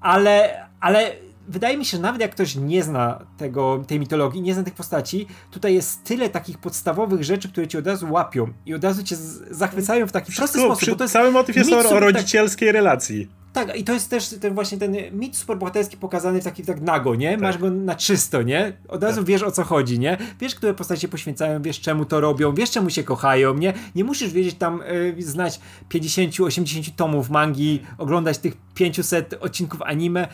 Ale, 0.00 0.66
ale 0.80 1.12
wydaje 1.48 1.76
mi 1.76 1.84
się, 1.84 1.96
że 1.96 2.02
nawet 2.02 2.20
jak 2.20 2.30
ktoś 2.30 2.56
nie 2.56 2.82
zna 2.82 3.26
tego, 3.36 3.84
tej 3.86 4.00
mitologii, 4.00 4.42
nie 4.42 4.54
zna 4.54 4.62
tych 4.62 4.74
postaci, 4.74 5.26
tutaj 5.50 5.74
jest 5.74 6.04
tyle 6.04 6.28
takich 6.28 6.58
podstawowych 6.58 7.24
rzeczy, 7.24 7.48
które 7.48 7.68
cię 7.68 7.78
od 7.78 7.86
razu 7.86 8.12
łapią 8.12 8.52
i 8.66 8.74
od 8.74 8.84
razu 8.84 9.02
cię 9.02 9.16
zachwycają 9.50 10.06
w 10.06 10.12
taki 10.12 10.32
prosty 10.32 10.58
sposób. 10.58 10.82
Przy, 10.82 10.96
to 10.96 11.04
jest 11.04 11.12
cały 11.12 11.30
motyw 11.30 11.56
jest 11.56 11.72
o, 11.72 11.90
o 11.90 12.00
rodzicielskiej 12.00 12.68
tak, 12.68 12.74
relacji. 12.74 13.28
Tak, 13.52 13.76
i 13.76 13.84
to 13.84 13.92
jest 13.92 14.10
też 14.10 14.28
ten 14.28 14.54
właśnie 14.54 14.78
ten 14.78 14.96
mit 15.12 15.36
superbohaterski 15.36 15.96
pokazany 15.96 16.40
w 16.40 16.44
taki 16.44 16.62
tak 16.62 16.80
nago, 16.80 17.14
nie? 17.14 17.36
Masz 17.36 17.54
tak. 17.54 17.60
go 17.60 17.70
na 17.70 17.94
czysto, 17.94 18.42
nie? 18.42 18.72
Od 18.88 19.02
razu 19.02 19.16
tak. 19.16 19.26
wiesz 19.26 19.42
o 19.42 19.50
co 19.50 19.64
chodzi, 19.64 19.98
nie? 19.98 20.18
Wiesz, 20.40 20.54
które 20.54 20.74
postacie 20.74 21.08
poświęcają, 21.08 21.62
wiesz 21.62 21.80
czemu 21.80 22.04
to 22.04 22.20
robią, 22.20 22.54
wiesz 22.54 22.70
czemu 22.70 22.90
się 22.90 23.04
kochają, 23.04 23.54
nie? 23.54 23.72
Nie 23.94 24.04
musisz 24.04 24.32
wiedzieć 24.32 24.54
tam, 24.54 24.82
yy, 25.16 25.22
znać 25.22 25.60
50-80 25.90 26.90
tomów 26.96 27.30
mangi, 27.30 27.82
oglądać 27.98 28.38
tych 28.38 28.56
500 28.74 29.34
odcinków 29.40 29.82
anime 29.82 30.28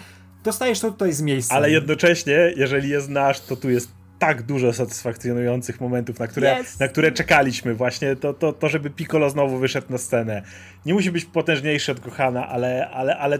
dostajesz 0.45 0.81
to 0.81 0.91
tutaj 0.91 1.13
z 1.13 1.23
miejsca. 1.23 1.55
Ale 1.55 1.71
jednocześnie, 1.71 2.53
jeżeli 2.57 2.89
je 2.89 3.01
znasz, 3.01 3.41
to 3.41 3.57
tu 3.57 3.71
jest 3.71 3.99
tak 4.19 4.43
dużo 4.43 4.73
satysfakcjonujących 4.73 5.81
momentów, 5.81 6.19
na 6.19 6.27
które, 6.27 6.61
yes. 6.61 6.81
na 6.81 6.89
które 6.89 7.13
czekaliśmy. 7.13 7.75
Właśnie 7.75 8.17
to, 8.17 8.35
to, 8.35 8.53
to, 8.53 8.69
żeby 8.69 8.91
Piccolo 8.91 9.31
znowu 9.31 9.59
wyszedł 9.59 9.87
na 9.91 9.99
scenę. 9.99 10.43
Nie 10.87 10.95
musi 10.95 11.11
być 11.11 11.25
potężniejszy 11.25 11.93
od 11.93 12.01
Gohana, 12.01 12.49
ale, 12.49 12.91
ale, 12.91 13.17
ale 13.17 13.39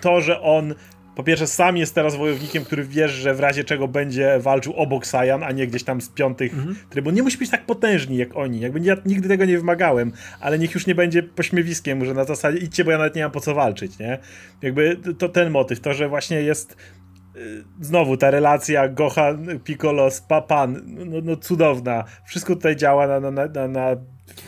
to, 0.00 0.20
że 0.20 0.40
on 0.40 0.74
po 1.20 1.24
pierwsze 1.24 1.46
sam 1.46 1.76
jest 1.76 1.94
teraz 1.94 2.16
wojownikiem, 2.16 2.64
który 2.64 2.84
wiesz, 2.84 3.12
że 3.12 3.34
w 3.34 3.40
razie 3.40 3.64
czego 3.64 3.88
będzie 3.88 4.38
walczył 4.38 4.72
obok 4.72 5.06
Saiyan, 5.06 5.42
a 5.42 5.52
nie 5.52 5.66
gdzieś 5.66 5.84
tam 5.84 6.00
z 6.00 6.08
piątych 6.08 6.54
mhm. 6.54 6.76
trybun. 6.90 7.14
Nie 7.14 7.22
musi 7.22 7.38
być 7.38 7.50
tak 7.50 7.66
potężni 7.66 8.16
jak 8.16 8.36
oni. 8.36 8.60
Jakby 8.60 8.80
ja 8.80 8.96
nigdy 9.06 9.28
tego 9.28 9.44
nie 9.44 9.58
wymagałem, 9.58 10.12
ale 10.40 10.58
niech 10.58 10.74
już 10.74 10.86
nie 10.86 10.94
będzie 10.94 11.22
pośmiewiskiem, 11.22 12.04
że 12.04 12.14
na 12.14 12.24
zasadzie 12.24 12.58
idźcie, 12.58 12.84
bo 12.84 12.90
ja 12.90 12.98
nawet 12.98 13.14
nie 13.14 13.22
mam 13.22 13.30
po 13.30 13.40
co 13.40 13.54
walczyć, 13.54 13.98
nie? 13.98 14.18
Jakby 14.62 14.96
to 15.18 15.28
ten 15.28 15.50
motyw, 15.50 15.80
to, 15.80 15.94
że 15.94 16.08
właśnie 16.08 16.42
jest 16.42 16.76
y, 17.36 17.64
znowu 17.80 18.16
ta 18.16 18.30
relacja 18.30 18.88
Gohan, 18.88 19.60
Piccolo, 19.64 20.08
Papan, 20.28 20.82
no, 20.86 21.16
no 21.22 21.36
cudowna. 21.36 22.04
Wszystko 22.26 22.56
tutaj 22.56 22.76
działa 22.76 23.06
na, 23.06 23.20
na, 23.20 23.30
na, 23.30 23.68
na 23.68 23.96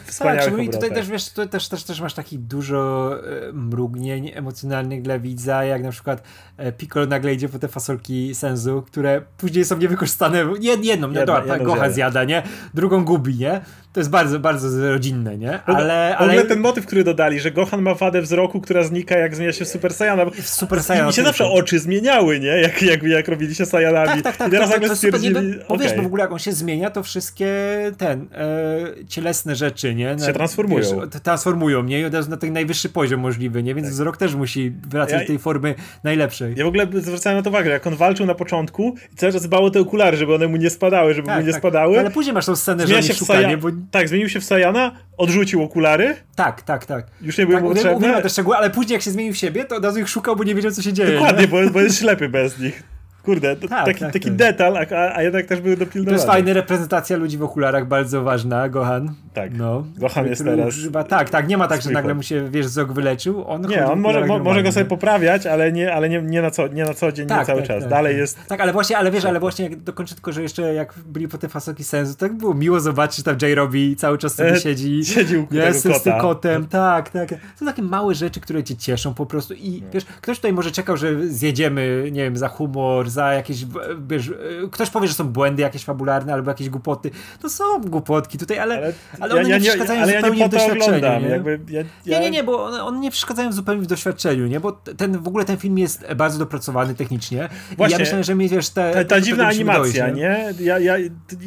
Wspaniałych 0.07 0.45
tak, 0.45 0.53
no 0.57 0.63
i 0.63 0.69
tutaj 0.69 0.91
też 0.91 1.09
wiesz, 1.09 1.29
tutaj 1.29 1.49
też, 1.49 1.69
też, 1.69 1.85
też 1.85 2.01
masz 2.01 2.15
takich 2.15 2.41
dużo 2.41 3.13
e, 3.49 3.53
mrugnień 3.53 4.31
emocjonalnych 4.35 5.03
dla 5.03 5.19
widza, 5.19 5.65
jak 5.65 5.83
na 5.83 5.91
przykład 5.91 6.23
e, 6.57 6.73
Piccolo 6.73 7.07
nagle 7.07 7.35
idzie 7.35 7.49
po 7.49 7.59
te 7.59 7.69
fasolki 7.69 8.35
sensu, 8.35 8.83
które 8.83 9.23
później 9.37 9.65
są 9.65 9.79
niewykorzystane. 9.79 10.45
Jed, 10.61 10.85
jedną, 10.85 11.09
no 11.09 11.27
dobra, 11.27 11.59
Goha 11.59 11.91
zjada, 11.91 12.25
nie? 12.25 12.43
Drugą 12.75 13.05
gubi, 13.05 13.35
nie? 13.35 13.61
To 13.93 14.01
jest 14.01 14.11
bardzo, 14.11 14.41
bardzo 14.41 14.91
rodzinne, 14.91 15.39
nie? 15.39 15.63
Ale, 15.63 16.17
ale... 16.17 16.29
W 16.29 16.31
ogóle 16.31 16.49
ten 16.49 16.61
motyw, 16.61 16.87
który 16.87 17.05
dodali, 17.05 17.41
że 17.41 17.51
Gohan 17.51 17.83
ma 17.83 17.95
wadę 17.95 18.23
wzroku, 18.23 18.61
która 18.61 18.85
znika 18.85 19.19
jak 19.19 19.37
zmienia 19.37 19.53
się 19.53 19.65
w 19.65 19.69
Super 19.69 19.95
Saiyana. 19.95 20.25
W 20.31 20.49
Super 20.49 20.83
Saiyana. 20.83 21.11
I 21.11 21.13
się 21.13 21.23
zawsze 21.23 21.47
oczy 21.47 21.79
zmieniały, 21.79 22.41
nie? 22.41 22.47
Jak, 22.47 22.83
jak, 22.83 23.03
jak 23.03 23.29
robili 23.29 23.55
się 23.55 23.67
Saiyanami. 23.67 24.09
Tak, 24.09 24.23
tak, 24.23 24.37
tak. 24.37 24.49
I 24.49 24.51
teraz 24.51 24.69
to, 24.69 24.77
nagle 24.77 24.97
stwierdzili... 24.97 25.35
Super, 25.35 25.67
bo 25.69 25.75
okay. 25.75 25.87
wiesz, 25.87 25.97
bo 25.97 26.03
w 26.03 26.07
ogóle 26.07 26.23
jak 26.23 26.33
on 26.33 26.39
się 26.39 26.53
zmienia, 26.53 26.91
to 26.91 27.03
wszystkie 27.03 27.53
ten, 27.99 28.29
e, 28.33 29.07
cielesne 29.09 29.57
rzeczy, 29.57 29.72
nie? 29.95 30.17
Na, 30.17 30.27
się 30.27 30.33
transformują. 30.33 30.85
Wiesz, 30.85 31.23
transformują, 31.23 31.83
nie? 31.83 32.01
I 32.01 32.05
od 32.05 32.15
razu 32.15 32.31
na 32.31 32.37
ten 32.37 32.53
najwyższy 32.53 32.89
poziom 32.89 33.21
możliwy, 33.21 33.63
nie? 33.63 33.75
Więc 33.75 33.87
tak. 33.87 33.95
wzrok 33.95 34.17
też 34.17 34.35
musi 34.35 34.73
wracać 34.89 35.13
ja, 35.13 35.21
do 35.21 35.27
tej 35.27 35.39
formy 35.39 35.75
najlepszej. 36.05 36.55
Ja 36.57 36.65
w 36.65 36.69
ogóle 36.69 36.87
zwracałem 36.93 37.39
na 37.39 37.43
to 37.43 37.51
uwagę, 37.51 37.71
jak 37.71 37.87
on 37.87 37.97
walczył 37.97 38.27
na 38.27 38.35
początku 38.35 38.95
i 39.13 39.17
cały 39.17 39.33
czas 39.33 39.43
dbało 39.43 39.71
te 39.71 39.81
okulary, 39.81 40.17
żeby 40.17 40.35
one 40.35 40.49
mu 40.49 40.57
nie 40.57 40.71
spadały, 40.71 41.15
żeby 41.15 41.27
tak, 41.27 41.41
mu 41.41 41.47
nie 41.47 41.53
tak. 41.53 41.61
spadały. 41.61 42.01
Ale 42.01 42.11
później 42.11 42.35
masz 42.35 42.47
tą 42.47 42.57
scenę, 42.57 42.87
Zmienia 42.87 43.03
że 43.03 43.09
się 43.09 43.15
szuka? 43.15 43.35
Bo... 43.61 43.69
Tak, 43.91 44.09
zmienił 44.09 44.29
się 44.29 44.41
w 44.41 44.45
Sajana, 44.45 44.93
odrzucił 45.17 45.63
okulary. 45.63 46.17
Tak, 46.37 46.63
tak, 46.63 46.87
tak. 46.87 47.07
Już 47.21 47.39
nie 47.39 47.47
były 47.47 47.59
tak, 47.59 47.69
potrzebne. 47.69 48.23
te 48.23 48.29
szczegóły, 48.29 48.57
ale 48.57 48.71
później 48.71 48.93
jak 48.93 49.03
się 49.03 49.11
zmienił 49.11 49.33
w 49.33 49.37
siebie, 49.37 49.65
to 49.65 49.77
od 49.77 49.85
razu 49.85 50.01
ich 50.01 50.09
szukał, 50.09 50.37
bo 50.37 50.45
nie 50.45 50.55
wiedział, 50.55 50.73
co 50.73 50.83
się 50.83 50.93
dzieje. 50.93 51.13
Dokładnie, 51.13 51.49
bo, 51.49 51.71
bo 51.71 51.81
jest 51.81 51.99
ślepy 51.99 52.29
bez 52.29 52.59
nich. 52.59 52.83
Kurde, 53.23 53.57
tak, 53.57 53.87
taki, 53.87 54.01
tak, 54.01 54.13
taki 54.13 54.29
tak. 54.29 54.37
detal, 54.37 54.77
a, 54.77 55.17
a, 55.17 55.23
jednak 55.23 55.47
też 55.47 55.61
był 55.61 55.77
dopilnowany. 55.77 56.05
To 56.05 56.13
jest 56.13 56.27
fajna 56.27 56.53
reprezentacja 56.53 57.17
ludzi 57.17 57.39
w 57.39 57.43
okularach, 57.43 57.87
bardzo 57.87 58.23
ważna, 58.23 58.69
Gohan. 58.69 59.15
Tak, 59.33 59.55
no, 59.55 59.85
Gohan 59.97 60.27
jest 60.27 60.45
teraz... 60.45 60.69
Używa, 60.69 61.05
tak, 61.05 61.31
tak, 61.31 61.49
nie 61.49 61.57
ma 61.57 61.69
tak, 61.69 61.83
że 61.83 61.91
nagle 61.91 62.15
mu 62.15 62.23
się, 62.23 62.51
wiesz, 62.51 62.67
wzrok 62.67 62.93
wyleczył. 62.93 63.45
On 63.49 63.63
nie, 63.63 63.87
on 63.87 64.01
może, 64.01 64.27
mo, 64.27 64.39
może 64.39 64.63
go 64.63 64.73
sobie 64.73 64.87
poprawiać, 64.87 65.47
ale 65.47 65.73
nie, 65.73 65.95
ale 65.95 66.09
nie, 66.09 66.23
nie, 66.23 66.43
na, 66.43 66.51
co, 66.51 66.69
nie 66.69 66.85
na 66.85 66.95
co 66.95 67.13
dzień, 67.13 67.27
tak, 67.27 67.39
nie 67.39 67.47
cały 67.47 67.59
tak, 67.59 67.69
czas. 67.69 67.81
Tak, 67.81 67.91
Dalej 67.91 68.17
jest... 68.17 68.39
Tak, 68.47 68.61
ale 68.61 68.73
właśnie, 68.73 68.99
ale 68.99 69.11
wiesz, 69.11 69.25
ale 69.25 69.41
właśnie 69.41 69.65
jak 69.65 69.77
dokończę 69.77 70.15
tylko, 70.15 70.33
że 70.33 70.43
jeszcze 70.43 70.75
jak 70.75 70.95
byli 71.07 71.29
po 71.29 71.39
te 71.39 71.49
fasoki 71.49 71.85
sensu, 71.85 72.15
tak 72.15 72.35
było 72.35 72.55
miło 72.55 72.81
zobaczyć, 72.81 73.17
że 73.17 73.23
tam 73.23 73.37
Jay 73.43 73.55
robi 73.55 73.97
cały 73.97 74.19
czas 74.19 74.35
sobie 74.35 74.53
e, 74.53 74.61
siedzi. 74.61 75.05
Siedził 75.05 75.47
nie, 75.51 75.73
z, 75.73 75.83
z 75.83 76.03
tym 76.03 76.19
kotem, 76.21 76.67
tak, 76.67 77.11
tak. 77.11 77.29
Są 77.57 77.67
takie 77.67 77.83
małe 77.83 78.15
rzeczy, 78.15 78.41
które 78.41 78.65
cię 78.65 78.77
cieszą 78.77 79.15
po 79.15 79.27
prostu 79.27 79.55
i 79.55 79.83
no. 79.83 79.89
wiesz, 79.93 80.05
ktoś 80.05 80.37
tutaj 80.37 80.53
może 80.53 80.71
czekał, 80.71 80.97
że 80.97 81.27
zjedziemy, 81.27 82.09
nie 82.13 82.23
wiem, 82.23 82.37
za 82.37 82.49
humor, 82.49 83.11
za 83.11 83.33
jakieś 83.33 83.65
wiesz, 84.09 84.31
ktoś 84.71 84.91
powie, 84.91 85.09
że 85.09 85.15
są 85.15 85.25
błędy 85.25 85.63
jakieś 85.63 85.85
fabularne 85.85 86.33
albo 86.33 86.51
jakieś 86.51 86.69
głupoty. 86.69 87.11
To 87.43 87.51
są 87.51 87.65
głupotki 87.81 88.39
tutaj, 88.39 88.59
ale, 88.59 88.75
ale, 88.77 88.95
ale 89.23 89.35
one 89.35 89.49
ja, 89.49 89.59
nie 89.59 89.63
przeszkadzają 89.63 90.07
zupełnie 90.07 90.39
ja 90.39 90.45
nie 90.45 90.49
w 90.49 90.53
doświadczeniu. 90.53 91.21
Nie? 91.21 91.29
Jakby, 91.29 91.61
ja, 91.69 91.83
nie, 92.07 92.21
nie, 92.21 92.31
nie, 92.31 92.45
bo 92.45 92.65
one, 92.65 92.85
one, 92.85 93.01
nie 93.01 93.11
przeszkadzają 93.11 93.53
zupełnie 93.53 93.83
w 93.83 93.87
doświadczeniu, 93.87 94.47
nie? 94.47 94.61
Bo 94.61 94.73
ten, 94.73 95.19
w 95.19 95.29
ogóle 95.29 95.45
ten 95.45 95.57
film 95.57 95.79
jest 95.79 96.13
bardzo 96.15 96.39
dopracowany 96.39 96.95
technicznie. 96.95 97.49
Właśnie, 97.77 97.93
ja 97.93 97.99
myślę, 97.99 98.25
że 98.25 98.35
mi 98.35 98.49
wiesz, 98.49 98.71
te, 98.71 98.93
ta, 98.93 99.05
ta 99.05 99.21
dziwna 99.21 99.47
animacja, 99.47 100.07
dojść, 100.07 100.21
nie? 100.21 100.55
nie? 100.59 100.65
Ja, 100.65 100.79
ja, 100.79 100.97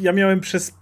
ja 0.00 0.12
miałem 0.12 0.40
przez 0.40 0.72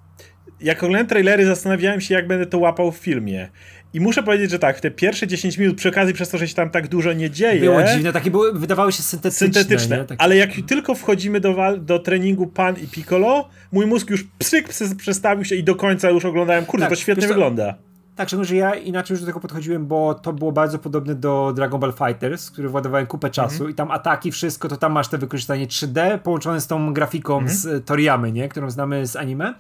jak 0.61 0.79
oglądałem 0.79 1.07
trailery, 1.07 1.47
zastanawiałem 1.47 2.01
się, 2.01 2.15
jak 2.15 2.27
będę 2.27 2.47
to 2.47 2.59
łapał 2.59 2.93
w 2.93 2.97
filmie. 2.97 3.49
I 3.95 4.01
muszę 4.01 4.23
powiedzieć, 4.23 4.51
że 4.51 4.59
tak, 4.59 4.81
te 4.81 4.91
pierwsze 4.91 5.27
10 5.27 5.59
minut 5.59 5.77
przy 5.77 5.89
okazji, 5.89 6.15
przez 6.15 6.29
to, 6.29 6.39
że 6.39 6.49
się 6.49 6.55
tam 6.55 6.71
tak 6.71 6.89
dużo 6.89 7.13
nie 7.13 7.31
dzieje. 7.31 7.61
Było 7.61 7.83
dziwne, 7.83 8.13
takie 8.13 8.31
były, 8.31 8.53
wydawały 8.53 8.93
się 8.93 9.03
syntetyczne. 9.03 9.47
syntetyczne 9.47 10.07
Ale 10.19 10.37
jak 10.37 10.51
tylko 10.67 10.95
wchodzimy 10.95 11.41
do, 11.41 11.57
do 11.79 11.99
treningu 11.99 12.47
Pan 12.47 12.77
i 12.85 12.87
Piccolo, 12.87 13.49
mój 13.73 13.87
mózg 13.87 14.11
już 14.11 14.25
psyk 14.39 14.69
przestawił 14.97 15.45
się 15.45 15.55
i 15.55 15.65
do 15.65 15.75
końca 15.75 16.11
już 16.11 16.25
oglądałem. 16.25 16.65
Kurde, 16.65 16.87
tak, 16.87 16.91
to 16.91 16.97
świetnie 16.97 17.29
wygląda 17.29 17.75
Tak, 18.17 18.29
szczególnie, 18.29 18.49
że 18.49 18.57
ja 18.57 18.75
inaczej 18.75 19.15
już 19.15 19.21
do 19.21 19.27
tego 19.27 19.41
podchodziłem, 19.41 19.87
bo 19.87 20.15
to 20.15 20.33
było 20.33 20.53
bardzo 20.53 20.79
podobne 20.79 21.15
do 21.15 21.53
Dragon 21.57 21.81
Ball 21.81 21.93
Fighters, 21.93 22.51
który 22.51 22.69
władowałem 22.69 23.07
kupę 23.07 23.31
czasu 23.31 23.57
mm 23.57 23.67
-hmm. 23.67 23.73
i 23.73 23.75
tam 23.75 23.91
ataki, 23.91 24.33
wszystko, 24.33 24.69
to 24.69 24.77
tam 24.77 24.93
masz 24.93 25.09
te 25.09 25.19
wykorzystanie 25.19 25.67
3D 25.67 26.19
połączone 26.19 26.61
z 26.61 26.67
tą 26.67 26.93
grafiką 26.93 27.39
mm 27.39 27.49
-hmm. 27.49 27.53
z 27.53 27.87
Toriyamy, 27.87 28.33
nie? 28.33 28.49
którą 28.49 28.71
znamy 28.71 29.07
z 29.07 29.17
anime. 29.17 29.55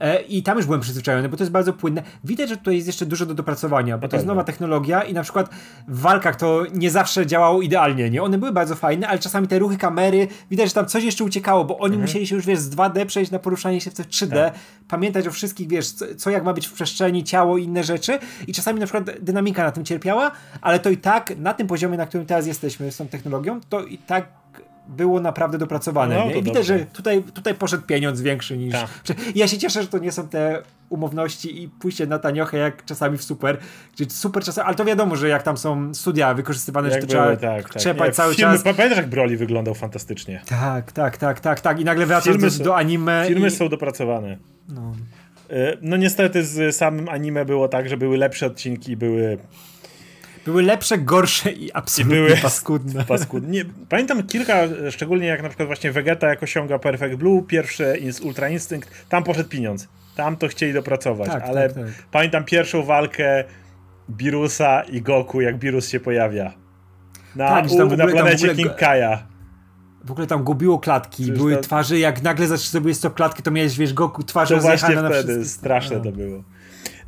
E, 0.00 0.22
I 0.22 0.42
tam 0.42 0.56
już 0.56 0.66
byłem 0.66 0.80
przyzwyczajony, 0.80 1.28
bo 1.28 1.36
to 1.36 1.42
jest 1.42 1.52
bardzo 1.52 1.72
płynne. 1.72 2.02
Widać, 2.24 2.48
że 2.48 2.56
tutaj 2.56 2.74
jest 2.74 2.86
jeszcze 2.86 3.06
dużo 3.06 3.26
do 3.26 3.34
dopracowania, 3.34 3.98
bo 3.98 4.08
to 4.08 4.16
jest 4.16 4.26
nowa 4.26 4.44
technologia 4.44 5.02
i 5.02 5.14
na 5.14 5.22
przykład 5.22 5.50
w 5.88 6.00
walkach 6.00 6.36
to 6.36 6.62
nie 6.74 6.90
zawsze 6.90 7.26
działało 7.26 7.62
idealnie, 7.62 8.10
nie? 8.10 8.22
One 8.22 8.38
były 8.38 8.52
bardzo 8.52 8.74
fajne, 8.74 9.08
ale 9.08 9.18
czasami 9.18 9.48
te 9.48 9.58
ruchy 9.58 9.76
kamery, 9.76 10.28
widać, 10.50 10.68
że 10.68 10.74
tam 10.74 10.86
coś 10.86 11.04
jeszcze 11.04 11.24
uciekało, 11.24 11.64
bo 11.64 11.78
oni 11.78 11.96
-hmm. 11.96 12.00
musieli 12.00 12.26
się 12.26 12.34
już, 12.34 12.46
wiesz, 12.46 12.58
z 12.58 12.70
2D 12.70 13.06
przejść 13.06 13.30
na 13.30 13.38
poruszanie 13.38 13.80
się 13.80 13.90
w 13.90 13.94
3D, 13.94 14.30
tak. 14.30 14.54
pamiętać 14.88 15.28
o 15.28 15.30
wszystkich, 15.30 15.68
wiesz, 15.68 15.90
co, 15.90 16.04
co 16.16 16.30
jak 16.30 16.44
ma 16.44 16.52
być 16.52 16.66
w 16.66 16.72
przestrzeni, 16.72 17.24
ciało 17.24 17.58
i 17.58 17.64
inne 17.64 17.84
rzeczy 17.84 18.18
i 18.46 18.52
czasami 18.52 18.80
na 18.80 18.86
przykład 18.86 19.20
dynamika 19.20 19.64
na 19.64 19.72
tym 19.72 19.84
cierpiała, 19.84 20.30
ale 20.60 20.78
to 20.78 20.90
i 20.90 20.96
tak 20.96 21.38
na 21.38 21.54
tym 21.54 21.66
poziomie, 21.66 21.96
na 21.96 22.06
którym 22.06 22.26
teraz 22.26 22.46
jesteśmy 22.46 22.92
z 22.92 22.96
tą 22.96 23.08
technologią, 23.08 23.60
to 23.68 23.84
i 23.84 23.98
tak 23.98 24.28
było 24.88 25.20
naprawdę 25.20 25.58
dopracowane. 25.58 26.18
No, 26.18 26.30
I 26.30 26.42
widać, 26.42 26.66
że 26.66 26.78
tutaj, 26.78 27.22
tutaj 27.22 27.54
poszedł 27.54 27.82
pieniądz 27.86 28.20
większy 28.20 28.56
niż. 28.56 28.72
Ta. 28.72 28.86
Ja 29.34 29.48
się 29.48 29.58
cieszę, 29.58 29.82
że 29.82 29.88
to 29.88 29.98
nie 29.98 30.12
są 30.12 30.28
te 30.28 30.62
umowności 30.88 31.62
i 31.62 31.68
pójście 31.68 32.06
na 32.06 32.18
taniochę 32.18 32.58
jak 32.58 32.84
czasami 32.84 33.18
w 33.18 33.24
super, 33.24 33.58
gdzie 33.94 34.10
super 34.10 34.44
czasami, 34.44 34.66
ale 34.66 34.76
to 34.76 34.84
wiadomo, 34.84 35.16
że 35.16 35.28
jak 35.28 35.42
tam 35.42 35.56
są 35.56 35.94
studia 35.94 36.34
wykorzystywane, 36.34 36.88
jak 36.88 37.00
że 37.00 37.06
to 37.06 37.12
były, 37.12 37.36
trzeba 37.36 37.52
tak, 37.54 37.68
tak. 37.68 37.80
trzepać 37.80 38.14
cały 38.14 38.34
filmy, 38.34 38.52
czas. 38.52 38.62
Pamiętasz 38.62 38.98
jak 38.98 39.06
Broly 39.06 39.36
wyglądał 39.36 39.74
fantastycznie? 39.74 40.40
Tak, 40.46 40.92
tak, 40.92 41.16
tak, 41.16 41.40
tak, 41.40 41.60
tak 41.60 41.80
i 41.80 41.84
nagle 41.84 42.06
wracasz 42.06 42.36
do, 42.36 42.64
do 42.64 42.76
anime. 42.76 43.24
Filmy 43.28 43.48
i... 43.48 43.50
są 43.50 43.68
dopracowane. 43.68 44.36
No. 44.68 44.92
E, 45.50 45.76
no 45.82 45.96
niestety 45.96 46.44
z 46.44 46.76
samym 46.76 47.08
anime 47.08 47.44
było 47.44 47.68
tak, 47.68 47.88
że 47.88 47.96
były 47.96 48.16
lepsze 48.16 48.46
odcinki, 48.46 48.96
były 48.96 49.38
były 50.46 50.62
lepsze, 50.62 50.98
gorsze 50.98 51.52
i 51.52 51.72
absolutnie 51.72 52.16
I 52.16 52.18
były 52.18 52.36
paskudne. 52.42 53.04
paskudne. 53.04 53.58
Pamiętam 53.88 54.22
kilka, 54.22 54.54
szczególnie 54.90 55.26
jak 55.26 55.42
na 55.42 55.48
przykład 55.48 55.66
właśnie 55.66 55.92
Vegeta 55.92 56.28
jak 56.28 56.42
osiąga 56.42 56.78
Perfect 56.78 57.14
Blue, 57.14 57.42
pierwszy 57.42 58.00
Ultra 58.22 58.48
Instinct, 58.48 58.90
tam 59.08 59.24
poszedł 59.24 59.48
pieniądz. 59.48 59.88
Tam 60.16 60.36
to 60.36 60.48
chcieli 60.48 60.72
dopracować, 60.72 61.28
tak, 61.30 61.42
ale 61.42 61.68
tak, 61.68 61.84
tak. 61.84 61.92
pamiętam 62.10 62.44
pierwszą 62.44 62.82
walkę 62.82 63.44
Birusa 64.10 64.82
i 64.82 65.02
Goku, 65.02 65.40
jak 65.40 65.58
Birus 65.58 65.88
się 65.88 66.00
pojawia. 66.00 66.52
Na, 67.36 67.48
tak, 67.48 67.70
u, 67.70 67.96
na 67.96 68.06
planecie 68.06 68.54
King 68.54 68.76
Kaja 68.76 69.26
w 70.06 70.10
ogóle 70.10 70.26
tam 70.26 70.44
gubiło 70.44 70.78
klatki, 70.78 71.22
Przecież 71.22 71.38
były 71.38 71.56
to... 71.56 71.62
twarze, 71.62 71.98
jak 71.98 72.22
nagle 72.22 72.46
zaczęły 72.46 72.70
sobie 72.70 72.94
stop 72.94 73.14
klatki, 73.14 73.42
to 73.42 73.50
miałeś, 73.50 73.78
wiesz, 73.78 73.94
Goku 73.94 74.22
twarze 74.22 74.54
To 74.54 74.60
właśnie 74.60 74.96
wtedy, 74.96 75.44
straszne 75.44 75.96
no. 75.96 76.04
to 76.04 76.12
było. 76.12 76.42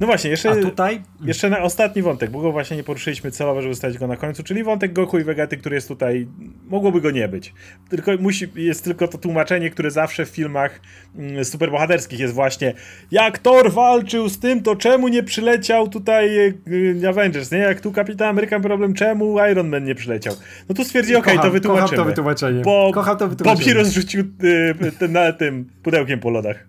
No 0.01 0.07
właśnie, 0.07 0.31
jeszcze, 0.31 0.51
A 0.51 0.57
tutaj? 0.57 1.03
jeszcze 1.21 1.51
na 1.51 1.63
ostatni 1.63 2.03
wątek, 2.03 2.31
bo 2.31 2.41
go 2.41 2.53
właśnie 2.53 2.77
nie 2.77 2.85
poruszyliśmy 2.85 3.31
celowo, 3.31 3.63
żeby 3.63 3.75
zostawić 3.75 3.99
go 3.99 4.07
na 4.07 4.17
końcu, 4.17 4.43
czyli 4.43 4.65
wątek 4.65 4.93
Goku 4.93 5.19
i 5.19 5.25
Vegety, 5.25 5.57
który 5.57 5.75
jest 5.75 5.89
tutaj, 5.89 6.27
mogłoby 6.69 7.01
go 7.01 7.11
nie 7.11 7.29
być. 7.29 7.55
Tylko 7.89 8.13
musi, 8.21 8.49
jest 8.57 8.85
tylko 8.85 9.09
to 9.09 9.19
tłumaczenie, 9.19 9.71
które 9.71 9.91
zawsze 9.91 10.27
w 10.27 10.29
filmach 10.29 10.81
mm, 11.17 11.45
superbohaterskich 11.45 12.21
jest 12.21 12.35
właśnie 12.35 12.75
jak 13.11 13.39
Thor 13.39 13.73
walczył 13.73 14.29
z 14.29 14.39
tym, 14.39 14.63
to 14.63 14.77
czemu 14.77 15.09
nie 15.09 15.23
przyleciał 15.23 15.89
tutaj 15.89 16.39
y, 16.69 17.09
Avengers, 17.09 17.53
nie? 17.53 17.59
Jak 17.59 17.81
tu 17.81 17.93
Kapitan 17.93 18.29
Ameryka 18.29 18.61
problem, 18.61 18.95
czemu 18.95 19.37
Iron 19.51 19.69
Man 19.69 19.85
nie 19.85 19.95
przyleciał? 19.95 20.35
No 20.69 20.75
tu 20.75 20.85
stwierdzi, 20.85 21.17
okej, 21.17 21.33
okay, 21.33 21.45
to 21.45 21.51
wytłumaczymy. 21.51 21.89
Kocham 21.89 22.05
to 22.05 22.11
wytłumaczenie. 22.11 22.63
Bo 22.63 22.91
kocham 22.95 23.17
to 23.17 23.29
wytłumaczenie. 23.29 23.67
Bobby 23.67 23.79
rozrzucił 23.79 24.21
y, 24.21 24.93
ten, 24.99 25.13
na 25.13 25.33
tym 25.33 25.71
pudełkiem 25.83 26.21
po 26.21 26.31
lodach. 26.31 26.67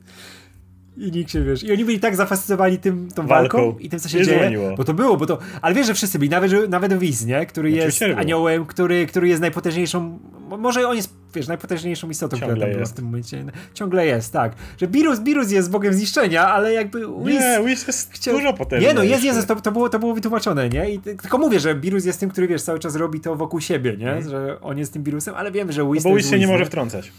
I 0.99 1.11
nikt 1.11 1.31
się, 1.31 1.43
wiesz, 1.43 1.63
i 1.63 1.71
oni 1.71 1.85
byli 1.85 1.99
tak 1.99 2.15
zafascynowani 2.15 2.77
tym, 2.77 3.09
tą 3.15 3.27
walką, 3.27 3.57
walką 3.57 3.79
i 3.79 3.89
tym, 3.89 3.99
co 3.99 4.09
się 4.09 4.25
dzieje, 4.25 4.39
dzwoniło. 4.39 4.75
bo 4.75 4.83
to 4.83 4.93
było, 4.93 5.17
bo 5.17 5.25
to, 5.25 5.37
ale 5.61 5.75
wiesz, 5.75 5.87
że 5.87 5.93
wszyscy 5.93 6.19
byli, 6.19 6.31
nawet, 6.31 6.51
nawet 6.69 6.99
Wiz, 6.99 7.25
nie, 7.25 7.45
który 7.45 7.71
jest 7.71 8.01
aniołem, 8.17 8.65
który, 8.65 9.05
który 9.05 9.27
jest 9.27 9.41
najpotężniejszą, 9.41 10.19
może 10.57 10.87
on 10.87 10.95
jest, 10.95 11.13
wiesz, 11.35 11.47
najpotężniejszą 11.47 12.09
istotą, 12.09 12.37
Ciągle 12.37 12.55
która 12.55 12.67
tam 12.67 12.75
była 12.75 12.85
w 12.85 12.93
tym 12.93 13.05
momencie. 13.05 13.45
Ciągle 13.73 14.05
jest, 14.05 14.33
tak, 14.33 14.55
że 14.77 14.87
Birus, 14.87 15.19
Birus 15.19 15.51
jest 15.51 15.71
bogiem 15.71 15.93
zniszczenia, 15.93 16.47
ale 16.47 16.73
jakby 16.73 16.99
Wiz... 16.99 17.39
Nie, 17.39 17.59
Wiz 17.65 17.87
jest 17.87 18.13
chciał... 18.13 18.35
dużo 18.35 18.53
potężniejszy. 18.53 18.95
Nie, 18.95 19.01
no 19.01 19.03
jest, 19.03 19.23
jest, 19.23 19.47
to, 19.47 19.55
to, 19.55 19.71
było, 19.71 19.89
to 19.89 19.99
było 19.99 20.13
wytłumaczone, 20.13 20.69
nie, 20.69 20.91
i 20.91 20.99
tylko 20.99 21.37
mówię, 21.37 21.59
że 21.59 21.75
Birus 21.75 22.05
jest 22.05 22.19
tym, 22.19 22.29
który, 22.29 22.47
wiesz, 22.47 22.61
cały 22.61 22.79
czas 22.79 22.95
robi 22.95 23.19
to 23.19 23.35
wokół 23.35 23.61
siebie, 23.61 23.97
nie, 23.97 24.05
hmm. 24.05 24.29
że 24.29 24.61
on 24.61 24.77
jest 24.77 24.93
tym 24.93 25.03
Birusem, 25.03 25.35
ale 25.35 25.51
wiem, 25.51 25.71
że 25.71 25.91
Wiz 25.91 26.03
no 26.03 26.09
bo 26.09 26.15
Wiz 26.17 26.29
się 26.29 26.39
nie 26.39 26.47
może 26.47 26.65
wtrącać. 26.65 27.11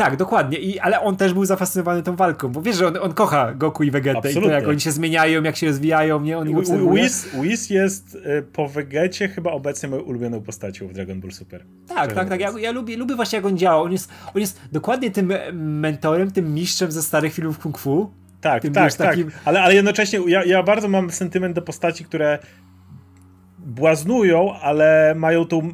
Tak, 0.00 0.16
dokładnie. 0.16 0.58
I, 0.58 0.78
ale 0.78 1.00
on 1.00 1.16
też 1.16 1.32
był 1.34 1.44
zafascynowany 1.44 2.02
tą 2.02 2.16
walką, 2.16 2.48
bo 2.48 2.62
wiesz, 2.62 2.76
że 2.76 2.86
on, 2.86 2.96
on 2.96 3.14
kocha 3.14 3.54
Goku 3.54 3.82
i 3.82 3.90
Vegetę 3.90 4.18
Absolutnie. 4.18 4.42
i 4.42 4.44
to 4.44 4.50
jak 4.50 4.68
oni 4.68 4.80
się 4.80 4.92
zmieniają, 4.92 5.42
jak 5.42 5.56
się 5.56 5.66
rozwijają, 5.66 6.20
nie? 6.20 6.38
On. 6.38 6.48
Whis, 6.88 7.28
Whis 7.34 7.70
jest 7.70 8.14
y, 8.14 8.42
po 8.52 8.68
Vegecie 8.68 9.28
chyba 9.28 9.50
obecnie 9.50 9.88
moją 9.88 10.02
ulubioną 10.02 10.40
postacią 10.40 10.88
w 10.88 10.92
Dragon 10.92 11.20
Ball 11.20 11.32
Super. 11.32 11.64
Tak, 11.88 12.12
tak, 12.12 12.28
tak. 12.28 12.40
Ja, 12.40 12.50
ja, 12.58 12.70
lubię, 12.70 12.96
lubię 12.96 13.14
właśnie 13.14 13.36
jak 13.36 13.46
on 13.46 13.58
działa. 13.58 13.82
On 13.82 13.92
jest, 13.92 14.10
on 14.34 14.40
jest 14.40 14.60
dokładnie 14.72 15.10
tym 15.10 15.32
mentorem, 15.52 16.30
tym 16.30 16.54
mistrzem 16.54 16.92
ze 16.92 17.02
starych 17.02 17.34
filmów 17.34 17.58
kung 17.58 17.78
fu. 17.78 18.10
Tak, 18.40 18.62
tak, 18.62 18.72
tak. 18.72 18.94
Takim... 18.94 19.30
Ale, 19.44 19.62
ale 19.62 19.74
jednocześnie 19.74 20.20
ja, 20.26 20.44
ja 20.44 20.62
bardzo 20.62 20.88
mam 20.88 21.10
sentyment 21.10 21.54
do 21.54 21.62
postaci, 21.62 22.04
które 22.04 22.38
błaznują, 23.66 24.54
ale 24.62 25.14
mają 25.16 25.44
tą, 25.44 25.72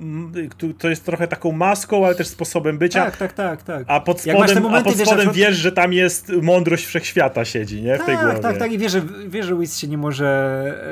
to 0.78 0.88
jest 0.88 1.04
trochę 1.04 1.28
taką 1.28 1.52
maską, 1.52 2.06
ale 2.06 2.14
też 2.14 2.26
sposobem 2.26 2.78
bycia. 2.78 3.04
Tak, 3.04 3.16
tak, 3.16 3.32
tak, 3.32 3.62
tak. 3.62 3.84
A 3.86 4.00
pod 4.00 4.20
spodem, 4.20 4.62
momenty, 4.62 4.90
a 4.90 4.92
pod 4.92 5.06
spodem 5.06 5.26
wiesz, 5.26 5.36
wiesz, 5.36 5.56
że 5.56 5.72
tam 5.72 5.92
jest 5.92 6.32
mądrość 6.42 6.86
wszechświata 6.86 7.44
siedzi, 7.44 7.82
nie? 7.82 7.94
W 7.94 7.98
tak, 7.98 8.06
tej 8.06 8.16
głowie. 8.16 8.38
Tak, 8.38 8.58
tak, 8.58 8.72
i 8.72 8.78
wiesz, 8.78 8.92
że, 8.92 9.02
wiesz, 9.28 9.46
że 9.46 9.58
Wiz 9.58 9.78
się 9.78 9.88
nie 9.88 9.98
może 9.98 10.26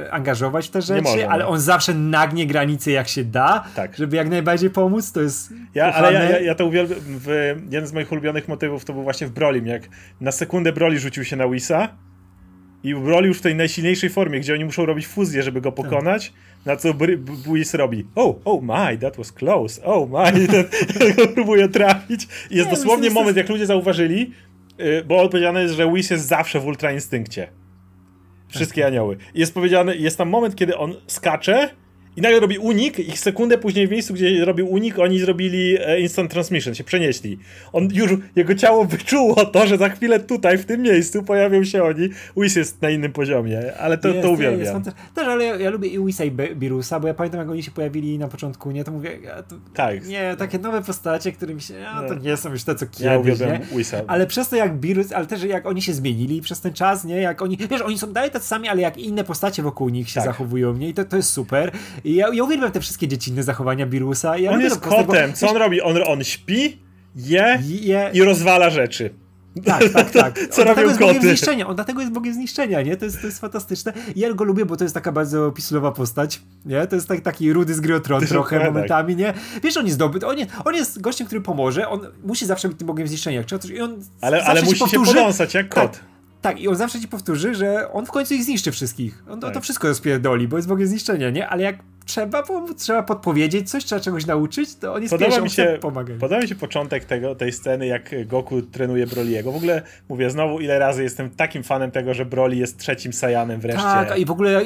e, 0.06 0.12
angażować 0.12 0.68
w 0.68 0.70
te 0.70 0.82
rzeczy, 0.82 1.02
może, 1.02 1.28
ale 1.28 1.44
no. 1.44 1.50
on 1.50 1.60
zawsze 1.60 1.94
nagnie 1.94 2.46
granice 2.46 2.90
jak 2.90 3.08
się 3.08 3.24
da, 3.24 3.64
tak. 3.74 3.96
żeby 3.96 4.16
jak 4.16 4.28
najbardziej 4.28 4.70
pomóc, 4.70 5.12
to 5.12 5.20
jest 5.20 5.52
ja, 5.74 5.92
Ale 5.92 6.12
ja, 6.12 6.22
ja, 6.22 6.40
ja 6.40 6.54
to 6.54 6.66
uwielbiam, 6.66 6.98
w, 7.00 7.56
jeden 7.70 7.86
z 7.86 7.92
moich 7.92 8.12
ulubionych 8.12 8.48
motywów 8.48 8.84
to 8.84 8.92
był 8.92 9.02
właśnie 9.02 9.26
w 9.26 9.30
Brolim, 9.30 9.66
jak 9.66 9.82
na 10.20 10.32
sekundę 10.32 10.72
Broly 10.72 10.98
rzucił 10.98 11.24
się 11.24 11.36
na 11.36 11.48
Wisa, 11.48 11.88
i 12.84 12.94
w 12.94 13.08
roli 13.08 13.26
już 13.26 13.38
w 13.38 13.42
tej 13.42 13.54
najsilniejszej 13.54 14.10
formie, 14.10 14.40
gdzie 14.40 14.54
oni 14.54 14.64
muszą 14.64 14.86
robić 14.86 15.06
fuzję, 15.06 15.42
żeby 15.42 15.60
go 15.60 15.72
tak. 15.72 15.84
pokonać, 15.84 16.28
tak. 16.28 16.66
na 16.66 16.76
co 16.76 16.94
Buis 17.46 17.74
robi 17.74 18.06
oh, 18.14 18.38
oh 18.44 18.62
my, 18.62 18.98
that 18.98 19.16
was 19.16 19.32
close, 19.32 19.84
oh 19.84 20.32
my, 20.32 20.46
próbuje 21.34 21.68
trafić 21.68 22.28
i 22.50 22.56
jest 22.56 22.70
Nie, 22.70 22.76
dosłownie 22.76 23.10
moment, 23.10 23.36
jak 23.36 23.48
ludzie 23.48 23.66
zauważyli, 23.66 24.32
y, 24.80 25.04
bo 25.04 25.22
odpowiedziane 25.22 25.62
jest, 25.62 25.74
że 25.74 25.86
Whis 25.86 26.10
jest 26.10 26.26
zawsze 26.26 26.60
w 26.60 26.66
ultra 26.66 26.92
instynkcie. 26.92 27.48
Wszystkie 28.48 28.82
tak. 28.82 28.88
anioły. 28.88 29.16
I 29.34 29.40
jest 29.40 29.54
powiedziane, 29.54 29.96
jest 29.96 30.18
tam 30.18 30.28
moment, 30.28 30.56
kiedy 30.56 30.76
on 30.76 30.94
skacze 31.06 31.70
i 32.16 32.20
nagle 32.20 32.40
robi 32.40 32.58
unik 32.58 32.98
i 32.98 33.16
sekundę 33.16 33.58
później 33.58 33.88
w 33.88 33.90
miejscu, 33.90 34.14
gdzie 34.14 34.44
robił 34.44 34.70
unik, 34.70 34.98
oni 34.98 35.18
zrobili 35.18 35.76
e, 35.80 36.00
instant 36.00 36.30
transmission, 36.30 36.74
się 36.74 36.84
przenieśli. 36.84 37.38
On 37.72 37.88
już, 37.92 38.12
jego 38.36 38.54
ciało 38.54 38.84
wyczuło 38.84 39.44
to, 39.46 39.66
że 39.66 39.78
za 39.78 39.88
chwilę 39.88 40.20
tutaj, 40.20 40.58
w 40.58 40.64
tym 40.64 40.82
miejscu 40.82 41.22
pojawią 41.22 41.64
się 41.64 41.82
oni. 41.82 42.08
Whis 42.36 42.56
jest 42.56 42.82
na 42.82 42.90
innym 42.90 43.12
poziomie, 43.12 43.76
ale 43.78 43.98
to, 43.98 44.08
jest, 44.08 44.22
to 44.22 44.30
uwielbiam. 44.30 44.60
Jest, 44.60 44.90
też, 45.14 45.28
ale 45.28 45.44
ja, 45.44 45.56
ja, 45.56 45.70
lubię 45.70 45.88
i 45.88 46.04
Wisa 46.04 46.24
i 46.24 46.30
Birusa, 46.30 47.00
bo 47.00 47.08
ja 47.08 47.14
pamiętam 47.14 47.40
jak 47.40 47.50
oni 47.50 47.62
się 47.62 47.70
pojawili 47.70 48.18
na 48.18 48.28
początku, 48.28 48.70
nie, 48.70 48.84
to 48.84 48.92
mówię, 48.92 49.18
to, 49.48 49.56
tak. 49.74 50.06
nie, 50.06 50.34
takie 50.38 50.58
nowe 50.58 50.82
postacie, 50.82 51.32
którymi 51.32 51.60
się, 51.60 51.88
a, 51.88 52.02
to 52.08 52.14
no. 52.14 52.20
nie 52.20 52.36
są 52.36 52.50
już 52.50 52.64
te, 52.64 52.74
co 52.74 52.86
kiedyś, 52.86 53.40
ja 53.40 53.46
nie? 53.46 53.60
Ale 54.06 54.26
przez 54.26 54.48
to 54.48 54.56
jak 54.56 54.76
Birus, 54.76 55.12
ale 55.12 55.26
też 55.26 55.42
jak 55.42 55.66
oni 55.66 55.82
się 55.82 55.92
zmienili 55.92 56.40
przez 56.40 56.60
ten 56.60 56.72
czas, 56.72 57.04
nie, 57.04 57.16
jak 57.16 57.42
oni, 57.42 57.58
wiesz, 57.70 57.80
oni 57.80 57.98
są 57.98 58.12
dalej 58.12 58.30
tacy 58.30 58.46
sami, 58.46 58.68
ale 58.68 58.82
jak 58.82 58.98
inne 58.98 59.24
postacie 59.24 59.62
wokół 59.62 59.88
nich 59.88 60.08
się 60.08 60.14
tak. 60.14 60.24
zachowują, 60.24 60.74
nie, 60.74 60.88
i 60.88 60.94
to, 60.94 61.04
to 61.04 61.16
jest 61.16 61.30
super. 61.30 61.72
I 62.04 62.14
ja, 62.14 62.28
ja 62.34 62.44
uwielbiam 62.44 62.72
te 62.72 62.80
wszystkie 62.80 63.08
dziecinne 63.08 63.42
zachowania 63.42 63.86
Birusa. 63.86 64.38
Ja 64.38 64.50
on 64.50 64.60
jest 64.60 64.80
kotem. 64.80 65.32
Co 65.32 65.50
on 65.50 65.56
robi? 65.56 65.82
On, 65.82 65.96
on 66.06 66.24
śpi, 66.24 66.78
je, 67.16 67.58
je, 67.62 68.10
i 68.12 68.22
rozwala 68.22 68.70
rzeczy. 68.70 69.10
Tak, 69.64 69.88
tak, 69.88 70.10
tak. 70.10 70.38
Co 70.50 70.62
on 70.62 70.68
robią 70.68 70.98
koty? 70.98 71.20
Zniszczenia. 71.20 71.66
On 71.66 71.74
dlatego 71.74 72.00
jest 72.00 72.12
bogiem 72.12 72.34
zniszczenia, 72.34 72.82
nie? 72.82 72.96
To 72.96 73.04
jest, 73.04 73.20
to 73.20 73.26
jest 73.26 73.40
fantastyczne. 73.40 73.92
I 74.14 74.20
ja 74.20 74.32
go 74.32 74.44
lubię, 74.44 74.64
bo 74.64 74.76
to 74.76 74.84
jest 74.84 74.94
taka 74.94 75.12
bardzo 75.12 75.52
pislowa 75.52 75.92
postać, 75.92 76.40
nie? 76.66 76.86
To 76.86 76.96
jest 76.96 77.08
tak, 77.08 77.20
taki 77.20 77.52
rudy 77.52 77.74
z 77.74 77.80
gry 77.80 78.00
trochę 78.00 78.58
tak. 78.58 78.66
momentami, 78.66 79.16
nie? 79.16 79.34
Wiesz, 79.62 79.76
on 79.76 79.86
jest 79.86 79.98
dobry, 79.98 80.26
on, 80.26 80.38
jest, 80.38 80.50
on 80.64 80.74
jest 80.74 81.00
gościem, 81.00 81.26
który 81.26 81.40
pomoże, 81.40 81.88
on 81.88 82.00
musi 82.24 82.46
zawsze 82.46 82.68
być 82.68 82.78
tym 82.78 82.86
bogiem 82.86 83.08
zniszczenia. 83.08 83.44
I 83.74 83.80
on 83.80 84.02
ale 84.20 84.44
ale 84.44 84.62
musi 84.62 84.78
powtórzy, 84.78 85.10
się 85.10 85.16
podąsać 85.16 85.54
jak 85.54 85.68
kot. 85.68 85.92
Tak, 85.92 86.04
tak, 86.40 86.60
i 86.60 86.68
on 86.68 86.76
zawsze 86.76 87.00
ci 87.00 87.08
powtórzy, 87.08 87.54
że 87.54 87.92
on 87.92 88.06
w 88.06 88.10
końcu 88.10 88.34
ich 88.34 88.44
zniszczy 88.44 88.72
wszystkich. 88.72 89.24
On 89.30 89.40
to, 89.40 89.46
tak. 89.46 89.54
to 89.54 89.60
wszystko 89.60 89.88
rozpierdoli, 89.88 90.48
bo 90.48 90.56
jest 90.56 90.68
bogiem 90.68 90.88
zniszczenia, 90.88 91.30
nie? 91.30 91.48
Ale 91.48 91.62
jak 91.62 91.76
trzeba, 92.04 92.42
trzeba 92.76 93.02
podpowiedzieć 93.02 93.70
coś, 93.70 93.84
trzeba 93.84 94.00
czegoś 94.00 94.26
nauczyć, 94.26 94.76
to 94.76 94.94
on 94.94 95.02
jest 95.02 95.14
podoba 95.14 95.40
mi 95.40 95.50
się, 95.50 95.78
pomaga. 95.80 96.14
Podoba 96.20 96.40
mi 96.40 96.48
się 96.48 96.54
początek 96.54 97.04
tego, 97.04 97.34
tej 97.34 97.52
sceny, 97.52 97.86
jak 97.86 98.26
Goku 98.26 98.62
trenuje 98.62 99.06
Broliego. 99.06 99.52
W 99.52 99.56
ogóle, 99.56 99.82
mówię 100.08 100.30
znowu, 100.30 100.60
ile 100.60 100.78
razy 100.78 101.02
jestem 101.02 101.30
takim 101.30 101.62
fanem 101.62 101.90
tego, 101.90 102.14
że 102.14 102.24
Broly 102.24 102.56
jest 102.56 102.78
trzecim 102.78 103.12
Saiyanem 103.12 103.60
wreszcie. 103.60 103.82
Tak, 103.82 104.18
i 104.18 104.24
w 104.24 104.30
ogóle 104.30 104.62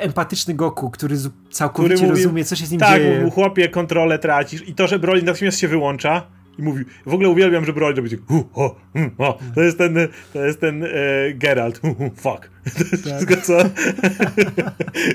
empatyczny 0.00 0.54
Goku, 0.54 0.90
który 0.90 1.16
całkowicie 1.50 1.94
który 1.94 2.08
mówi, 2.08 2.22
rozumie, 2.22 2.44
co 2.44 2.56
się 2.56 2.66
z 2.66 2.70
nim 2.70 2.80
tak, 2.80 3.00
dzieje. 3.00 3.24
Tak, 3.24 3.34
chłopie, 3.34 3.68
kontrolę 3.68 4.18
tracisz 4.18 4.68
i 4.68 4.74
to, 4.74 4.86
że 4.86 4.98
Broly 4.98 5.22
natychmiast 5.22 5.58
się 5.58 5.68
wyłącza, 5.68 6.26
I 6.58 6.62
mówi, 6.62 6.84
w 7.06 7.14
ogóle 7.14 7.28
uwielbiam, 7.28 7.64
że 7.64 7.72
Broly 7.72 7.94
robi 7.94 8.10
tak, 8.10 8.20
hu, 8.28 8.48
ho, 8.52 8.80
hm, 8.92 9.10
o, 9.18 9.38
to 9.54 9.62
jest 9.62 9.78
ten, 9.78 9.98
to 10.32 10.44
jest 10.44 10.60
ten 10.60 10.84
e, 10.84 10.88
Geralt, 11.34 11.80
fuck. 12.16 12.50
To 12.78 12.84
jest 12.92 13.04
tak. 13.04 13.16
wszystko, 13.16 13.36
co... 13.36 13.70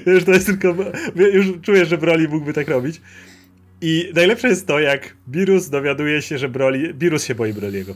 już 0.12 0.24
to 0.24 0.32
jest 0.32 0.46
tylko, 0.46 0.76
już 1.16 1.48
czuję, 1.62 1.86
że 1.86 1.98
Broly 1.98 2.28
mógłby 2.28 2.54
tak 2.54 2.68
robić. 2.68 3.02
I 3.82 4.12
najlepsze 4.16 4.48
jest 4.48 4.68
to, 4.68 4.80
jak 4.80 5.18
Birus 5.30 5.70
dowiaduje 5.70 6.22
się, 6.22 6.38
że 6.38 6.50
Broly, 6.50 6.94
Birus 6.94 7.24
się 7.24 7.36
boi 7.36 7.54
Broliego. 7.54 7.96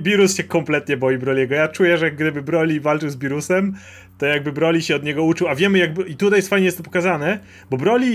Birus 0.00 0.36
się 0.36 0.44
kompletnie 0.44 0.96
boi 0.96 1.18
Broliego. 1.18 1.54
Ja 1.54 1.68
czuję, 1.68 1.98
że 1.98 2.10
gdyby 2.10 2.42
Broly 2.42 2.80
walczył 2.80 3.10
z 3.10 3.16
Birusem, 3.16 3.74
to 4.18 4.26
jakby 4.26 4.52
Broly 4.52 4.82
się 4.82 4.96
od 4.96 5.04
niego 5.04 5.24
uczył, 5.24 5.48
a 5.48 5.54
wiemy 5.54 5.78
jakby, 5.78 6.02
i 6.02 6.16
tutaj 6.16 6.38
jest 6.38 6.48
fajnie 6.48 6.66
jest 6.66 6.78
to 6.78 6.84
pokazane, 6.84 7.38
bo 7.70 7.76
Broly 7.76 8.06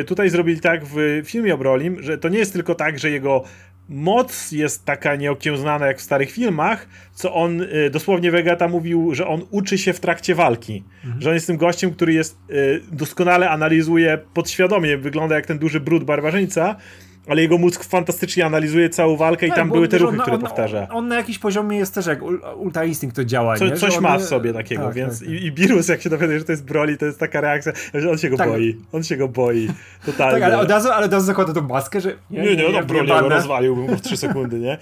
y, 0.00 0.04
tutaj 0.04 0.30
zrobili 0.30 0.60
tak 0.60 0.84
w 0.84 1.22
filmie 1.24 1.54
o 1.54 1.58
Brolim, 1.58 2.02
że 2.02 2.18
to 2.18 2.28
nie 2.28 2.38
jest 2.38 2.52
tylko 2.52 2.74
tak, 2.74 2.98
że 2.98 3.10
jego 3.10 3.44
moc 3.88 4.52
jest 4.52 4.84
taka 4.84 5.16
nieokiełznana 5.16 5.86
jak 5.86 5.98
w 5.98 6.02
starych 6.02 6.30
filmach, 6.30 6.88
co 7.14 7.34
on, 7.34 7.60
y, 7.60 7.90
dosłownie 7.90 8.30
Vegeta 8.30 8.68
mówił, 8.68 9.14
że 9.14 9.26
on 9.26 9.42
uczy 9.50 9.78
się 9.78 9.92
w 9.92 10.00
trakcie 10.00 10.34
walki, 10.34 10.84
mhm. 11.04 11.22
że 11.22 11.30
on 11.30 11.34
jest 11.34 11.46
tym 11.46 11.56
gościem, 11.56 11.90
który 11.90 12.12
jest, 12.12 12.38
y, 12.50 12.80
doskonale 12.92 13.50
analizuje 13.50 14.18
podświadomie, 14.34 14.96
wygląda 14.98 15.34
jak 15.34 15.46
ten 15.46 15.58
duży 15.58 15.80
brud 15.80 16.04
barbarzyńca, 16.04 16.76
ale 17.28 17.42
jego 17.42 17.58
mózg 17.58 17.84
fantastycznie 17.84 18.46
analizuje 18.46 18.90
całą 18.90 19.16
walkę 19.16 19.46
tak, 19.46 19.56
i 19.56 19.60
tam 19.60 19.70
były 19.70 19.88
te 19.88 19.98
ruchy, 19.98 20.16
on, 20.16 20.20
które 20.22 20.36
on, 20.36 20.42
powtarza. 20.42 20.88
On, 20.90 20.96
on, 20.96 21.08
na 21.08 21.16
jakiś 21.16 21.38
poziomie 21.38 21.78
jest 21.78 21.94
też 21.94 22.06
jak 22.06 22.18
Ultra 22.56 22.84
Instinct 22.84 23.16
to 23.16 23.24
działa, 23.24 23.56
Co, 23.56 23.66
nie? 23.66 23.76
Coś 23.76 24.00
ma 24.00 24.18
w 24.18 24.22
sobie 24.22 24.52
takiego, 24.52 24.84
tak, 24.84 24.94
więc 24.94 25.20
tak, 25.20 25.28
I, 25.28 25.46
i 25.46 25.52
Birus 25.52 25.88
jak 25.88 26.02
się 26.02 26.10
dowiaduje, 26.10 26.38
że 26.38 26.44
to 26.44 26.52
jest 26.52 26.64
Broly, 26.64 26.96
to 26.96 27.06
jest 27.06 27.20
taka 27.20 27.40
reakcja, 27.40 27.72
że 27.94 28.10
on 28.10 28.18
się 28.18 28.30
go 28.30 28.36
tak. 28.36 28.48
boi. 28.48 28.76
On 28.92 29.02
się 29.02 29.16
go 29.16 29.28
boi. 29.28 29.68
Totalnie. 30.06 30.40
Tak, 30.40 30.42
ale 30.42 30.58
od 30.58 30.70
razu, 30.70 30.90
ale 30.90 31.06
od 31.06 31.12
razu 31.12 31.26
zakłada 31.26 31.52
tą 31.52 31.62
maskę, 31.62 32.00
że 32.00 32.16
nie, 32.30 32.42
nie, 32.42 32.56
nie, 32.56 32.68
nie 32.68 32.72
no, 32.72 32.86
Broly 32.86 33.06
go 33.06 33.28
rozwaliłbym 33.28 33.96
w 33.96 34.00
3 34.00 34.16
sekundy, 34.16 34.58
nie? 34.58 34.78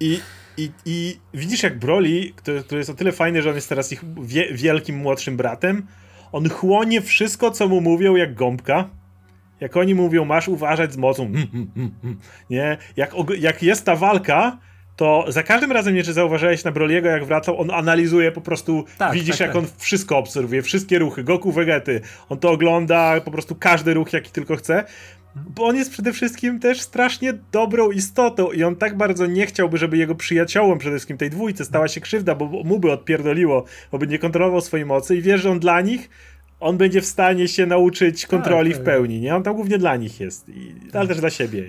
I, 0.00 0.20
i, 0.56 0.70
I 0.84 1.18
widzisz 1.34 1.62
jak 1.62 1.78
Broly, 1.78 2.32
który, 2.36 2.62
który 2.62 2.78
jest 2.78 2.90
o 2.90 2.94
tyle 2.94 3.12
fajny, 3.12 3.42
że 3.42 3.48
on 3.48 3.54
jest 3.54 3.68
teraz 3.68 3.92
ich 3.92 4.04
wie, 4.22 4.54
wielkim 4.54 4.96
młodszym 4.96 5.36
bratem, 5.36 5.86
on 6.32 6.48
chłonie 6.48 7.02
wszystko, 7.02 7.50
co 7.50 7.68
mu 7.68 7.80
mówią 7.80 8.16
jak 8.16 8.34
gąbka 8.34 8.88
jak 9.60 9.76
oni 9.76 9.94
mówią, 9.94 10.24
masz 10.24 10.48
uważać 10.48 10.92
z 10.92 10.96
mocą, 10.96 11.24
mm, 11.24 11.46
mm, 11.54 11.90
mm, 12.04 12.18
nie? 12.50 12.76
Jak, 12.96 13.14
jak 13.38 13.62
jest 13.62 13.84
ta 13.84 13.96
walka, 13.96 14.58
to 14.96 15.24
za 15.28 15.42
każdym 15.42 15.72
razem, 15.72 15.94
nie 15.94 16.02
czy 16.02 16.12
zauważyłeś 16.12 16.64
na 16.64 16.72
Broliego, 16.72 17.08
jak 17.08 17.24
wracał, 17.24 17.60
on 17.60 17.70
analizuje 17.70 18.32
po 18.32 18.40
prostu, 18.40 18.84
tak, 18.98 19.12
widzisz 19.12 19.38
tak, 19.38 19.40
jak 19.40 19.52
tak. 19.52 19.56
on 19.56 19.68
wszystko 19.78 20.18
obserwuje, 20.18 20.62
wszystkie 20.62 20.98
ruchy, 20.98 21.24
Goku, 21.24 21.52
Vegety, 21.52 22.00
on 22.28 22.38
to 22.38 22.50
ogląda, 22.50 23.20
po 23.20 23.30
prostu 23.30 23.54
każdy 23.54 23.94
ruch, 23.94 24.12
jaki 24.12 24.30
tylko 24.30 24.56
chce, 24.56 24.84
bo 25.36 25.64
on 25.64 25.76
jest 25.76 25.90
przede 25.90 26.12
wszystkim 26.12 26.60
też 26.60 26.80
strasznie 26.80 27.34
dobrą 27.52 27.90
istotą 27.90 28.52
i 28.52 28.62
on 28.62 28.76
tak 28.76 28.96
bardzo 28.96 29.26
nie 29.26 29.46
chciałby, 29.46 29.78
żeby 29.78 29.96
jego 29.96 30.14
przyjaciołom, 30.14 30.78
przede 30.78 30.96
wszystkim 30.96 31.18
tej 31.18 31.30
dwójce, 31.30 31.64
stała 31.64 31.88
się 31.88 32.00
krzywda, 32.00 32.34
bo 32.34 32.46
mu 32.46 32.78
by 32.78 32.92
odpierdoliło, 32.92 33.64
bo 33.92 33.98
by 33.98 34.06
nie 34.06 34.18
kontrolował 34.18 34.60
swojej 34.60 34.86
mocy 34.86 35.16
i 35.16 35.22
wie, 35.22 35.38
że 35.38 35.50
on 35.50 35.60
dla 35.60 35.80
nich 35.80 36.10
on 36.64 36.76
będzie 36.76 37.00
w 37.00 37.06
stanie 37.06 37.48
się 37.48 37.66
nauczyć 37.66 38.26
kontroli 38.26 38.70
tak, 38.70 38.80
w 38.80 38.84
tak. 38.84 38.94
pełni, 38.94 39.20
nie? 39.20 39.36
On 39.36 39.42
tam 39.42 39.54
głównie 39.54 39.78
dla 39.78 39.96
nich 39.96 40.20
jest, 40.20 40.48
i, 40.48 40.74
ale 40.92 41.08
też 41.08 41.20
dla 41.20 41.30
siebie. 41.30 41.64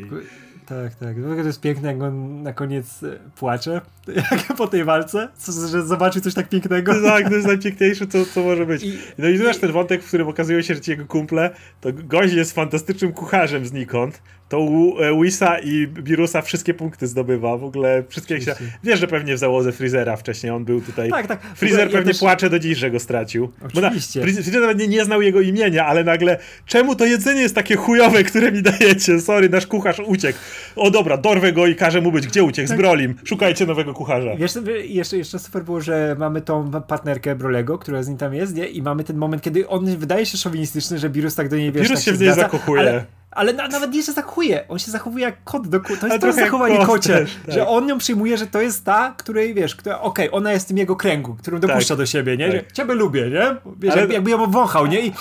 Tak, 0.65 0.95
tak. 0.95 1.15
To 1.15 1.47
jest 1.47 1.61
piękne, 1.61 1.87
jak 1.93 2.01
on 2.01 2.43
na 2.43 2.53
koniec 2.53 3.03
e, 3.03 3.19
płacze 3.35 3.81
jak 4.31 4.57
po 4.57 4.67
tej 4.67 4.83
walce, 4.83 5.27
że 5.71 5.83
zobaczy 5.83 6.21
coś 6.21 6.33
tak 6.33 6.49
pięknego. 6.49 7.01
Tak, 7.01 7.29
to 7.29 7.35
jest 7.35 7.47
najpiękniejsze, 7.47 8.07
co, 8.07 8.25
co 8.25 8.43
może 8.43 8.65
być. 8.65 8.83
I, 8.83 8.97
no 9.17 9.27
i 9.27 9.37
znasz 9.37 9.57
ten 9.57 9.71
wątek, 9.71 10.03
w 10.03 10.07
którym 10.07 10.27
okazuje 10.27 10.63
się, 10.63 10.75
że 10.75 10.81
ci 10.81 10.91
jego 10.91 11.05
kumple, 11.05 11.55
to 11.81 11.89
gość 11.93 12.33
jest 12.33 12.51
fantastycznym 12.51 13.13
kucharzem 13.13 13.65
znikąd, 13.65 14.21
to 14.49 14.57
e, 14.99 15.23
Wisa 15.23 15.59
i 15.59 15.87
Birusa 15.87 16.41
wszystkie 16.41 16.73
punkty 16.73 17.07
zdobywa, 17.07 17.57
w 17.57 17.63
ogóle 17.63 18.03
wszystkie 18.09 18.41
się... 18.41 18.55
Wiesz, 18.83 18.99
że 18.99 19.07
pewnie 19.07 19.35
w 19.35 19.37
załodze 19.37 19.71
Freezera 19.71 20.15
wcześniej 20.15 20.51
on 20.51 20.65
był 20.65 20.81
tutaj... 20.81 21.09
Tak, 21.09 21.27
tak. 21.27 21.41
Freezer 21.55 21.91
pewnie 21.91 22.11
też... 22.11 22.19
płacze 22.19 22.49
do 22.49 22.59
dziś, 22.59 22.77
że 22.77 22.91
go 22.91 22.99
stracił. 22.99 23.51
Oczywiście. 23.65 24.19
Na... 24.19 24.25
Freezer 24.25 24.61
nawet 24.61 24.79
nie, 24.79 24.87
nie 24.87 25.05
znał 25.05 25.21
jego 25.21 25.41
imienia, 25.41 25.85
ale 25.85 26.03
nagle 26.03 26.39
czemu 26.65 26.95
to 26.95 27.05
jedzenie 27.05 27.41
jest 27.41 27.55
takie 27.55 27.75
chujowe, 27.75 28.23
które 28.23 28.51
mi 28.51 28.61
dajecie? 28.61 29.21
Sorry, 29.21 29.49
nasz 29.49 29.67
kucharz 29.67 29.99
uciekł. 30.05 30.39
O 30.75 30.91
dobra, 30.91 31.17
dorwę 31.17 31.53
go 31.53 31.67
i 31.67 31.75
każę 31.75 32.01
mu 32.01 32.11
być. 32.11 32.27
Gdzie 32.27 32.43
uciekł? 32.43 32.67
Z 32.67 32.69
tak. 32.69 32.79
Brolim. 32.79 33.15
Szukajcie 33.23 33.65
nowego 33.65 33.93
kucharza. 33.93 34.35
Wiesz, 34.35 34.53
jeszcze, 34.83 35.17
jeszcze 35.17 35.39
super 35.39 35.63
było, 35.63 35.81
że 35.81 36.15
mamy 36.19 36.41
tą 36.41 36.71
partnerkę 36.71 37.35
Brolego, 37.35 37.77
która 37.77 38.03
z 38.03 38.07
nim 38.07 38.17
tam 38.17 38.33
jest, 38.33 38.55
nie? 38.55 38.67
I 38.67 38.81
mamy 38.81 39.03
ten 39.03 39.17
moment, 39.17 39.41
kiedy 39.41 39.67
on 39.67 39.97
wydaje 39.97 40.25
się 40.25 40.37
szowinistyczny, 40.37 40.99
że 40.99 41.09
Birus 41.09 41.35
tak 41.35 41.49
do 41.49 41.57
niej, 41.57 41.71
wiesz, 41.71 41.83
Wirus 41.83 41.99
tak 41.99 42.05
się 42.05 42.13
w 42.13 42.21
niej 42.21 42.33
zakochuje. 42.33 42.81
Ale 42.81 43.05
ale 43.35 43.53
na, 43.53 43.67
nawet 43.67 43.93
nie, 43.93 44.03
że 44.03 44.13
zachowuje. 44.13 44.67
On 44.67 44.79
się 44.79 44.91
zachowuje 44.91 45.25
jak 45.25 45.43
kot. 45.43 45.67
Do, 45.67 45.79
to 45.79 46.07
jest 46.07 46.21
to 46.21 46.33
zachowanie 46.33 46.85
kocie. 46.85 47.13
Też, 47.13 47.37
tak. 47.45 47.55
Że 47.55 47.67
on 47.67 47.89
ją 47.89 47.97
przyjmuje, 47.97 48.37
że 48.37 48.47
to 48.47 48.61
jest 48.61 48.85
ta, 48.85 49.13
której 49.17 49.53
wiesz, 49.53 49.75
która, 49.75 50.01
okej, 50.01 50.27
okay, 50.27 50.37
ona 50.37 50.51
jest 50.51 50.65
w 50.65 50.67
tym 50.67 50.77
jego 50.77 50.95
kręgu, 50.95 51.35
którą 51.35 51.59
dopuszcza 51.59 51.89
tak. 51.89 51.97
do 51.97 52.05
siebie, 52.05 52.37
nie? 52.37 52.51
Tak. 52.51 52.71
Ciebie 52.71 52.93
lubię, 52.93 53.29
nie? 53.29 53.55
Wiesz, 53.79 53.93
ale... 53.93 54.13
jakby 54.13 54.31
ją 54.31 54.51
wąchał, 54.51 54.87
nie? 54.87 55.01
I 55.01 55.13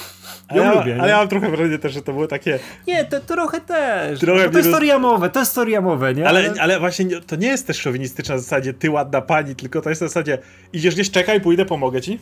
ją 0.54 0.62
ja, 0.62 0.74
lubię. 0.74 0.96
Ale 1.00 1.10
ja 1.10 1.16
mam 1.16 1.28
trochę 1.28 1.48
wrażenie 1.48 1.78
też, 1.78 1.92
że 1.92 2.02
to 2.02 2.12
było 2.12 2.26
takie. 2.26 2.58
Nie, 2.86 3.04
to, 3.04 3.20
to 3.20 3.26
trochę 3.26 3.60
też. 3.60 4.20
Trochę 4.20 4.50
to 4.50 4.58
jest 4.58 4.70
toriamowe, 4.70 5.30
to 5.30 5.40
jest 5.40 5.54
toriamowe, 5.54 6.14
nie? 6.14 6.28
Ale, 6.28 6.54
ale 6.60 6.80
właśnie 6.80 7.20
to 7.20 7.36
nie 7.36 7.48
jest 7.48 7.66
też 7.66 7.78
szowinistyczna 7.78 8.36
w 8.36 8.40
zasadzie 8.40 8.74
ty 8.74 8.90
ładna 8.90 9.20
pani, 9.20 9.54
tylko 9.54 9.80
to 9.80 9.88
jest 9.88 10.02
w 10.02 10.06
zasadzie 10.08 10.38
idziesz 10.72 10.94
gdzieś, 10.94 11.10
czekaj, 11.10 11.40
pójdę, 11.40 11.64
pomogę 11.64 12.00
ci. 12.00 12.18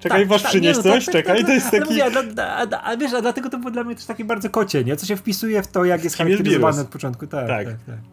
Czekaj, 0.00 0.20
tak, 0.20 0.28
wasz 0.28 0.42
tak, 0.42 0.50
przynieść 0.50 0.76
no, 0.76 0.82
coś, 0.82 1.04
tak, 1.04 1.14
tak, 1.14 1.24
czekaj, 1.24 1.36
tak, 1.36 1.46
to 1.46 1.52
jest 1.52 1.70
taki... 1.70 1.90
Mówię, 1.90 2.04
a, 2.38 2.42
a, 2.42 2.82
a, 2.82 2.96
wiesz, 2.96 3.12
a 3.12 3.20
dlatego 3.20 3.50
to 3.50 3.58
było 3.58 3.70
dla 3.70 3.84
mnie 3.84 3.94
też 3.94 4.04
takie 4.04 4.24
bardzo 4.24 4.50
kocie, 4.50 4.84
nie? 4.84 4.96
Co 4.96 5.06
się 5.06 5.16
wpisuje 5.16 5.62
w 5.62 5.66
to, 5.66 5.84
jak 5.84 6.04
jest 6.04 6.16
charakteryzowany 6.16 6.80
od 6.80 6.88
początku, 6.88 7.26
tak, 7.26 7.48
tak. 7.48 7.66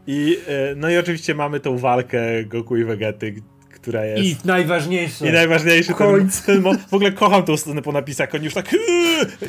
I, 0.08 0.38
e, 0.48 0.76
no 0.76 0.90
i 0.90 0.98
oczywiście 0.98 1.36
mamy 1.36 1.60
tą 1.60 1.78
walkę 1.78 2.44
Goku 2.46 2.78
i 2.78 2.84
Vegety, 2.84 3.36
która 3.82 4.06
jest... 4.06 4.24
I 4.24 4.48
najważniejsze. 4.48 5.30
I 5.30 5.32
najważniejszy 5.32 5.94
ten, 5.94 6.30
ten 6.46 6.62
W 6.62 6.94
ogóle 6.94 7.12
kocham 7.12 7.44
tą 7.44 7.58
stronę 7.58 7.82
po 7.82 7.92
napisach, 7.92 8.36
oni 8.36 8.46
już 8.46 8.54
tak 8.54 8.76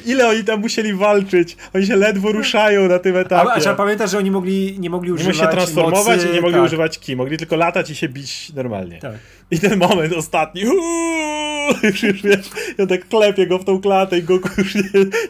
ile 0.07 0.29
oni 0.29 0.45
tam 0.45 0.61
musieli 0.61 0.95
walczyć, 0.95 1.57
oni 1.75 1.87
się 1.87 1.97
ledwo 1.97 2.33
ruszają 2.33 2.89
na 2.89 2.99
tym 2.99 3.17
etapie. 3.17 3.51
A, 3.51 3.55
a 3.55 3.61
trzeba 3.61 3.75
pamiętać, 3.75 4.11
że 4.11 4.19
oni 4.19 4.31
mogli, 4.31 4.77
nie 4.81 4.91
mogli 4.91 5.13
używać 5.13 5.37
Nie 5.37 5.43
mogli 5.43 5.51
się 5.51 5.57
transformować 5.57 6.17
mocy, 6.17 6.29
i 6.29 6.33
nie 6.33 6.41
mogli 6.41 6.57
tak. 6.57 6.65
używać 6.65 6.99
ki, 6.99 7.17
mogli 7.17 7.39
tylko 7.39 7.57
latać 7.57 7.91
i 7.91 7.95
się 7.95 8.09
bić 8.09 8.53
normalnie. 8.53 8.99
Tak. 8.99 9.15
I 9.51 9.59
ten 9.59 9.79
moment 9.79 10.13
ostatni, 10.13 10.61
już, 10.63 12.03
już 12.03 12.23
wiesz, 12.23 12.51
ja 12.79 12.87
tak 12.87 13.09
klepię 13.09 13.47
go 13.47 13.59
w 13.59 13.65
tą 13.65 13.81
klatę 13.81 14.19
i 14.19 14.23
go 14.23 14.39
już, 14.59 14.75
nie, 14.75 14.83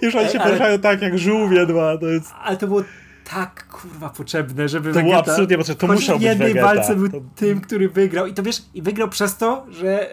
już 0.02 0.14
oni 0.14 0.28
się 0.28 0.38
poruszają 0.38 0.78
tak 0.78 1.02
jak 1.02 1.18
żółwie 1.18 1.66
dwa, 1.66 1.98
to 1.98 2.06
jest... 2.06 2.30
Ale 2.42 2.56
to 2.56 2.66
było 2.66 2.82
tak 3.30 3.68
kurwa 3.68 4.08
potrzebne, 4.08 4.68
żeby 4.68 4.88
to 4.88 4.94
Vegeta... 4.94 5.02
było 5.02 5.18
absolutnie 5.18 5.56
potrzebne, 5.56 5.88
to 5.88 5.94
musiał 5.94 6.18
być 6.18 6.22
w 6.22 6.28
jednej 6.28 6.54
walce 6.54 6.96
był 6.96 7.08
to... 7.08 7.20
tym, 7.36 7.60
który 7.60 7.88
wygrał. 7.88 8.26
I 8.26 8.34
to 8.34 8.42
wiesz, 8.42 8.62
i 8.74 8.82
wygrał 8.82 9.08
przez 9.08 9.36
to, 9.36 9.66
że 9.70 10.10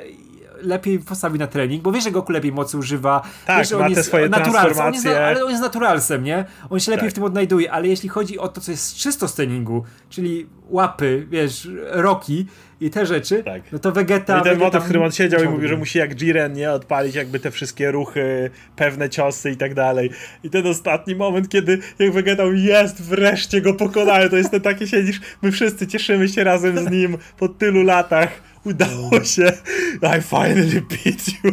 lepiej 0.62 1.00
postawi 1.00 1.40
na 1.40 1.48
trening, 1.48 1.84
bo 1.84 1.92
wiesz, 1.92 2.04
że 2.04 2.12
Goku 2.12 2.32
lepiej 2.32 2.52
mocy 2.52 2.78
używa. 2.78 3.22
Tak, 3.46 3.58
wiesz, 3.58 3.72
ma 3.72 3.86
on 3.86 3.94
te 3.94 4.04
swoje 4.04 4.30
transformacje. 4.30 4.82
On 4.84 4.94
jest, 4.94 5.08
ale 5.08 5.44
on 5.44 5.50
jest 5.50 5.62
naturalsem, 5.62 6.24
nie? 6.24 6.46
On 6.70 6.80
się 6.80 6.92
lepiej 6.92 7.08
tak. 7.08 7.12
w 7.12 7.16
tym 7.16 7.24
odnajduje, 7.24 7.72
ale 7.72 7.88
jeśli 7.88 8.10
chodzi 8.10 8.40
o 8.40 8.48
to, 8.48 8.62
co 8.62 8.72
jest 8.72 8.96
czysto 8.96 9.28
z 9.28 9.34
treningu, 9.36 9.84
czyli 10.10 10.48
łapy, 10.70 11.28
wiesz, 11.30 11.68
roki 11.92 12.46
i 12.82 12.90
te 12.90 13.06
rzeczy, 13.06 13.44
tak. 13.44 13.62
no 13.72 13.80
to 13.80 13.92
Vegeta... 13.92 14.34
No 14.34 14.42
I 14.42 14.44
ten 14.44 14.54
Vegeta 14.54 14.66
motyw, 14.66 14.82
w 14.82 14.86
którym 14.86 15.04
on 15.04 15.12
siedział 15.12 15.44
i 15.44 15.48
mówił, 15.48 15.68
że 15.68 15.78
musi 15.78 16.00
jak 16.00 16.16
Jiren, 16.16 16.54
nie? 16.54 16.72
Odpalić 16.72 17.16
jakby 17.16 17.40
te 17.40 17.52
wszystkie 17.52 17.92
ruchy, 17.92 18.50
pewne 18.76 19.10
ciosy 19.10 19.52
i 19.52 19.58
tak 19.58 19.74
dalej. 19.74 20.10
I 20.44 20.50
ten 20.50 20.68
ostatni 20.68 21.16
moment, 21.16 21.50
kiedy 21.50 21.80
jak 22.00 22.12
Vegeta 22.12 22.44
jest, 22.54 23.02
wreszcie 23.02 23.62
go 23.62 23.74
pokonałem, 23.74 24.30
to 24.30 24.36
jest 24.36 24.52
ten 24.52 24.62
taki 24.62 24.88
siedzisz, 24.88 25.22
my 25.42 25.52
wszyscy 25.52 25.88
cieszymy 25.88 26.30
się 26.30 26.44
razem 26.44 26.86
z 26.86 26.92
nim 26.92 27.18
po 27.38 27.50
tylu 27.50 27.84
latach 27.84 28.30
Udało 28.70 29.24
się. 29.24 29.52
I 30.18 30.22
finally 30.22 30.82
beat 30.82 31.28
you. 31.44 31.52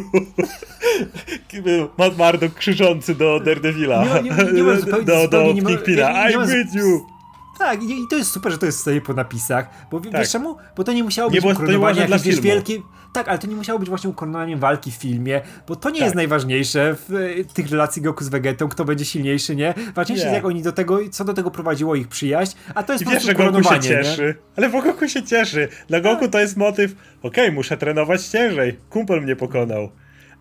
Matt 1.99 2.19
Murdock 2.19 2.55
krzyczący 2.55 3.15
do 3.15 3.41
Daredevila. 3.41 4.05
Nie, 4.05 4.31
nie, 4.31 4.45
nie, 4.45 4.53
nie 4.53 4.63
ma 4.63 4.75
do, 5.03 5.29
do 5.29 5.53
nie 5.53 5.63
Kingpina. 5.63 6.31
I 6.31 6.35
beat 6.35 6.75
you. 6.75 7.16
Tak, 7.59 7.83
i, 7.83 8.09
to 8.11 8.17
jest 8.17 8.31
super, 8.31 8.53
że 8.53 8.59
to 8.59 8.67
jest 8.67 8.83
sobie 8.83 9.01
po 9.01 9.13
napisach, 9.13 9.69
bo 9.91 10.01
tak. 10.01 10.13
wiesz 10.13 10.31
czemu? 10.31 10.57
Bo 10.77 10.85
to 10.85 10.93
nie 10.93 11.05
musiało 11.05 11.31
być 11.31 11.45
nie, 11.45 11.53
ukoronowanie 11.53 12.01
jakieś 12.01 12.23
wiesz, 12.23 12.41
wielkie... 12.41 12.83
Tak, 13.13 13.29
ale 13.29 13.39
to 13.39 13.47
nie 13.47 13.57
musiało 13.57 13.79
być 13.79 13.89
właśnie 13.89 14.11
ukoronowaniem 14.11 14.59
walki 14.59 14.91
w 14.91 14.95
filmie, 14.95 15.41
bo 15.69 15.77
to 15.77 15.91
nie 15.91 15.99
tak. 15.99 16.05
jest 16.05 16.15
najważniejsze 16.15 16.97
w 17.09 17.13
y, 17.13 17.45
tych 17.55 17.71
relacji 17.71 18.03
Goku 18.03 18.25
z 18.25 18.29
Vegetą, 18.29 18.69
kto 18.69 18.85
będzie 18.85 19.05
silniejszy, 19.05 19.57
nie? 19.57 19.75
Ważniejsze 19.95 20.25
nie. 20.25 20.31
jest 20.31 20.35
jak 20.35 20.45
oni 20.45 20.63
do 20.63 20.73
tego, 20.73 20.99
co 21.11 21.25
do 21.25 21.35
tego 21.35 21.51
prowadziło 21.51 21.95
ich 21.95 22.09
przyjaźń, 22.09 22.57
a 22.75 22.83
to 22.83 22.93
jest 22.93 23.03
I 23.03 23.05
po 23.05 23.11
wiesz, 23.11 23.25
że 23.25 23.35
Goku 23.35 23.63
się 23.63 23.81
cieszy, 23.81 24.23
nie? 24.23 24.35
ale 24.57 24.69
w 24.69 24.73
Goku 24.73 25.09
się 25.09 25.23
cieszy. 25.23 25.69
Dla 25.89 26.01
Goku 26.01 26.21
tak. 26.21 26.31
to 26.31 26.39
jest 26.39 26.57
motyw, 26.57 26.93
okej, 27.23 27.45
okay, 27.45 27.53
muszę 27.53 27.77
trenować 27.77 28.27
ciężej, 28.27 28.79
kumpel 28.91 29.23
mnie 29.23 29.37
pokonał. 29.37 29.91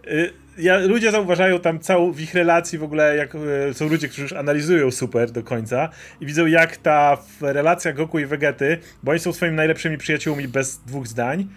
Y 0.07 0.44
ja, 0.57 0.77
ludzie 0.77 1.11
zauważają 1.11 1.59
tam 1.59 1.79
całą 1.79 2.11
w 2.11 2.21
ich 2.21 2.33
relacji 2.33 2.77
w 2.79 2.83
ogóle, 2.83 3.17
jak 3.17 3.35
e, 3.35 3.73
są 3.73 3.89
ludzie, 3.89 4.07
którzy 4.07 4.21
już 4.21 4.33
analizują 4.33 4.91
super 4.91 5.31
do 5.31 5.43
końca 5.43 5.89
i 6.21 6.25
widzą 6.25 6.45
jak 6.45 6.77
ta 6.77 7.17
relacja 7.41 7.93
Goku 7.93 8.19
i 8.19 8.25
Vegety, 8.25 8.77
bo 9.03 9.11
oni 9.11 9.19
są 9.19 9.33
swoimi 9.33 9.55
najlepszymi 9.55 9.97
przyjaciółmi 9.97 10.47
bez 10.47 10.77
dwóch 10.77 11.07
zdań 11.07 11.47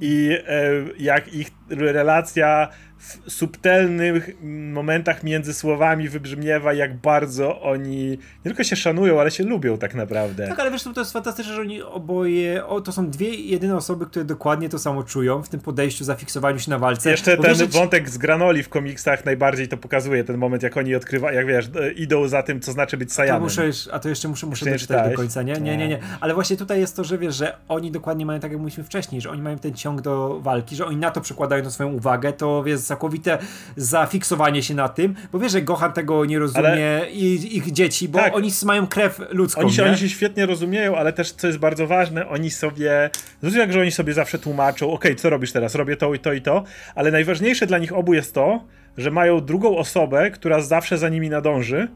i 0.00 0.38
e, 0.46 0.72
jak 0.98 1.34
ich 1.34 1.50
relacja 1.68 2.68
w 3.04 3.32
subtelnych 3.32 4.30
momentach 4.72 5.22
między 5.22 5.54
słowami 5.54 6.08
wybrzmiewa, 6.08 6.72
jak 6.72 6.96
bardzo 6.96 7.62
oni 7.62 8.10
nie 8.10 8.18
tylko 8.42 8.64
się 8.64 8.76
szanują, 8.76 9.20
ale 9.20 9.30
się 9.30 9.44
lubią 9.44 9.78
tak 9.78 9.94
naprawdę. 9.94 10.48
Tak, 10.48 10.60
ale 10.60 10.70
wiesz, 10.70 10.82
to 10.82 11.00
jest 11.00 11.12
fantastyczne, 11.12 11.54
że 11.54 11.60
oni 11.60 11.82
oboje, 11.82 12.66
o, 12.66 12.80
to 12.80 12.92
są 12.92 13.10
dwie 13.10 13.34
jedyne 13.34 13.76
osoby, 13.76 14.06
które 14.06 14.24
dokładnie 14.24 14.68
to 14.68 14.78
samo 14.78 15.02
czują 15.02 15.42
w 15.42 15.48
tym 15.48 15.60
podejściu, 15.60 16.04
zafiksowaniu 16.04 16.58
się 16.58 16.70
na 16.70 16.78
walce. 16.78 17.10
Jeszcze 17.10 17.36
ten 17.36 17.54
wiesz, 17.54 17.68
wątek 17.68 18.10
z 18.10 18.18
Granoli 18.18 18.62
w 18.62 18.68
komiksach 18.68 19.24
najbardziej 19.24 19.68
to 19.68 19.76
pokazuje, 19.76 20.24
ten 20.24 20.36
moment, 20.38 20.62
jak 20.62 20.76
oni 20.76 20.94
odkrywają, 20.94 21.34
jak 21.36 21.46
wiesz, 21.46 21.70
e, 21.80 21.92
idą 21.92 22.28
za 22.28 22.42
tym, 22.42 22.60
co 22.60 22.72
znaczy 22.72 22.96
być 22.96 23.12
Saiyanem. 23.12 23.40
To 23.40 23.44
muszę, 23.44 23.70
a 23.92 23.98
to 23.98 24.08
jeszcze 24.08 24.28
muszę, 24.28 24.46
muszę 24.46 24.70
jeszcze 24.70 24.86
doczytać 24.86 25.10
do 25.10 25.16
końca, 25.16 25.42
nie? 25.42 25.52
Nie, 25.52 25.76
nie, 25.76 25.88
nie. 25.88 25.98
Ale 26.20 26.34
właśnie 26.34 26.56
tutaj 26.56 26.80
jest 26.80 26.96
to, 26.96 27.04
że 27.04 27.18
wiesz, 27.18 27.34
że 27.34 27.56
oni 27.68 27.90
dokładnie 27.90 28.26
mają, 28.26 28.40
tak 28.40 28.50
jak 28.50 28.60
mówiliśmy 28.60 28.84
wcześniej, 28.84 29.20
że 29.20 29.30
oni 29.30 29.42
mają 29.42 29.58
ten 29.58 29.74
ciąg 29.74 30.00
do 30.00 30.40
walki, 30.40 30.76
że 30.76 30.86
oni 30.86 30.96
na 30.96 31.10
to 31.10 31.20
przekładają 31.20 31.70
swoją 31.70 31.92
uwagę, 31.92 32.32
to 32.32 32.62
wiesz, 32.62 32.80
całkowite 32.94 33.38
zafiksowanie 33.76 34.62
się 34.62 34.74
na 34.74 34.88
tym, 34.88 35.14
bo 35.32 35.38
wiesz, 35.38 35.52
że 35.52 35.62
Gohan 35.62 35.92
tego 35.92 36.24
nie 36.24 36.38
rozumie 36.38 36.68
ale... 36.68 37.10
i 37.10 37.56
ich 37.56 37.72
dzieci, 37.72 38.08
bo 38.08 38.18
tak. 38.18 38.36
oni 38.36 38.50
mają 38.64 38.86
krew 38.86 39.20
ludzką. 39.30 39.60
Oni 39.60 39.72
się, 39.72 39.84
oni 39.84 39.96
się 39.96 40.08
świetnie 40.08 40.46
rozumieją, 40.46 40.96
ale 40.96 41.12
też, 41.12 41.32
co 41.32 41.46
jest 41.46 41.58
bardzo 41.58 41.86
ważne, 41.86 42.28
oni 42.28 42.50
sobie, 42.50 43.10
zwróć 43.42 43.56
jak, 43.56 43.72
że 43.72 43.80
oni 43.80 43.90
sobie 43.92 44.12
zawsze 44.12 44.38
tłumaczą, 44.38 44.92
ok, 44.92 45.04
co 45.16 45.30
robisz 45.30 45.52
teraz, 45.52 45.74
robię 45.74 45.96
to 45.96 46.14
i 46.14 46.18
to 46.18 46.32
i 46.32 46.42
to, 46.42 46.64
ale 46.94 47.10
najważniejsze 47.10 47.66
dla 47.66 47.78
nich 47.78 47.92
obu 47.92 48.14
jest 48.14 48.34
to, 48.34 48.64
że 48.96 49.10
mają 49.10 49.40
drugą 49.40 49.76
osobę, 49.76 50.30
która 50.30 50.60
zawsze 50.60 50.98
za 50.98 51.08
nimi 51.08 51.30
nadąży. 51.30 51.88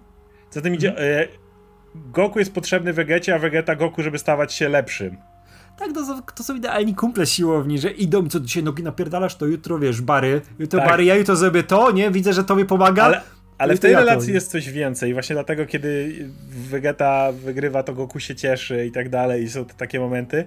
Zatem 0.50 0.74
idzie. 0.74 0.90
Mhm. 0.90 1.08
E, 1.08 1.28
Goku 1.94 2.38
jest 2.38 2.54
potrzebny 2.54 2.92
Vegecie, 2.92 3.34
a 3.34 3.38
Vegeta 3.38 3.76
Goku, 3.76 4.02
żeby 4.02 4.18
stawać 4.18 4.52
się 4.52 4.68
lepszym. 4.68 5.16
Tak, 5.78 5.92
to, 5.92 6.22
to 6.34 6.44
są 6.44 6.56
idealni 6.56 6.94
kumple 6.94 7.26
siłowni, 7.26 7.78
że 7.78 7.90
idą, 7.90 8.28
co 8.28 8.40
dzisiaj 8.40 8.62
nogi 8.62 8.82
napierdalasz, 8.82 9.36
to 9.36 9.46
jutro 9.46 9.78
wiesz, 9.78 10.00
bary, 10.00 10.40
jutro 10.58 10.80
tak. 10.80 10.88
bary, 10.88 11.04
ja 11.04 11.16
jutro 11.16 11.36
zrobię 11.36 11.62
to, 11.62 11.90
nie, 11.90 12.10
widzę, 12.10 12.32
że 12.32 12.44
to 12.44 12.56
mi 12.56 12.64
pomaga. 12.64 13.02
Ale, 13.02 13.20
ale 13.58 13.76
w 13.76 13.80
tej 13.80 13.94
relacji 13.94 14.34
jest 14.34 14.50
coś 14.50 14.70
więcej, 14.70 15.12
właśnie 15.12 15.34
dlatego, 15.34 15.66
kiedy 15.66 16.14
Vegeta 16.48 17.32
wygrywa, 17.32 17.82
to 17.82 17.94
Goku 17.94 18.20
się 18.20 18.34
cieszy 18.34 18.86
i 18.86 18.92
tak 18.92 19.08
dalej, 19.08 19.42
i 19.42 19.50
są 19.50 19.64
to 19.64 19.74
takie 19.74 20.00
momenty. 20.00 20.44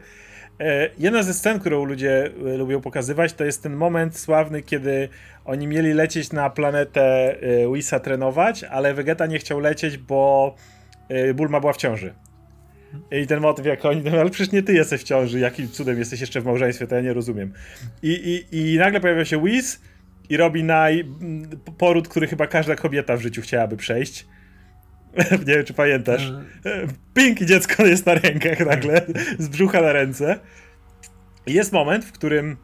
E, 0.60 0.90
jedna 0.98 1.24
ze 1.24 1.34
scen, 1.34 1.60
którą 1.60 1.86
ludzie 1.86 2.26
e, 2.26 2.58
lubią 2.58 2.82
pokazywać, 2.82 3.34
to 3.34 3.44
jest 3.44 3.64
ten 3.64 3.76
moment 3.76 4.18
sławny, 4.18 4.62
kiedy 4.62 5.10
oni 5.46 5.68
mieli 5.68 5.94
lecieć 5.94 6.32
na 6.32 6.50
planetę 6.50 7.36
e, 7.42 7.74
Wisa 7.74 8.00
trenować, 8.00 8.64
ale 8.64 8.94
Vegeta 8.94 9.26
nie 9.26 9.40
chciał 9.40 9.60
lecieć, 9.60 9.98
bo 9.98 10.56
Bulma 11.36 11.60
była 11.60 11.74
w 11.74 11.78
ciąży. 11.78 12.14
I 13.12 13.28
ten 13.28 13.39
motyw, 13.39 13.66
jak 13.66 13.86
oni, 13.86 14.02
no, 14.02 14.12
ale 14.12 14.30
przecież 14.30 14.54
nie 14.54 14.64
ty 14.64 14.74
jesteś 14.74 15.02
w 15.02 15.04
ciąży, 15.04 15.39
jakim 15.39 15.70
cudem 15.70 16.00
jesteś 16.00 16.22
jeszcze 16.22 16.42
w 16.42 16.46
małżeństwie, 16.46 16.88
to 16.88 16.96
ja 16.96 17.02
nie 17.02 17.14
rozumiem. 17.14 17.54
I, 18.04 18.46
i, 18.52 18.74
i 18.74 18.78
nagle 18.78 19.00
pojawia 19.00 19.26
się 19.26 19.38
Whis 19.38 19.82
i 20.30 20.38
robi 20.38 20.64
naj, 20.64 21.06
poród, 21.78 22.08
który 22.08 22.28
chyba 22.28 22.48
każda 22.48 22.76
kobieta 22.76 23.18
w 23.18 23.22
życiu 23.22 23.42
chciałaby 23.42 23.78
przejść. 23.78 24.28
nie 25.48 25.54
wiem, 25.54 25.66
czy 25.66 25.74
pamiętasz. 25.74 26.32
Pink 27.14 27.39
dziecko 27.39 27.86
jest 27.86 28.06
na 28.06 28.14
rękach 28.14 28.60
nagle, 28.60 29.02
z 29.39 29.48
brzucha 29.48 29.82
na 29.82 29.94
ręce. 29.94 30.39
I 31.48 31.54
jest 31.54 31.72
moment, 31.72 32.06
w 32.06 32.12
którym 32.12 32.58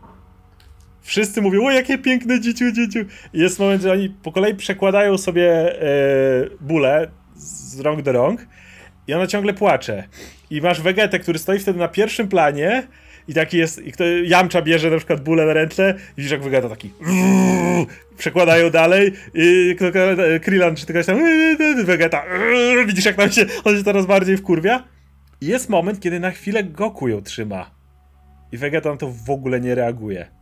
wszyscy 1.02 1.42
mówią, 1.42 1.66
o 1.66 1.72
jakie 1.72 1.98
piękne 1.98 2.42
dzieciu, 2.42 2.72
dzieciu. 2.72 3.00
I 3.34 3.40
jest 3.40 3.60
moment, 3.60 3.82
że 3.82 3.92
oni 3.92 4.10
po 4.10 4.32
kolei 4.32 4.56
przekładają 4.56 5.18
sobie 5.18 5.82
e, 5.82 5.88
bóle 6.62 7.12
z 7.36 7.80
rąk 7.80 8.02
do 8.02 8.12
rąk 8.12 8.48
i 9.08 9.14
ona 9.14 9.28
ciągle 9.28 9.54
płacze. 9.54 10.04
I 10.50 10.62
masz 10.62 10.82
Vegetę, 10.82 11.20
który 11.20 11.40
stoi 11.40 11.60
wtedy 11.60 11.80
na 11.80 11.88
pierwszym 11.88 12.28
planie 12.28 12.88
i 13.28 13.34
taki 13.34 13.58
jest, 13.58 13.86
i 13.86 13.92
kto, 13.92 14.04
Jamcza 14.26 14.62
bierze 14.62 14.90
na 14.90 14.98
przykład 14.98 15.22
bólę 15.22 15.46
na 15.46 15.54
ręce 15.54 15.96
i 16.12 16.16
widzisz 16.18 16.32
jak 16.32 16.42
Vegeta 16.42 16.70
taki 16.70 16.92
przekładają 18.18 18.70
dalej 18.70 19.14
i 19.34 19.76
Krillin 20.42 20.76
czy 20.76 20.86
ktoś 20.86 21.06
tam 21.06 21.20
Vegeta 21.86 22.24
widzisz 22.88 23.06
jak 23.06 23.16
tam 23.16 23.32
się, 23.32 23.46
on 23.64 23.78
się 23.78 23.84
coraz 23.84 24.06
bardziej 24.06 24.38
wkurwia. 24.38 24.84
I 25.42 25.46
jest 25.46 25.70
moment, 25.70 26.00
kiedy 26.00 26.20
na 26.20 26.32
chwilę 26.32 26.64
Goku 26.64 27.08
ją 27.08 27.22
trzyma 27.22 27.72
i 28.52 28.58
Vegeta 28.58 28.92
na 28.92 28.98
to 28.98 29.14
w 29.26 29.30
ogóle 29.30 29.62
nie 29.62 29.76
reaguje. 29.76 30.37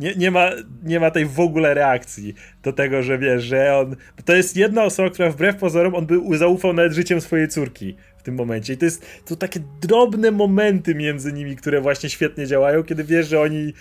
Nie, 0.00 0.14
nie, 0.14 0.30
ma, 0.30 0.50
nie 0.82 1.00
ma 1.00 1.10
tej 1.10 1.26
w 1.26 1.40
ogóle 1.40 1.74
reakcji 1.74 2.34
do 2.62 2.72
tego, 2.72 3.02
że 3.02 3.18
wiesz, 3.18 3.44
że 3.44 3.76
on. 3.76 3.96
To 4.24 4.36
jest 4.36 4.56
jedna 4.56 4.84
osoba, 4.84 5.10
która 5.10 5.30
wbrew 5.30 5.56
pozorom 5.56 5.94
on 5.94 6.06
by 6.06 6.38
zaufał 6.38 6.72
nawet 6.72 6.92
życiem 6.92 7.20
swojej 7.20 7.48
córki 7.48 7.96
w 8.16 8.22
tym 8.22 8.34
momencie. 8.34 8.72
I 8.72 8.76
to 8.76 8.84
jest 8.84 9.06
to 9.24 9.36
takie 9.36 9.60
drobne 9.80 10.30
momenty 10.30 10.94
między 10.94 11.32
nimi, 11.32 11.56
które 11.56 11.80
właśnie 11.80 12.10
świetnie 12.10 12.46
działają, 12.46 12.82
kiedy 12.82 13.04
wiesz, 13.04 13.28
że 13.28 13.40
oni 13.40 13.72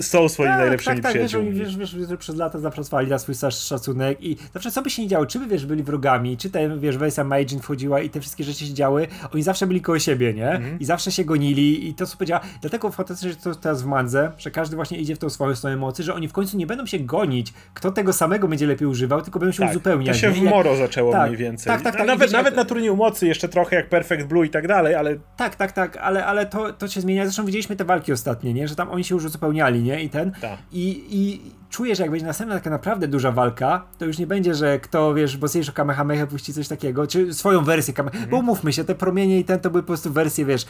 są 0.00 0.28
swoimi 0.28 0.52
tak, 0.52 0.60
najlepszymi 0.60 0.96
tak, 0.96 1.02
tak, 1.02 1.12
przyjaciółmi. 1.12 1.52
Wiesz, 1.52 1.76
wiesz, 1.76 1.96
wiesz, 1.96 2.08
że 2.08 2.16
przez 2.16 2.36
lata 2.36 2.58
zapracowali 2.58 3.10
na 3.10 3.18
swój 3.18 3.34
szacunek 3.50 4.24
i 4.24 4.36
zawsze 4.54 4.70
co 4.70 4.82
by 4.82 4.90
się 4.90 5.02
nie 5.02 5.08
działo, 5.08 5.26
czy 5.26 5.38
by 5.38 5.46
wiesz, 5.46 5.66
byli 5.66 5.82
wrogami, 5.82 6.36
czy 6.36 6.50
ten, 6.50 6.80
wiesz, 6.80 6.96
wersja 6.96 7.24
Majin 7.24 7.60
wchodziła 7.60 8.00
i 8.00 8.10
te 8.10 8.20
wszystkie 8.20 8.44
rzeczy 8.44 8.66
się 8.66 8.74
działy, 8.74 9.06
oni 9.34 9.42
zawsze 9.42 9.66
byli 9.66 9.80
koło 9.80 9.98
siebie, 9.98 10.34
nie? 10.34 10.50
Mhm. 10.50 10.80
I 10.80 10.84
zawsze 10.84 11.12
się 11.12 11.24
gonili 11.24 11.88
i 11.88 11.94
to 11.94 12.06
co 12.06 12.16
powiedziała, 12.16 12.40
dlatego 12.60 12.90
fantastycznie, 12.90 13.30
że 13.30 13.36
to 13.36 13.54
teraz 13.54 13.82
w 13.82 13.86
Mandze, 13.86 14.32
że 14.38 14.50
każdy 14.50 14.76
właśnie 14.76 14.98
idzie 14.98 15.16
w 15.16 15.18
tą 15.18 15.30
swoją 15.30 15.54
stronę 15.54 15.76
mocy, 15.76 16.02
że 16.02 16.14
oni 16.14 16.28
w 16.28 16.32
końcu 16.32 16.56
nie 16.56 16.66
będą 16.66 16.86
się 16.86 16.98
gonić, 16.98 17.52
kto 17.74 17.90
tego 17.90 18.12
samego 18.12 18.48
będzie 18.48 18.66
lepiej 18.66 18.88
używał, 18.88 19.22
tylko 19.22 19.38
będą 19.38 19.52
się 19.52 19.62
tak, 19.62 19.70
uzupełniać. 19.70 20.16
To 20.16 20.20
się 20.20 20.30
w 20.30 20.42
Moro 20.42 20.76
zaczęło 20.76 21.12
tak, 21.12 21.26
mniej 21.26 21.38
więcej. 21.38 21.66
Tak, 21.66 21.82
tak, 21.82 21.96
tak. 21.96 22.06
Nawet, 22.06 22.22
wiesz, 22.22 22.32
nawet 22.32 22.56
na 22.56 22.64
turnieju 22.64 22.96
mocy 22.96 23.26
jeszcze 23.26 23.48
trochę 23.48 23.76
jak 23.76 23.88
Perfect 23.88 24.26
Blue 24.26 24.46
i 24.46 24.50
tak 24.50 24.68
dalej, 24.68 24.94
ale... 24.94 25.16
Tak, 25.36 25.56
tak, 25.56 25.72
tak, 25.72 25.96
ale, 25.96 26.26
ale 26.26 26.46
to, 26.46 26.72
to 26.72 26.88
się 26.88 27.00
zmienia. 27.00 27.24
Zresztą 27.24 27.44
widzieliśmy 27.44 27.76
te 27.76 27.84
walki 27.84 28.12
ostatnie, 28.12 28.54
nie? 28.54 28.68
Że 28.68 28.76
tam 28.76 28.90
oni 28.90 29.04
się 29.04 29.14
już 29.14 29.24
uzupełniali, 29.24 29.81
nie? 29.82 30.02
I 30.02 30.10
ten. 30.10 30.32
Tak. 30.40 30.58
I, 30.72 31.04
I 31.10 31.40
czuję, 31.70 31.96
że 31.96 32.02
jak 32.02 32.10
będzie 32.10 32.26
następna 32.26 32.54
taka 32.54 32.70
naprawdę 32.70 33.08
duża 33.08 33.32
walka, 33.32 33.84
to 33.98 34.04
już 34.04 34.18
nie 34.18 34.26
będzie, 34.26 34.54
że 34.54 34.78
kto, 34.78 35.14
wiesz, 35.14 35.38
mocniejszą 35.38 35.72
Kamehameha 35.72 36.26
puści 36.26 36.54
coś 36.54 36.68
takiego, 36.68 37.06
czy 37.06 37.34
swoją 37.34 37.64
wersję 37.64 37.94
Kamehameha, 37.94 38.30
bo 38.30 38.36
umówmy 38.36 38.72
się, 38.72 38.84
te 38.84 38.94
promienie 38.94 39.38
i 39.38 39.44
ten 39.44 39.60
to 39.60 39.70
były 39.70 39.82
po 39.82 39.86
prostu 39.86 40.12
wersje, 40.12 40.44
wiesz, 40.44 40.66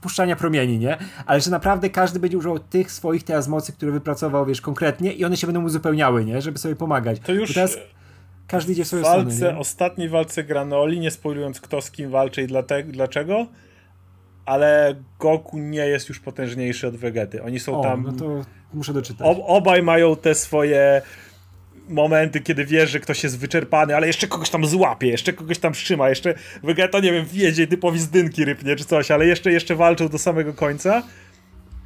puszczania 0.00 0.36
promieni, 0.36 0.78
nie? 0.78 0.98
Ale 1.26 1.40
że 1.40 1.50
naprawdę 1.50 1.90
każdy 1.90 2.20
będzie 2.20 2.38
używał 2.38 2.58
tych 2.58 2.92
swoich 2.92 3.24
teraz 3.24 3.48
mocy, 3.48 3.72
które 3.72 3.92
wypracował, 3.92 4.46
wiesz, 4.46 4.60
konkretnie 4.60 5.12
i 5.12 5.24
one 5.24 5.36
się 5.36 5.46
będą 5.46 5.64
uzupełniały, 5.64 6.24
nie? 6.24 6.42
Żeby 6.42 6.58
sobie 6.58 6.76
pomagać. 6.76 7.20
To 7.20 7.32
już... 7.32 7.54
teraz 7.54 7.78
każdy 8.46 8.72
idzie 8.72 8.84
w 8.84 8.86
swoją 8.86 9.02
walce, 9.02 9.36
stronę. 9.36 9.58
ostatniej 9.58 10.08
walce 10.08 10.44
Granoli, 10.44 11.00
nie 11.00 11.10
spoilując 11.10 11.60
kto 11.60 11.82
z 11.82 11.90
kim 11.90 12.10
walczy 12.10 12.42
i 12.42 12.46
dlaczego, 12.86 13.46
ale 14.46 14.94
Goku 15.18 15.58
nie 15.58 15.86
jest 15.86 16.08
już 16.08 16.20
potężniejszy 16.20 16.86
od 16.86 16.96
Vegety. 16.96 17.42
Oni 17.42 17.60
są 17.60 17.80
o, 17.80 17.82
tam. 17.82 18.02
No 18.02 18.12
to 18.12 18.44
muszę 18.74 18.92
doczytać. 18.92 19.26
Ob 19.26 19.38
obaj 19.46 19.82
mają 19.82 20.16
te 20.16 20.34
swoje 20.34 21.02
momenty, 21.88 22.40
kiedy 22.40 22.64
wiesz, 22.64 22.90
że 22.90 23.00
ktoś 23.00 23.24
jest 23.24 23.38
wyczerpany, 23.38 23.96
ale 23.96 24.06
jeszcze 24.06 24.26
kogoś 24.26 24.50
tam 24.50 24.66
złapie, 24.66 25.08
jeszcze 25.08 25.32
kogoś 25.32 25.58
tam 25.58 25.72
trzyma, 25.72 26.08
jeszcze 26.08 26.34
Vegeta, 26.62 27.00
nie 27.00 27.12
wiem, 27.12 27.24
wiedzie 27.26 27.66
typowi 27.66 27.98
z 27.98 28.08
dynki 28.08 28.44
rypnie 28.44 28.76
czy 28.76 28.84
coś, 28.84 29.10
ale 29.10 29.26
jeszcze, 29.26 29.52
jeszcze 29.52 29.74
walczą 29.74 30.08
do 30.08 30.18
samego 30.18 30.54
końca 30.54 31.02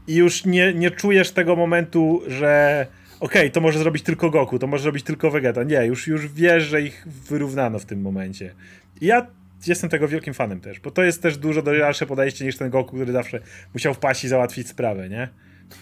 i 0.08 0.14
już 0.14 0.44
nie, 0.44 0.74
nie 0.74 0.90
czujesz 0.90 1.30
tego 1.30 1.56
momentu, 1.56 2.22
że 2.26 2.86
okej, 3.20 3.42
okay, 3.42 3.50
to 3.50 3.60
może 3.60 3.78
zrobić 3.78 4.02
tylko 4.02 4.30
Goku, 4.30 4.58
to 4.58 4.66
może 4.66 4.82
zrobić 4.82 5.04
tylko 5.04 5.30
Vegeta. 5.30 5.62
Nie, 5.62 5.86
już, 5.86 6.06
już 6.06 6.28
wiesz, 6.32 6.64
że 6.64 6.82
ich 6.82 7.06
wyrównano 7.28 7.78
w 7.78 7.84
tym 7.84 8.00
momencie. 8.00 8.54
I 9.00 9.06
ja 9.06 9.26
jestem 9.68 9.90
tego 9.90 10.08
wielkim 10.08 10.34
fanem 10.34 10.60
też, 10.60 10.80
bo 10.80 10.90
to 10.90 11.02
jest 11.02 11.22
też 11.22 11.38
dużo 11.38 11.62
dalsze 11.62 12.06
podejście 12.06 12.44
niż 12.44 12.56
ten 12.56 12.70
Goku, 12.70 12.96
który 12.96 13.12
zawsze 13.12 13.40
musiał 13.74 13.94
wpaść 13.94 14.24
i 14.24 14.28
załatwić 14.28 14.68
sprawę, 14.68 15.08
nie? 15.08 15.28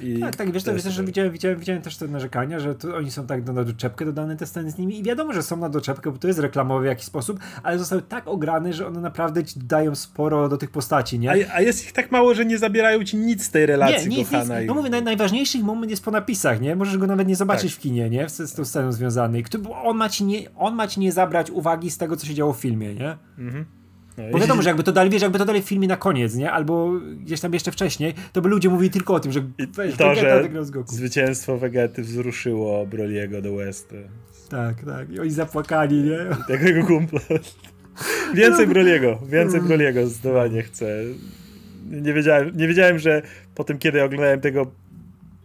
I 0.01 0.21
tak, 0.21 0.37
tak, 0.37 0.53
wiesz, 0.53 0.63
to, 0.63 0.75
wiesz 0.75 0.85
że 0.85 1.05
widziałem, 1.05 1.33
widziałem, 1.33 1.59
widziałem 1.59 1.83
też 1.83 1.97
te 1.97 2.09
narzekania, 2.09 2.61
że 2.61 2.75
oni 2.97 3.11
są 3.11 3.27
tak 3.27 3.47
na 3.47 3.65
doczepkę 3.65 4.05
dodane 4.05 4.37
te 4.37 4.47
sceny 4.47 4.71
z 4.71 4.79
nimi 4.79 4.99
i 4.99 5.03
wiadomo, 5.03 5.33
że 5.33 5.43
są 5.43 5.57
na 5.57 5.69
doczepkę, 5.69 6.11
bo 6.13 6.19
to 6.19 6.29
jest 6.29 6.41
reklamowe 6.41 6.83
w 6.83 6.87
jakiś 6.87 7.05
sposób, 7.05 7.41
ale 7.63 7.79
zostały 7.79 8.03
tak 8.03 8.29
ograne, 8.29 8.73
że 8.73 8.87
one 8.87 9.01
naprawdę 9.01 9.45
ci 9.45 9.61
dają 9.61 9.95
sporo 9.95 10.49
do 10.49 10.57
tych 10.57 10.71
postaci, 10.71 11.19
nie? 11.19 11.31
A, 11.31 11.55
a 11.55 11.61
jest 11.61 11.85
ich 11.85 11.93
tak 11.93 12.11
mało, 12.11 12.35
że 12.35 12.45
nie 12.45 12.59
zabierają 12.59 13.05
ci 13.05 13.17
nic 13.17 13.45
z 13.45 13.51
tej 13.51 13.67
relacji 13.67 14.09
nie, 14.09 14.17
nic, 14.17 14.31
nic. 14.31 14.43
No 14.67 14.75
mówię, 14.75 14.91
naj, 14.91 15.03
najważniejszy 15.03 15.59
moment 15.59 15.91
jest 15.91 16.05
po 16.05 16.11
napisach, 16.11 16.61
nie? 16.61 16.77
Możesz 16.77 16.99
go 16.99 17.07
nawet 17.07 17.29
nie 17.29 17.37
zobaczyć 17.37 17.73
tak. 17.73 17.81
w 17.81 17.83
kinie, 17.83 18.11
nie? 18.11 18.29
Z, 18.29 18.37
z 18.37 18.55
tą 18.55 18.65
sceną 18.65 18.93
związanej. 18.93 19.45
On 19.83 19.97
ma, 19.97 20.09
ci 20.09 20.25
nie, 20.25 20.55
on 20.57 20.75
ma 20.75 20.89
ci 20.89 21.01
nie 21.01 21.13
zabrać 21.13 21.51
uwagi 21.51 21.91
z 21.91 21.99
tego, 21.99 22.17
co 22.17 22.27
się 22.27 22.35
działo 22.35 22.53
w 22.53 22.61
filmie, 22.61 22.95
nie? 22.95 23.17
Mhm. 23.39 23.78
No 24.19 24.25
Bo 24.33 24.39
wiadomo, 24.39 24.63
że 24.63 24.69
jakby 24.71 24.83
to 24.83 24.93
dali, 24.93 25.11
wiesz, 25.11 25.23
jakby 25.23 25.39
to 25.39 25.45
dali 25.45 25.63
w 25.63 25.65
filmie 25.65 25.89
na 25.89 25.97
koniec, 25.97 26.35
nie? 26.35 26.53
Albo 26.53 26.93
gdzieś 27.25 27.41
tam 27.41 27.55
jeszcze 27.55 27.73
wcześniej, 27.73 28.15
to 28.33 28.41
by 28.41 28.49
ludzie 28.49 28.69
mówili 28.69 28.91
tylko 28.91 29.15
o 29.15 29.21
tym, 29.21 29.33
że 29.33 29.41
weź, 29.75 29.97
to, 29.97 30.15
że 30.15 30.49
zwycięstwo 30.87 31.59
Vegety 31.59 32.03
wzruszyło 32.03 32.87
Broliego 32.87 33.43
do 33.43 33.55
West. 33.55 33.95
Tak, 34.49 34.85
tak. 34.85 35.11
I 35.11 35.21
oni 35.21 35.31
zapłakali, 35.31 36.03
nie? 36.03 36.19
Takiego 36.49 36.87
kumpla. 36.87 37.21
Więcej 38.35 38.67
no. 38.67 38.73
Broliego, 38.73 39.19
więcej 39.29 39.61
Broliego 39.61 40.07
zdecydowanie 40.07 40.63
chcę. 40.63 40.87
Nie 41.91 42.13
wiedziałem, 42.13 42.57
nie 42.57 42.69
wiedziałem, 42.69 42.99
że 42.99 43.23
po 43.55 43.65
tym, 43.65 43.79
kiedy 43.79 44.03
oglądałem 44.03 44.41
tego 44.41 44.71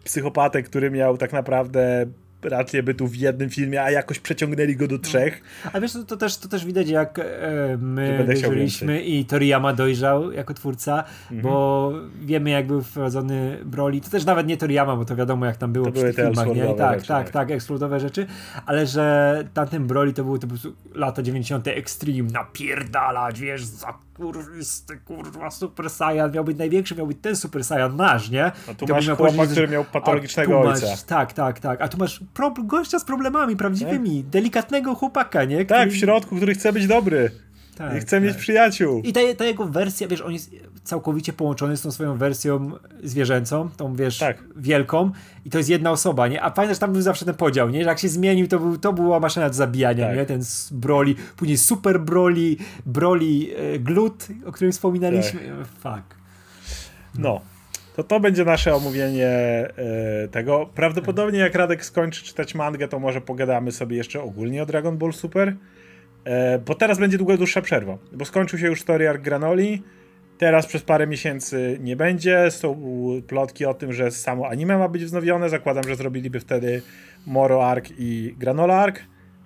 psychopatę, 0.03 0.63
który 0.63 0.91
miał 0.91 1.17
tak 1.17 1.33
naprawdę 1.33 2.05
rację 2.45 2.83
bytu 2.83 3.07
w 3.07 3.15
jednym 3.15 3.49
filmie, 3.49 3.83
a 3.83 3.91
jakoś 3.91 4.19
przeciągnęli 4.19 4.75
go 4.75 4.87
do 4.87 4.99
trzech. 4.99 5.41
A 5.73 5.79
wiesz, 5.79 5.93
to, 5.93 6.03
to, 6.03 6.17
też, 6.17 6.37
to 6.37 6.47
też 6.47 6.65
widać, 6.65 6.89
jak 6.89 7.19
e, 7.19 7.23
my 7.79 8.23
dojrzeliśmy 8.27 9.01
i 9.01 9.25
Toriyama 9.25 9.73
dojrzał 9.73 10.31
jako 10.31 10.53
twórca, 10.53 11.03
mhm. 11.23 11.41
bo 11.41 11.91
wiemy, 12.21 12.49
jak 12.49 12.67
był 12.67 12.81
wprowadzony 12.81 13.57
Broly. 13.65 14.01
To 14.01 14.09
też 14.09 14.25
nawet 14.25 14.47
nie 14.47 14.57
Toriyama, 14.57 14.95
bo 14.95 15.05
to 15.05 15.15
wiadomo, 15.15 15.45
jak 15.45 15.57
tam 15.57 15.73
było 15.73 15.85
to 15.85 15.91
przy 15.91 16.01
tych 16.01 16.15
filmach. 16.15 16.47
Nie? 16.47 16.63
Tak, 16.63 16.95
rzeczy, 16.95 17.07
tak, 17.07 17.23
tak, 17.23 17.29
tak, 17.29 17.51
eksplodowe 17.51 17.99
rzeczy, 17.99 18.25
ale 18.65 18.87
że 18.87 19.43
tamten 19.53 19.87
Broly 19.87 20.13
to 20.13 20.23
były 20.23 20.39
to 20.39 20.47
był 20.47 20.57
lata 20.95 21.21
90. 21.21 21.67
Extreme, 21.67 22.29
napierdalać, 22.31 23.39
wiesz, 23.39 23.65
za 23.65 23.93
kurwisty, 24.17 24.97
kurwa, 24.97 25.51
Super 25.51 25.89
Saiyan, 25.89 26.31
miał 26.31 26.43
być 26.43 26.57
największy, 26.57 26.95
miał 26.95 27.07
być 27.07 27.17
ten 27.21 27.35
Super 27.35 27.63
Saiyan 27.63 27.95
nasz, 27.95 28.29
nie? 28.29 28.45
A 28.45 28.73
tu 28.73 28.85
masz 28.87 29.09
chłopak, 29.09 29.49
który 29.49 29.67
miał 29.67 29.85
patologicznego 29.85 30.61
ojca. 30.61 30.87
Masz, 30.87 31.03
tak, 31.03 31.33
tak, 31.33 31.59
tak. 31.59 31.81
A 31.81 31.87
tu 31.87 31.97
masz 31.97 32.19
gościa 32.63 32.99
z 32.99 33.05
problemami 33.05 33.55
prawdziwymi, 33.55 34.23
tak? 34.23 34.29
delikatnego 34.29 34.95
chłopaka, 34.95 35.43
nie? 35.43 35.55
Który... 35.65 35.79
Tak, 35.79 35.89
w 35.89 35.95
środku, 35.95 36.35
który 36.35 36.53
chce 36.53 36.73
być 36.73 36.87
dobry. 36.87 37.31
Tak, 37.75 37.97
I 37.97 37.99
chce 37.99 38.17
tak. 38.17 38.23
mieć 38.23 38.37
przyjaciół. 38.37 39.01
I 39.01 39.13
ta, 39.13 39.19
ta, 39.37 39.45
jego 39.45 39.65
wersja, 39.65 40.07
wiesz, 40.07 40.21
on 40.21 40.33
jest 40.33 40.51
całkowicie 40.83 41.33
połączony 41.33 41.77
z 41.77 41.81
tą 41.81 41.91
swoją 41.91 42.17
wersją 42.17 42.71
zwierzęcą, 43.03 43.69
tą, 43.77 43.95
wiesz, 43.95 44.17
tak. 44.17 44.43
wielką 44.55 45.11
i 45.45 45.49
to 45.49 45.57
jest 45.57 45.69
jedna 45.69 45.91
osoba, 45.91 46.27
nie? 46.27 46.41
A 46.41 46.51
pamiętasz, 46.51 46.79
tam 46.79 46.93
był 46.93 47.01
zawsze 47.01 47.25
ten 47.25 47.35
podział, 47.35 47.69
nie? 47.69 47.83
Że 47.83 47.89
jak 47.89 47.99
się 47.99 48.09
zmienił, 48.09 48.47
to, 48.47 48.59
był, 48.59 48.77
to 48.77 48.93
była 48.93 49.19
maszyna 49.19 49.47
do 49.47 49.53
zabijania, 49.53 50.07
tak. 50.07 50.15
nie? 50.15 50.25
Ten 50.25 50.41
Broly, 50.71 51.15
później 51.37 51.57
Super 51.57 51.99
Broly, 51.99 52.55
Broly 52.85 53.25
e, 53.57 53.79
Glut, 53.79 54.27
o 54.45 54.51
którym 54.51 54.71
wspominaliśmy. 54.71 55.39
Tak. 55.81 55.95
Fuck. 55.95 56.15
No. 57.15 57.41
To 57.95 58.03
to 58.03 58.19
będzie 58.19 58.45
nasze 58.45 58.75
omówienie 58.75 59.27
e, 59.27 60.27
tego. 60.31 60.69
Prawdopodobnie 60.75 61.39
jak 61.39 61.55
Radek 61.55 61.85
skończy 61.85 62.23
czytać 62.23 62.55
mangę, 62.55 62.87
to 62.87 62.99
może 62.99 63.21
pogadamy 63.21 63.71
sobie 63.71 63.97
jeszcze 63.97 64.21
ogólnie 64.21 64.63
o 64.63 64.65
Dragon 64.65 64.97
Ball 64.97 65.13
Super. 65.13 65.55
E, 66.25 66.59
bo 66.59 66.75
teraz 66.75 66.99
będzie 66.99 67.17
długa, 67.17 67.37
dłuższa 67.37 67.61
przerwa. 67.61 67.97
Bo 68.11 68.25
skończył 68.25 68.59
się 68.59 68.67
już 68.67 68.81
story 68.81 69.09
arc 69.09 69.21
Granoli. 69.21 69.83
Teraz 70.37 70.65
przez 70.65 70.81
parę 70.81 71.07
miesięcy 71.07 71.77
nie 71.81 71.95
będzie. 71.95 72.51
Są 72.51 72.81
plotki 73.27 73.65
o 73.65 73.73
tym, 73.73 73.93
że 73.93 74.11
samo 74.11 74.47
anime 74.47 74.77
ma 74.77 74.89
być 74.89 75.05
wznowione. 75.05 75.49
Zakładam, 75.49 75.83
że 75.87 75.95
zrobiliby 75.95 76.39
wtedy 76.39 76.81
Moro 77.25 77.67
Arc 77.67 77.89
i 77.97 78.35
Granola 78.37 78.75
Arc. 78.75 78.99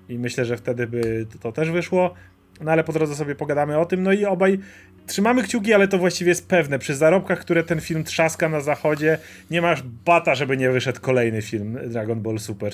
I 0.09 0.19
myślę, 0.19 0.45
że 0.45 0.57
wtedy 0.57 0.87
by 0.87 1.27
to 1.41 1.51
też 1.51 1.71
wyszło. 1.71 2.13
No 2.61 2.71
ale 2.71 2.83
po 2.83 2.93
drodze 2.93 3.15
sobie 3.15 3.35
pogadamy 3.35 3.77
o 3.77 3.85
tym. 3.85 4.03
No 4.03 4.11
i 4.11 4.25
obaj 4.25 4.59
trzymamy 5.07 5.43
kciuki, 5.43 5.73
ale 5.73 5.87
to 5.87 5.97
właściwie 5.97 6.29
jest 6.29 6.47
pewne. 6.47 6.79
Przy 6.79 6.95
zarobkach, 6.95 7.39
które 7.39 7.63
ten 7.63 7.81
film 7.81 8.03
trzaska 8.03 8.49
na 8.49 8.61
zachodzie, 8.61 9.17
nie 9.51 9.61
masz 9.61 9.83
bata, 10.05 10.35
żeby 10.35 10.57
nie 10.57 10.71
wyszedł 10.71 11.01
kolejny 11.01 11.41
film 11.41 11.77
Dragon 11.87 12.21
Ball 12.21 12.39
Super. 12.39 12.73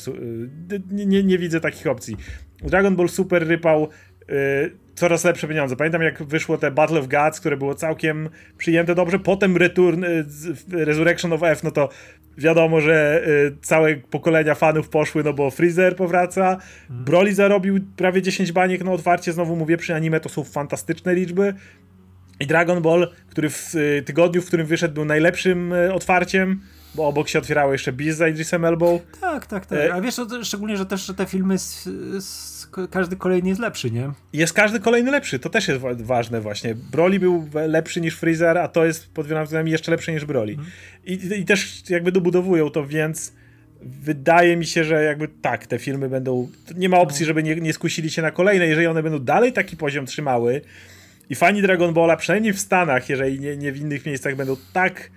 Y, 0.71 0.81
nie, 0.91 1.05
nie, 1.05 1.23
nie 1.23 1.37
widzę 1.37 1.59
takich 1.59 1.87
opcji. 1.87 2.17
Dragon 2.61 2.95
Ball 2.95 3.09
Super 3.09 3.47
rypał 3.47 3.89
Y, 4.29 4.71
coraz 4.95 5.23
lepsze 5.23 5.47
pieniądze. 5.47 5.75
Pamiętam 5.75 6.01
jak 6.01 6.23
wyszło 6.23 6.57
te 6.57 6.71
Battle 6.71 6.99
of 6.99 7.07
Gods, 7.07 7.39
które 7.39 7.57
było 7.57 7.75
całkiem 7.75 8.29
przyjęte 8.57 8.95
dobrze, 8.95 9.19
potem 9.19 9.57
Return, 9.57 10.03
y, 10.03 10.25
Resurrection 10.85 11.33
of 11.33 11.43
F, 11.43 11.63
no 11.63 11.71
to 11.71 11.89
wiadomo, 12.37 12.81
że 12.81 13.23
y, 13.27 13.57
całe 13.61 13.95
pokolenia 13.95 14.55
fanów 14.55 14.89
poszły, 14.89 15.23
no 15.23 15.33
bo 15.33 15.51
Freezer 15.51 15.95
powraca, 15.95 16.51
mhm. 16.51 17.05
Broly 17.05 17.33
zarobił 17.33 17.79
prawie 17.95 18.21
10 18.21 18.51
baniek 18.51 18.83
na 18.83 18.91
otwarcie, 18.91 19.33
znowu 19.33 19.55
mówię, 19.55 19.77
przy 19.77 19.95
anime 19.95 20.19
to 20.19 20.29
są 20.29 20.43
fantastyczne 20.43 21.15
liczby 21.15 21.53
i 22.39 22.47
Dragon 22.47 22.81
Ball, 22.81 23.11
który 23.29 23.49
w 23.49 23.73
tygodniu, 24.05 24.41
w 24.41 24.47
którym 24.47 24.67
wyszedł 24.67 24.93
był 24.93 25.05
najlepszym 25.05 25.73
otwarciem, 25.93 26.61
bo 26.95 27.07
obok 27.07 27.29
się 27.29 27.39
otwierało 27.39 27.71
jeszcze 27.71 27.93
Beast 27.93 28.17
z 28.17 28.29
Idrisem 28.29 28.65
Elbow. 28.65 29.01
Tak, 29.21 29.45
tak, 29.45 29.65
tak. 29.65 29.91
A 29.91 30.01
wiesz, 30.01 30.15
szczególnie, 30.43 30.77
że 30.77 30.85
też 30.85 31.05
że 31.05 31.13
te 31.13 31.25
filmy 31.25 31.57
z, 31.57 31.83
z 32.23 32.67
każdy 32.91 33.15
kolejny 33.15 33.49
jest 33.49 33.61
lepszy, 33.61 33.91
nie? 33.91 34.11
Jest 34.33 34.53
każdy 34.53 34.79
kolejny 34.79 35.11
lepszy, 35.11 35.39
to 35.39 35.49
też 35.49 35.67
jest 35.67 35.81
ważne 35.95 36.41
właśnie. 36.41 36.75
Broly 36.75 37.19
był 37.19 37.49
lepszy 37.67 38.01
niż 38.01 38.15
Freezer, 38.15 38.57
a 38.57 38.67
to 38.67 38.85
jest 38.85 39.13
pod 39.13 39.27
wieloma 39.27 39.45
względami 39.45 39.71
jeszcze 39.71 39.91
lepsze 39.91 40.13
niż 40.13 40.25
Broly. 40.25 40.51
Mhm. 40.51 40.71
I, 41.05 41.39
I 41.39 41.45
też 41.45 41.89
jakby 41.89 42.11
dobudowują 42.11 42.69
to, 42.69 42.85
więc 42.85 43.33
wydaje 43.81 44.57
mi 44.57 44.65
się, 44.65 44.83
że 44.83 45.03
jakby 45.03 45.27
tak, 45.27 45.67
te 45.67 45.79
filmy 45.79 46.09
będą. 46.09 46.49
Nie 46.75 46.89
ma 46.89 46.99
opcji, 46.99 47.23
no. 47.23 47.27
żeby 47.27 47.43
nie, 47.43 47.55
nie 47.55 47.73
skusili 47.73 48.09
się 48.09 48.21
na 48.21 48.31
kolejne. 48.31 48.67
Jeżeli 48.67 48.87
one 48.87 49.03
będą 49.03 49.19
dalej 49.19 49.53
taki 49.53 49.77
poziom 49.77 50.05
trzymały 50.05 50.61
i 51.29 51.35
fani 51.35 51.61
Dragon 51.61 51.93
Balla, 51.93 52.17
przynajmniej 52.17 52.53
w 52.53 52.59
Stanach, 52.59 53.09
jeżeli 53.09 53.39
nie, 53.39 53.57
nie 53.57 53.71
w 53.71 53.77
innych 53.77 54.05
miejscach, 54.05 54.35
będą 54.35 54.55
tak 54.73 55.09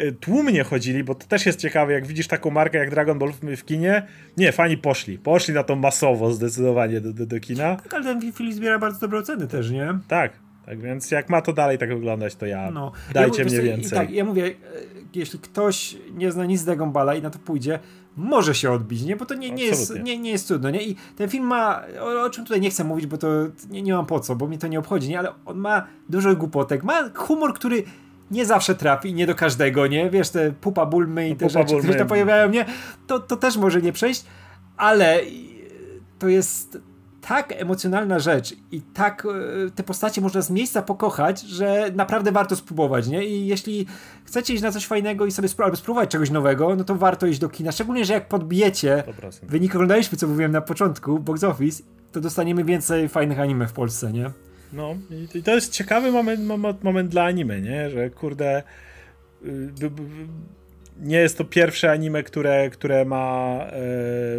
Y, 0.00 0.12
tłumnie 0.12 0.64
chodzili, 0.64 1.04
bo 1.04 1.14
to 1.14 1.26
też 1.26 1.46
jest 1.46 1.60
ciekawe, 1.60 1.92
jak 1.92 2.06
widzisz 2.06 2.26
taką 2.26 2.50
markę 2.50 2.78
jak 2.78 2.90
Dragon 2.90 3.18
Ball 3.18 3.32
w, 3.32 3.64
kinie. 3.64 4.06
Nie, 4.36 4.52
fani 4.52 4.78
poszli. 4.78 5.18
Poszli 5.18 5.54
na 5.54 5.62
to 5.62 5.76
masowo 5.76 6.32
zdecydowanie 6.32 7.00
do, 7.00 7.12
do, 7.12 7.26
do 7.26 7.40
kina. 7.40 7.76
Tak, 7.76 7.94
ale 7.94 8.04
ten 8.04 8.32
film 8.32 8.52
zbiera 8.52 8.78
bardzo 8.78 9.00
dobre 9.00 9.18
oceny 9.18 9.46
też, 9.46 9.70
nie? 9.70 9.98
Tak. 10.08 10.32
Tak 10.66 10.80
więc 10.80 11.10
jak 11.10 11.28
ma 11.28 11.40
to 11.40 11.52
dalej 11.52 11.78
tak 11.78 11.88
wyglądać, 11.94 12.34
to 12.34 12.46
ja 12.46 12.70
no. 12.70 12.92
dajcie 13.14 13.42
ja, 13.42 13.48
mnie 13.48 13.60
więcej. 13.60 13.98
tak, 13.98 14.10
ja 14.10 14.24
mówię, 14.24 14.46
e, 14.46 14.50
jeśli 15.14 15.38
ktoś 15.38 15.96
nie 16.14 16.32
zna 16.32 16.46
nic 16.46 16.60
z 16.60 16.64
Dragon 16.64 16.92
Balla 16.92 17.14
i 17.14 17.22
na 17.22 17.30
to 17.30 17.38
pójdzie, 17.38 17.78
może 18.16 18.54
się 18.54 18.70
odbić, 18.70 19.02
nie? 19.02 19.16
Bo 19.16 19.26
to 19.26 19.34
nie, 19.34 19.50
nie, 19.50 19.64
jest, 19.64 19.94
nie, 20.02 20.18
nie 20.18 20.30
jest 20.30 20.48
trudno, 20.48 20.70
nie? 20.70 20.82
I 20.82 20.96
ten 21.16 21.28
film 21.28 21.44
ma, 21.44 21.82
o, 22.00 22.22
o, 22.22 22.30
czym 22.30 22.44
tutaj 22.44 22.60
nie 22.60 22.70
chcę 22.70 22.84
mówić, 22.84 23.06
bo 23.06 23.18
to 23.18 23.28
nie, 23.70 23.82
nie 23.82 23.94
mam 23.94 24.06
po 24.06 24.20
co, 24.20 24.36
bo 24.36 24.46
mnie 24.46 24.58
to 24.58 24.66
nie 24.66 24.78
obchodzi, 24.78 25.08
nie? 25.08 25.18
Ale 25.18 25.32
on 25.46 25.58
ma 25.58 25.86
dużo 26.08 26.36
głupotek, 26.36 26.84
ma 26.84 27.10
humor, 27.14 27.54
który 27.54 27.82
nie 28.30 28.46
zawsze 28.46 28.74
trafi, 28.74 29.14
nie 29.14 29.26
do 29.26 29.34
każdego, 29.34 29.86
nie? 29.86 30.10
Wiesz, 30.10 30.30
te 30.30 30.52
pupa 30.52 30.86
bulmy 30.86 31.28
i 31.28 31.30
no, 31.30 31.36
te 31.36 31.50
rzeczy, 31.50 31.76
które 31.78 31.98
się 31.98 32.04
pojawiają, 32.04 32.50
nie? 32.50 32.64
To, 33.06 33.20
to 33.20 33.36
też 33.36 33.56
może 33.56 33.82
nie 33.82 33.92
przejść, 33.92 34.24
ale 34.76 35.20
to 36.18 36.28
jest 36.28 36.78
tak 37.28 37.52
emocjonalna 37.52 38.18
rzecz 38.18 38.54
i 38.72 38.80
tak 38.80 39.26
e, 39.66 39.70
te 39.70 39.82
postacie 39.82 40.20
można 40.20 40.42
z 40.42 40.50
miejsca 40.50 40.82
pokochać, 40.82 41.40
że 41.40 41.90
naprawdę 41.94 42.32
warto 42.32 42.56
spróbować, 42.56 43.08
nie? 43.08 43.24
I 43.24 43.46
jeśli 43.46 43.86
chcecie 44.24 44.54
iść 44.54 44.62
na 44.62 44.72
coś 44.72 44.86
fajnego 44.86 45.26
i 45.26 45.30
sobie 45.30 45.48
spró 45.48 45.64
albo 45.64 45.76
spróbować 45.76 46.10
czegoś 46.10 46.30
nowego, 46.30 46.76
no 46.76 46.84
to 46.84 46.94
warto 46.94 47.26
iść 47.26 47.38
do 47.38 47.48
kina. 47.48 47.72
Szczególnie, 47.72 48.04
że 48.04 48.12
jak 48.12 48.28
podbijecie 48.28 49.04
100%. 49.22 49.46
wynik 49.46 49.74
oglądaliśmy, 49.74 50.18
co 50.18 50.28
mówiłem 50.28 50.52
na 50.52 50.60
początku, 50.60 51.18
box 51.18 51.44
office, 51.44 51.82
to 52.12 52.20
dostaniemy 52.20 52.64
więcej 52.64 53.08
fajnych 53.08 53.40
anime 53.40 53.68
w 53.68 53.72
Polsce, 53.72 54.12
nie? 54.12 54.30
No 54.72 54.94
i 55.34 55.42
to 55.42 55.54
jest 55.54 55.72
ciekawy 55.72 56.12
moment, 56.12 56.44
moment, 56.44 56.84
moment 56.84 57.10
dla 57.10 57.24
anime, 57.24 57.60
nie? 57.60 57.90
Że 57.90 58.10
kurde 58.10 58.62
y, 59.44 59.72
nie 61.00 61.16
jest 61.16 61.38
to 61.38 61.44
pierwsze 61.44 61.90
anime, 61.90 62.22
które, 62.22 62.70
które 62.70 63.04
ma 63.04 63.58
e, 63.66 63.70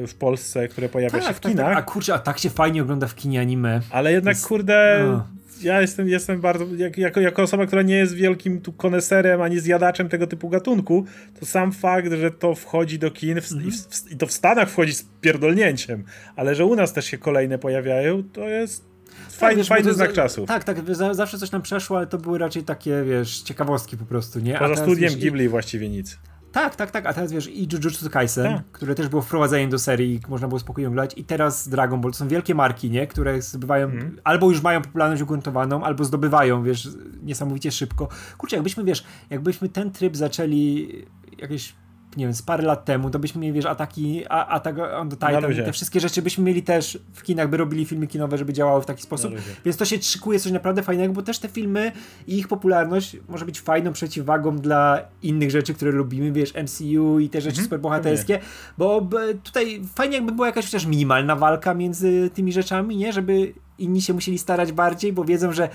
w 0.08 0.16
Polsce, 0.20 0.68
które 0.68 0.90
pojawia 0.90 1.20
tak, 1.20 1.28
się 1.28 1.34
w 1.34 1.40
tak, 1.40 1.52
kinach. 1.52 1.68
Tak. 1.68 1.78
A 1.78 1.82
kurczę, 1.82 2.14
a 2.14 2.20
tak 2.20 2.40
się 2.40 2.50
fajnie 2.50 2.82
ogląda 2.82 3.08
w 3.08 3.16
kinie 3.16 3.42
anime. 3.42 3.82
Ale 3.90 4.12
jednak 4.12 4.36
jest... 4.36 4.48
kurde 4.48 5.06
no. 5.08 5.28
ja 5.62 5.82
jestem, 5.82 6.10
jestem 6.10 6.42
bardzo, 6.42 6.66
jak, 6.78 6.98
jako, 6.98 7.20
jako 7.20 7.42
osoba, 7.42 7.66
która 7.66 7.82
nie 7.82 7.96
jest 7.96 8.14
wielkim 8.14 8.62
tu 8.62 8.74
koneserem 8.74 9.42
ani 9.42 9.60
zjadaczem 9.60 10.10
tego 10.10 10.28
typu 10.28 10.50
gatunku, 10.50 11.06
to 11.40 11.46
sam 11.46 11.72
fakt, 11.72 12.14
że 12.14 12.32
to 12.32 12.56
wchodzi 12.56 13.00
do 13.00 13.12
kin 13.12 13.42
w, 13.42 13.52
mm 13.52 13.68
i, 13.68 13.72
w, 13.72 14.12
i 14.12 14.18
to 14.18 14.28
w 14.28 14.32
Stanach 14.32 14.70
wchodzi 14.70 14.94
z 14.94 15.06
pierdolnięciem, 15.22 16.04
ale 16.36 16.56
że 16.56 16.66
u 16.66 16.76
nas 16.76 16.94
też 16.94 17.06
się 17.06 17.18
kolejne 17.18 17.60
pojawiają, 17.60 18.24
to 18.24 18.50
jest 18.50 18.94
Fajny, 19.30 19.62
tak, 19.62 19.68
fajny 19.68 19.94
znak 19.94 20.14
czasu. 20.14 20.46
Tak, 20.46 20.64
tak, 20.64 20.78
zawsze 21.12 21.38
coś 21.38 21.52
nam 21.52 21.62
przeszło, 21.62 21.98
ale 21.98 22.08
to 22.08 22.18
były 22.18 22.38
raczej 22.38 22.64
takie, 22.64 23.04
wiesz, 23.04 23.42
ciekawostki 23.42 23.98
po 23.98 24.06
prostu, 24.06 24.40
nie? 24.40 24.58
Poza 24.60 24.76
studiem 24.76 25.10
wiesz, 25.10 25.18
Ghibli 25.18 25.50
właściwie 25.50 25.90
nic. 25.90 26.20
Tak, 26.54 26.76
tak, 26.76 26.92
tak, 26.92 27.06
a 27.06 27.14
teraz 27.14 27.32
wiesz, 27.32 27.48
i 27.48 27.68
Jujutsu 27.72 28.10
Kaisen, 28.10 28.54
tak. 28.56 28.64
które 28.72 28.96
też 28.96 29.08
było 29.08 29.22
wprowadzeniem 29.22 29.70
do 29.70 29.80
serii, 29.80 30.20
można 30.30 30.48
było 30.48 30.60
spokojnie 30.60 30.88
oglądać, 30.88 31.18
i 31.18 31.24
teraz 31.24 31.70
Dragon 31.70 32.02
Ball, 32.02 32.12
to 32.12 32.18
są 32.18 32.28
wielkie 32.28 32.56
marki, 32.56 32.90
nie? 32.90 33.08
Które 33.08 33.42
zdobywają, 33.42 33.88
mm. 33.88 34.20
albo 34.24 34.50
już 34.50 34.62
mają 34.62 34.82
popularność 34.82 35.22
ugruntowaną, 35.22 35.84
albo 35.84 36.04
zdobywają, 36.04 36.64
wiesz, 36.64 36.90
niesamowicie 37.24 37.72
szybko. 37.72 38.08
Kurczę, 38.38 38.56
jakbyśmy, 38.56 38.84
wiesz, 38.84 39.04
jakbyśmy 39.30 39.70
ten 39.70 39.92
tryb 39.92 40.18
zaczęli 40.18 40.90
jakieś 41.38 41.76
nie 42.18 42.26
wiem, 42.26 42.34
z 42.34 42.42
parę 42.42 42.64
lat 42.64 42.86
temu, 42.86 43.10
to 43.10 43.20
byśmy 43.20 43.42
mieli, 43.42 43.54
wiesz, 43.54 43.66
ataki, 43.66 44.24
Attack 44.30 44.78
on 44.96 45.10
the 45.10 45.16
Titan, 45.16 45.66
te 45.66 45.72
wszystkie 45.72 46.00
rzeczy 46.00 46.22
byśmy 46.22 46.44
mieli 46.44 46.64
też 46.64 47.00
w 47.14 47.24
kinach, 47.24 47.50
by 47.50 47.58
robili 47.58 47.86
filmy 47.86 48.08
kinowe, 48.08 48.38
żeby 48.38 48.54
działały 48.54 48.82
w 48.82 48.86
taki 48.86 49.04
sposób. 49.04 49.34
Więc 49.66 49.78
to 49.78 49.86
się 49.86 50.02
szykuje 50.02 50.40
coś 50.40 50.52
naprawdę 50.52 50.84
fajnego, 50.84 51.14
bo 51.14 51.22
też 51.22 51.40
te 51.40 51.50
filmy 51.50 51.92
i 52.28 52.38
ich 52.38 52.48
popularność 52.48 53.18
może 53.30 53.46
być 53.46 53.62
fajną 53.62 53.94
przeciwwagą 53.94 54.58
dla 54.58 55.02
innych 55.22 55.52
rzeczy, 55.52 55.74
które 55.74 55.92
lubimy, 55.92 56.32
wiesz, 56.32 56.54
MCU 56.54 57.20
i 57.20 57.30
te 57.30 57.42
rzeczy 57.42 57.50
mhm. 57.50 57.66
superbohaterskie, 57.66 58.40
bo 58.78 59.08
tutaj 59.44 59.82
fajnie 59.96 60.16
jakby 60.16 60.32
była 60.32 60.48
jakaś 60.48 60.66
chociaż 60.66 60.86
minimalna 60.86 61.36
walka 61.36 61.74
między 61.74 62.30
tymi 62.34 62.54
rzeczami, 62.54 62.98
nie? 62.98 63.14
Żeby 63.14 63.54
inni 63.78 64.02
się 64.02 64.14
musieli 64.14 64.38
starać 64.38 64.72
bardziej, 64.72 65.14
bo 65.14 65.26
wiedzą, 65.26 65.52
że 65.52 65.70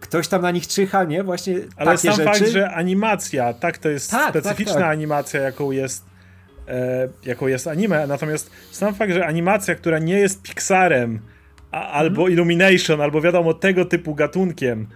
ktoś 0.00 0.28
tam 0.28 0.42
na 0.42 0.50
nich 0.50 0.66
czyha, 0.66 1.04
nie? 1.04 1.22
Właśnie 1.24 1.54
Ale 1.76 1.90
takie 1.90 2.08
sam 2.08 2.16
rzeczy. 2.16 2.24
fakt, 2.24 2.48
że 2.50 2.70
animacja, 2.70 3.52
tak, 3.52 3.78
to 3.78 3.88
jest 3.88 4.10
tak, 4.10 4.32
tak 4.32 4.42
specyficzna 4.42 4.74
tak, 4.74 4.82
tak. 4.82 4.92
animacja, 4.92 5.40
jaką 5.40 5.70
jest 5.70 6.04
e, 6.68 7.08
jaką 7.24 7.46
jest 7.46 7.66
anime, 7.66 8.06
natomiast 8.06 8.50
sam 8.70 8.94
fakt, 8.94 9.12
że 9.12 9.26
animacja, 9.26 9.74
która 9.74 9.98
nie 9.98 10.18
jest 10.18 10.42
Pixarem, 10.42 11.20
a, 11.70 11.90
albo 11.90 12.22
mm. 12.22 12.32
Illumination, 12.32 13.00
albo 13.00 13.20
wiadomo, 13.20 13.54
tego 13.54 13.84
typu 13.84 14.14
gatunkiem, 14.14 14.86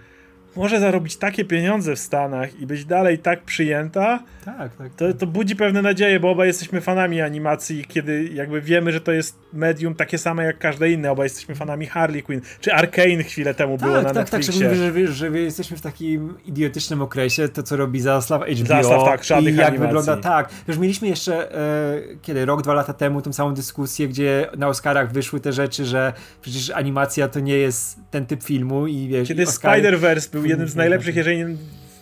może 0.55 0.79
zarobić 0.79 1.17
takie 1.17 1.45
pieniądze 1.45 1.95
w 1.95 1.99
Stanach 1.99 2.59
i 2.59 2.65
być 2.65 2.85
dalej 2.85 3.19
tak 3.19 3.43
przyjęta, 3.43 4.23
tak, 4.45 4.75
tak, 4.75 4.95
to, 4.95 5.13
to 5.13 5.27
budzi 5.27 5.55
pewne 5.55 5.81
nadzieje, 5.81 6.19
bo 6.19 6.29
obaj 6.29 6.47
jesteśmy 6.47 6.81
fanami 6.81 7.21
animacji, 7.21 7.85
kiedy 7.87 8.23
jakby 8.33 8.61
wiemy, 8.61 8.91
że 8.91 9.01
to 9.01 9.11
jest 9.11 9.39
medium 9.53 9.95
takie 9.95 10.17
same 10.17 10.43
jak 10.43 10.57
każde 10.57 10.91
inne. 10.91 11.11
Obaj 11.11 11.25
jesteśmy 11.25 11.55
fanami 11.55 11.85
Harley 11.85 12.23
Quinn, 12.23 12.41
czy 12.61 12.73
Arkane 12.73 13.23
chwilę 13.23 13.53
temu 13.53 13.77
tak, 13.77 13.87
było 13.87 14.01
na 14.01 14.03
tak, 14.03 14.15
Netflixie. 14.15 14.53
Tak, 14.53 14.69
tak, 14.69 14.77
że, 14.77 15.07
że, 15.07 15.13
że 15.13 15.39
jesteśmy 15.39 15.77
w 15.77 15.81
takim 15.81 16.33
idiotycznym 16.45 17.01
okresie, 17.01 17.49
to 17.49 17.63
co 17.63 17.77
robi 17.77 18.01
Zaslaw 18.01 18.41
HBO 18.41 18.65
Zaslaw, 18.65 19.05
tak, 19.05 19.21
i 19.21 19.45
jak 19.45 19.45
animacji. 19.45 19.79
wygląda, 19.79 20.17
tak. 20.17 20.49
Już 20.67 20.77
mieliśmy 20.77 21.07
jeszcze, 21.07 21.55
e, 21.55 22.01
kiedy, 22.21 22.45
rok, 22.45 22.61
dwa 22.61 22.73
lata 22.73 22.93
temu 22.93 23.21
tą 23.21 23.33
samą 23.33 23.53
dyskusję, 23.53 24.07
gdzie 24.07 24.49
na 24.57 24.67
Oscarach 24.67 25.11
wyszły 25.11 25.39
te 25.39 25.53
rzeczy, 25.53 25.85
że 25.85 26.13
przecież 26.41 26.69
animacja 26.69 27.27
to 27.27 27.39
nie 27.39 27.57
jest 27.57 27.99
ten 28.11 28.25
typ 28.25 28.43
filmu 28.43 28.87
i 28.87 29.07
wiesz... 29.07 29.27
Kiedy. 29.27 29.45
Spider-Verse 29.45 30.31
był 30.31 30.42
jednym 30.45 30.67
z 30.67 30.75
najlepszych, 30.75 31.15
jeżeli 31.15 31.37
nie 31.37 31.55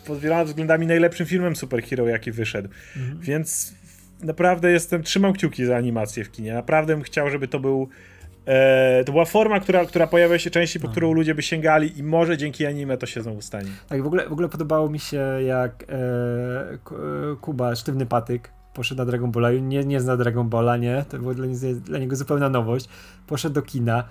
pod 0.05 0.19
wieloma 0.19 0.45
względami 0.45 0.87
najlepszym 0.87 1.25
filmem 1.25 1.55
superhero, 1.55 2.07
jaki 2.07 2.31
wyszedł. 2.31 2.69
Mhm. 2.97 3.19
Więc 3.19 3.73
naprawdę 4.23 4.71
jestem, 4.71 5.03
trzymam 5.03 5.33
kciuki 5.33 5.65
za 5.65 5.75
animację 5.77 6.23
w 6.23 6.31
kinie. 6.31 6.53
Naprawdę 6.53 6.93
bym 6.93 7.03
chciał, 7.03 7.29
żeby 7.29 7.47
to 7.47 7.59
był 7.59 7.89
E, 8.45 9.03
to 9.05 9.11
była 9.11 9.25
forma, 9.25 9.59
która, 9.59 9.85
która 9.85 10.07
pojawia 10.07 10.39
się 10.39 10.49
częściej, 10.49 10.81
po 10.81 10.87
no. 10.87 10.91
którą 10.91 11.13
ludzie 11.13 11.35
by 11.35 11.41
sięgali 11.41 11.99
i 11.99 12.03
może 12.03 12.37
dzięki 12.37 12.65
anime 12.65 12.97
to 12.97 13.05
się 13.05 13.21
znowu 13.21 13.41
stanie. 13.41 13.69
Tak, 13.89 14.03
w 14.03 14.05
ogóle, 14.05 14.29
w 14.29 14.31
ogóle 14.31 14.49
podobało 14.49 14.89
mi 14.89 14.99
się 14.99 15.23
jak 15.45 15.85
e, 15.89 17.35
Kuba, 17.41 17.75
sztywny 17.75 18.05
patyk, 18.05 18.51
poszedł 18.73 18.99
na 18.99 19.05
Dragon 19.05 19.31
Balla, 19.31 19.51
nie, 19.51 19.83
nie 19.83 20.01
zna 20.01 20.17
Dragon 20.17 20.49
Balla, 20.49 20.77
nie, 20.77 21.05
to 21.09 21.17
było 21.17 21.33
dla, 21.33 21.47
dla 21.75 21.99
niego 21.99 22.15
zupełna 22.15 22.49
nowość, 22.49 22.89
poszedł 23.27 23.55
do 23.55 23.61
kina, 23.61 24.03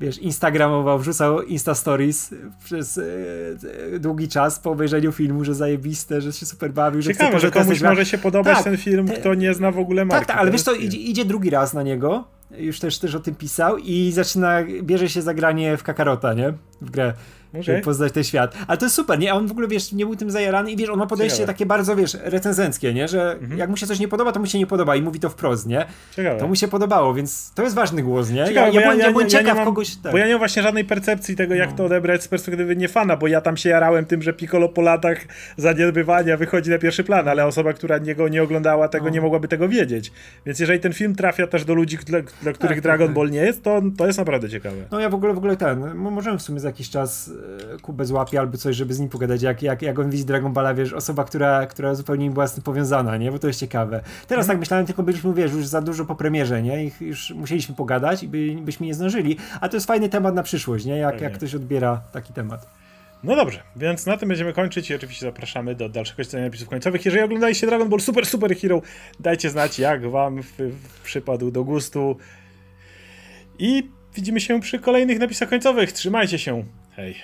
wiesz, 0.00 0.18
instagramował, 0.18 0.98
wrzucał 0.98 1.42
Insta 1.42 1.74
Stories 1.74 2.34
przez 2.64 2.98
e, 2.98 3.98
długi 3.98 4.28
czas 4.28 4.60
po 4.60 4.70
obejrzeniu 4.70 5.12
filmu, 5.12 5.44
że 5.44 5.54
zajebiste, 5.54 6.20
że 6.20 6.32
się 6.32 6.46
super 6.46 6.72
bawił, 6.72 7.02
że 7.02 7.12
Ciekawe, 7.12 7.30
chce 7.30 7.40
że 7.40 7.50
komuś 7.50 7.80
może 7.80 8.06
się 8.06 8.18
podobać 8.18 8.56
tak, 8.56 8.64
ten 8.64 8.76
film, 8.76 9.08
kto 9.08 9.34
nie 9.34 9.54
zna 9.54 9.70
w 9.70 9.78
ogóle 9.78 10.04
marki. 10.04 10.26
Tak, 10.26 10.28
tak, 10.28 10.42
ale 10.42 10.50
wiesz 10.50 10.62
co, 10.62 10.74
idzie, 10.74 10.98
idzie 10.98 11.24
drugi 11.24 11.50
raz 11.50 11.74
na 11.74 11.82
niego, 11.82 12.24
już 12.58 12.80
też, 12.80 12.98
też 12.98 13.14
o 13.14 13.20
tym 13.20 13.34
pisał 13.34 13.78
i 13.78 14.12
zaczyna, 14.12 14.58
bierze 14.82 15.08
się 15.08 15.22
zagranie 15.22 15.76
w 15.76 15.82
Kakarota, 15.82 16.34
nie? 16.34 16.52
W 16.80 16.90
grę 16.90 17.14
okay. 17.48 17.62
żeby 17.62 17.80
poznać 17.80 18.12
ten 18.12 18.24
świat. 18.24 18.56
Ale 18.66 18.78
to 18.78 18.84
jest 18.84 18.96
super, 18.96 19.18
nie? 19.18 19.32
A 19.32 19.34
on 19.34 19.46
w 19.46 19.50
ogóle, 19.50 19.68
wiesz, 19.68 19.92
nie 19.92 20.06
był 20.06 20.16
tym 20.16 20.30
zajarany 20.30 20.70
i 20.70 20.76
wiesz, 20.76 20.88
on 20.88 20.98
ma 20.98 21.06
podejście 21.06 21.36
Ciekawe. 21.36 21.52
takie 21.52 21.66
bardzo, 21.66 21.96
wiesz, 21.96 22.16
recenzenckie, 22.22 22.94
nie? 22.94 23.08
Że 23.08 23.32
mhm. 23.32 23.58
jak 23.58 23.70
mu 23.70 23.76
się 23.76 23.86
coś 23.86 23.98
nie 23.98 24.08
podoba, 24.08 24.32
to 24.32 24.40
mu 24.40 24.46
się 24.46 24.58
nie 24.58 24.66
podoba 24.66 24.96
i 24.96 25.02
mówi 25.02 25.20
to 25.20 25.30
wprost, 25.30 25.66
nie? 25.66 25.86
Ciekawe. 26.16 26.40
To 26.40 26.48
mu 26.48 26.56
się 26.56 26.68
podobało, 26.68 27.14
więc 27.14 27.52
to 27.54 27.62
jest 27.62 27.74
ważny 27.74 28.02
głos, 28.02 28.30
nie? 28.30 28.46
Ciekawe, 28.46 28.66
ja, 28.66 28.80
ja, 28.80 28.80
ja, 28.80 29.10
ja, 29.10 29.26
ja, 29.28 29.40
ja 29.40 29.54
mam, 29.54 29.64
kogoś... 29.64 29.96
Tak. 29.96 30.12
Bo 30.12 30.18
ja 30.18 30.26
nie 30.26 30.32
mam 30.32 30.38
właśnie 30.38 30.62
żadnej 30.62 30.84
percepcji 30.84 31.36
tego, 31.36 31.54
jak 31.54 31.70
no. 31.70 31.76
to 31.76 31.84
odebrać 31.84 32.22
z 32.22 32.28
perspektywy 32.28 32.76
nie 32.76 32.88
fana, 32.88 33.16
bo 33.16 33.26
ja 33.26 33.40
tam 33.40 33.56
się 33.56 33.68
jarałem 33.68 34.04
tym, 34.04 34.22
że 34.22 34.32
Piccolo 34.32 34.68
po 34.68 34.82
latach 34.82 35.18
zaniedbywania 35.56 36.36
wychodzi 36.36 36.70
na 36.70 36.78
pierwszy 36.78 37.04
plan, 37.04 37.28
ale 37.28 37.46
osoba, 37.46 37.72
która 37.72 37.98
niego 37.98 38.28
nie 38.28 38.42
oglądała 38.42 38.88
tego, 38.88 39.04
no. 39.04 39.10
nie 39.10 39.20
mogłaby 39.20 39.48
tego 39.48 39.68
wiedzieć. 39.68 40.12
Więc 40.46 40.60
jeżeli 40.60 40.80
ten 40.80 40.92
film 40.92 41.14
trafia 41.14 41.46
też 41.46 41.64
do 41.64 41.74
ludzi, 41.74 41.98
dla, 42.06 42.18
dla 42.42 42.52
których 42.52 42.76
tak, 42.76 42.82
Dragon 42.82 43.06
tak, 43.06 43.14
Ball 43.14 43.30
nie 43.30 43.40
jest, 43.40 43.62
to, 43.62 43.82
to 43.96 44.06
jest 44.06 44.18
naprawdę 44.18 44.48
ciekawe. 44.48 44.76
No 44.90 45.00
ja 45.00 45.08
w 45.08 45.14
ogóle, 45.14 45.34
w 45.34 45.38
ogóle 45.38 45.56
ten, 45.56 45.94
możemy 45.94 46.38
w 46.38 46.42
sumie 46.42 46.60
za 46.60 46.68
jakiś 46.68 46.90
czas 46.90 47.30
Kubę 47.82 48.04
złapie 48.04 48.40
albo 48.40 48.58
coś, 48.58 48.76
żeby 48.76 48.94
z 48.94 49.00
nim 49.00 49.08
pogadać, 49.08 49.42
jak, 49.42 49.62
jak, 49.62 49.82
jak 49.82 49.98
on 49.98 50.10
widzi 50.10 50.24
Dragon 50.24 50.52
Balla, 50.52 50.74
wiesz, 50.74 50.92
osoba, 50.92 51.24
która, 51.24 51.66
która 51.66 51.94
zupełnie 51.94 52.24
nie 52.24 52.30
była 52.30 52.46
z 52.46 52.54
tym 52.54 52.62
powiązana, 52.62 53.16
nie? 53.16 53.32
Bo 53.32 53.38
to 53.38 53.46
jest 53.46 53.60
ciekawe. 53.60 54.00
Teraz 54.26 54.46
tak 54.46 54.58
myślałem, 54.58 54.86
tylko 54.86 55.02
byliśmy, 55.02 55.34
wiesz, 55.34 55.52
już 55.52 55.66
za 55.66 55.80
dużo 55.80 56.04
po 56.04 56.14
premierze, 56.14 56.62
nie? 56.62 56.84
I 56.84 56.92
już 57.00 57.30
musieliśmy 57.30 57.74
pogadać 57.74 58.22
i 58.22 58.28
by, 58.28 58.56
byśmy 58.62 58.86
nie 58.86 58.94
zdążyli. 58.94 59.36
A 59.60 59.68
to 59.68 59.76
jest 59.76 59.86
fajny 59.86 60.08
temat 60.08 60.34
na 60.34 60.42
przyszłość, 60.42 60.84
nie? 60.84 60.96
Jak, 60.96 61.20
jak 61.20 61.32
ktoś 61.32 61.54
odbiera 61.54 62.02
taki 62.12 62.32
temat. 62.32 62.66
No 63.24 63.36
dobrze, 63.36 63.62
więc 63.76 64.06
na 64.06 64.16
tym 64.16 64.28
będziemy 64.28 64.52
kończyć 64.52 64.90
i 64.90 64.94
oczywiście 64.94 65.26
zapraszamy 65.26 65.74
do 65.74 65.88
dalszego 65.88 66.24
czytania 66.24 66.44
napisów 66.44 66.68
końcowych. 66.68 67.04
Jeżeli 67.04 67.22
oglądaliście 67.22 67.66
Dragon 67.66 67.88
Ball 67.88 68.00
Super 68.00 68.26
Super 68.26 68.56
Hero, 68.56 68.82
dajcie 69.20 69.50
znać, 69.50 69.78
jak 69.78 70.10
wam 70.10 70.40
przypadł 71.04 71.50
do 71.50 71.64
gustu. 71.64 72.16
I 73.58 73.90
widzimy 74.14 74.40
się 74.40 74.60
przy 74.60 74.78
kolejnych 74.78 75.18
napisach 75.18 75.48
końcowych. 75.48 75.92
Trzymajcie 75.92 76.38
się. 76.38 76.64
Hej. 76.98 77.22